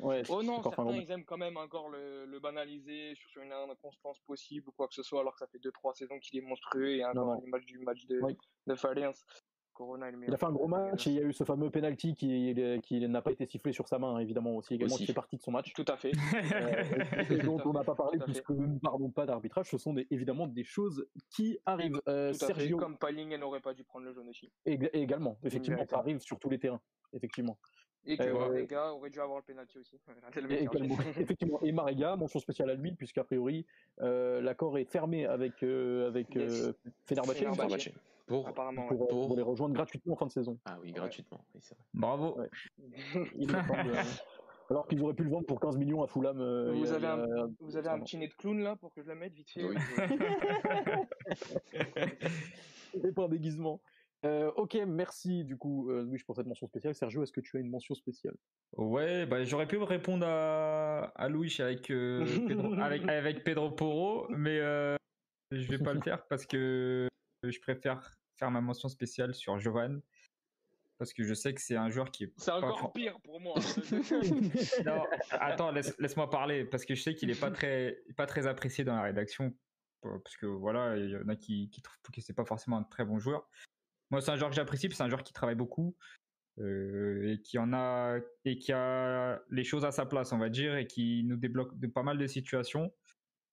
Ouais, 0.00 0.22
oh 0.28 0.42
non, 0.42 0.62
certains 0.62 0.90
ils 0.92 1.10
aiment 1.10 1.24
quand 1.24 1.38
même 1.38 1.56
encore 1.56 1.88
le, 1.88 2.26
le 2.26 2.40
banaliser 2.40 3.14
sur 3.14 3.42
une 3.42 3.52
inconstance 3.52 4.18
possible 4.20 4.68
ou 4.68 4.72
quoi 4.72 4.88
que 4.88 4.94
ce 4.94 5.02
soit, 5.02 5.20
alors 5.20 5.32
que 5.34 5.38
ça 5.40 5.46
fait 5.46 5.58
2-3 5.58 5.94
saisons 5.94 6.18
qu'il 6.18 6.38
est 6.38 6.42
monstrueux 6.46 6.96
et 6.96 7.04
encore 7.04 7.40
le 7.40 7.50
match 7.50 7.64
du 7.64 7.78
match 7.78 8.04
de, 8.06 8.20
de 8.66 8.74
Faliens. 8.74 9.12
Corona 9.82 10.08
est 10.08 10.12
le 10.12 10.18
il 10.28 10.32
a 10.32 10.36
fait 10.36 10.46
un 10.46 10.52
gros 10.52 10.68
match 10.68 11.06
et 11.08 11.10
il 11.10 11.16
y 11.16 11.18
a 11.18 11.22
eu 11.22 11.32
ce 11.32 11.42
fameux 11.42 11.68
penalty 11.68 12.14
qui, 12.14 12.54
qui 12.84 13.08
n'a 13.08 13.20
pas 13.20 13.32
été 13.32 13.46
sifflé 13.46 13.72
sur 13.72 13.88
sa 13.88 13.98
main, 13.98 14.18
évidemment, 14.18 14.56
aussi, 14.56 14.74
également, 14.74 14.96
qui 14.96 15.06
fait 15.06 15.12
partie 15.12 15.36
de 15.36 15.42
son 15.42 15.50
match. 15.50 15.72
Tout 15.72 15.84
à 15.88 15.96
fait. 15.96 16.12
Euh, 16.52 17.42
dont 17.42 17.60
on 17.64 17.72
n'a 17.72 17.84
pas 17.84 17.94
parlé 17.94 18.18
puisque 18.18 18.50
nous 18.50 18.66
ne 18.66 18.78
parlons 18.78 19.10
pas 19.10 19.26
d'arbitrage. 19.26 19.70
Ce 19.70 19.78
sont 19.78 19.94
évidemment 20.10 20.46
des 20.46 20.64
choses 20.64 21.06
qui 21.30 21.58
arrivent. 21.66 22.00
Euh, 22.08 22.32
Sergio... 22.32 22.76
Comme 22.76 22.98
Paling 22.98 23.36
n'aurait 23.36 23.60
pas 23.60 23.74
dû 23.74 23.84
prendre 23.84 24.06
le 24.06 24.12
jaune 24.12 24.28
aussi. 24.28 24.50
également, 24.64 25.38
effectivement, 25.42 25.84
ça 25.88 25.98
arrive 25.98 26.20
sur 26.20 26.38
tous 26.38 26.50
les 26.50 26.58
terrains 26.58 26.80
effectivement. 27.12 27.58
Et 28.04 28.16
que 28.16 28.22
euh, 28.24 28.90
aurait 28.90 29.10
dû 29.10 29.20
avoir 29.20 29.38
le 29.38 29.44
penalty 29.44 29.78
aussi. 29.78 29.96
et, 30.50 30.64
effectivement. 31.20 31.60
Et 31.62 31.72
Marega, 31.72 32.16
mention 32.16 32.40
spéciale 32.40 32.70
à 32.70 32.74
lui, 32.74 32.92
puisqu'a 32.92 33.24
priori, 33.24 33.64
euh, 34.00 34.40
l'accord 34.40 34.76
est 34.78 34.84
fermé 34.84 35.26
avec, 35.26 35.62
euh, 35.62 36.08
avec 36.08 36.36
euh, 36.36 36.72
Fenerbahce, 37.04 37.90
Pour, 38.26 38.48
Apparemment, 38.48 38.88
pour, 38.88 39.06
pour, 39.06 39.36
les 39.36 39.42
rejoindre 39.42 39.74
gratuitement 39.74 40.14
en 40.14 40.16
fin 40.16 40.26
de 40.26 40.32
saison. 40.32 40.58
Ah 40.64 40.78
oui, 40.82 40.92
gratuitement. 40.92 41.44
Oui, 41.54 41.60
vrai. 41.60 41.76
Bravo. 41.94 42.38
alors 44.70 44.86
qu'ils 44.88 45.02
auraient 45.02 45.14
pu 45.14 45.24
le 45.24 45.30
vendre 45.30 45.46
pour 45.46 45.60
15 45.60 45.76
millions 45.76 46.02
à 46.02 46.06
Fulham. 46.06 46.38
vous, 46.72 46.92
avez 46.92 47.06
un, 47.06 47.26
vous 47.60 47.76
avez 47.76 47.88
un 47.88 48.00
petit 48.00 48.16
nez 48.16 48.28
de 48.28 48.34
clown 48.34 48.58
là 48.60 48.74
pour 48.74 48.92
que 48.92 49.02
je 49.02 49.08
le 49.08 49.14
mette 49.16 49.34
vite 49.34 49.50
fait. 49.50 49.64
Oui. 49.64 49.76
Et 52.94 53.12
pas 53.12 53.24
un 53.24 53.28
déguisement. 53.28 53.80
Euh, 54.24 54.52
ok, 54.56 54.78
merci 54.86 55.44
du 55.44 55.56
coup, 55.56 55.90
euh, 55.90 56.04
Louis, 56.04 56.22
pour 56.24 56.36
cette 56.36 56.46
mention 56.46 56.66
spéciale. 56.66 56.94
Sergio, 56.94 57.22
est-ce 57.22 57.32
que 57.32 57.40
tu 57.40 57.56
as 57.56 57.60
une 57.60 57.70
mention 57.70 57.94
spéciale? 57.94 58.36
Ouais, 58.76 59.26
bah, 59.26 59.44
j'aurais 59.44 59.66
pu 59.66 59.76
répondre 59.78 60.24
à, 60.26 61.12
à 61.16 61.28
Louis 61.28 61.54
avec, 61.58 61.90
euh, 61.90 62.24
Pedro, 62.46 62.74
avec, 62.74 63.02
avec, 63.08 63.44
Pedro 63.44 63.70
Porro, 63.70 64.26
mais 64.30 64.58
je 65.50 65.68
vais 65.68 65.78
pas 65.78 65.92
le 65.92 66.00
faire 66.00 66.26
parce 66.28 66.46
que 66.46 67.08
je 67.42 67.60
préfère 67.60 68.16
faire 68.36 68.50
ma 68.50 68.60
mention 68.60 68.88
spéciale 68.88 69.34
sur 69.34 69.58
Jovan. 69.58 70.00
Parce 70.98 71.12
que 71.12 71.24
je 71.24 71.34
sais 71.34 71.52
que 71.52 71.60
c'est 71.60 71.74
un 71.74 71.90
joueur 71.90 72.12
qui 72.12 72.24
est. 72.24 72.32
C'est 72.36 72.52
encore 72.52 72.92
pire 72.92 73.18
pour 73.24 73.40
moi. 73.40 73.54
non, 74.86 75.02
attends, 75.32 75.72
laisse, 75.72 76.16
moi 76.16 76.30
parler. 76.30 76.64
Parce 76.64 76.84
que 76.84 76.94
je 76.94 77.02
sais 77.02 77.16
qu'il 77.16 77.28
est 77.28 77.40
pas 77.40 77.50
très, 77.50 78.04
pas 78.16 78.26
très 78.26 78.46
apprécié 78.46 78.84
dans 78.84 78.94
la 78.94 79.02
rédaction. 79.02 79.52
Parce 80.00 80.36
que 80.36 80.46
voilà, 80.46 80.96
il 80.96 81.10
y 81.10 81.16
en 81.16 81.28
a 81.28 81.34
qui, 81.34 81.70
qui 81.70 81.82
trouvent 81.82 81.98
que 82.12 82.20
c'est 82.20 82.34
pas 82.34 82.44
forcément 82.44 82.76
un 82.76 82.84
très 82.84 83.04
bon 83.04 83.18
joueur. 83.18 83.48
Moi, 84.12 84.20
c'est 84.20 84.30
un 84.30 84.36
joueur 84.36 84.50
que 84.50 84.56
j'apprécie, 84.56 84.88
c'est 84.92 85.02
un 85.02 85.08
joueur 85.08 85.22
qui 85.24 85.32
travaille 85.32 85.56
beaucoup 85.56 85.96
euh, 86.58 87.32
et 87.32 87.40
qui 87.40 87.56
en 87.56 87.72
a 87.72 88.18
et 88.44 88.58
qui 88.58 88.70
a 88.70 89.42
les 89.48 89.64
choses 89.64 89.86
à 89.86 89.90
sa 89.90 90.04
place, 90.04 90.32
on 90.32 90.38
va 90.38 90.50
dire, 90.50 90.76
et 90.76 90.86
qui 90.86 91.24
nous 91.24 91.38
débloque 91.38 91.78
de 91.80 91.86
pas 91.86 92.02
mal 92.02 92.18
de 92.18 92.26
situations. 92.26 92.92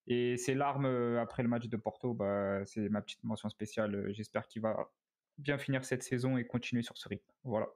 Et 0.06 0.36
ses 0.36 0.54
larmes 0.54 0.84
euh, 0.84 1.18
après 1.18 1.42
le 1.42 1.48
match 1.48 1.66
de 1.66 1.76
Porto, 1.78 2.12
bah, 2.12 2.62
c'est 2.66 2.90
ma 2.90 3.00
petite 3.00 3.24
mention 3.24 3.48
spéciale. 3.48 4.12
J'espère 4.12 4.46
qu'il 4.48 4.60
va 4.60 4.92
bien 5.38 5.56
finir 5.56 5.82
cette 5.82 6.02
saison 6.02 6.36
et 6.36 6.46
continuer 6.46 6.82
sur 6.82 6.98
ce 6.98 7.08
rythme. 7.08 7.32
Voilà. 7.42 7.68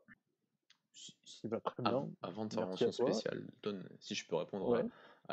très 1.60 1.82
bien. 1.82 2.06
Avant, 2.20 2.44
de 2.44 2.52
faire 2.52 2.66
mention 2.66 2.92
spéciale, 2.92 3.46
si 3.98 4.14
je 4.14 4.28
peux 4.28 4.36
répondre 4.36 4.76
à 4.76 4.82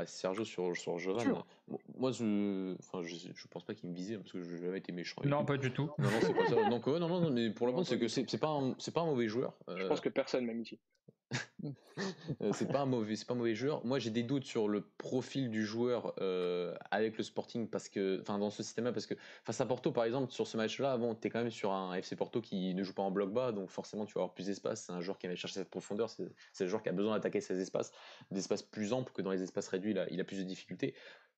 Sergio 0.05 0.45
sur, 0.45 0.75
sur 0.75 0.97
Jovan. 0.97 1.43
Moi, 1.97 2.11
je, 2.11 2.75
enfin, 2.79 3.01
je, 3.03 3.15
je 3.33 3.47
pense 3.47 3.63
pas 3.63 3.73
qu'il 3.73 3.89
me 3.89 3.95
visait 3.95 4.17
parce 4.17 4.31
que 4.31 4.41
je 4.41 4.55
n'ai 4.55 4.61
jamais 4.61 4.77
été 4.77 4.91
méchant. 4.91 5.21
Non, 5.25 5.45
pas 5.45 5.57
du 5.57 5.71
tout. 5.71 5.89
Non, 5.97 6.09
non, 6.09 6.19
c'est 6.21 6.33
pas 6.33 6.47
ça. 6.47 6.69
Donc, 6.69 6.87
ouais, 6.87 6.99
non, 6.99 7.07
non, 7.07 7.29
mais 7.29 7.49
pour 7.51 7.67
le 7.67 7.73
moment, 7.73 7.83
c'est 7.83 7.99
que 7.99 8.07
c'est 8.07 8.37
pas, 8.37 8.49
un, 8.49 8.73
pas 8.93 9.01
un 9.01 9.05
mauvais 9.05 9.27
joueur. 9.27 9.53
Je 9.67 9.85
pense 9.87 10.01
que 10.01 10.09
personne 10.09 10.45
m'aime 10.45 10.61
ici. 10.61 10.79
Euh, 12.41 12.51
c'est 12.53 12.71
pas 12.71 12.81
un 12.81 12.85
mauvais, 12.85 13.15
c'est 13.15 13.27
pas 13.27 13.33
un 13.33 13.37
mauvais 13.37 13.55
joueur. 13.55 13.85
Moi, 13.85 13.99
j'ai 13.99 14.09
des 14.09 14.23
doutes 14.23 14.45
sur 14.45 14.67
le 14.67 14.81
profil 14.81 15.49
du 15.49 15.65
joueur 15.65 16.13
euh, 16.21 16.73
avec 16.89 17.17
le 17.17 17.23
Sporting 17.23 17.67
parce 17.67 17.89
que, 17.89 18.19
enfin, 18.21 18.39
dans 18.39 18.49
ce 18.49 18.63
système-là, 18.63 18.91
parce 18.93 19.05
que 19.05 19.15
face 19.43 19.59
à 19.61 19.65
Porto, 19.65 19.91
par 19.91 20.05
exemple, 20.05 20.31
sur 20.31 20.47
ce 20.47 20.57
match-là, 20.57 20.97
bon, 20.97 21.15
t'es 21.15 21.29
quand 21.29 21.39
même 21.39 21.51
sur 21.51 21.71
un 21.71 21.93
FC 21.93 22.15
Porto 22.15 22.41
qui 22.41 22.73
ne 22.73 22.83
joue 22.83 22.93
pas 22.93 23.03
en 23.03 23.11
bloc 23.11 23.31
bas, 23.31 23.51
donc 23.51 23.69
forcément, 23.69 24.05
tu 24.05 24.13
vas 24.13 24.21
avoir 24.21 24.33
plus 24.33 24.45
d'espace. 24.45 24.85
C'est 24.85 24.93
un 24.93 25.01
joueur 25.01 25.17
qui 25.17 25.27
va 25.27 25.35
chercher 25.35 25.55
cette 25.55 25.69
profondeur. 25.69 26.09
C'est, 26.09 26.29
le 26.61 26.67
joueur 26.67 26.81
qui 26.81 26.89
a 26.89 26.93
besoin 26.93 27.15
d'attaquer 27.15 27.41
ces 27.41 27.59
espaces, 27.59 27.91
des 28.31 28.39
espaces 28.39 28.63
plus 28.63 28.93
amples 28.93 29.11
que 29.11 29.21
dans 29.21 29.31
les 29.31 29.43
espaces 29.43 29.67
réduits. 29.67 29.93
Là, 29.93 30.05
il 30.09 30.19
a 30.19 30.23
plus 30.23 30.37
de 30.37 30.43
difficultés 30.43 30.95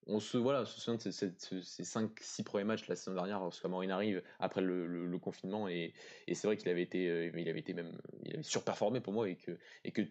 on 0.08 0.20
se 0.20 0.38
voilà, 0.38 0.66
se 0.66 0.80
souvient 0.80 0.98
de 0.98 1.12
ces, 1.12 1.34
ces 1.38 1.84
5-6 1.84 2.44
premiers 2.44 2.64
matchs 2.64 2.88
la 2.88 2.96
saison 2.96 3.14
dernière 3.14 3.40
lorsque 3.40 3.66
Maureen 3.66 3.92
arrive 3.92 4.22
après 4.40 4.62
le, 4.62 5.18
confinement 5.20 5.68
et, 5.68 5.94
c'est 6.28 6.48
vrai 6.48 6.58
qu'il 6.58 6.70
avait 6.70 6.82
été 6.82 7.08
euh, 7.08 7.32
il 7.36 7.48
avait 7.48 7.60
été 7.60 7.74
même 7.74 7.92
surperformé 8.42 9.00
pour 9.00 9.14
moi 9.14 9.30
et 9.30 9.36
que 9.36 10.02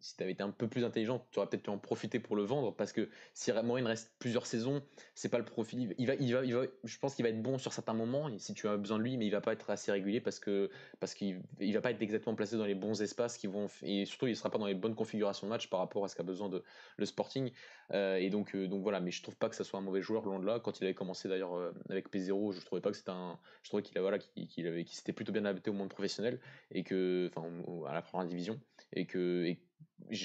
si 0.00 0.16
tu 0.16 0.22
avais 0.22 0.32
été 0.32 0.42
un 0.42 0.50
peu 0.50 0.68
plus 0.68 0.84
intelligent, 0.84 1.26
tu 1.30 1.38
aurais 1.38 1.48
peut-être 1.48 1.62
pu 1.62 1.70
en 1.70 1.78
profiter 1.78 2.18
pour 2.18 2.36
le 2.36 2.42
vendre 2.42 2.74
parce 2.74 2.92
que 2.92 3.08
si 3.32 3.52
Morin 3.52 3.86
reste 3.86 4.12
plusieurs 4.18 4.46
saisons, 4.46 4.82
c'est 5.14 5.28
pas 5.28 5.38
le 5.38 5.44
profil. 5.44 5.94
Il 5.98 6.06
va, 6.06 6.14
il 6.14 6.32
va, 6.32 6.44
il 6.44 6.54
va, 6.54 6.62
je 6.84 6.98
pense 6.98 7.14
qu'il 7.14 7.24
va 7.24 7.28
être 7.30 7.42
bon 7.42 7.58
sur 7.58 7.72
certains 7.72 7.94
moments 7.94 8.30
si 8.38 8.54
tu 8.54 8.68
as 8.68 8.76
besoin 8.76 8.98
de 8.98 9.02
lui, 9.02 9.16
mais 9.16 9.26
il 9.26 9.30
va 9.30 9.40
pas 9.40 9.52
être 9.52 9.70
assez 9.70 9.92
régulier 9.92 10.20
parce 10.20 10.38
que 10.38 10.70
parce 11.00 11.14
qu'il 11.14 11.42
il 11.60 11.72
va 11.72 11.80
pas 11.80 11.90
être 11.90 12.02
exactement 12.02 12.36
placé 12.36 12.56
dans 12.56 12.66
les 12.66 12.74
bons 12.74 13.00
espaces 13.02 13.38
qui 13.38 13.46
vont 13.46 13.66
et 13.82 14.04
surtout 14.04 14.26
il 14.26 14.36
sera 14.36 14.50
pas 14.50 14.58
dans 14.58 14.66
les 14.66 14.74
bonnes 14.74 14.94
configurations 14.94 15.46
de 15.46 15.50
match 15.50 15.68
par 15.68 15.80
rapport 15.80 16.04
à 16.04 16.08
ce 16.08 16.16
qu'a 16.16 16.22
besoin 16.22 16.48
de 16.48 16.62
le 16.96 17.06
Sporting. 17.06 17.50
Euh, 17.92 18.16
et 18.16 18.30
donc 18.30 18.54
euh, 18.54 18.66
donc 18.66 18.82
voilà, 18.82 19.00
mais 19.00 19.10
je 19.10 19.22
trouve 19.22 19.36
pas 19.36 19.48
que 19.48 19.56
ça 19.56 19.64
soit 19.64 19.78
un 19.78 19.82
mauvais 19.82 20.02
joueur 20.02 20.24
loin 20.24 20.38
de 20.38 20.46
là. 20.46 20.60
Quand 20.60 20.80
il 20.80 20.84
avait 20.84 20.94
commencé 20.94 21.28
d'ailleurs 21.28 21.54
euh, 21.54 21.72
avec 21.88 22.10
P0, 22.10 22.52
je 22.52 22.64
trouvais 22.64 22.80
pas 22.80 22.90
que 22.90 22.96
c'était 22.96 23.10
un, 23.10 23.38
je 23.62 23.68
trouvais 23.68 23.82
qu'il 23.82 24.00
voilà 24.00 24.18
qu'il 24.18 24.66
avait, 24.66 24.84
qu'il 24.84 24.96
s'était 24.96 25.12
plutôt 25.12 25.32
bien 25.32 25.44
adapté 25.44 25.70
au 25.70 25.74
monde 25.74 25.90
professionnel 25.90 26.40
et 26.70 26.82
que 26.82 27.30
enfin 27.34 27.46
à 27.86 27.94
la 27.94 28.02
première 28.02 28.26
division 28.26 28.60
et 28.92 29.06
que 29.06 29.54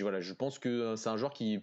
voilà, 0.01 0.21
je 0.21 0.33
pense 0.33 0.59
que 0.59 0.69
euh, 0.69 0.95
c'est 0.95 1.09
un 1.09 1.17
joueur 1.17 1.31
qui 1.31 1.61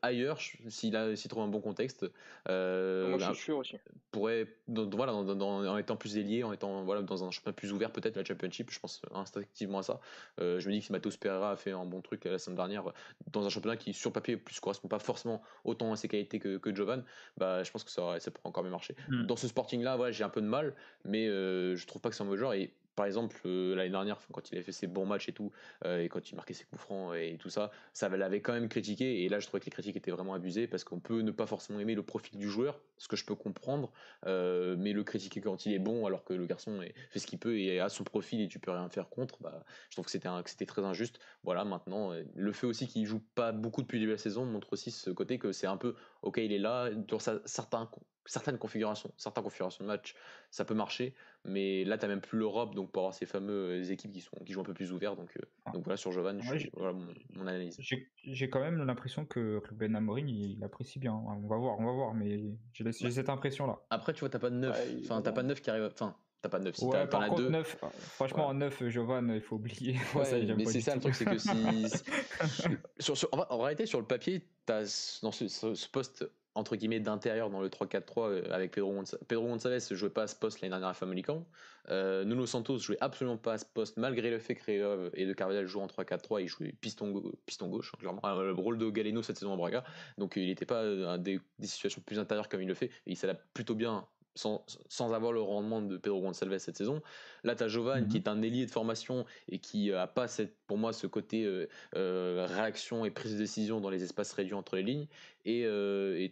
ailleurs, 0.00 0.38
s'il 0.68 0.94
a 0.94 1.16
s'il 1.16 1.28
trouve 1.28 1.42
un 1.42 1.48
bon 1.48 1.60
contexte, 1.60 2.06
euh, 2.48 3.08
Moi, 3.08 3.18
je 3.18 3.24
suis 3.32 3.44
sûr 3.44 3.58
aussi. 3.58 3.76
pourrait, 4.12 4.46
voilà, 4.68 5.12
en 5.12 5.76
étant 5.76 5.96
plus 5.96 6.16
ailier, 6.18 6.44
en 6.44 6.52
étant 6.52 6.84
voilà, 6.84 7.02
dans 7.02 7.24
un 7.24 7.32
championnat 7.32 7.54
plus 7.54 7.72
ouvert, 7.72 7.90
peut-être 7.90 8.16
la 8.16 8.24
Championship, 8.24 8.70
je 8.70 8.78
pense 8.78 9.02
instinctivement 9.12 9.78
à 9.78 9.82
ça. 9.82 10.00
Euh, 10.40 10.60
je 10.60 10.68
me 10.68 10.72
dis 10.72 10.78
que 10.78 10.86
si 10.86 10.92
Matos 10.92 11.16
Pereira 11.16 11.50
a 11.50 11.56
fait 11.56 11.72
un 11.72 11.84
bon 11.84 12.00
truc 12.00 12.26
la 12.26 12.38
semaine 12.38 12.56
dernière, 12.56 12.84
dans 13.32 13.44
un 13.44 13.48
championnat 13.48 13.76
qui 13.76 13.92
sur 13.92 14.12
papier 14.12 14.36
plus 14.36 14.60
correspond 14.60 14.86
pas 14.86 15.00
forcément 15.00 15.42
autant 15.64 15.92
à 15.92 15.96
ses 15.96 16.06
qualités 16.06 16.38
que, 16.38 16.58
que 16.58 16.72
Jovan, 16.72 17.02
bah, 17.36 17.64
je 17.64 17.70
pense 17.72 17.82
que 17.82 17.90
ça, 17.90 18.20
ça 18.20 18.30
pourrait 18.30 18.48
encore 18.48 18.62
mieux 18.62 18.70
marcher. 18.70 18.94
Hmm. 19.08 19.26
Dans 19.26 19.36
ce 19.36 19.48
Sporting-là, 19.48 19.96
voilà, 19.96 20.12
j'ai 20.12 20.22
un 20.22 20.28
peu 20.28 20.42
de 20.42 20.46
mal, 20.46 20.76
mais 21.04 21.26
je 21.26 21.86
trouve 21.86 22.00
pas 22.00 22.10
que 22.10 22.14
c'est 22.14 22.22
un 22.22 22.26
mauvais 22.26 22.38
joueur 22.38 22.54
et 22.54 22.72
par 22.98 23.06
exemple, 23.06 23.40
euh, 23.46 23.76
l'année 23.76 23.90
dernière, 23.90 24.18
quand 24.32 24.50
il 24.50 24.56
avait 24.56 24.64
fait 24.64 24.72
ses 24.72 24.88
bons 24.88 25.06
matchs 25.06 25.28
et 25.28 25.32
tout, 25.32 25.52
euh, 25.84 26.02
et 26.02 26.08
quand 26.08 26.32
il 26.32 26.34
marquait 26.34 26.52
ses 26.52 26.64
coups 26.64 26.82
francs 26.82 27.14
et 27.14 27.36
tout 27.38 27.48
ça, 27.48 27.70
ça 27.92 28.08
l'avait 28.08 28.40
quand 28.40 28.52
même 28.52 28.68
critiqué. 28.68 29.22
Et 29.22 29.28
là, 29.28 29.38
je 29.38 29.46
trouvais 29.46 29.60
que 29.60 29.66
les 29.66 29.70
critiques 29.70 29.96
étaient 29.96 30.10
vraiment 30.10 30.34
abusées 30.34 30.66
parce 30.66 30.82
qu'on 30.82 30.98
peut 30.98 31.20
ne 31.20 31.30
pas 31.30 31.46
forcément 31.46 31.78
aimer 31.78 31.94
le 31.94 32.02
profil 32.02 32.40
du 32.40 32.50
joueur, 32.50 32.80
ce 32.96 33.06
que 33.06 33.14
je 33.14 33.24
peux 33.24 33.36
comprendre, 33.36 33.92
euh, 34.26 34.74
mais 34.76 34.92
le 34.92 35.04
critiquer 35.04 35.40
quand 35.40 35.64
il 35.64 35.74
est 35.74 35.78
bon, 35.78 36.06
alors 36.06 36.24
que 36.24 36.34
le 36.34 36.44
garçon 36.44 36.80
fait 37.10 37.20
ce 37.20 37.28
qu'il 37.28 37.38
peut 37.38 37.56
et 37.60 37.78
a 37.78 37.88
son 37.88 38.02
profil 38.02 38.40
et 38.40 38.48
tu 38.48 38.58
peux 38.58 38.72
rien 38.72 38.88
faire 38.88 39.08
contre, 39.08 39.40
bah, 39.40 39.64
je 39.90 39.94
trouve 39.94 40.06
que 40.06 40.10
c'était, 40.10 40.66
très 40.66 40.84
injuste. 40.84 41.20
Voilà, 41.44 41.64
maintenant, 41.64 42.12
le 42.34 42.52
fait 42.52 42.66
aussi 42.66 42.88
qu'il 42.88 43.06
joue 43.06 43.22
pas 43.36 43.52
beaucoup 43.52 43.82
depuis 43.82 43.98
le 43.98 44.00
début 44.00 44.10
de 44.10 44.16
la 44.16 44.22
saison 44.22 44.44
montre 44.44 44.72
aussi 44.72 44.90
ce 44.90 45.10
côté 45.10 45.38
que 45.38 45.52
c'est 45.52 45.68
un 45.68 45.76
peu, 45.76 45.94
ok, 46.22 46.38
il 46.38 46.52
est 46.52 46.58
là, 46.58 46.90
dans 46.90 47.20
certains 47.20 47.88
certaines 48.28 48.58
configurations, 48.58 49.10
certaines 49.16 49.42
configurations 49.42 49.84
de 49.84 49.88
match, 49.88 50.14
ça 50.50 50.64
peut 50.64 50.74
marcher, 50.74 51.14
mais 51.44 51.84
là, 51.84 51.96
tu 51.98 52.04
n'as 52.04 52.08
même 52.08 52.20
plus 52.20 52.38
l'Europe, 52.38 52.74
donc 52.74 52.92
pour 52.92 53.02
avoir 53.02 53.14
ces 53.14 53.26
fameuses 53.26 53.90
équipes 53.90 54.12
qui, 54.12 54.20
sont, 54.20 54.36
qui 54.44 54.52
jouent 54.52 54.60
un 54.60 54.64
peu 54.64 54.74
plus 54.74 54.92
ouvert. 54.92 55.16
Donc, 55.16 55.36
euh, 55.36 55.40
ah. 55.64 55.72
donc 55.72 55.84
voilà, 55.84 55.96
sur 55.96 56.12
Jovan, 56.12 56.40
voilà 56.74 56.92
mon, 56.92 57.46
analyse. 57.46 57.78
J'ai 57.80 58.50
quand 58.50 58.60
même 58.60 58.84
l'impression 58.84 59.24
que 59.24 59.60
Ruben 59.68 59.96
Amorim, 59.96 60.28
il, 60.28 60.62
apprécie 60.62 60.98
bien. 60.98 61.14
On 61.14 61.48
va 61.48 61.56
voir, 61.56 61.80
on 61.80 61.86
va 61.86 61.92
voir, 61.92 62.14
mais 62.14 62.40
j'ai 62.72 62.92
cette 62.92 63.30
impression-là. 63.30 63.80
Après, 63.90 64.12
tu 64.12 64.20
vois, 64.20 64.28
t'as 64.28 64.38
pas 64.38 64.50
de 64.50 64.56
neuf. 64.56 64.78
enfin, 65.00 65.22
t'as 65.22 65.32
pas 65.32 65.42
de 65.42 65.48
neuf 65.48 65.60
qui 65.60 65.70
arrive. 65.70 65.90
Enfin, 65.92 66.14
T'as 66.40 66.48
pas 66.48 66.60
de 66.60 66.64
neuf. 66.64 66.76
Si 66.76 66.84
ouais, 66.84 67.06
par 67.08 67.28
contre, 67.28 67.50
neuf, 67.50 67.76
franchement, 68.14 68.46
en 68.46 68.54
neuf, 68.54 68.86
Jovan, 68.88 69.28
il 69.34 69.40
faut 69.40 69.56
oublier. 69.56 69.96
mais 70.56 70.64
c'est 70.66 70.80
ça 70.80 70.94
le 70.94 71.00
truc, 71.00 71.14
c'est 71.14 71.24
que 71.24 71.38
si. 71.38 71.50
sur, 73.00 73.16
en, 73.32 73.58
réalité, 73.58 73.86
sur 73.86 73.98
le 73.98 74.06
papier, 74.06 74.46
as, 74.68 75.18
dans 75.22 75.32
ce, 75.32 75.48
ce, 75.48 75.88
poste 75.88 76.30
entre 76.58 76.74
guillemets 76.74 77.00
d'intérieur 77.00 77.50
dans 77.50 77.60
le 77.60 77.68
3-4-3 77.68 78.02
euh, 78.18 78.42
avec 78.50 78.72
Pedro, 78.72 78.92
Gonçalves. 78.92 79.22
Pedro 79.28 79.46
Gonçalves 79.46 79.86
ne 79.90 79.96
jouait 79.96 80.10
pas 80.10 80.24
à 80.24 80.26
ce 80.26 80.34
poste 80.34 80.60
l'année 80.60 80.70
dernière 80.70 80.88
à 80.88 80.94
Famalican. 80.94 81.46
Euh, 81.90 82.24
Nuno 82.24 82.46
Santos 82.46 82.78
jouait 82.78 82.98
absolument 83.00 83.36
pas 83.36 83.54
à 83.54 83.58
ce 83.58 83.64
poste 83.64 83.96
malgré 83.96 84.30
le 84.30 84.38
fait 84.38 84.56
que 84.56 84.64
Réov 84.64 85.10
et 85.14 85.24
de 85.24 85.32
Carvalhal 85.32 85.66
jouent 85.66 85.80
en 85.80 85.86
3-4-3. 85.86 86.42
Il 86.42 86.48
jouait 86.48 86.72
piston, 86.80 87.22
piston 87.46 87.68
gauche, 87.68 87.92
hein, 87.94 87.98
clairement. 88.00 88.20
Euh, 88.24 88.46
le 88.46 88.52
rôle 88.52 88.76
de 88.76 88.90
Galeno 88.90 89.22
cette 89.22 89.38
saison 89.38 89.52
à 89.52 89.56
Braga. 89.56 89.84
Donc 90.18 90.34
il 90.36 90.46
n'était 90.46 90.66
pas 90.66 90.84
dans 90.84 91.16
des, 91.16 91.40
des, 91.58 91.66
situations 91.66 92.02
plus 92.04 92.18
intérieures 92.18 92.48
comme 92.48 92.60
il 92.60 92.68
le 92.68 92.74
fait. 92.74 92.86
Et 93.06 93.12
il 93.12 93.16
s'adapte 93.16 93.44
plutôt 93.54 93.76
bien 93.76 94.04
sans, 94.34 94.64
sans, 94.88 95.12
avoir 95.14 95.32
le 95.32 95.40
rendement 95.40 95.82
de 95.82 95.96
Pedro 95.96 96.20
Gonçalves 96.20 96.58
cette 96.58 96.76
saison. 96.76 97.02
Là, 97.42 97.56
tu 97.56 97.64
as 97.64 97.68
Jovan 97.68 98.06
qui 98.06 98.18
mhm. 98.18 98.22
est 98.22 98.28
un 98.28 98.42
ailier 98.42 98.66
de 98.66 98.70
formation 98.70 99.24
et 99.48 99.58
qui 99.58 99.92
a 99.92 100.06
pas 100.06 100.28
cette, 100.28 100.56
pour 100.66 100.78
moi 100.78 100.92
ce 100.92 101.06
côté 101.06 101.48
réaction 101.94 103.04
et 103.04 103.10
prise 103.10 103.32
de 103.32 103.38
décision 103.38 103.80
dans 103.80 103.90
les 103.90 104.02
espaces 104.04 104.32
réduits 104.32 104.54
entre 104.54 104.76
les 104.76 104.82
lignes. 104.82 105.06
Et 105.48 105.64
euh, 105.64 106.28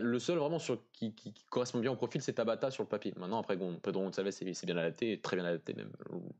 le 0.00 0.18
seul 0.20 0.38
vraiment 0.38 0.60
sur, 0.60 0.78
qui, 0.92 1.12
correspond 1.50 1.80
bien 1.80 1.90
au 1.90 1.96
profil, 1.96 2.22
c'est 2.22 2.34
Tabata 2.34 2.70
sur 2.70 2.84
le 2.84 2.88
papier. 2.88 3.12
Maintenant, 3.16 3.40
après, 3.40 3.56
Pedro 3.56 4.04
Gonçalves, 4.04 4.30
c'est 4.30 4.64
bien 4.64 4.76
adapté, 4.76 5.20
très 5.20 5.34
bien 5.34 5.44
adapté 5.44 5.74
même, 5.74 5.90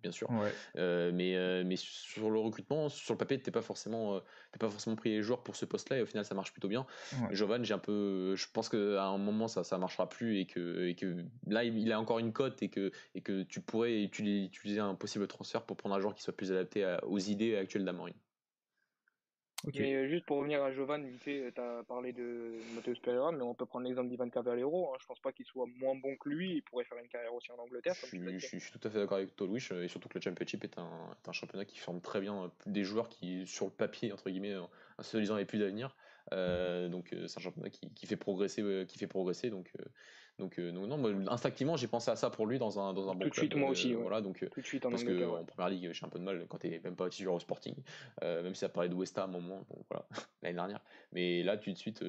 bien 0.01 0.13
sûr. 0.13 0.31
Euh, 0.77 1.11
mais, 1.13 1.35
euh, 1.35 1.65
mais 1.67 1.75
sur 1.75 2.31
le 2.31 2.39
recrutement, 2.39 2.89
sur 2.89 3.15
le 3.15 3.19
papier, 3.19 3.43
tu 3.43 3.51
pas 3.51 3.63
forcément, 3.63 4.21
pas 4.61 4.71
forcément 4.71 4.95
pris 4.95 5.11
les 5.11 5.23
joueurs 5.23 5.43
pour 5.43 5.57
ce 5.57 5.65
poste-là, 5.65 5.99
et 5.99 6.03
au 6.03 6.07
final, 6.07 6.25
ça 6.25 6.37
marche 6.37 6.53
plutôt 6.53 6.69
bien. 6.69 6.87
Jovan, 7.33 7.65
j'ai 7.65 7.75
un 7.75 7.79
peu, 7.79 8.37
je 8.37 8.47
pense 8.53 8.69
qu'à 8.69 9.03
un 9.03 9.19
moment, 9.19 9.49
ça, 9.49 9.65
ça 9.65 9.77
marchera 9.77 10.09
plus, 10.09 10.39
et 10.39 10.47
que, 10.47 10.87
et 10.87 10.95
que 10.95 11.17
là, 11.49 11.65
il 11.65 11.91
a 11.91 11.99
encore 11.99 12.21
une 12.21 12.33
cote, 12.33 12.63
et 12.63 12.69
que, 12.69 12.93
et 13.17 13.23
que 13.23 13.43
tu 13.43 13.61
pourrais 13.61 14.05
utiliser 14.05 14.79
un 14.79 14.95
possible 14.95 15.27
transfert 15.27 15.63
pour 15.63 15.77
prendre 15.77 15.97
un 15.97 16.01
joueur 16.01 16.15
qui 16.15 16.23
soit 16.23 16.37
plus 16.37 16.53
adapté 16.53 16.97
aux 17.03 17.19
idées 17.19 17.57
actuelles 17.57 17.85
Mais 19.75 19.95
euh, 19.95 20.09
juste 20.09 20.27
pour 20.27 20.39
revenir 20.39 20.63
à 20.63 20.73
Jovan, 20.73 21.05
vite 21.07 21.23
tu 21.25 21.61
as 21.61 21.83
parlé 21.85 22.13
de 22.13 22.59
Matheus 22.75 22.99
Pereira, 23.01 23.33
mais 23.33 23.43
on 23.43 23.55
peut 23.55 23.67
prendre 23.67 23.87
l'exemple 23.87 24.09
d'Ivan 24.09 24.29
Cavallero. 24.29 24.93
Hein. 24.93 24.99
Je 25.01 25.07
pense 25.07 25.21
pas 25.21 25.33
qu'il 25.33 25.47
soit 25.47 25.67
moins 25.79 25.95
bon 25.95 26.17
que 26.17 26.29
lui. 26.29 26.57
Il 26.57 26.63
pourrait 26.63 26.85
faire 26.85 26.99
une 26.99 27.09
carrière 27.09 27.33
aussi 27.35 27.51
en 27.53 27.59
Angleterre. 27.59 27.95
Je, 27.95 28.39
je, 28.39 28.47
suis 28.59 28.73
tout 28.73 28.87
à 28.87 28.91
fait 28.91 28.99
d'accord 28.99 29.19
avec 29.19 29.37
toi, 29.37 29.47
Louis, 29.47 29.65
et 29.83 29.89
surtout 29.89 30.09
que 30.09 30.19
le 30.19 30.23
Championship 30.23 30.65
est 30.65 30.79
un, 30.79 31.17
un, 31.27 31.33
championnat 31.33 31.65
qui 31.65 31.79
forme 31.79 32.01
très 32.01 32.21
bien 32.21 32.51
des 32.67 32.85
joueurs 32.85 33.09
qui, 33.09 33.47
sur 33.47 33.67
le 33.67 33.71
papier, 33.71 34.13
entre 34.13 34.31
guillemets, 34.31 34.57
à 34.99 35.03
ce 35.03 35.17
disant, 35.17 35.43
plus 35.45 35.59
d'avenir. 35.59 35.95
Euh, 36.33 36.89
donc 36.89 37.13
euh, 37.13 37.27
c'est 37.27 37.39
un 37.41 37.43
championnat 37.43 37.71
qui, 37.71 37.91
qui, 37.91 38.07
fait 38.07 38.17
progresser, 38.17 38.85
qui 38.89 38.99
fait 38.99 39.07
progresser. 39.07 39.51
Donc 39.51 39.73
donc, 40.43 40.59
euh, 40.59 40.73
non, 40.73 41.29
instinctivement, 41.31 41.77
j'ai 41.77 41.87
pensé 41.87 42.11
à 42.11 42.17
ça 42.17 42.29
pour 42.29 42.47
lui 42.47 42.59
dans 42.59 42.81
un, 42.81 42.93
dans 42.93 43.09
un 43.09 43.15
bon 43.15 43.21
Tout 43.21 43.31
de 43.31 43.35
suite, 43.35 43.55
moi 43.55 43.71
aussi. 43.71 43.95
Euh, 43.95 43.99
voilà, 43.99 44.21
donc, 44.21 44.45
Tout 44.51 44.61
de 44.61 44.67
suite 44.67 44.85
en 44.85 44.91
parce 44.91 45.05
qu'en 45.05 45.45
première 45.45 45.69
ligue, 45.69 45.93
j'ai 45.93 46.05
un 46.05 46.09
peu 46.09 46.19
de 46.19 46.25
mal 46.25 46.45
quand 46.49 46.59
t'es 46.59 46.81
même 46.83 46.97
pas 46.97 47.09
titulaire 47.09 47.35
au 47.35 47.39
Sporting, 47.39 47.77
euh, 48.25 48.43
même 48.43 48.53
si 48.55 48.61
ça 48.61 48.69
parlait 48.69 48.89
de 48.89 48.95
West 48.95 49.17
Ham 49.19 49.35
à 49.35 49.39
un 49.39 49.41
moment, 49.41 49.65
voilà, 49.89 50.05
l'année 50.43 50.57
dernière. 50.57 50.81
Mais 51.13 51.45
là, 51.45 51.57
tout 51.57 51.71
de 51.71 51.79
suite, 51.79 52.05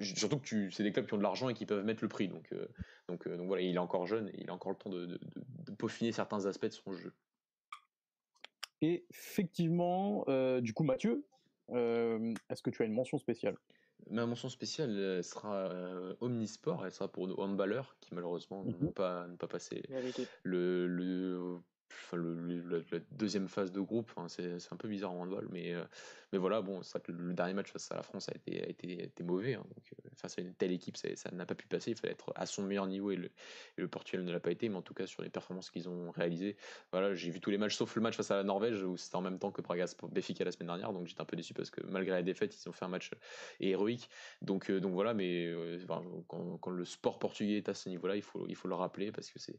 surtout 0.00 0.38
que 0.38 0.44
tu, 0.44 0.72
c'est 0.72 0.82
des 0.82 0.90
clubs 0.90 1.06
qui 1.06 1.14
ont 1.14 1.18
de 1.18 1.22
l'argent 1.22 1.48
et 1.48 1.54
qui 1.54 1.64
peuvent 1.64 1.84
mettre 1.84 2.02
le 2.02 2.08
prix. 2.08 2.26
Donc, 2.26 2.52
donc, 3.08 3.28
donc 3.28 3.46
voilà, 3.46 3.62
il 3.62 3.76
est 3.76 3.78
encore 3.78 4.06
jeune 4.08 4.30
et 4.30 4.42
il 4.42 4.50
a 4.50 4.52
encore 4.52 4.72
le 4.72 4.78
temps 4.78 4.90
de, 4.90 5.06
de, 5.06 5.20
de, 5.66 5.72
peaufiner 5.72 6.10
certains 6.10 6.44
aspects 6.46 6.66
de 6.66 6.72
son 6.72 6.92
jeu. 6.92 7.12
Et 8.82 9.06
effectivement, 9.10 10.24
du 10.60 10.74
coup, 10.74 10.82
Mathieu, 10.82 11.24
est-ce 11.70 12.62
que 12.62 12.70
tu 12.70 12.82
as 12.82 12.86
une 12.86 12.94
mention 12.94 13.18
spéciale? 13.18 13.56
Ma 14.10 14.24
mention 14.26 14.48
spéciale 14.48 15.22
sera 15.24 15.68
euh, 15.70 16.14
Omnisport, 16.20 16.84
elle 16.84 16.92
sera 16.92 17.08
pour 17.10 17.26
nos 17.26 17.40
handballeurs 17.40 17.96
qui 18.00 18.14
malheureusement 18.14 18.64
n'ont 18.64 18.88
mmh 18.88 18.92
pas, 18.92 19.26
pas 19.38 19.48
passé 19.48 19.82
le, 20.44 20.86
le, 20.86 21.58
le, 22.12 22.60
la, 22.92 22.98
deuxième 23.12 23.48
phase 23.48 23.72
de 23.72 23.80
groupe. 23.80 24.12
c'est 24.28 24.72
un 24.72 24.76
peu 24.76 24.88
bizarre 24.88 25.12
en 25.12 25.22
handball, 25.22 25.46
mais, 25.50 25.74
euh, 25.74 25.84
mais 26.32 26.38
voilà, 26.38 26.60
bon, 26.60 26.82
c'est 26.82 27.02
que 27.02 27.12
le 27.12 27.34
dernier 27.34 27.54
match 27.54 27.70
face 27.70 27.90
à 27.92 27.96
la 27.96 28.02
France 28.02 28.28
a 28.28 28.34
été, 28.34 29.22
mauvais. 29.22 29.54
Hein, 29.54 29.64
euh, 29.76 30.08
face 30.16 30.38
à 30.38 30.42
une 30.42 30.54
telle 30.54 30.72
équipe, 30.72 30.96
ça 30.96 31.30
n'a 31.32 31.46
pas 31.46 31.54
pu 31.54 31.66
passer. 31.66 31.92
Il 31.92 31.96
fallait 31.96 32.12
être 32.12 32.32
à 32.34 32.46
son 32.46 32.62
meilleur 32.62 32.86
niveau 32.86 33.10
et 33.10 33.16
le, 33.76 33.88
Portugal 33.88 34.24
ne 34.24 34.32
l'a 34.32 34.40
pas 34.40 34.50
été. 34.50 34.68
Mais 34.68 34.76
en 34.76 34.82
tout 34.82 34.94
cas, 34.94 35.06
sur 35.06 35.22
les 35.22 35.30
performances 35.30 35.70
qu'ils 35.70 35.88
ont 35.88 36.10
réalisées, 36.10 36.56
voilà, 36.90 37.14
j'ai 37.14 37.30
vu 37.30 37.40
tous 37.40 37.50
les 37.50 37.58
matchs 37.58 37.76
sauf 37.76 37.94
le 37.94 38.02
match 38.02 38.16
face 38.16 38.30
à 38.30 38.36
la 38.36 38.44
Norvège 38.44 38.82
où 38.82 38.96
c'était 38.96 39.16
en 39.16 39.20
même 39.20 39.38
temps 39.38 39.50
que 39.50 39.60
Praga 39.60 39.86
Béfica 40.10 40.44
la 40.44 40.52
semaine 40.52 40.68
dernière. 40.68 40.92
Donc 40.92 41.06
j'étais 41.06 41.20
un 41.20 41.26
peu 41.26 41.36
déçu 41.36 41.54
parce 41.54 41.70
que 41.70 41.80
malgré 41.86 42.12
la 42.12 42.22
défaite, 42.22 42.56
ils 42.56 42.68
ont 42.68 42.72
fait 42.72 42.84
un 42.84 42.88
match 42.88 43.10
héroïque. 43.60 44.08
Donc, 44.42 44.70
euh, 44.70 44.80
voilà, 44.84 45.14
mais 45.14 45.52
quand, 46.28 46.70
le 46.70 46.84
sport 46.84 47.18
portugais 47.18 47.58
est 47.58 47.68
à 47.68 47.74
ce 47.74 47.88
niveau-là, 47.88 48.16
il 48.16 48.22
faut, 48.22 48.46
le 48.46 48.74
rappeler 48.74 49.12
parce 49.12 49.30
que 49.30 49.38
c'est, 49.38 49.58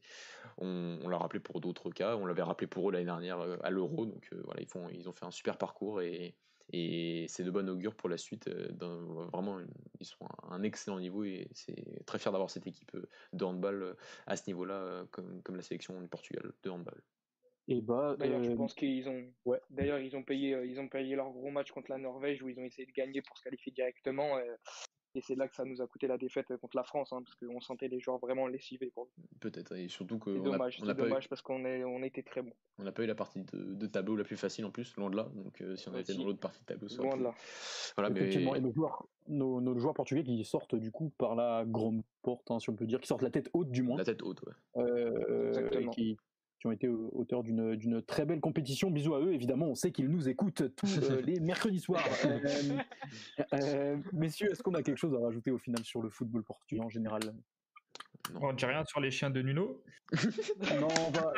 on 0.58 1.08
l'a 1.08 1.18
rappelé 1.18 1.40
pour 1.40 1.62
d'autres 1.62 1.92
cas. 1.92 2.17
On 2.18 2.26
l'avait 2.26 2.42
rappelé 2.44 2.68
pour 2.68 2.90
eux 2.90 2.92
l'année 2.92 3.06
dernière 3.06 3.40
à 3.64 3.70
l'Euro. 3.70 4.06
Donc 4.06 4.30
voilà, 4.46 4.62
ils, 4.62 4.68
font, 4.68 4.90
ils 4.90 5.08
ont 5.10 5.14
fait 5.14 5.26
un 5.26 5.32
super 5.32 5.58
parcours 5.58 6.02
et 6.02 6.36
Et 6.74 7.26
c'est 7.30 7.44
de 7.44 7.52
bon 7.52 7.70
augure 7.70 7.96
pour 7.96 8.10
la 8.10 8.18
suite. 8.18 8.50
vraiment, 8.50 9.60
ils 10.00 10.06
sont 10.06 10.26
à 10.26 10.54
un 10.54 10.64
excellent 10.64 11.00
niveau 11.00 11.24
et 11.24 11.48
c'est 11.54 12.06
très 12.06 12.20
fier 12.20 12.32
d'avoir 12.32 12.50
cette 12.50 12.68
équipe 12.68 12.92
de 13.34 13.46
handball 13.46 13.96
à 14.26 14.36
ce 14.36 14.44
niveau-là, 14.48 15.06
comme, 15.12 15.42
comme 15.44 15.56
la 15.56 15.62
sélection 15.62 16.02
du 16.02 16.08
Portugal 16.10 16.54
de 16.64 16.70
handball. 16.70 17.02
Et 17.70 17.82
bah, 17.82 18.16
D'ailleurs, 18.18 18.44
je 18.44 18.52
pense 18.52 18.74
qu'ils 18.74 19.08
ont. 19.10 19.34
Ouais. 19.46 19.60
D'ailleurs, 19.70 20.00
ils 20.00 20.16
ont 20.16 20.24
payé, 20.24 20.58
ils 20.66 20.80
ont 20.80 20.88
payé 20.88 21.16
leur 21.16 21.32
gros 21.32 21.50
match 21.52 21.72
contre 21.72 21.92
la 21.92 21.98
Norvège 21.98 22.42
où 22.42 22.50
ils 22.50 22.60
ont 22.60 22.64
essayé 22.64 22.86
de 22.86 22.94
gagner 22.94 23.22
pour 23.22 23.38
se 23.38 23.44
qualifier 23.44 23.72
directement. 23.72 24.38
Et 25.16 25.22
c'est 25.22 25.36
là 25.36 25.48
que 25.48 25.56
ça 25.56 25.66
nous 25.66 25.82
a 25.82 25.88
coûté 25.88 26.08
la 26.08 26.18
défaite 26.18 26.56
contre 26.58 26.78
la 26.78 26.84
France, 26.84 27.12
hein, 27.12 27.22
parce 27.24 27.36
qu'on 27.36 27.60
sentait 27.60 27.88
les 27.88 28.00
joueurs 28.00 28.20
vraiment 28.20 28.48
lessivés. 28.48 28.92
Peut-être, 29.40 29.76
et 29.76 29.88
surtout 29.88 30.20
que. 30.20 30.34
C'est 30.34 30.44
dommage, 30.44 30.78
c'est 30.80 30.94
dommage 30.94 31.30
parce 31.30 31.42
qu'on 31.42 31.64
on 31.66 32.04
était 32.04 32.24
très 32.24 32.42
bon. 32.42 32.52
On 32.80 32.84
n'a 32.84 32.92
pas 32.92 33.04
eu 33.04 33.08
la 33.08 33.16
partie 33.16 33.44
de, 33.54 33.88
tableau 33.88 34.16
la 34.16 34.24
plus 34.24 34.38
facile 34.38 34.66
en 34.66 34.72
plus, 34.72 34.96
loin 34.98 35.10
de 35.10 35.16
là. 35.16 35.28
Donc 35.34 35.62
euh, 35.62 35.76
si 35.76 35.90
on 35.90 35.94
avait 35.94 36.02
été 36.02 36.14
dans 36.14 36.26
l'autre 36.26 36.40
partie 36.40 36.60
de 36.60 36.66
tableau, 36.66 36.88
ça 36.88 37.02
Loin 37.02 37.18
de 37.18 37.24
là. 37.24 37.34
Voilà, 37.96 38.10
mais... 38.10 38.34
et 38.34 38.62
nos 38.62 38.72
joueurs, 38.72 39.08
nos, 39.28 39.80
joueurs 39.80 39.94
portugais 39.94 40.24
qui 40.24 40.44
sortent 40.44 40.76
du 40.76 40.92
coup 40.92 41.12
par 41.18 41.36
la 41.36 41.64
grande 41.66 42.04
porte, 42.22 42.52
hein, 42.52 42.60
si 42.60 42.70
on 42.70 42.76
peut 42.76 42.86
dire, 42.86 43.00
qui 43.00 43.08
sortent 43.08 43.24
la 43.24 43.32
tête 43.32 43.50
haute 43.54 43.72
du 43.72 43.84
moins. 43.84 43.98
La 43.98 44.04
tête 44.04 44.22
haute, 44.22 44.42
ouais. 44.44 44.54
Euh, 44.84 45.48
Exactement. 45.48 45.92
Qui, 45.92 46.18
qui 46.76 46.88
ont 46.88 46.94
été 46.94 47.12
auteurs 47.14 47.44
d'une 47.44 48.02
très 48.02 48.26
belle 48.26 48.40
compétition. 48.40 48.92
Bisous 48.92 49.16
à 49.16 49.22
eux, 49.22 49.34
évidemment, 49.34 49.68
on 49.68 49.76
sait 49.76 49.92
qu'ils 49.92 50.10
nous 50.10 50.28
écoutent 50.28 50.76
tous 50.76 51.00
euh, 51.00 51.22
les 51.26 51.40
mercredis 51.40 51.80
soirs. 51.80 52.04
Euh, 52.26 52.40
euh, 53.54 53.98
messieurs, 54.14 54.52
est-ce 54.52 54.64
qu'on 54.64 54.74
a 54.74 54.84
quelque 54.84 54.98
chose 54.98 55.14
à 55.16 55.20
rajouter 55.20 55.52
au 55.52 55.58
final 55.58 55.84
sur 55.84 56.02
le 56.02 56.10
football 56.10 56.44
portugais 56.44 56.82
en 56.82 56.90
général? 56.90 57.22
On 58.42 58.52
ne 58.52 58.58
dit 58.58 58.66
rien 58.66 58.84
sur 58.86 59.00
les 59.00 59.12
chiens 59.12 59.30
de 59.30 59.42
Nuno 59.42 59.82
Non, 60.80 60.88
on 61.08 61.12
va, 61.12 61.34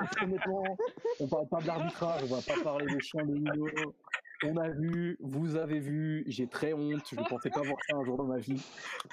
on 1.20 1.28
parle 1.28 1.48
pas 1.48 1.62
de 1.62 1.68
l'arbitrage, 1.68 2.24
on 2.24 2.36
va 2.36 2.42
pas 2.42 2.64
parler 2.64 2.86
des 2.92 3.00
chiens 3.00 3.26
de 3.26 3.34
Nuno. 3.34 3.68
On 4.46 4.58
a 4.58 4.70
vu, 4.70 5.18
vous 5.20 5.58
avez 5.58 5.80
vu, 5.80 6.24
j'ai 6.28 6.48
très 6.48 6.74
honte, 6.74 7.02
je 7.12 7.20
ne 7.20 7.28
pensais 7.28 7.50
pas 7.50 7.62
voir 7.62 7.78
ça 7.88 7.98
un 7.98 8.06
jour 8.06 8.16
dans 8.16 8.26
ma 8.26 8.38
vie. 8.38 8.64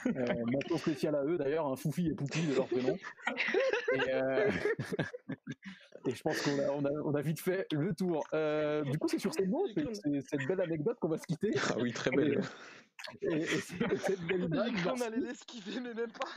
Euh, 0.06 0.12
mention 0.46 0.78
spécial 0.78 1.16
à 1.16 1.24
eux 1.24 1.36
d'ailleurs, 1.36 1.66
un 1.66 1.74
Foufi 1.74 2.06
et 2.06 2.14
Poupi 2.14 2.46
de 2.46 2.54
leur 2.54 2.68
prénom. 2.68 2.96
Et, 3.92 3.98
et 6.06 6.14
je 6.14 6.22
pense 6.22 6.40
qu'on 6.42 6.58
a, 6.60 6.70
on 6.70 6.84
a, 6.84 6.90
on 7.04 7.14
a, 7.14 7.22
vite 7.22 7.40
fait 7.40 7.66
le 7.72 7.92
tour. 7.92 8.24
Euh, 8.34 8.84
du 8.84 8.98
coup, 8.98 9.08
c'est 9.08 9.18
sur 9.18 9.34
ces 9.34 9.46
mots, 9.46 9.66
c'est 9.74 10.20
cette 10.30 10.46
belle 10.46 10.60
anecdote 10.60 10.98
qu'on 11.00 11.08
va 11.08 11.18
se 11.18 11.26
quitter. 11.26 11.50
Ah 11.70 11.74
oui, 11.80 11.92
très 11.92 12.10
belle. 12.10 12.40
Et, 13.22 13.26
et, 13.26 13.46
cette 13.46 14.20
belle 14.26 14.44
image. 14.44 14.86
On 14.86 15.00
allait 15.00 15.20
l'esquiver, 15.20 15.80
mais 15.80 15.94
même 15.94 16.12
pas. 16.12 16.28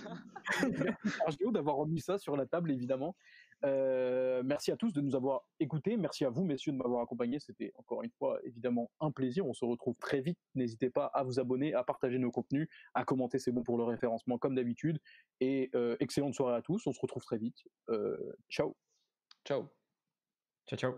Merci 0.61 1.17
Sergio 1.17 1.51
d'avoir 1.51 1.75
remis 1.75 2.01
ça 2.01 2.17
sur 2.17 2.35
la 2.35 2.45
table, 2.45 2.71
évidemment. 2.71 3.15
Euh, 3.65 4.41
merci 4.43 4.71
à 4.71 4.77
tous 4.77 4.93
de 4.93 5.01
nous 5.01 5.15
avoir 5.15 5.43
écoutés. 5.59 5.97
Merci 5.97 6.25
à 6.25 6.29
vous, 6.29 6.43
messieurs, 6.43 6.71
de 6.71 6.77
m'avoir 6.77 7.01
accompagné. 7.01 7.39
C'était 7.39 7.73
encore 7.75 8.03
une 8.03 8.11
fois 8.11 8.39
évidemment 8.43 8.89
un 8.99 9.11
plaisir. 9.11 9.45
On 9.45 9.53
se 9.53 9.65
retrouve 9.65 9.95
très 9.97 10.21
vite. 10.21 10.39
N'hésitez 10.55 10.89
pas 10.89 11.05
à 11.05 11.23
vous 11.23 11.39
abonner, 11.39 11.73
à 11.73 11.83
partager 11.83 12.17
nos 12.17 12.31
contenus, 12.31 12.69
à 12.93 13.03
commenter. 13.03 13.39
C'est 13.39 13.51
bon 13.51 13.63
pour 13.63 13.77
le 13.77 13.83
référencement, 13.83 14.37
comme 14.37 14.55
d'habitude. 14.55 14.99
Et 15.39 15.69
euh, 15.75 15.95
excellente 15.99 16.33
soirée 16.35 16.55
à 16.55 16.61
tous. 16.61 16.85
On 16.87 16.93
se 16.93 16.99
retrouve 17.01 17.23
très 17.23 17.37
vite. 17.37 17.57
Euh, 17.89 18.33
ciao. 18.49 18.75
Ciao. 19.45 19.67
Ciao, 20.67 20.77
ciao. 20.77 20.95